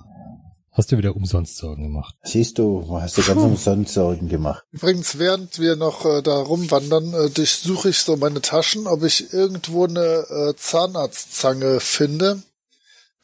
Hast 0.72 0.92
du 0.92 0.98
wieder 0.98 1.16
umsonst 1.16 1.56
Sorgen 1.56 1.82
gemacht? 1.82 2.14
Siehst 2.22 2.58
du, 2.58 2.86
hast 3.00 3.18
du 3.18 3.22
ganz 3.22 3.40
umsonst 3.40 3.92
Sorgen 3.92 4.28
gemacht. 4.28 4.64
Übrigens, 4.70 5.18
während 5.18 5.58
wir 5.58 5.74
noch 5.74 6.04
äh, 6.06 6.22
da 6.22 6.36
rumwandern, 6.36 7.12
äh, 7.12 7.28
durchsuche 7.28 7.88
ich 7.88 7.98
so 7.98 8.16
meine 8.16 8.40
Taschen, 8.40 8.86
ob 8.86 9.02
ich 9.02 9.32
irgendwo 9.32 9.86
eine 9.86 10.26
äh, 10.28 10.54
Zahnarztzange 10.56 11.80
finde. 11.80 12.42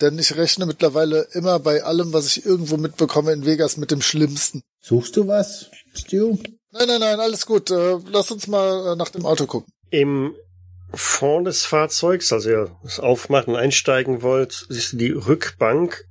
Denn 0.00 0.18
ich 0.18 0.36
rechne 0.36 0.66
mittlerweile 0.66 1.28
immer 1.32 1.58
bei 1.60 1.84
allem, 1.84 2.12
was 2.12 2.26
ich 2.26 2.44
irgendwo 2.44 2.76
mitbekomme 2.76 3.32
in 3.32 3.46
Vegas 3.46 3.76
mit 3.76 3.90
dem 3.92 4.02
Schlimmsten. 4.02 4.62
Suchst 4.80 5.16
du 5.16 5.28
was, 5.28 5.70
Stu? 5.94 6.38
Nein, 6.72 6.88
nein, 6.88 7.00
nein, 7.00 7.20
alles 7.20 7.46
gut. 7.46 7.70
Äh, 7.70 7.98
lass 8.10 8.30
uns 8.32 8.48
mal 8.48 8.92
äh, 8.92 8.96
nach 8.96 9.10
dem 9.10 9.24
Auto 9.24 9.46
gucken. 9.46 9.72
Im 9.90 10.34
Fond 10.92 11.46
des 11.46 11.64
Fahrzeugs, 11.64 12.32
also 12.32 12.50
ihr 12.50 12.76
es 12.84 12.98
aufmachen 12.98 13.54
einsteigen 13.54 14.22
wollt, 14.22 14.66
siehst 14.68 14.94
du, 14.94 14.96
die 14.96 15.12
Rückbank 15.12 16.06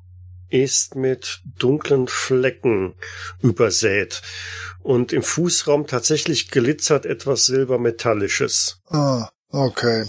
ist 0.50 0.96
mit 0.96 1.42
dunklen 1.58 2.08
Flecken 2.08 2.96
übersät. 3.42 4.22
Und 4.82 5.14
im 5.14 5.24
Fußraum 5.24 5.88
tatsächlich 5.88 6.50
glitzert 6.52 7.06
etwas 7.06 7.46
Silbermetallisches. 7.48 8.82
Ah, 8.90 9.30
okay. 9.50 10.06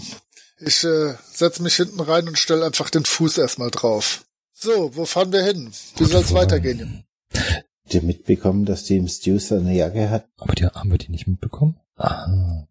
Ich 0.59 0.83
äh, 0.83 1.13
setz 1.33 1.59
mich 1.59 1.75
hinten 1.75 1.99
rein 1.99 2.27
und 2.27 2.37
stell 2.37 2.63
einfach 2.63 2.89
den 2.89 3.05
Fuß 3.05 3.37
erstmal 3.39 3.71
drauf. 3.71 4.23
So, 4.53 4.95
wo 4.95 5.05
fahren 5.05 5.31
wir 5.31 5.43
hin? 5.43 5.71
Wie 5.97 6.05
soll's 6.05 6.31
Frage. 6.31 6.41
weitergehen? 6.41 7.03
Habt 7.33 7.93
ihr 7.93 8.01
mitbekommen, 8.01 8.65
dass 8.65 8.83
die 8.83 8.97
im 8.97 9.07
Stu 9.07 9.37
seine 9.39 9.75
Jacke 9.75 10.09
hat? 10.09 10.27
Aber 10.37 10.53
die 10.55 10.65
haben 10.65 10.91
wir 10.91 10.97
die 10.97 11.11
nicht 11.11 11.27
mitbekommen? 11.27 11.79
Ah, 11.95 12.27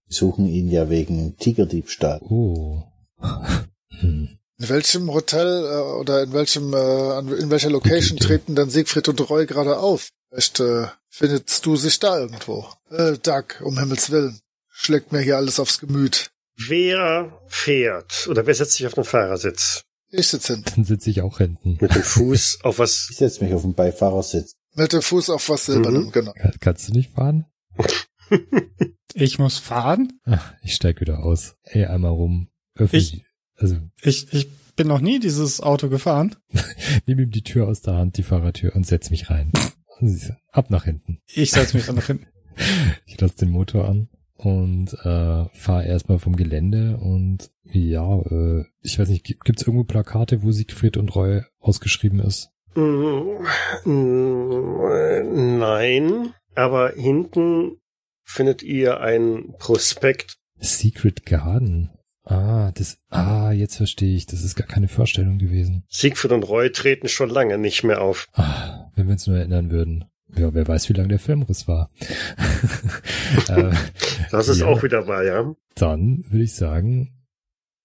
Die 0.08 0.14
suchen 0.14 0.46
ihn 0.46 0.68
ja 0.70 0.88
wegen 0.90 1.36
Tigerdiebstahl. 1.36 2.20
oh. 2.22 2.82
hm. 4.00 4.38
In 4.58 4.68
welchem 4.70 5.12
Hotel 5.12 5.64
äh, 5.64 5.98
oder 6.00 6.22
in 6.22 6.32
welchem 6.32 6.72
äh, 6.72 6.76
an- 6.76 7.28
in 7.36 7.50
welcher 7.50 7.70
Location 7.70 8.18
treten 8.18 8.54
dann 8.54 8.70
Siegfried 8.70 9.08
und 9.08 9.28
Roy 9.28 9.44
gerade 9.46 9.78
auf? 9.78 10.08
Vielleicht 10.30 10.60
äh, 10.60 10.86
findest 11.10 11.64
du 11.66 11.76
sich 11.76 11.98
da 11.98 12.18
irgendwo. 12.18 12.66
Äh, 12.90 13.18
Doug, 13.18 13.60
um 13.62 13.78
Himmels 13.78 14.10
Willen. 14.10 14.40
Schlägt 14.68 15.12
mir 15.12 15.20
hier 15.20 15.36
alles 15.36 15.60
aufs 15.60 15.78
Gemüt. 15.80 16.30
Wer 16.56 17.38
fährt 17.48 18.26
oder 18.30 18.46
wer 18.46 18.54
setzt 18.54 18.72
sich 18.74 18.86
auf 18.86 18.94
den 18.94 19.04
Fahrersitz? 19.04 19.82
Ich 20.10 20.28
sitz 20.28 20.46
hinten. 20.46 20.70
Dann 20.74 20.84
sitze 20.84 21.10
ich 21.10 21.20
auch 21.20 21.38
hinten. 21.38 21.76
Mit 21.80 21.94
dem 21.94 22.02
Fuß 22.02 22.60
auf 22.62 22.78
was? 22.78 23.08
Ich 23.10 23.16
setz 23.18 23.40
mich 23.40 23.52
auf 23.52 23.62
den 23.62 23.74
Beifahrersitz. 23.74 24.52
Mit 24.74 24.92
dem 24.92 25.02
Fuß 25.02 25.30
auf 25.30 25.48
was 25.50 25.66
Silbernem, 25.66 26.04
Mhm. 26.06 26.12
genau. 26.12 26.32
Kann- 26.32 26.54
Kannst 26.60 26.88
du 26.88 26.92
nicht 26.92 27.10
fahren? 27.12 27.44
Ich 29.18 29.38
muss 29.38 29.56
fahren? 29.58 30.20
Ach, 30.24 30.52
ich 30.62 30.74
steig 30.74 31.00
wieder 31.00 31.20
aus. 31.24 31.54
Ey, 31.62 31.86
einmal 31.86 32.10
rum. 32.10 32.48
Öffne 32.74 32.98
Ich- 32.98 33.22
Also, 33.56 33.76
Ich, 34.02 34.32
ich 34.32 34.48
bin 34.76 34.88
noch 34.88 35.00
nie 35.00 35.18
dieses 35.18 35.60
Auto 35.60 35.88
gefahren. 35.88 36.36
nimm 37.06 37.18
ihm 37.18 37.30
die 37.30 37.42
Tür 37.42 37.66
aus 37.68 37.80
der 37.82 37.94
Hand, 37.94 38.16
die 38.18 38.22
Fahrertür, 38.22 38.74
und 38.76 38.86
setz 38.86 39.10
mich 39.10 39.30
rein. 39.30 39.52
Ab 40.50 40.70
nach 40.70 40.84
hinten. 40.84 41.20
Ich 41.26 41.50
setze 41.52 41.76
mich 41.76 41.86
dann 41.86 41.96
nach 41.96 42.06
hinten. 42.06 42.26
Ich 43.04 43.20
lasse 43.20 43.36
den 43.36 43.50
Motor 43.50 43.86
an 43.86 44.08
und 44.36 44.94
äh, 44.94 45.44
fahre 45.52 45.84
erstmal 45.86 46.18
vom 46.18 46.36
Gelände 46.36 46.96
und 46.96 47.50
ja, 47.64 48.18
äh, 48.20 48.64
ich 48.80 48.98
weiß 48.98 49.10
nicht, 49.10 49.24
gibt 49.24 49.60
es 49.60 49.66
irgendwo 49.66 49.84
Plakate, 49.84 50.42
wo 50.42 50.52
Siegfried 50.52 50.96
und 50.96 51.14
Roy 51.14 51.42
ausgeschrieben 51.60 52.20
ist? 52.20 52.48
Mm, 52.74 53.44
Nein, 55.58 56.32
aber 56.54 56.92
hinten 56.92 57.76
findet 58.24 58.62
ihr 58.62 59.00
ein 59.00 59.52
Prospekt. 59.58 60.38
Secret 60.58 61.26
Garden. 61.26 61.90
Ah, 62.28 62.72
das, 62.74 62.98
ah, 63.08 63.52
jetzt 63.52 63.76
verstehe 63.76 64.16
ich. 64.16 64.26
Das 64.26 64.42
ist 64.42 64.56
gar 64.56 64.66
keine 64.66 64.88
Vorstellung 64.88 65.38
gewesen. 65.38 65.84
Siegfried 65.88 66.32
und 66.32 66.42
Roy 66.42 66.70
treten 66.72 67.08
schon 67.08 67.30
lange 67.30 67.56
nicht 67.56 67.84
mehr 67.84 68.02
auf. 68.02 68.26
Ah, 68.32 68.90
wenn 68.96 69.06
wir 69.06 69.12
uns 69.12 69.28
nur 69.28 69.36
erinnern 69.36 69.70
würden. 69.70 70.04
Ja, 70.36 70.52
wer 70.52 70.66
weiß, 70.66 70.88
wie 70.88 70.94
lang 70.94 71.08
der 71.08 71.20
Filmriss 71.20 71.68
war. 71.68 71.88
äh, 73.48 73.70
Das 74.32 74.48
ist 74.48 74.58
ja. 74.58 74.66
auch 74.66 74.82
wieder 74.82 75.06
wahr, 75.06 75.22
ja. 75.22 75.54
Dann 75.76 76.24
würde 76.28 76.42
ich 76.44 76.54
sagen, 76.56 77.24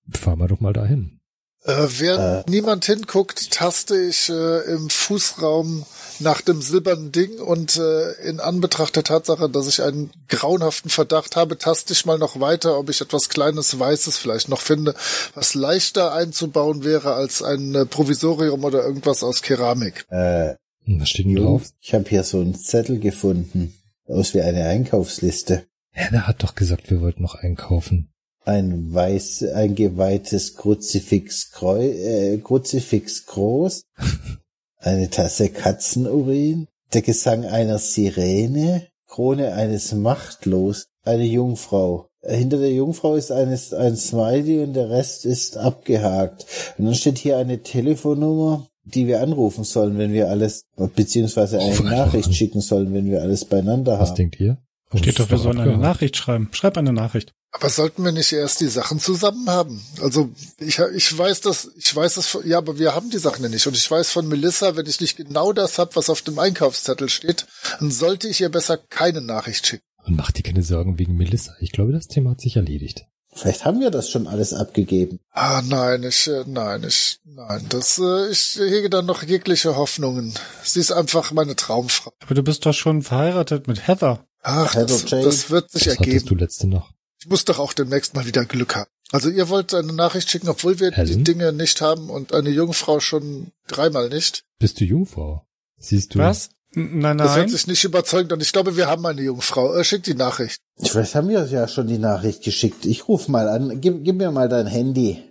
fahren 0.10 0.40
wir 0.40 0.48
doch 0.48 0.60
mal 0.60 0.74
dahin. 0.74 1.21
Äh, 1.64 1.88
während 2.00 2.50
niemand 2.50 2.86
hinguckt, 2.86 3.52
taste 3.52 4.00
ich 4.00 4.30
äh, 4.30 4.60
im 4.74 4.90
Fußraum 4.90 5.86
nach 6.20 6.42
dem 6.42 6.62
silbernen 6.62 7.12
Ding 7.12 7.40
und 7.40 7.78
äh, 7.78 8.12
in 8.28 8.40
Anbetracht 8.40 8.96
der 8.96 9.04
Tatsache, 9.04 9.50
dass 9.50 9.68
ich 9.68 9.82
einen 9.82 10.12
grauenhaften 10.28 10.90
Verdacht 10.90 11.36
habe, 11.36 11.58
taste 11.58 11.94
ich 11.94 12.06
mal 12.06 12.18
noch 12.18 12.40
weiter, 12.40 12.78
ob 12.78 12.90
ich 12.90 13.02
etwas 13.02 13.30
kleines 13.30 13.78
Weißes 13.78 14.18
vielleicht 14.18 14.50
noch 14.50 14.62
finde, 14.62 14.96
was 15.36 15.54
leichter 15.54 16.14
einzubauen 16.14 16.84
wäre 16.84 17.14
als 17.14 17.42
ein 17.44 17.76
äh, 17.76 17.86
Provisorium 17.86 18.64
oder 18.64 18.84
irgendwas 18.84 19.24
aus 19.24 19.42
Keramik. 19.42 20.06
Äh, 20.10 20.56
Was 20.88 21.10
steht 21.10 21.26
denn 21.28 21.36
drauf? 21.36 21.64
ich 21.80 21.94
habe 21.94 22.10
hier 22.10 22.24
so 22.24 22.40
einen 22.40 22.56
Zettel 22.56 23.00
gefunden. 23.00 23.76
Aus 24.08 24.34
wie 24.34 24.42
eine 24.42 24.66
Einkaufsliste. 24.66 25.66
Ja, 25.96 26.10
der 26.10 26.28
hat 26.28 26.44
doch 26.44 26.56
gesagt, 26.56 26.90
wir 26.90 27.02
wollten 27.02 27.22
noch 27.22 27.36
einkaufen. 27.36 28.11
Ein 28.52 28.94
weiß, 28.94 29.46
ein 29.54 29.76
geweihtes 29.76 30.58
Kruzifix, 30.58 31.50
äh, 31.64 32.38
Kruzifix 32.40 33.26
groß. 33.26 33.84
Eine 34.78 35.10
Tasse 35.10 35.48
Katzenurin. 35.48 36.68
Der 36.94 37.02
Gesang 37.02 37.46
einer 37.46 37.78
Sirene. 37.78 38.88
Krone 39.08 39.54
eines 39.54 39.94
Machtlos. 39.94 40.88
Eine 41.06 41.24
Jungfrau. 41.24 42.10
Hinter 42.24 42.58
der 42.58 42.74
Jungfrau 42.74 43.16
ist 43.16 43.32
eines, 43.32 43.74
ein 43.74 43.96
Smiley 43.96 44.60
und 44.60 44.74
der 44.74 44.90
Rest 44.90 45.26
ist 45.26 45.56
abgehakt. 45.56 46.46
Und 46.78 46.86
dann 46.86 46.96
steht 46.96 47.20
hier 47.20 47.38
eine 47.38 47.62
Telefonnummer, 47.62 48.68
die 48.84 49.08
wir 49.08 49.22
anrufen 49.22 49.64
sollen, 49.64 49.98
wenn 49.98 50.12
wir 50.12 50.30
alles, 50.30 50.64
beziehungsweise 50.98 51.58
eine 51.58 51.70
Ruf 51.70 51.80
einfach 51.80 52.06
Nachricht 52.06 52.36
schicken 52.36 52.60
sollen, 52.60 52.94
wenn 52.94 53.10
wir 53.10 53.22
alles 53.22 53.46
beieinander 53.46 53.98
Was 53.98 54.10
haben. 54.10 54.18
denkt 54.18 54.42
ihr? 54.42 54.58
Oh, 54.94 54.98
Steht 54.98 55.20
doch, 55.20 55.30
wir 55.30 55.38
sollen 55.38 55.60
eine. 55.60 55.78
Nachricht 55.78 56.18
schreiben. 56.18 56.50
Schreib 56.52 56.78
eine 56.78 56.92
Nachricht. 56.92 57.34
Aber 57.54 57.70
sollten 57.70 58.04
wir 58.04 58.12
nicht 58.12 58.32
erst 58.32 58.62
die 58.62 58.68
Sachen 58.68 59.00
zusammen 59.00 59.50
haben? 59.50 59.82
Also 60.02 60.30
ich, 60.58 60.80
ich 60.80 61.18
weiß 61.18 61.42
das, 61.42 61.72
ich 61.78 61.94
weiß 61.94 62.16
das, 62.16 62.38
ja, 62.46 62.58
aber 62.58 62.78
wir 62.80 62.96
haben 62.96 63.10
die 63.10 63.18
Sachen 63.18 63.44
ja 63.44 63.50
nicht. 63.50 63.68
Und 63.68 63.76
ich 63.76 63.90
weiß 63.90 64.12
von 64.12 64.28
Melissa, 64.28 64.76
wenn 64.76 64.86
ich 64.86 65.02
nicht 65.02 65.18
genau 65.18 65.54
das 65.54 65.78
hab, 65.78 65.96
was 65.96 66.10
auf 66.10 66.22
dem 66.22 66.40
Einkaufszettel 66.40 67.10
steht, 67.10 67.48
dann 67.80 67.92
sollte 67.92 68.28
ich 68.28 68.42
ihr 68.42 68.50
besser 68.50 68.78
keine 68.78 69.22
Nachricht 69.22 69.68
schicken. 69.68 69.84
Und 70.04 70.16
mach 70.16 70.32
dir 70.32 70.44
keine 70.44 70.64
Sorgen 70.64 70.98
wegen 70.98 71.16
Melissa. 71.16 71.54
Ich 71.60 71.72
glaube, 71.72 71.92
das 71.92 72.08
Thema 72.08 72.32
hat 72.32 72.42
sich 72.42 72.56
erledigt. 72.56 73.06
Vielleicht 73.34 73.64
haben 73.64 73.80
wir 73.80 73.92
das 73.92 74.10
schon 74.10 74.28
alles 74.28 74.54
abgegeben. 74.54 75.20
Ah, 75.32 75.62
nein, 75.66 76.04
ich, 76.04 76.28
äh, 76.28 76.44
nein, 76.48 76.84
ich, 76.86 77.20
nein, 77.24 77.66
das, 77.70 77.98
äh, 77.98 78.30
ich 78.30 78.60
hege 78.60 78.90
dann 78.90 79.06
noch 79.06 79.24
jegliche 79.24 79.78
Hoffnungen. 79.78 80.34
Sie 80.64 80.82
ist 80.82 80.92
einfach 80.92 81.32
meine 81.32 81.56
Traumfrau. 81.56 82.12
Aber 82.22 82.36
du 82.36 82.44
bist 82.44 82.66
doch 82.66 82.74
schon 82.74 83.02
verheiratet 83.02 83.68
mit 83.68 83.88
Heather. 83.88 84.26
Ach, 84.42 84.74
das, 84.74 85.06
das 85.06 85.50
wird 85.50 85.72
sich 85.72 85.84
hattest 85.88 86.00
ergeben. 86.02 86.26
du 86.26 86.36
letzte 86.36 86.68
noch? 86.68 86.92
Ich 87.20 87.28
muss 87.28 87.46
doch 87.46 87.60
auch 87.60 87.74
demnächst 87.74 88.16
mal 88.16 88.26
wieder 88.26 88.46
Glück 88.46 88.76
haben. 88.76 88.90
Also 89.12 89.30
ihr 89.30 89.50
wollt 89.50 89.74
eine 89.74 89.94
Nachricht 89.94 90.30
schicken, 90.32 90.50
obwohl 90.50 90.80
wir 90.80 90.90
die 90.92 90.98
Helen? 90.98 91.24
Dinge 91.24 91.52
nicht 91.54 91.82
haben 91.82 92.10
und 92.10 92.34
eine 92.34 92.50
Jungfrau 92.50 93.00
schon 93.00 93.52
dreimal 93.68 94.10
nicht. 94.10 94.44
Bist 94.58 94.80
du 94.80 94.86
Jungfrau? 94.86 95.46
Siehst 95.78 96.16
du? 96.16 96.20
Was? 96.20 96.50
N- 96.74 97.00
Nein, 97.00 97.18
Das 97.18 97.32
hört 97.36 97.48
nein. 97.48 97.50
sich 97.50 97.68
nicht 97.68 97.84
überzeugend 97.84 98.32
an. 98.34 98.40
Ich 98.42 98.54
glaube, 98.54 98.78
wir 98.78 98.88
haben 98.88 99.06
eine 99.06 99.22
Jungfrau. 99.22 99.76
Äh, 99.76 99.84
schickt 99.84 100.08
die 100.08 100.14
Nachricht. 100.16 100.62
Vielleicht 100.82 101.14
haben 101.16 101.28
wir 101.28 101.46
ja 101.46 101.68
schon 101.68 101.88
die 101.88 101.98
Nachricht 102.00 102.44
geschickt. 102.44 102.86
Ich 102.86 103.08
ruf 103.10 103.28
mal 103.28 103.50
an. 103.50 103.82
Gib, 103.82 104.04
gib 104.06 104.16
mir 104.16 104.32
mal 104.32 104.48
dein 104.50 104.68
Handy, 104.68 105.22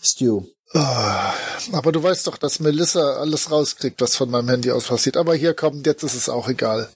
Stu. 0.00 0.46
Ah, 0.72 1.32
aber 1.72 1.92
du 1.92 2.02
weißt 2.02 2.26
doch, 2.26 2.38
dass 2.38 2.60
Melissa 2.60 3.14
alles 3.20 3.50
rauskriegt, 3.50 4.00
was 4.00 4.16
von 4.16 4.30
meinem 4.30 4.48
Handy 4.48 4.70
aus 4.70 4.86
passiert. 4.86 5.16
Aber 5.16 5.34
hier 5.34 5.52
kommt, 5.52 5.84
jetzt 5.86 6.02
ist 6.04 6.14
es 6.14 6.28
auch 6.28 6.48
egal. 6.48 6.88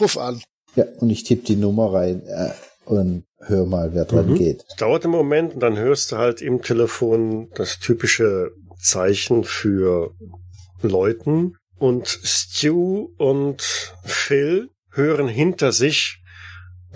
Ruf 0.00 0.16
an. 0.18 0.42
Ja, 0.74 0.84
und 1.00 1.10
ich 1.10 1.24
tippe 1.24 1.44
die 1.44 1.56
Nummer 1.56 1.92
rein 1.92 2.22
äh, 2.26 2.50
und 2.84 3.24
hör 3.38 3.66
mal, 3.66 3.92
wer 3.94 4.04
dran 4.04 4.30
Mhm. 4.30 4.34
geht. 4.36 4.64
Es 4.68 4.76
dauert 4.76 5.04
einen 5.04 5.12
Moment 5.12 5.54
und 5.54 5.60
dann 5.60 5.76
hörst 5.76 6.12
du 6.12 6.16
halt 6.16 6.40
im 6.40 6.62
Telefon 6.62 7.50
das 7.54 7.78
typische 7.78 8.52
Zeichen 8.80 9.44
für 9.44 10.14
Leuten. 10.82 11.56
Und 11.78 12.06
Stu 12.08 13.10
und 13.18 13.62
Phil 14.04 14.68
hören 14.90 15.28
hinter 15.28 15.72
sich 15.72 16.22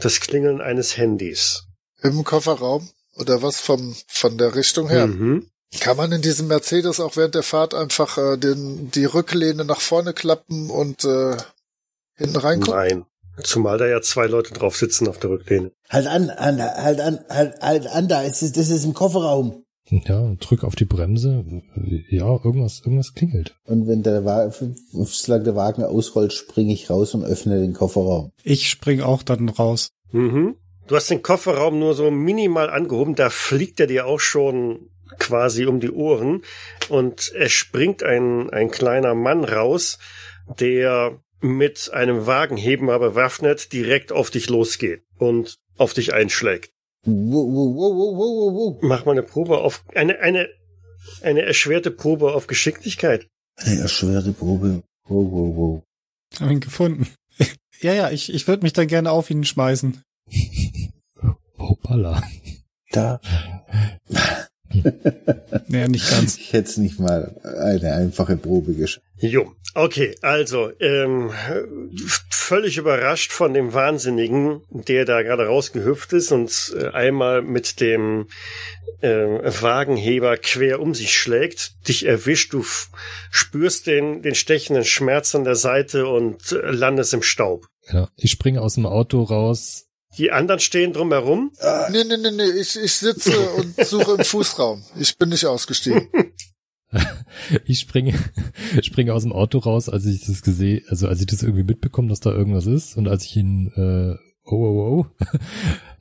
das 0.01 0.21
Klingeln 0.21 0.61
eines 0.61 0.97
Handys. 0.97 1.65
Im 2.03 2.25
Kofferraum. 2.25 2.89
Oder 3.19 3.41
was 3.43 3.61
vom, 3.61 3.97
von 4.09 4.37
der 4.37 4.55
Richtung 4.55 4.89
her. 4.91 5.07
Mhm. 5.07 5.49
Kann 5.81 5.97
man 5.97 6.13
in 6.13 6.21
diesem 6.23 6.49
Mercedes 6.49 7.01
auch 7.01 7.17
während 7.17 7.35
der 7.35 7.43
Fahrt 7.43 7.73
einfach 7.75 8.19
äh, 8.19 8.37
den, 8.37 8.91
die 8.91 9.07
Rücklehne 9.07 9.65
nach 9.65 9.81
vorne 9.81 10.13
klappen 10.13 10.69
und 10.71 11.05
äh, 11.05 11.37
hinten 12.15 12.37
reingucken? 12.37 12.75
Nein. 12.79 13.05
Zumal 13.43 13.79
da 13.79 13.87
ja 13.87 14.01
zwei 14.01 14.27
Leute 14.27 14.55
drauf 14.55 14.77
sitzen 14.77 15.09
auf 15.09 15.19
der 15.19 15.31
Rücklehne. 15.31 15.73
Halt 15.91 16.07
an, 16.07 16.31
an 16.31 16.61
halt 16.61 17.01
an, 17.01 17.21
halt, 17.29 17.61
halt 17.61 17.87
an, 17.87 18.09
da 18.09 18.23
ist 18.23 18.43
es, 18.43 18.53
das 18.53 18.71
ist 18.71 18.85
im 18.85 18.95
Kofferraum. 18.95 19.63
Ja, 19.89 20.35
drück 20.41 20.65
auf 20.65 20.75
die 20.75 20.85
Bremse. 20.85 21.45
Ja, 22.09 22.29
irgendwas, 22.29 22.81
irgendwas 22.81 23.15
klingelt. 23.15 23.55
Und 23.65 23.87
wenn 23.87 24.03
der 24.03 24.25
Wagen, 24.25 24.77
solange 24.91 25.45
der 25.45 25.57
Wagen 25.57 25.85
ausrollt, 25.85 26.33
springe 26.33 26.73
ich 26.73 26.91
raus 26.91 27.15
und 27.15 27.25
öffne 27.25 27.61
den 27.61 27.73
Kofferraum. 27.73 28.33
Ich 28.43 28.69
spring 28.69 29.01
auch 29.01 29.23
dann 29.23 29.49
raus. 29.49 29.91
Mhm. 30.11 30.57
Du 30.89 30.97
hast 30.97 31.11
den 31.11 31.23
Kofferraum 31.23 31.79
nur 31.79 31.95
so 31.95 32.11
minimal 32.11 32.71
angehoben, 32.71 33.15
da 33.15 33.31
fliegt 33.31 33.81
er 33.81 33.87
dir 33.87 34.07
auch 34.07 34.21
schon 34.21 34.91
quasi 35.19 35.67
um 35.67 35.81
die 35.81 35.91
Ohren 35.91 36.43
und 36.89 37.33
es 37.35 37.53
springt 37.53 38.03
ein, 38.03 38.51
ein 38.51 38.71
kleiner 38.71 39.15
Mann 39.15 39.45
raus, 39.45 39.99
der 40.61 41.21
mit 41.41 41.91
einem 41.93 42.27
Wagenheber 42.27 42.99
bewaffnet 42.99 43.73
direkt 43.73 44.13
auf 44.13 44.31
dich 44.31 44.49
losgeht 44.49 45.03
und 45.19 45.59
auf 45.77 45.95
dich 45.95 46.15
einschlägt. 46.15 46.71
Wow, 47.05 47.47
wow, 47.47 47.77
wow, 47.77 47.95
wow, 47.95 48.17
wow, 48.17 48.55
wow. 48.55 48.79
Mach 48.83 49.05
mal 49.05 49.13
eine 49.13 49.23
Probe 49.23 49.59
auf, 49.59 49.85
eine, 49.95 50.19
eine, 50.19 50.49
eine 51.23 51.43
erschwerte 51.43 51.91
Probe 51.91 52.35
auf 52.35 52.47
Geschicklichkeit. 52.47 53.29
Eine 53.57 53.81
erschwerte 53.81 54.33
Probe. 54.33 54.83
Wow, 55.09 55.31
wow, 55.31 55.57
wow. 55.57 55.83
Hab 56.41 56.51
ihn 56.51 56.61
gefunden. 56.61 57.07
ja, 57.81 57.95
ja, 57.95 58.11
ich, 58.11 58.33
ich 58.33 58.49
würde 58.49 58.65
mich 58.65 58.73
dann 58.73 58.89
gerne 58.89 59.11
auf 59.11 59.31
ihn 59.31 59.45
schmeißen. 59.45 60.03
Hoppala. 61.59 62.23
Da. 62.91 63.21
Naja, 65.69 65.89
nicht 65.89 66.11
ganz. 66.11 66.37
Ich 66.37 66.53
hätte 66.53 66.81
nicht 66.81 66.99
mal 66.99 67.35
eine 67.43 67.95
einfache 67.95 68.37
Probe 68.37 68.75
geschafft. 68.75 69.05
Jo, 69.19 69.53
okay, 69.75 70.15
also 70.21 70.71
ähm, 70.81 71.31
völlig 72.31 72.77
überrascht 72.77 73.33
von 73.33 73.55
dem 73.55 73.73
Wahnsinnigen, 73.73 74.61
der 74.71 75.05
da 75.05 75.23
gerade 75.23 75.47
rausgehüpft 75.47 76.13
ist 76.13 76.33
und 76.33 76.75
äh, 76.79 76.89
einmal 76.89 77.43
mit 77.43 77.81
dem 77.81 78.29
äh, 79.01 79.09
Wagenheber 79.09 80.37
quer 80.37 80.81
um 80.81 80.95
sich 80.95 81.17
schlägt, 81.17 81.89
dich 81.89 82.07
erwischt, 82.07 82.53
du 82.53 82.65
spürst 83.31 83.87
den, 83.87 84.23
den 84.23 84.35
stechenden 84.35 84.85
Schmerz 84.85 85.35
an 85.35 85.45
der 85.45 85.57
Seite 85.57 86.07
und 86.07 86.53
äh, 86.53 86.71
landest 86.71 87.15
im 87.15 87.23
Staub. 87.23 87.67
Genau. 87.89 88.09
Ich 88.17 88.31
springe 88.33 88.61
aus 88.61 88.75
dem 88.75 88.87
Auto 88.87 89.23
raus. 89.23 89.86
Die 90.19 90.33
anderen 90.33 90.61
stehen 90.61 90.93
drumherum. 90.93 91.53
Nee, 91.91 92.05
nee, 92.05 92.17
nee, 92.17 92.31
nee, 92.31 92.61
ich, 92.61 92.77
ich 92.77 92.93
sitze 92.93 93.39
und 93.51 93.77
suche 93.85 94.13
im 94.13 94.25
Fußraum. 94.25 94.83
Ich 94.99 95.17
bin 95.19 95.29
nicht 95.31 95.47
ausgestiegen. 95.47 96.09
Ich 97.67 97.81
springe, 97.81 98.15
springe 98.81 99.13
aus 99.13 99.25
dem 99.25 99.33
Auto 99.33 99.59
raus, 99.59 99.89
als 99.89 100.07
ich 100.07 100.25
das 100.25 100.43
gesehen, 100.43 100.85
also 100.89 101.09
als 101.09 101.21
ich 101.21 101.27
das 101.27 101.43
irgendwie 101.43 101.65
mitbekomme, 101.65 102.09
dass 102.09 102.21
da 102.21 102.31
irgendwas 102.31 102.67
ist 102.67 102.97
und 102.97 103.09
als 103.09 103.25
ich 103.25 103.37
ihn 103.37 103.71
äh, 103.77 104.17
oh 104.45 104.55
oh 104.57 105.05
oh 105.05 105.27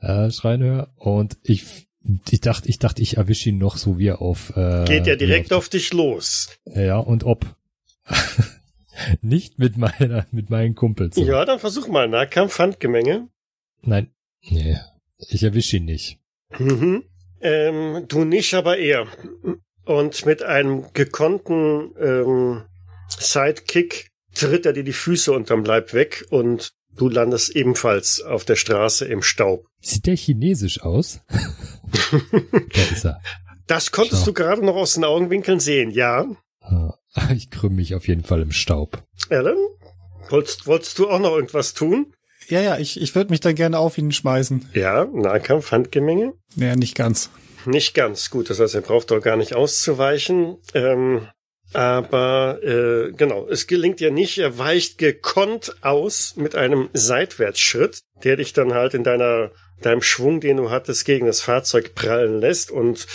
äh, 0.06 0.30
schreien 0.30 0.62
höre 0.62 0.88
und 0.96 1.36
ich 1.42 1.64
ich 2.30 2.40
dachte, 2.40 2.68
ich 2.68 2.78
dachte, 2.78 3.02
ich 3.02 3.16
erwische 3.16 3.50
ihn 3.50 3.58
noch 3.58 3.76
so 3.76 3.98
wie 3.98 4.06
er 4.06 4.22
auf 4.22 4.56
äh, 4.56 4.84
Geht 4.86 5.06
ja 5.06 5.16
direkt 5.16 5.52
auf, 5.52 5.58
auf 5.58 5.68
dich 5.68 5.92
los. 5.92 6.48
ja 6.74 6.98
und 6.98 7.24
ob 7.24 7.44
nicht 9.20 9.58
mit 9.58 9.76
meiner 9.76 10.26
mit 10.30 10.48
meinen 10.50 10.74
Kumpels. 10.74 11.16
so. 11.16 11.24
Ja, 11.24 11.44
dann 11.44 11.58
versuch 11.58 11.88
mal 11.88 12.08
Nahkampf, 12.08 12.58
Handgemenge. 12.58 13.28
Nein, 13.82 14.10
nee, 14.42 14.76
ich 15.28 15.42
erwische 15.42 15.76
ihn 15.78 15.84
nicht. 15.84 16.18
Mhm. 16.58 17.04
Ähm, 17.40 18.04
du 18.08 18.24
nicht, 18.24 18.54
aber 18.54 18.78
er. 18.78 19.06
Und 19.84 20.26
mit 20.26 20.42
einem 20.42 20.92
gekonnten 20.94 21.92
ähm, 22.00 22.62
Sidekick 23.08 24.10
tritt 24.34 24.66
er 24.66 24.72
dir 24.72 24.84
die 24.84 24.92
Füße 24.92 25.32
unterm 25.32 25.64
Leib 25.64 25.92
weg 25.92 26.24
und 26.30 26.72
du 26.96 27.08
landest 27.08 27.54
ebenfalls 27.54 28.20
auf 28.20 28.44
der 28.44 28.56
Straße 28.56 29.04
im 29.06 29.22
Staub. 29.22 29.66
Sieht 29.80 30.06
der 30.06 30.16
chinesisch 30.16 30.82
aus? 30.82 31.20
da 31.30 32.82
ist 32.92 33.04
er. 33.04 33.20
Das 33.66 33.90
konntest 33.92 34.20
Schau. 34.22 34.26
du 34.26 34.32
gerade 34.34 34.64
noch 34.64 34.76
aus 34.76 34.94
den 34.94 35.04
Augenwinkeln 35.04 35.60
sehen, 35.60 35.90
ja? 35.90 36.26
Ah, 36.60 36.94
Ich 37.34 37.50
krümme 37.50 37.76
mich 37.76 37.94
auf 37.94 38.08
jeden 38.08 38.22
Fall 38.24 38.42
im 38.42 38.52
Staub. 38.52 39.02
Alan? 39.30 39.56
Wolltest, 40.28 40.66
wolltest 40.66 40.98
du 40.98 41.08
auch 41.08 41.20
noch 41.20 41.34
irgendwas 41.34 41.74
tun? 41.74 42.12
Ja, 42.48 42.60
ja, 42.60 42.78
ich, 42.78 43.00
ich 43.00 43.14
würde 43.14 43.30
mich 43.30 43.40
dann 43.40 43.54
gerne 43.54 43.78
auf 43.78 43.98
ihn 43.98 44.12
schmeißen. 44.12 44.70
Ja, 44.72 45.04
Nahkampf, 45.04 45.72
Handgemenge. 45.72 46.32
Naja, 46.54 46.76
nicht 46.76 46.94
ganz. 46.94 47.30
Nicht 47.64 47.94
ganz 47.94 48.30
gut, 48.30 48.50
das 48.50 48.60
heißt, 48.60 48.76
er 48.76 48.82
braucht 48.82 49.10
doch 49.10 49.20
gar 49.20 49.36
nicht 49.36 49.54
auszuweichen. 49.54 50.58
Ähm, 50.72 51.26
aber 51.72 52.60
äh, 52.62 53.12
genau, 53.12 53.48
es 53.48 53.66
gelingt 53.66 54.00
ja 54.00 54.10
nicht. 54.10 54.38
Er 54.38 54.58
weicht 54.58 54.98
gekonnt 54.98 55.76
aus 55.82 56.34
mit 56.36 56.54
einem 56.54 56.88
Seitwärtsschritt, 56.92 58.00
der 58.22 58.36
dich 58.36 58.52
dann 58.52 58.72
halt 58.72 58.94
in 58.94 59.02
deiner 59.02 59.50
deinem 59.82 60.00
Schwung, 60.00 60.40
den 60.40 60.56
du 60.56 60.70
hattest, 60.70 61.04
gegen 61.04 61.26
das 61.26 61.42
Fahrzeug 61.42 61.94
prallen 61.94 62.40
lässt. 62.40 62.70
Und 62.70 63.06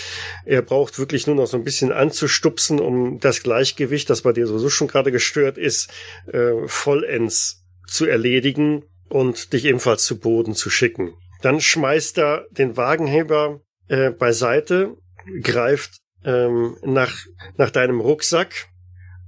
er 0.44 0.62
braucht 0.62 0.98
wirklich 0.98 1.26
nur 1.26 1.34
noch 1.34 1.46
so 1.46 1.56
ein 1.56 1.64
bisschen 1.64 1.90
anzustupsen, 1.90 2.78
um 2.78 3.18
das 3.18 3.42
Gleichgewicht, 3.42 4.08
das 4.08 4.22
bei 4.22 4.32
dir 4.32 4.46
sowieso 4.46 4.68
schon 4.68 4.86
gerade 4.86 5.10
gestört 5.10 5.58
ist, 5.58 5.90
äh, 6.32 6.52
vollends 6.66 7.64
zu 7.88 8.06
erledigen 8.06 8.84
und 9.12 9.52
dich 9.52 9.66
ebenfalls 9.66 10.04
zu 10.04 10.18
Boden 10.18 10.54
zu 10.54 10.70
schicken. 10.70 11.14
Dann 11.42 11.60
schmeißt 11.60 12.18
er 12.18 12.46
den 12.50 12.76
Wagenheber 12.76 13.60
äh, 13.88 14.10
beiseite, 14.10 14.96
greift 15.42 15.98
ähm, 16.24 16.76
nach, 16.82 17.14
nach 17.56 17.70
deinem 17.70 18.00
Rucksack 18.00 18.68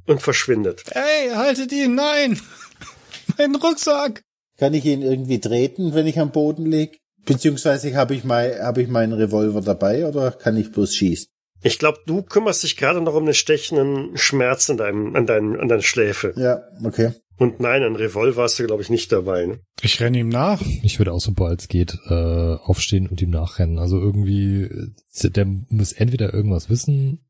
und 0.06 0.22
verschwindet. 0.22 0.84
Ey, 0.90 1.30
haltet 1.30 1.72
ihn, 1.72 1.94
nein! 1.94 2.40
mein 3.38 3.54
Rucksack! 3.56 4.22
Kann 4.58 4.74
ich 4.74 4.84
ihn 4.84 5.02
irgendwie 5.02 5.40
treten, 5.40 5.94
wenn 5.94 6.06
ich 6.06 6.18
am 6.18 6.30
Boden 6.30 6.66
lieg? 6.66 6.98
Beziehungsweise 7.26 7.94
habe 7.96 8.14
ich, 8.14 8.24
mein, 8.24 8.58
hab 8.60 8.78
ich 8.78 8.88
meinen 8.88 9.12
Revolver 9.12 9.60
dabei 9.60 10.06
oder 10.06 10.30
kann 10.30 10.56
ich 10.56 10.72
bloß 10.72 10.94
schießen? 10.94 11.28
Ich 11.62 11.78
glaube, 11.78 11.98
du 12.06 12.22
kümmerst 12.22 12.62
dich 12.62 12.76
gerade 12.76 13.00
noch 13.00 13.14
um 13.14 13.24
den 13.24 13.34
stechenden 13.34 14.16
Schmerz 14.16 14.68
an 14.68 14.76
deinem, 14.76 15.16
an 15.16 15.26
deinen, 15.26 15.58
an 15.58 15.68
deiner 15.68 15.82
Schläfe. 15.82 16.34
Ja, 16.36 16.62
okay. 16.84 17.12
Und 17.36 17.58
nein, 17.60 17.82
ein 17.82 17.96
Revolver 17.96 18.44
hast 18.44 18.58
du, 18.58 18.66
glaube 18.66 18.82
ich, 18.82 18.90
nicht 18.90 19.10
dabei. 19.10 19.46
Ne? 19.46 19.60
Ich 19.82 20.00
renne 20.00 20.18
ihm 20.18 20.28
nach. 20.28 20.62
Ich 20.82 20.98
würde 20.98 21.12
auch 21.12 21.20
sobald 21.20 21.60
es 21.60 21.68
geht 21.68 21.98
äh, 22.08 22.14
aufstehen 22.14 23.08
und 23.08 23.20
ihm 23.20 23.30
nachrennen. 23.30 23.78
Also 23.78 23.98
irgendwie, 23.98 24.62
äh, 24.62 25.30
der 25.30 25.46
muss 25.68 25.92
entweder 25.92 26.32
irgendwas 26.32 26.70
wissen 26.70 27.24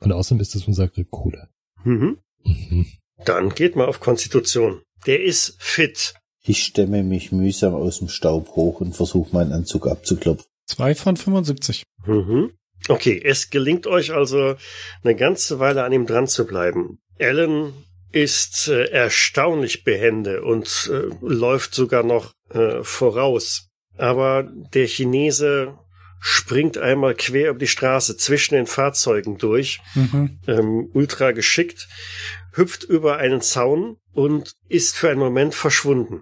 und 0.00 0.12
außerdem 0.12 0.40
ist 0.40 0.54
das 0.54 0.66
unser 0.66 0.88
Kohle. 0.88 1.48
Mhm. 1.84 2.18
Mhm. 2.44 2.86
Dann 3.24 3.50
geht 3.50 3.76
mal 3.76 3.86
auf 3.86 4.00
Konstitution. 4.00 4.80
Der 5.06 5.22
ist 5.22 5.56
fit. 5.58 6.14
Ich 6.42 6.64
stemme 6.64 7.02
mich 7.02 7.32
mühsam 7.32 7.74
aus 7.74 7.98
dem 7.98 8.08
Staub 8.08 8.48
hoch 8.50 8.80
und 8.80 8.96
versuche 8.96 9.34
meinen 9.34 9.52
Anzug 9.52 9.86
abzuklopfen. 9.86 10.46
Zwei 10.66 10.94
von 10.94 11.16
75. 11.16 11.82
Mhm. 12.06 12.52
Okay, 12.88 13.20
es 13.22 13.50
gelingt 13.50 13.86
euch 13.86 14.12
also 14.12 14.56
eine 15.02 15.14
ganze 15.14 15.58
Weile 15.58 15.84
an 15.84 15.92
ihm 15.92 16.06
dran 16.06 16.26
zu 16.26 16.46
bleiben. 16.46 16.98
Alan 17.18 17.74
ist 18.12 18.68
äh, 18.68 18.84
erstaunlich 18.90 19.84
behende 19.84 20.42
und 20.42 20.90
äh, 20.92 21.14
läuft 21.20 21.74
sogar 21.74 22.02
noch 22.02 22.32
äh, 22.50 22.82
voraus. 22.82 23.68
Aber 23.96 24.44
der 24.74 24.86
Chinese 24.86 25.74
springt 26.20 26.76
einmal 26.78 27.14
quer 27.14 27.50
über 27.50 27.58
die 27.58 27.66
Straße 27.66 28.16
zwischen 28.16 28.54
den 28.54 28.66
Fahrzeugen 28.66 29.38
durch, 29.38 29.80
Mhm. 29.94 30.38
ähm, 30.46 30.90
ultra 30.92 31.32
geschickt, 31.32 31.88
hüpft 32.52 32.84
über 32.84 33.16
einen 33.18 33.40
Zaun 33.40 33.96
und 34.12 34.54
ist 34.68 34.96
für 34.96 35.08
einen 35.10 35.20
Moment 35.20 35.54
verschwunden. 35.54 36.20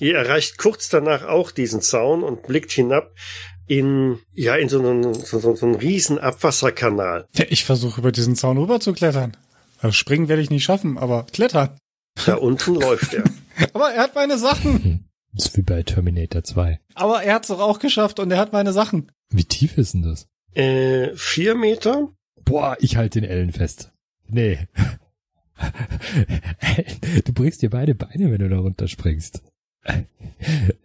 Ihr 0.00 0.16
erreicht 0.16 0.58
kurz 0.58 0.88
danach 0.88 1.24
auch 1.24 1.50
diesen 1.50 1.80
Zaun 1.80 2.22
und 2.22 2.46
blickt 2.46 2.72
hinab 2.72 3.12
in, 3.66 4.18
ja, 4.34 4.54
in 4.56 4.68
so 4.68 4.80
einen, 4.80 5.14
so, 5.14 5.38
so, 5.38 5.64
einen 5.64 5.76
riesen 5.76 6.18
Abwasserkanal. 6.18 7.26
Ja, 7.34 7.44
ich 7.48 7.64
versuche 7.64 8.00
über 8.00 8.12
diesen 8.12 8.36
Zaun 8.36 8.58
rüber 8.58 8.80
zu 8.80 8.92
klettern. 8.92 9.36
Also 9.82 9.94
springen 9.94 10.28
werde 10.28 10.42
ich 10.42 10.50
nicht 10.50 10.62
schaffen, 10.62 10.96
aber 10.96 11.24
klettern. 11.24 11.76
Da 12.24 12.36
unten 12.36 12.76
läuft 12.76 13.14
er. 13.14 13.24
Aber 13.74 13.90
er 13.90 14.02
hat 14.02 14.14
meine 14.14 14.38
Sachen. 14.38 15.08
Das 15.32 15.46
ist 15.46 15.56
wie 15.56 15.62
bei 15.62 15.82
Terminator 15.82 16.42
2. 16.44 16.80
Aber 16.94 17.22
er 17.22 17.34
hat 17.34 17.42
es 17.42 17.48
doch 17.48 17.60
auch 17.60 17.78
geschafft 17.78 18.18
und 18.18 18.30
er 18.30 18.38
hat 18.38 18.52
meine 18.52 18.72
Sachen. 18.72 19.10
Wie 19.30 19.44
tief 19.44 19.76
ist 19.76 19.94
denn 19.94 20.02
das? 20.02 20.26
Äh, 20.54 21.10
vier 21.16 21.54
Meter? 21.54 22.08
Boah, 22.44 22.76
ich 22.80 22.96
halte 22.96 23.20
den 23.20 23.28
Ellen 23.28 23.52
fest. 23.52 23.92
Nee. 24.28 24.58
Du 27.24 27.32
brichst 27.32 27.62
dir 27.62 27.70
beide 27.70 27.94
Beine, 27.94 28.32
wenn 28.32 28.40
du 28.40 28.48
da 28.48 28.58
runterspringst. 28.58 29.42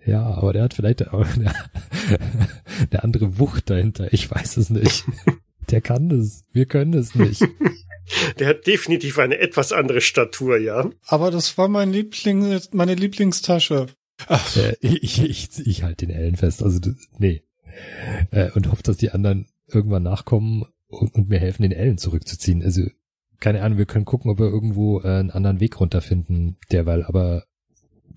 Ja, 0.05 0.23
aber 0.23 0.53
der 0.53 0.63
hat 0.63 0.75
vielleicht 0.75 1.07
auch 1.07 1.25
eine, 1.25 1.53
eine 2.91 3.03
andere 3.03 3.39
Wucht 3.39 3.69
dahinter. 3.69 4.13
Ich 4.13 4.29
weiß 4.29 4.57
es 4.57 4.69
nicht. 4.69 5.05
Der 5.71 5.81
kann 5.81 6.09
das. 6.09 6.43
Wir 6.51 6.65
können 6.67 6.93
es 6.93 7.15
nicht. 7.15 7.43
Der 8.39 8.47
hat 8.47 8.67
definitiv 8.67 9.19
eine 9.19 9.37
etwas 9.39 9.71
andere 9.71 10.01
Statur, 10.01 10.57
ja. 10.57 10.89
Aber 11.07 11.31
das 11.31 11.57
war 11.57 11.67
mein 11.67 11.91
Liebling, 11.91 12.59
meine 12.71 12.95
Lieblingstasche. 12.95 13.87
Ach, 14.27 14.57
Äh, 14.57 14.75
ich, 14.81 15.21
ich, 15.21 15.49
ich 15.65 15.83
halte 15.83 16.07
den 16.07 16.15
Ellen 16.15 16.37
fest. 16.37 16.63
Also, 16.63 16.79
das, 16.79 16.95
nee. 17.17 17.43
Äh, 18.31 18.51
und 18.51 18.71
hoffe, 18.71 18.83
dass 18.83 18.97
die 18.97 19.11
anderen 19.11 19.47
irgendwann 19.67 20.03
nachkommen 20.03 20.65
und, 20.87 21.13
und 21.13 21.29
mir 21.29 21.39
helfen, 21.39 21.63
den 21.63 21.71
Ellen 21.71 21.97
zurückzuziehen. 21.97 22.63
Also, 22.63 22.83
keine 23.39 23.61
Ahnung, 23.61 23.77
wir 23.77 23.85
können 23.85 24.05
gucken, 24.05 24.31
ob 24.31 24.39
wir 24.39 24.47
irgendwo 24.47 25.01
äh, 25.01 25.07
einen 25.07 25.31
anderen 25.31 25.59
Weg 25.59 25.79
runterfinden, 25.79 26.57
derweil, 26.71 27.03
aber 27.03 27.43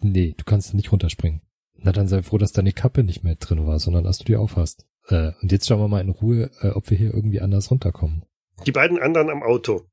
nee, 0.00 0.34
du 0.36 0.44
kannst 0.44 0.72
nicht 0.72 0.92
runterspringen. 0.92 1.42
Na 1.76 1.92
dann 1.92 2.08
sei 2.08 2.22
froh, 2.22 2.38
dass 2.38 2.52
deine 2.52 2.72
Kappe 2.72 3.04
nicht 3.04 3.24
mehr 3.24 3.36
drin 3.36 3.66
war, 3.66 3.78
sondern 3.78 4.04
dass 4.04 4.18
du 4.18 4.24
die 4.24 4.36
aufhast. 4.36 4.86
Äh, 5.08 5.32
und 5.42 5.52
jetzt 5.52 5.66
schauen 5.66 5.80
wir 5.80 5.88
mal 5.88 6.00
in 6.00 6.10
Ruhe, 6.10 6.50
äh, 6.60 6.68
ob 6.68 6.90
wir 6.90 6.96
hier 6.96 7.12
irgendwie 7.12 7.40
anders 7.40 7.70
runterkommen. 7.70 8.24
Die 8.66 8.72
beiden 8.72 8.98
anderen 8.98 9.30
am 9.30 9.42
Auto. 9.42 9.86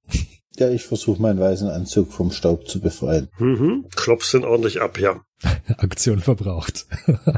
Ja, 0.58 0.70
ich 0.70 0.86
versuche 0.86 1.22
meinen 1.22 1.40
weißen 1.40 1.70
Anzug 1.70 2.12
vom 2.12 2.32
Staub 2.32 2.68
zu 2.68 2.82
befreien. 2.82 3.30
Mhm. 3.38 3.86
Klopfst 3.96 4.34
ihn 4.34 4.44
ordentlich 4.44 4.82
ab, 4.82 5.00
ja. 5.00 5.22
Aktion 5.78 6.20
verbraucht. 6.20 6.88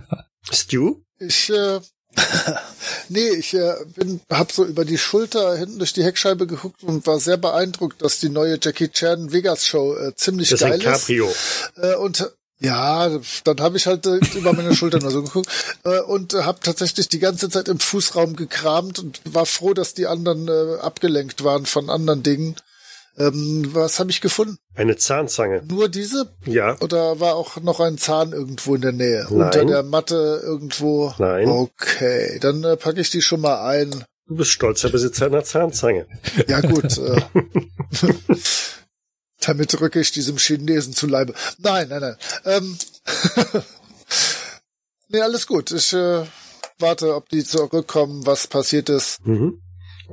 Stu? 0.52 1.02
Ich, 1.20 1.50
äh, 1.50 1.80
nee, 3.10 3.30
ich 3.30 3.54
äh, 3.54 3.76
bin, 3.96 4.22
hab 4.30 4.52
so 4.52 4.66
über 4.66 4.86
die 4.86 4.98
Schulter 4.98 5.58
hinten 5.58 5.80
durch 5.80 5.94
die 5.94 6.04
Heckscheibe 6.04 6.48
geguckt 6.48 6.84
und 6.84 7.06
war 7.06 7.20
sehr 7.20 7.38
beeindruckt, 7.38 8.02
dass 8.02 8.20
die 8.20 8.30
neue 8.30 8.58
Jackie 8.62 8.90
Chan 8.90 9.32
Vegas 9.32 9.66
Show 9.68 9.96
äh, 9.96 10.16
ziemlich 10.16 10.50
Das 10.50 10.62
ist 10.62 10.66
ein 10.66 10.80
geil 10.80 10.94
ist. 10.94 11.08
Cabrio. 11.08 11.34
Äh, 11.76 11.96
und 11.96 12.32
ja, 12.60 13.10
dann 13.45 13.62
habe 13.62 13.78
ich 13.78 13.88
halt 13.88 14.05
äh, 14.05 14.20
über 14.36 14.53
meine 14.53 14.76
Schulter 14.76 14.99
nur 14.99 15.12
so 15.12 15.24
geguckt 15.24 15.49
äh, 15.86 16.01
und 16.01 16.34
äh, 16.34 16.43
habe 16.43 16.60
tatsächlich 16.62 17.07
die 17.07 17.20
ganze 17.20 17.49
Zeit 17.49 17.70
im 17.70 17.80
Fußraum 17.80 18.36
gekramt 18.36 18.99
und 18.99 19.22
war 19.26 19.45
froh, 19.45 19.74
dass 19.74 19.93
die 19.93 20.07
anderen 20.07 20.47
äh, 20.47 20.80
abgelenkt 20.82 21.43
waren 21.43 21.66
von 21.66 21.89
anderen 21.89 22.22
Dingen. 22.22 22.55
Ähm, 23.18 23.70
was 23.74 23.99
habe 23.99 24.12
ich 24.12 24.22
gefunden? 24.22 24.57
Eine 24.76 24.97
Zahnzange. 24.97 25.62
Nur 25.68 25.89
diese? 25.89 26.34
Ja. 26.45 26.78
Oder 26.80 27.20
war 27.20 27.36
auch 27.36 27.57
noch 27.62 27.80
ein 27.80 27.97
Zahn 27.97 28.34
irgendwo 28.34 28.76
in 28.76 28.82
der 28.82 28.91
Nähe? 28.93 29.26
Nein. 29.30 29.41
Unter 29.41 29.66
der 29.66 29.84
Matte 29.84 30.41
irgendwo? 30.43 31.14
Nein. 31.18 31.47
Okay, 31.47 32.39
dann 32.39 32.64
äh, 32.64 32.78
packe 32.78 33.01
ich 33.01 33.10
die 33.10 33.22
schon 33.22 33.41
mal 33.41 33.66
ein. 33.68 34.03
Du 34.28 34.36
bist 34.36 34.51
stolzer 34.51 34.89
Besitzer 34.89 35.26
einer 35.26 35.43
Zahnzange. 35.43 36.05
Ja 36.48 36.61
gut. 36.61 36.98
äh, 36.98 37.22
damit 39.41 39.80
rücke 39.80 39.99
ich 39.99 40.11
diesem 40.11 40.38
Chinesen 40.38 40.94
zu 40.94 41.07
Leibe. 41.07 41.34
Nein, 41.57 41.88
nein, 41.90 42.02
nein. 42.02 42.16
Ähm, 42.45 42.78
nee, 45.10 45.22
alles 45.22 45.48
gut. 45.48 45.72
Ich 45.72 45.94
äh, 45.94 46.24
warte, 46.80 47.16
ob 47.16 47.30
die 47.30 47.44
zurückkommen, 47.44 48.26
was 48.26 48.48
passiert 48.48 48.90
ist. 48.90 49.26
Mhm. 49.26 49.61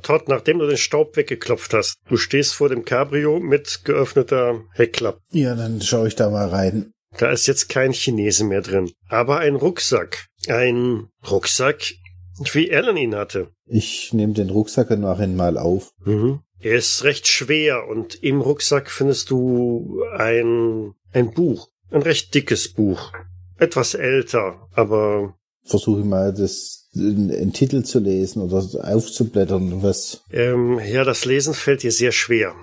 Todd, 0.02 0.28
nachdem 0.28 0.58
du 0.58 0.66
den 0.66 0.76
Staub 0.76 1.16
weggeklopft 1.16 1.72
hast, 1.72 1.96
du 2.08 2.16
stehst 2.16 2.54
vor 2.54 2.68
dem 2.68 2.84
Cabrio 2.84 3.40
mit 3.40 3.80
geöffneter 3.84 4.62
Heckklappe. 4.74 5.20
Ja, 5.30 5.54
dann 5.54 5.80
schaue 5.80 6.08
ich 6.08 6.16
da 6.16 6.28
mal 6.28 6.48
rein. 6.48 6.92
Da 7.16 7.30
ist 7.30 7.46
jetzt 7.46 7.70
kein 7.70 7.92
Chinese 7.92 8.44
mehr 8.44 8.60
drin, 8.60 8.92
aber 9.08 9.38
ein 9.38 9.54
Rucksack. 9.54 10.26
Ein 10.48 11.08
Rucksack, 11.30 11.94
wie 12.52 12.70
Alan 12.74 12.98
ihn 12.98 13.14
hatte. 13.14 13.48
Ich 13.64 14.12
nehme 14.12 14.34
den 14.34 14.50
Rucksack 14.50 14.90
ihn 14.90 15.36
mal 15.36 15.56
auf. 15.56 15.92
Mhm. 16.04 16.40
Er 16.60 16.76
ist 16.76 17.04
recht 17.04 17.28
schwer 17.28 17.86
und 17.88 18.22
im 18.22 18.40
Rucksack 18.40 18.90
findest 18.90 19.30
du 19.30 20.02
ein, 20.16 20.94
ein 21.12 21.32
Buch. 21.32 21.68
Ein 21.90 22.02
recht 22.02 22.34
dickes 22.34 22.72
Buch. 22.72 23.12
Etwas 23.58 23.94
älter, 23.94 24.68
aber 24.72 25.34
Versuche 25.64 26.04
mal 26.04 26.32
das 26.32 26.88
einen 26.96 27.52
Titel 27.52 27.82
zu 27.82 27.98
lesen 27.98 28.40
oder 28.40 28.58
aufzublättern, 28.82 29.82
was. 29.82 30.22
ähm, 30.32 30.78
ja, 30.78 31.04
das 31.04 31.24
Lesen 31.24 31.54
fällt 31.54 31.82
dir 31.82 31.92
sehr 31.92 32.12
schwer. 32.12 32.54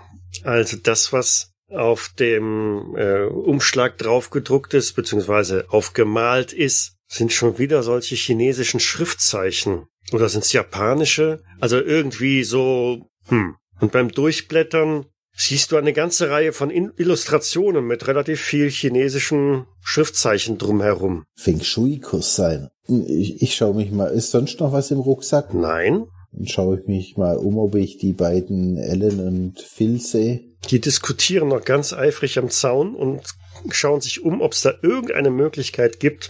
Also 0.44 0.78
das, 0.82 1.14
was 1.14 1.52
auf 1.70 2.12
dem 2.20 2.96
äh, 2.96 3.26
Umschlag 3.26 3.98
draufgedruckt 3.98 4.74
ist, 4.74 4.94
beziehungsweise 4.94 5.66
aufgemalt 5.70 6.54
ist, 6.54 6.96
sind 7.08 7.32
schon 7.32 7.58
wieder 7.60 7.84
solche 7.84 8.16
chinesischen 8.16 8.80
Schriftzeichen. 8.80 9.86
Oder 10.12 10.30
sind 10.30 10.46
es 10.46 10.54
japanische? 10.54 11.42
Also 11.60 11.80
irgendwie 11.80 12.44
so, 12.44 13.10
hm. 13.28 13.56
Und 13.84 13.92
beim 13.92 14.14
Durchblättern 14.14 15.08
siehst 15.36 15.74
du 15.74 15.76
eine 15.76 15.92
ganze 15.92 16.30
Reihe 16.30 16.54
von 16.54 16.70
Illustrationen 16.72 17.86
mit 17.86 18.08
relativ 18.08 18.40
viel 18.40 18.70
chinesischen 18.70 19.66
Schriftzeichen 19.82 20.58
drumherum. 20.58 21.26
Feng 21.36 21.60
Shui-Kurs 21.60 22.38
sein. 22.38 22.70
Ich, 22.88 23.42
ich 23.42 23.56
schaue 23.56 23.76
mich 23.76 23.92
mal, 23.92 24.08
ist 24.08 24.32
sonst 24.32 24.62
noch 24.62 24.72
was 24.72 24.90
im 24.92 25.02
Rucksack? 25.02 25.54
Nein, 25.54 26.06
Dann 26.32 26.48
schaue 26.48 26.80
ich 26.80 26.88
mich 26.88 27.18
mal 27.18 27.36
um, 27.36 27.58
ob 27.58 27.76
ich 27.76 27.98
die 27.98 28.14
beiden 28.14 28.78
Ellen 28.78 29.20
und 29.20 29.60
Phil 29.60 30.00
sehe. 30.00 30.40
die 30.70 30.80
diskutieren 30.80 31.50
noch 31.50 31.66
ganz 31.66 31.92
eifrig 31.92 32.40
am 32.40 32.50
Zaun 32.50 32.96
und 32.96 33.22
schauen 33.70 34.00
sich 34.00 34.24
um, 34.24 34.40
ob 34.40 34.54
es 34.54 34.62
da 34.62 34.76
irgendeine 34.82 35.30
Möglichkeit 35.30 36.00
gibt, 36.00 36.30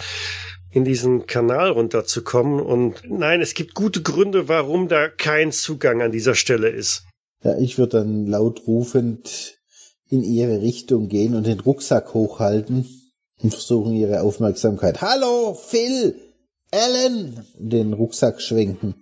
in 0.71 0.85
diesen 0.85 1.27
Kanal 1.27 1.69
runterzukommen. 1.69 2.59
Und 2.59 3.03
nein, 3.07 3.41
es 3.41 3.53
gibt 3.53 3.75
gute 3.75 4.01
Gründe, 4.01 4.47
warum 4.47 4.87
da 4.87 5.07
kein 5.07 5.51
Zugang 5.51 6.01
an 6.01 6.11
dieser 6.11 6.33
Stelle 6.33 6.69
ist. 6.69 7.05
Ja, 7.43 7.57
ich 7.57 7.77
würde 7.77 7.99
dann 7.99 8.27
laut 8.27 8.67
rufend 8.67 9.59
in 10.09 10.23
ihre 10.23 10.61
Richtung 10.61 11.09
gehen 11.09 11.35
und 11.35 11.45
den 11.45 11.59
Rucksack 11.59 12.13
hochhalten 12.13 12.85
und 13.41 13.51
versuchen 13.51 13.93
ihre 13.93 14.21
Aufmerksamkeit. 14.21 15.01
Hallo, 15.01 15.53
Phil, 15.53 16.15
Alan, 16.71 17.45
den 17.57 17.93
Rucksack 17.93 18.41
schwenken. 18.41 18.95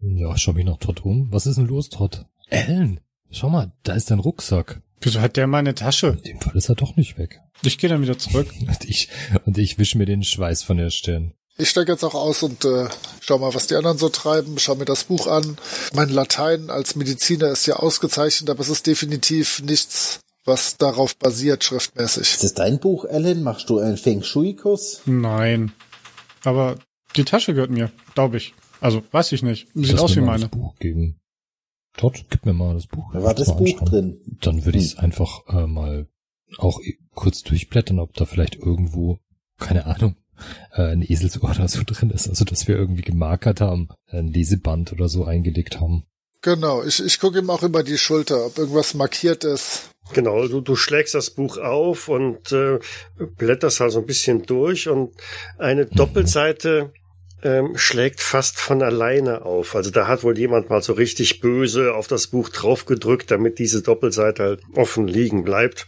Ja, 0.00 0.36
schau 0.36 0.52
mich 0.52 0.64
noch 0.64 0.78
Todd 0.78 1.04
um. 1.04 1.28
Was 1.32 1.46
ist 1.46 1.58
denn 1.58 1.66
los, 1.66 1.88
Todd? 1.88 2.26
Ellen, 2.48 3.00
schau 3.30 3.50
mal, 3.50 3.72
da 3.82 3.94
ist 3.94 4.10
dein 4.10 4.20
Rucksack. 4.20 4.82
Wieso 5.00 5.20
hat 5.20 5.36
der 5.36 5.46
meine 5.46 5.74
Tasche? 5.74 6.18
In 6.18 6.22
dem 6.22 6.40
Fall 6.40 6.56
ist 6.56 6.68
er 6.68 6.74
doch 6.74 6.96
nicht 6.96 7.18
weg. 7.18 7.40
Ich 7.62 7.78
gehe 7.78 7.90
dann 7.90 8.02
wieder 8.02 8.18
zurück. 8.18 8.52
Und 8.66 8.84
ich, 8.84 9.08
und 9.44 9.58
ich 9.58 9.78
wische 9.78 9.98
mir 9.98 10.06
den 10.06 10.22
Schweiß 10.22 10.62
von 10.62 10.76
der 10.76 10.90
Stirn. 10.90 11.34
Ich 11.60 11.68
steige 11.68 11.92
jetzt 11.92 12.04
auch 12.04 12.14
aus 12.14 12.42
und 12.42 12.64
äh, 12.64 12.88
schau 13.20 13.38
mal, 13.38 13.52
was 13.54 13.66
die 13.66 13.74
anderen 13.74 13.98
so 13.98 14.08
treiben. 14.08 14.58
Schau 14.58 14.76
mir 14.76 14.86
das 14.86 15.04
Buch 15.04 15.26
an. 15.26 15.58
Mein 15.94 16.08
Latein 16.08 16.70
als 16.70 16.96
Mediziner 16.96 17.48
ist 17.48 17.66
ja 17.66 17.76
ausgezeichnet, 17.76 18.48
aber 18.48 18.60
es 18.60 18.70
ist 18.70 18.86
definitiv 18.86 19.62
nichts, 19.62 20.20
was 20.46 20.78
darauf 20.78 21.16
basiert, 21.16 21.62
schriftmäßig. 21.62 22.22
Ist 22.22 22.44
das 22.44 22.54
dein 22.54 22.78
Buch, 22.78 23.04
Alan? 23.04 23.42
Machst 23.42 23.68
du 23.68 23.78
einen 23.78 23.98
Feng 23.98 24.22
Shui-Kurs? 24.22 25.02
Nein. 25.04 25.72
Aber 26.44 26.76
die 27.16 27.24
Tasche 27.24 27.52
gehört 27.52 27.70
mir, 27.70 27.92
glaube 28.14 28.38
ich. 28.38 28.54
Also, 28.80 29.02
weiß 29.10 29.32
ich 29.32 29.42
nicht. 29.42 29.68
Sieht 29.74 29.92
Lass 29.92 30.00
aus 30.00 30.16
mir 30.16 30.22
wie 30.22 30.26
meine. 30.26 30.48
Das 30.48 30.50
Buch 30.50 30.76
geben. 30.78 31.20
Todd, 31.98 32.24
gib 32.30 32.46
mir 32.46 32.54
mal 32.54 32.72
das 32.72 32.86
Buch. 32.86 33.12
Da 33.12 33.22
war 33.22 33.34
das 33.34 33.54
Buch 33.54 33.66
anschauen. 33.66 33.84
drin. 33.86 34.38
Dann 34.40 34.64
würde 34.64 34.78
ich 34.78 34.86
es 34.86 34.98
einfach 34.98 35.46
äh, 35.48 35.66
mal 35.66 36.08
auch 36.56 36.80
kurz 37.14 37.42
durchblättern, 37.42 37.98
ob 37.98 38.14
da 38.14 38.24
vielleicht 38.24 38.56
irgendwo, 38.56 39.18
keine 39.58 39.84
Ahnung, 39.84 40.16
äh, 40.72 40.92
ein 40.92 41.02
Eselsohr 41.02 41.50
oder 41.50 41.68
so 41.68 41.82
drin 41.84 42.10
ist. 42.10 42.28
Also, 42.28 42.44
dass 42.44 42.68
wir 42.68 42.76
irgendwie 42.76 43.02
gemarkert 43.02 43.60
haben, 43.60 43.88
ein 44.08 44.28
Leseband 44.28 44.92
oder 44.92 45.08
so 45.08 45.24
eingelegt 45.24 45.80
haben. 45.80 46.04
Genau, 46.42 46.82
ich, 46.82 47.04
ich 47.04 47.20
gucke 47.20 47.38
ihm 47.38 47.50
auch 47.50 47.62
über 47.62 47.82
die 47.82 47.98
Schulter, 47.98 48.46
ob 48.46 48.56
irgendwas 48.56 48.94
markiert 48.94 49.44
ist. 49.44 49.90
Genau, 50.14 50.48
du, 50.48 50.60
du 50.60 50.74
schlägst 50.74 51.14
das 51.14 51.30
Buch 51.30 51.58
auf 51.58 52.08
und 52.08 52.50
äh, 52.50 52.78
blätterst 53.36 53.80
halt 53.80 53.92
so 53.92 54.00
ein 54.00 54.06
bisschen 54.06 54.42
durch 54.42 54.88
und 54.88 55.12
eine 55.58 55.86
Doppelseite 55.86 56.92
ähm, 57.42 57.76
schlägt 57.76 58.20
fast 58.20 58.58
von 58.58 58.82
alleine 58.82 59.44
auf. 59.44 59.74
Also 59.74 59.90
da 59.90 60.06
hat 60.06 60.22
wohl 60.22 60.38
jemand 60.38 60.70
mal 60.70 60.82
so 60.82 60.92
richtig 60.92 61.40
böse 61.40 61.94
auf 61.94 62.06
das 62.06 62.26
Buch 62.26 62.48
draufgedrückt, 62.48 63.30
damit 63.30 63.58
diese 63.58 63.82
Doppelseite 63.82 64.42
halt 64.42 64.62
offen 64.74 65.06
liegen 65.06 65.44
bleibt. 65.44 65.86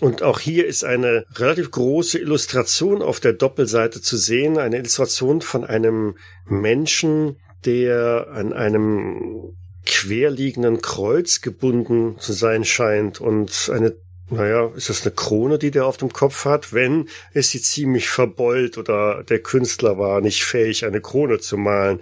Und 0.00 0.22
auch 0.22 0.40
hier 0.40 0.66
ist 0.66 0.84
eine 0.84 1.24
relativ 1.34 1.70
große 1.70 2.18
Illustration 2.18 3.02
auf 3.02 3.20
der 3.20 3.32
Doppelseite 3.32 4.00
zu 4.00 4.16
sehen, 4.16 4.58
eine 4.58 4.78
Illustration 4.78 5.40
von 5.40 5.64
einem 5.64 6.16
Menschen, 6.46 7.36
der 7.64 8.28
an 8.32 8.52
einem 8.52 9.56
querliegenden 9.84 10.80
Kreuz 10.80 11.40
gebunden 11.40 12.18
zu 12.18 12.32
sein 12.32 12.64
scheint 12.64 13.20
und 13.20 13.70
eine, 13.72 13.94
naja, 14.30 14.70
ist 14.74 14.88
das 14.88 15.02
eine 15.02 15.14
Krone, 15.14 15.58
die 15.58 15.70
der 15.70 15.86
auf 15.86 15.96
dem 15.96 16.12
Kopf 16.12 16.44
hat? 16.44 16.72
Wenn, 16.72 17.08
ist 17.32 17.50
sie 17.50 17.60
ziemlich 17.60 18.08
verbeult 18.08 18.78
oder 18.78 19.22
der 19.24 19.40
Künstler 19.40 19.98
war 19.98 20.20
nicht 20.20 20.44
fähig, 20.44 20.86
eine 20.86 21.00
Krone 21.00 21.38
zu 21.40 21.58
malen. 21.58 22.00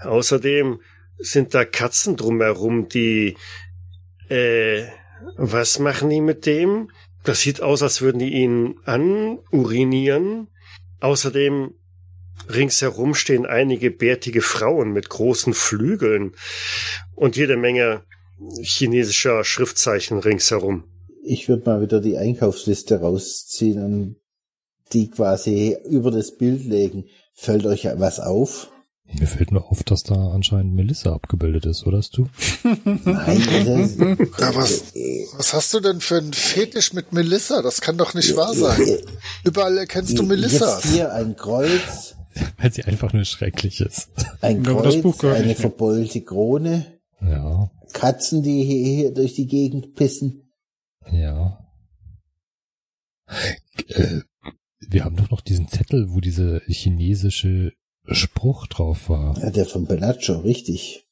Außerdem 0.00 0.80
sind 1.18 1.54
da 1.54 1.64
Katzen 1.64 2.16
drumherum, 2.16 2.88
die, 2.88 3.36
äh, 4.28 4.84
was 5.36 5.78
machen 5.78 6.10
die 6.10 6.20
mit 6.20 6.46
dem? 6.46 6.90
Das 7.24 7.40
sieht 7.40 7.60
aus, 7.60 7.82
als 7.82 8.00
würden 8.00 8.18
die 8.18 8.32
ihn 8.32 8.76
anurinieren. 8.84 10.48
Außerdem 11.00 11.74
ringsherum 12.48 13.14
stehen 13.14 13.46
einige 13.46 13.90
bärtige 13.90 14.42
Frauen 14.42 14.92
mit 14.92 15.08
großen 15.08 15.54
Flügeln 15.54 16.32
und 17.14 17.36
jede 17.36 17.56
Menge 17.56 18.02
chinesischer 18.62 19.44
Schriftzeichen 19.44 20.18
ringsherum. 20.18 20.84
Ich 21.22 21.48
würde 21.48 21.64
mal 21.66 21.82
wieder 21.82 22.00
die 22.00 22.16
Einkaufsliste 22.16 23.00
rausziehen 23.00 23.84
und 23.84 24.16
die 24.92 25.10
quasi 25.10 25.76
über 25.88 26.10
das 26.10 26.36
Bild 26.36 26.64
legen. 26.64 27.04
Fällt 27.34 27.66
euch 27.66 27.86
was 27.96 28.20
auf? 28.20 28.70
Mir 29.18 29.26
fällt 29.26 29.50
nur 29.50 29.70
auf, 29.70 29.82
dass 29.82 30.02
da 30.04 30.14
anscheinend 30.30 30.74
Melissa 30.74 31.12
abgebildet 31.12 31.66
ist, 31.66 31.86
oder 31.86 31.98
hast 31.98 32.16
du? 32.16 32.28
Ja, 32.64 34.54
was, 34.54 34.92
was 35.36 35.52
hast 35.52 35.74
du 35.74 35.80
denn 35.80 36.00
für 36.00 36.18
einen 36.18 36.32
Fetisch 36.32 36.92
mit 36.92 37.12
Melissa? 37.12 37.60
Das 37.62 37.80
kann 37.80 37.98
doch 37.98 38.14
nicht 38.14 38.36
wahr 38.36 38.54
sein. 38.54 38.80
Überall 39.44 39.76
erkennst 39.78 40.18
du 40.18 40.22
Melissa. 40.22 40.76
Jetzt 40.76 40.86
hier 40.92 41.12
ein 41.12 41.36
Kreuz, 41.36 42.14
Weil 42.58 42.72
sie 42.72 42.84
einfach 42.84 43.12
nur 43.12 43.24
schrecklich 43.24 43.80
ist. 43.80 44.08
ein 44.40 44.62
Kreuz, 44.62 45.24
eine 45.24 45.54
verbeulte 45.54 46.22
Krone, 46.22 47.00
Ja, 47.20 47.70
Katzen, 47.92 48.42
die 48.42 48.62
hier, 48.64 48.94
hier 48.94 49.14
durch 49.14 49.34
die 49.34 49.46
Gegend 49.46 49.94
pissen. 49.94 50.50
ja. 51.10 51.58
Äh, 53.88 54.20
wir 54.88 55.04
haben 55.04 55.14
doch 55.16 55.30
noch 55.30 55.40
diesen 55.40 55.68
Zettel, 55.68 56.06
wo 56.10 56.20
dieser 56.20 56.60
chinesische 56.66 57.72
Spruch 58.14 58.66
drauf 58.66 59.08
war. 59.08 59.38
Ja, 59.38 59.50
der 59.50 59.66
von 59.66 59.86
Benaccio, 59.86 60.38
richtig. 60.38 61.06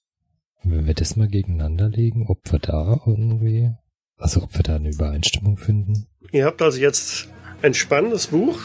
Wenn 0.65 0.87
wir 0.87 0.95
das 0.95 1.17
mal 1.17 1.29
gegeneinander 1.29 1.89
legen, 1.89 2.27
ob 2.29 2.51
wir 2.51 2.59
da 2.59 3.01
irgendwie, 3.07 3.71
also 4.17 4.43
ob 4.43 4.55
wir 4.55 4.63
da 4.63 4.77
eine 4.77 4.91
Übereinstimmung 4.91 5.57
finden. 5.57 6.07
Ihr 6.33 6.45
habt 6.45 6.61
also 6.61 6.79
jetzt 6.79 7.29
ein 7.63 7.75
spannendes 7.75 8.29
Buch 8.29 8.59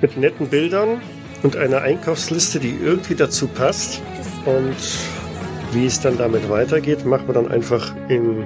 mit 0.00 0.16
netten 0.16 0.48
Bildern 0.48 1.00
und 1.42 1.56
einer 1.56 1.80
Einkaufsliste, 1.80 2.60
die 2.60 2.74
irgendwie 2.74 3.14
dazu 3.14 3.48
passt. 3.48 4.00
Und 4.44 4.76
wie 5.72 5.86
es 5.86 6.00
dann 6.00 6.18
damit 6.18 6.48
weitergeht, 6.48 7.04
machen 7.04 7.26
wir 7.28 7.34
dann 7.34 7.48
einfach 7.48 7.94
in 8.08 8.44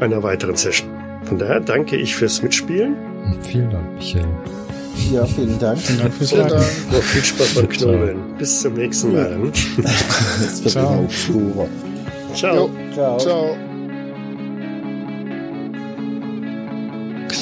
einer 0.00 0.22
weiteren 0.22 0.56
Session. 0.56 0.88
Von 1.24 1.38
daher 1.38 1.60
danke 1.60 1.96
ich 1.96 2.16
fürs 2.16 2.42
Mitspielen. 2.42 2.96
Und 3.24 3.46
vielen 3.46 3.70
Dank, 3.70 3.94
Michael. 3.94 4.61
Ja, 5.10 5.26
vielen 5.26 5.58
Dank. 5.58 5.78
Vielen 5.80 5.98
Dank 6.00 6.14
fürs. 6.14 6.30
Dank. 6.30 6.50
Noch 6.50 7.02
viel 7.02 7.24
Spaß 7.24 7.54
beim 7.54 7.68
Knobeln. 7.68 8.18
Bis 8.38 8.60
zum 8.60 8.74
nächsten 8.74 9.12
Mal. 9.12 9.52
Ciao. 10.66 11.08
Ciao. 12.34 12.70
Ciao. 12.94 13.18
ciao. 13.18 13.71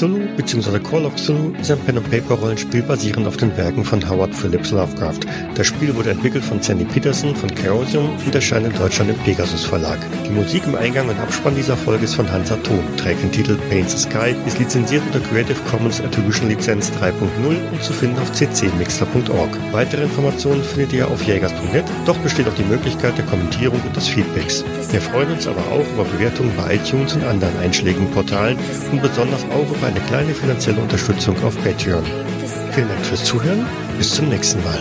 Cthulhu 0.01 0.27
bzw. 0.35 0.79
Call 0.79 1.05
of 1.05 1.15
Cthulhu 1.15 1.53
ist 1.61 1.69
ein 1.69 1.77
Pen-and-Paper-Rollenspiel 1.77 2.81
basierend 2.81 3.27
auf 3.27 3.37
den 3.37 3.55
Werken 3.55 3.85
von 3.85 4.09
Howard 4.09 4.33
Phillips 4.33 4.71
Lovecraft. 4.71 5.19
Das 5.53 5.67
Spiel 5.67 5.95
wurde 5.95 6.09
entwickelt 6.09 6.43
von 6.43 6.59
Sandy 6.59 6.85
Peterson 6.85 7.35
von 7.35 7.53
Chaosium 7.53 8.09
und 8.25 8.33
erscheint 8.33 8.65
in 8.65 8.73
Deutschland 8.73 9.11
im 9.11 9.17
Pegasus 9.17 9.63
Verlag. 9.63 9.99
Die 10.25 10.31
Musik 10.31 10.63
im 10.65 10.73
Eingang 10.73 11.07
und 11.07 11.19
Abspann 11.19 11.55
dieser 11.55 11.77
Folge 11.77 12.05
ist 12.05 12.15
von 12.15 12.31
Hansa 12.31 12.55
Ton, 12.63 12.83
trägt 12.97 13.21
den 13.21 13.31
Titel 13.31 13.59
Paint 13.69 13.91
the 13.91 13.97
Sky, 13.99 14.33
ist 14.47 14.57
lizenziert 14.57 15.03
unter 15.05 15.19
Creative 15.19 15.59
Commons 15.69 16.01
Attribution 16.01 16.49
Lizenz 16.49 16.91
3.0 16.99 17.71
und 17.71 17.83
zu 17.83 17.93
finden 17.93 18.17
auf 18.17 18.31
ccmixter.org. 18.31 19.55
Weitere 19.71 20.05
Informationen 20.05 20.63
findet 20.63 20.93
ihr 20.93 21.07
auf 21.07 21.21
jägers.net, 21.21 21.85
doch 22.07 22.17
besteht 22.17 22.47
auch 22.47 22.55
die 22.55 22.63
Möglichkeit 22.63 23.15
der 23.19 23.25
Kommentierung 23.25 23.79
und 23.85 23.95
des 23.95 24.07
Feedbacks. 24.07 24.65
Wir 24.89 24.99
freuen 24.99 25.31
uns 25.31 25.45
aber 25.45 25.61
auch 25.71 25.85
über 25.93 26.05
Bewertungen 26.05 26.51
bei 26.57 26.75
iTunes 26.75 27.13
und 27.13 27.23
anderen 27.23 27.55
einschlägigen 27.59 28.09
Portalen 28.09 28.57
und 28.91 28.99
besonders 28.99 29.43
auch 29.51 29.77
über 29.77 29.90
eine 29.91 29.99
kleine 30.05 30.33
finanzielle 30.33 30.81
Unterstützung 30.81 31.35
auf 31.43 31.61
Patreon. 31.63 32.03
Vielen 32.71 32.87
Dank 32.87 33.05
fürs 33.05 33.23
Zuhören, 33.25 33.65
bis 33.97 34.15
zum 34.15 34.29
nächsten 34.29 34.63
Mal. 34.63 34.79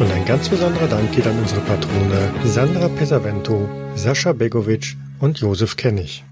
Und 0.00 0.10
ein 0.10 0.24
ganz 0.24 0.48
besonderer 0.48 0.88
Dank 0.88 1.12
geht 1.14 1.26
an 1.26 1.38
unsere 1.38 1.60
Patrone 1.60 2.32
Sandra 2.44 2.88
Pesavento, 2.88 3.68
Sascha 3.94 4.32
Begovic 4.32 4.96
und 5.20 5.38
Josef 5.38 5.76
Kennig. 5.76 6.24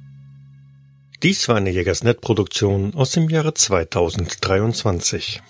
Dies 1.23 1.49
war 1.49 1.57
eine 1.57 1.71
Jägersnet-Produktion 1.71 2.95
aus 2.95 3.13
dem 3.13 3.29
Jahre 3.29 3.55
2023. 3.55 5.43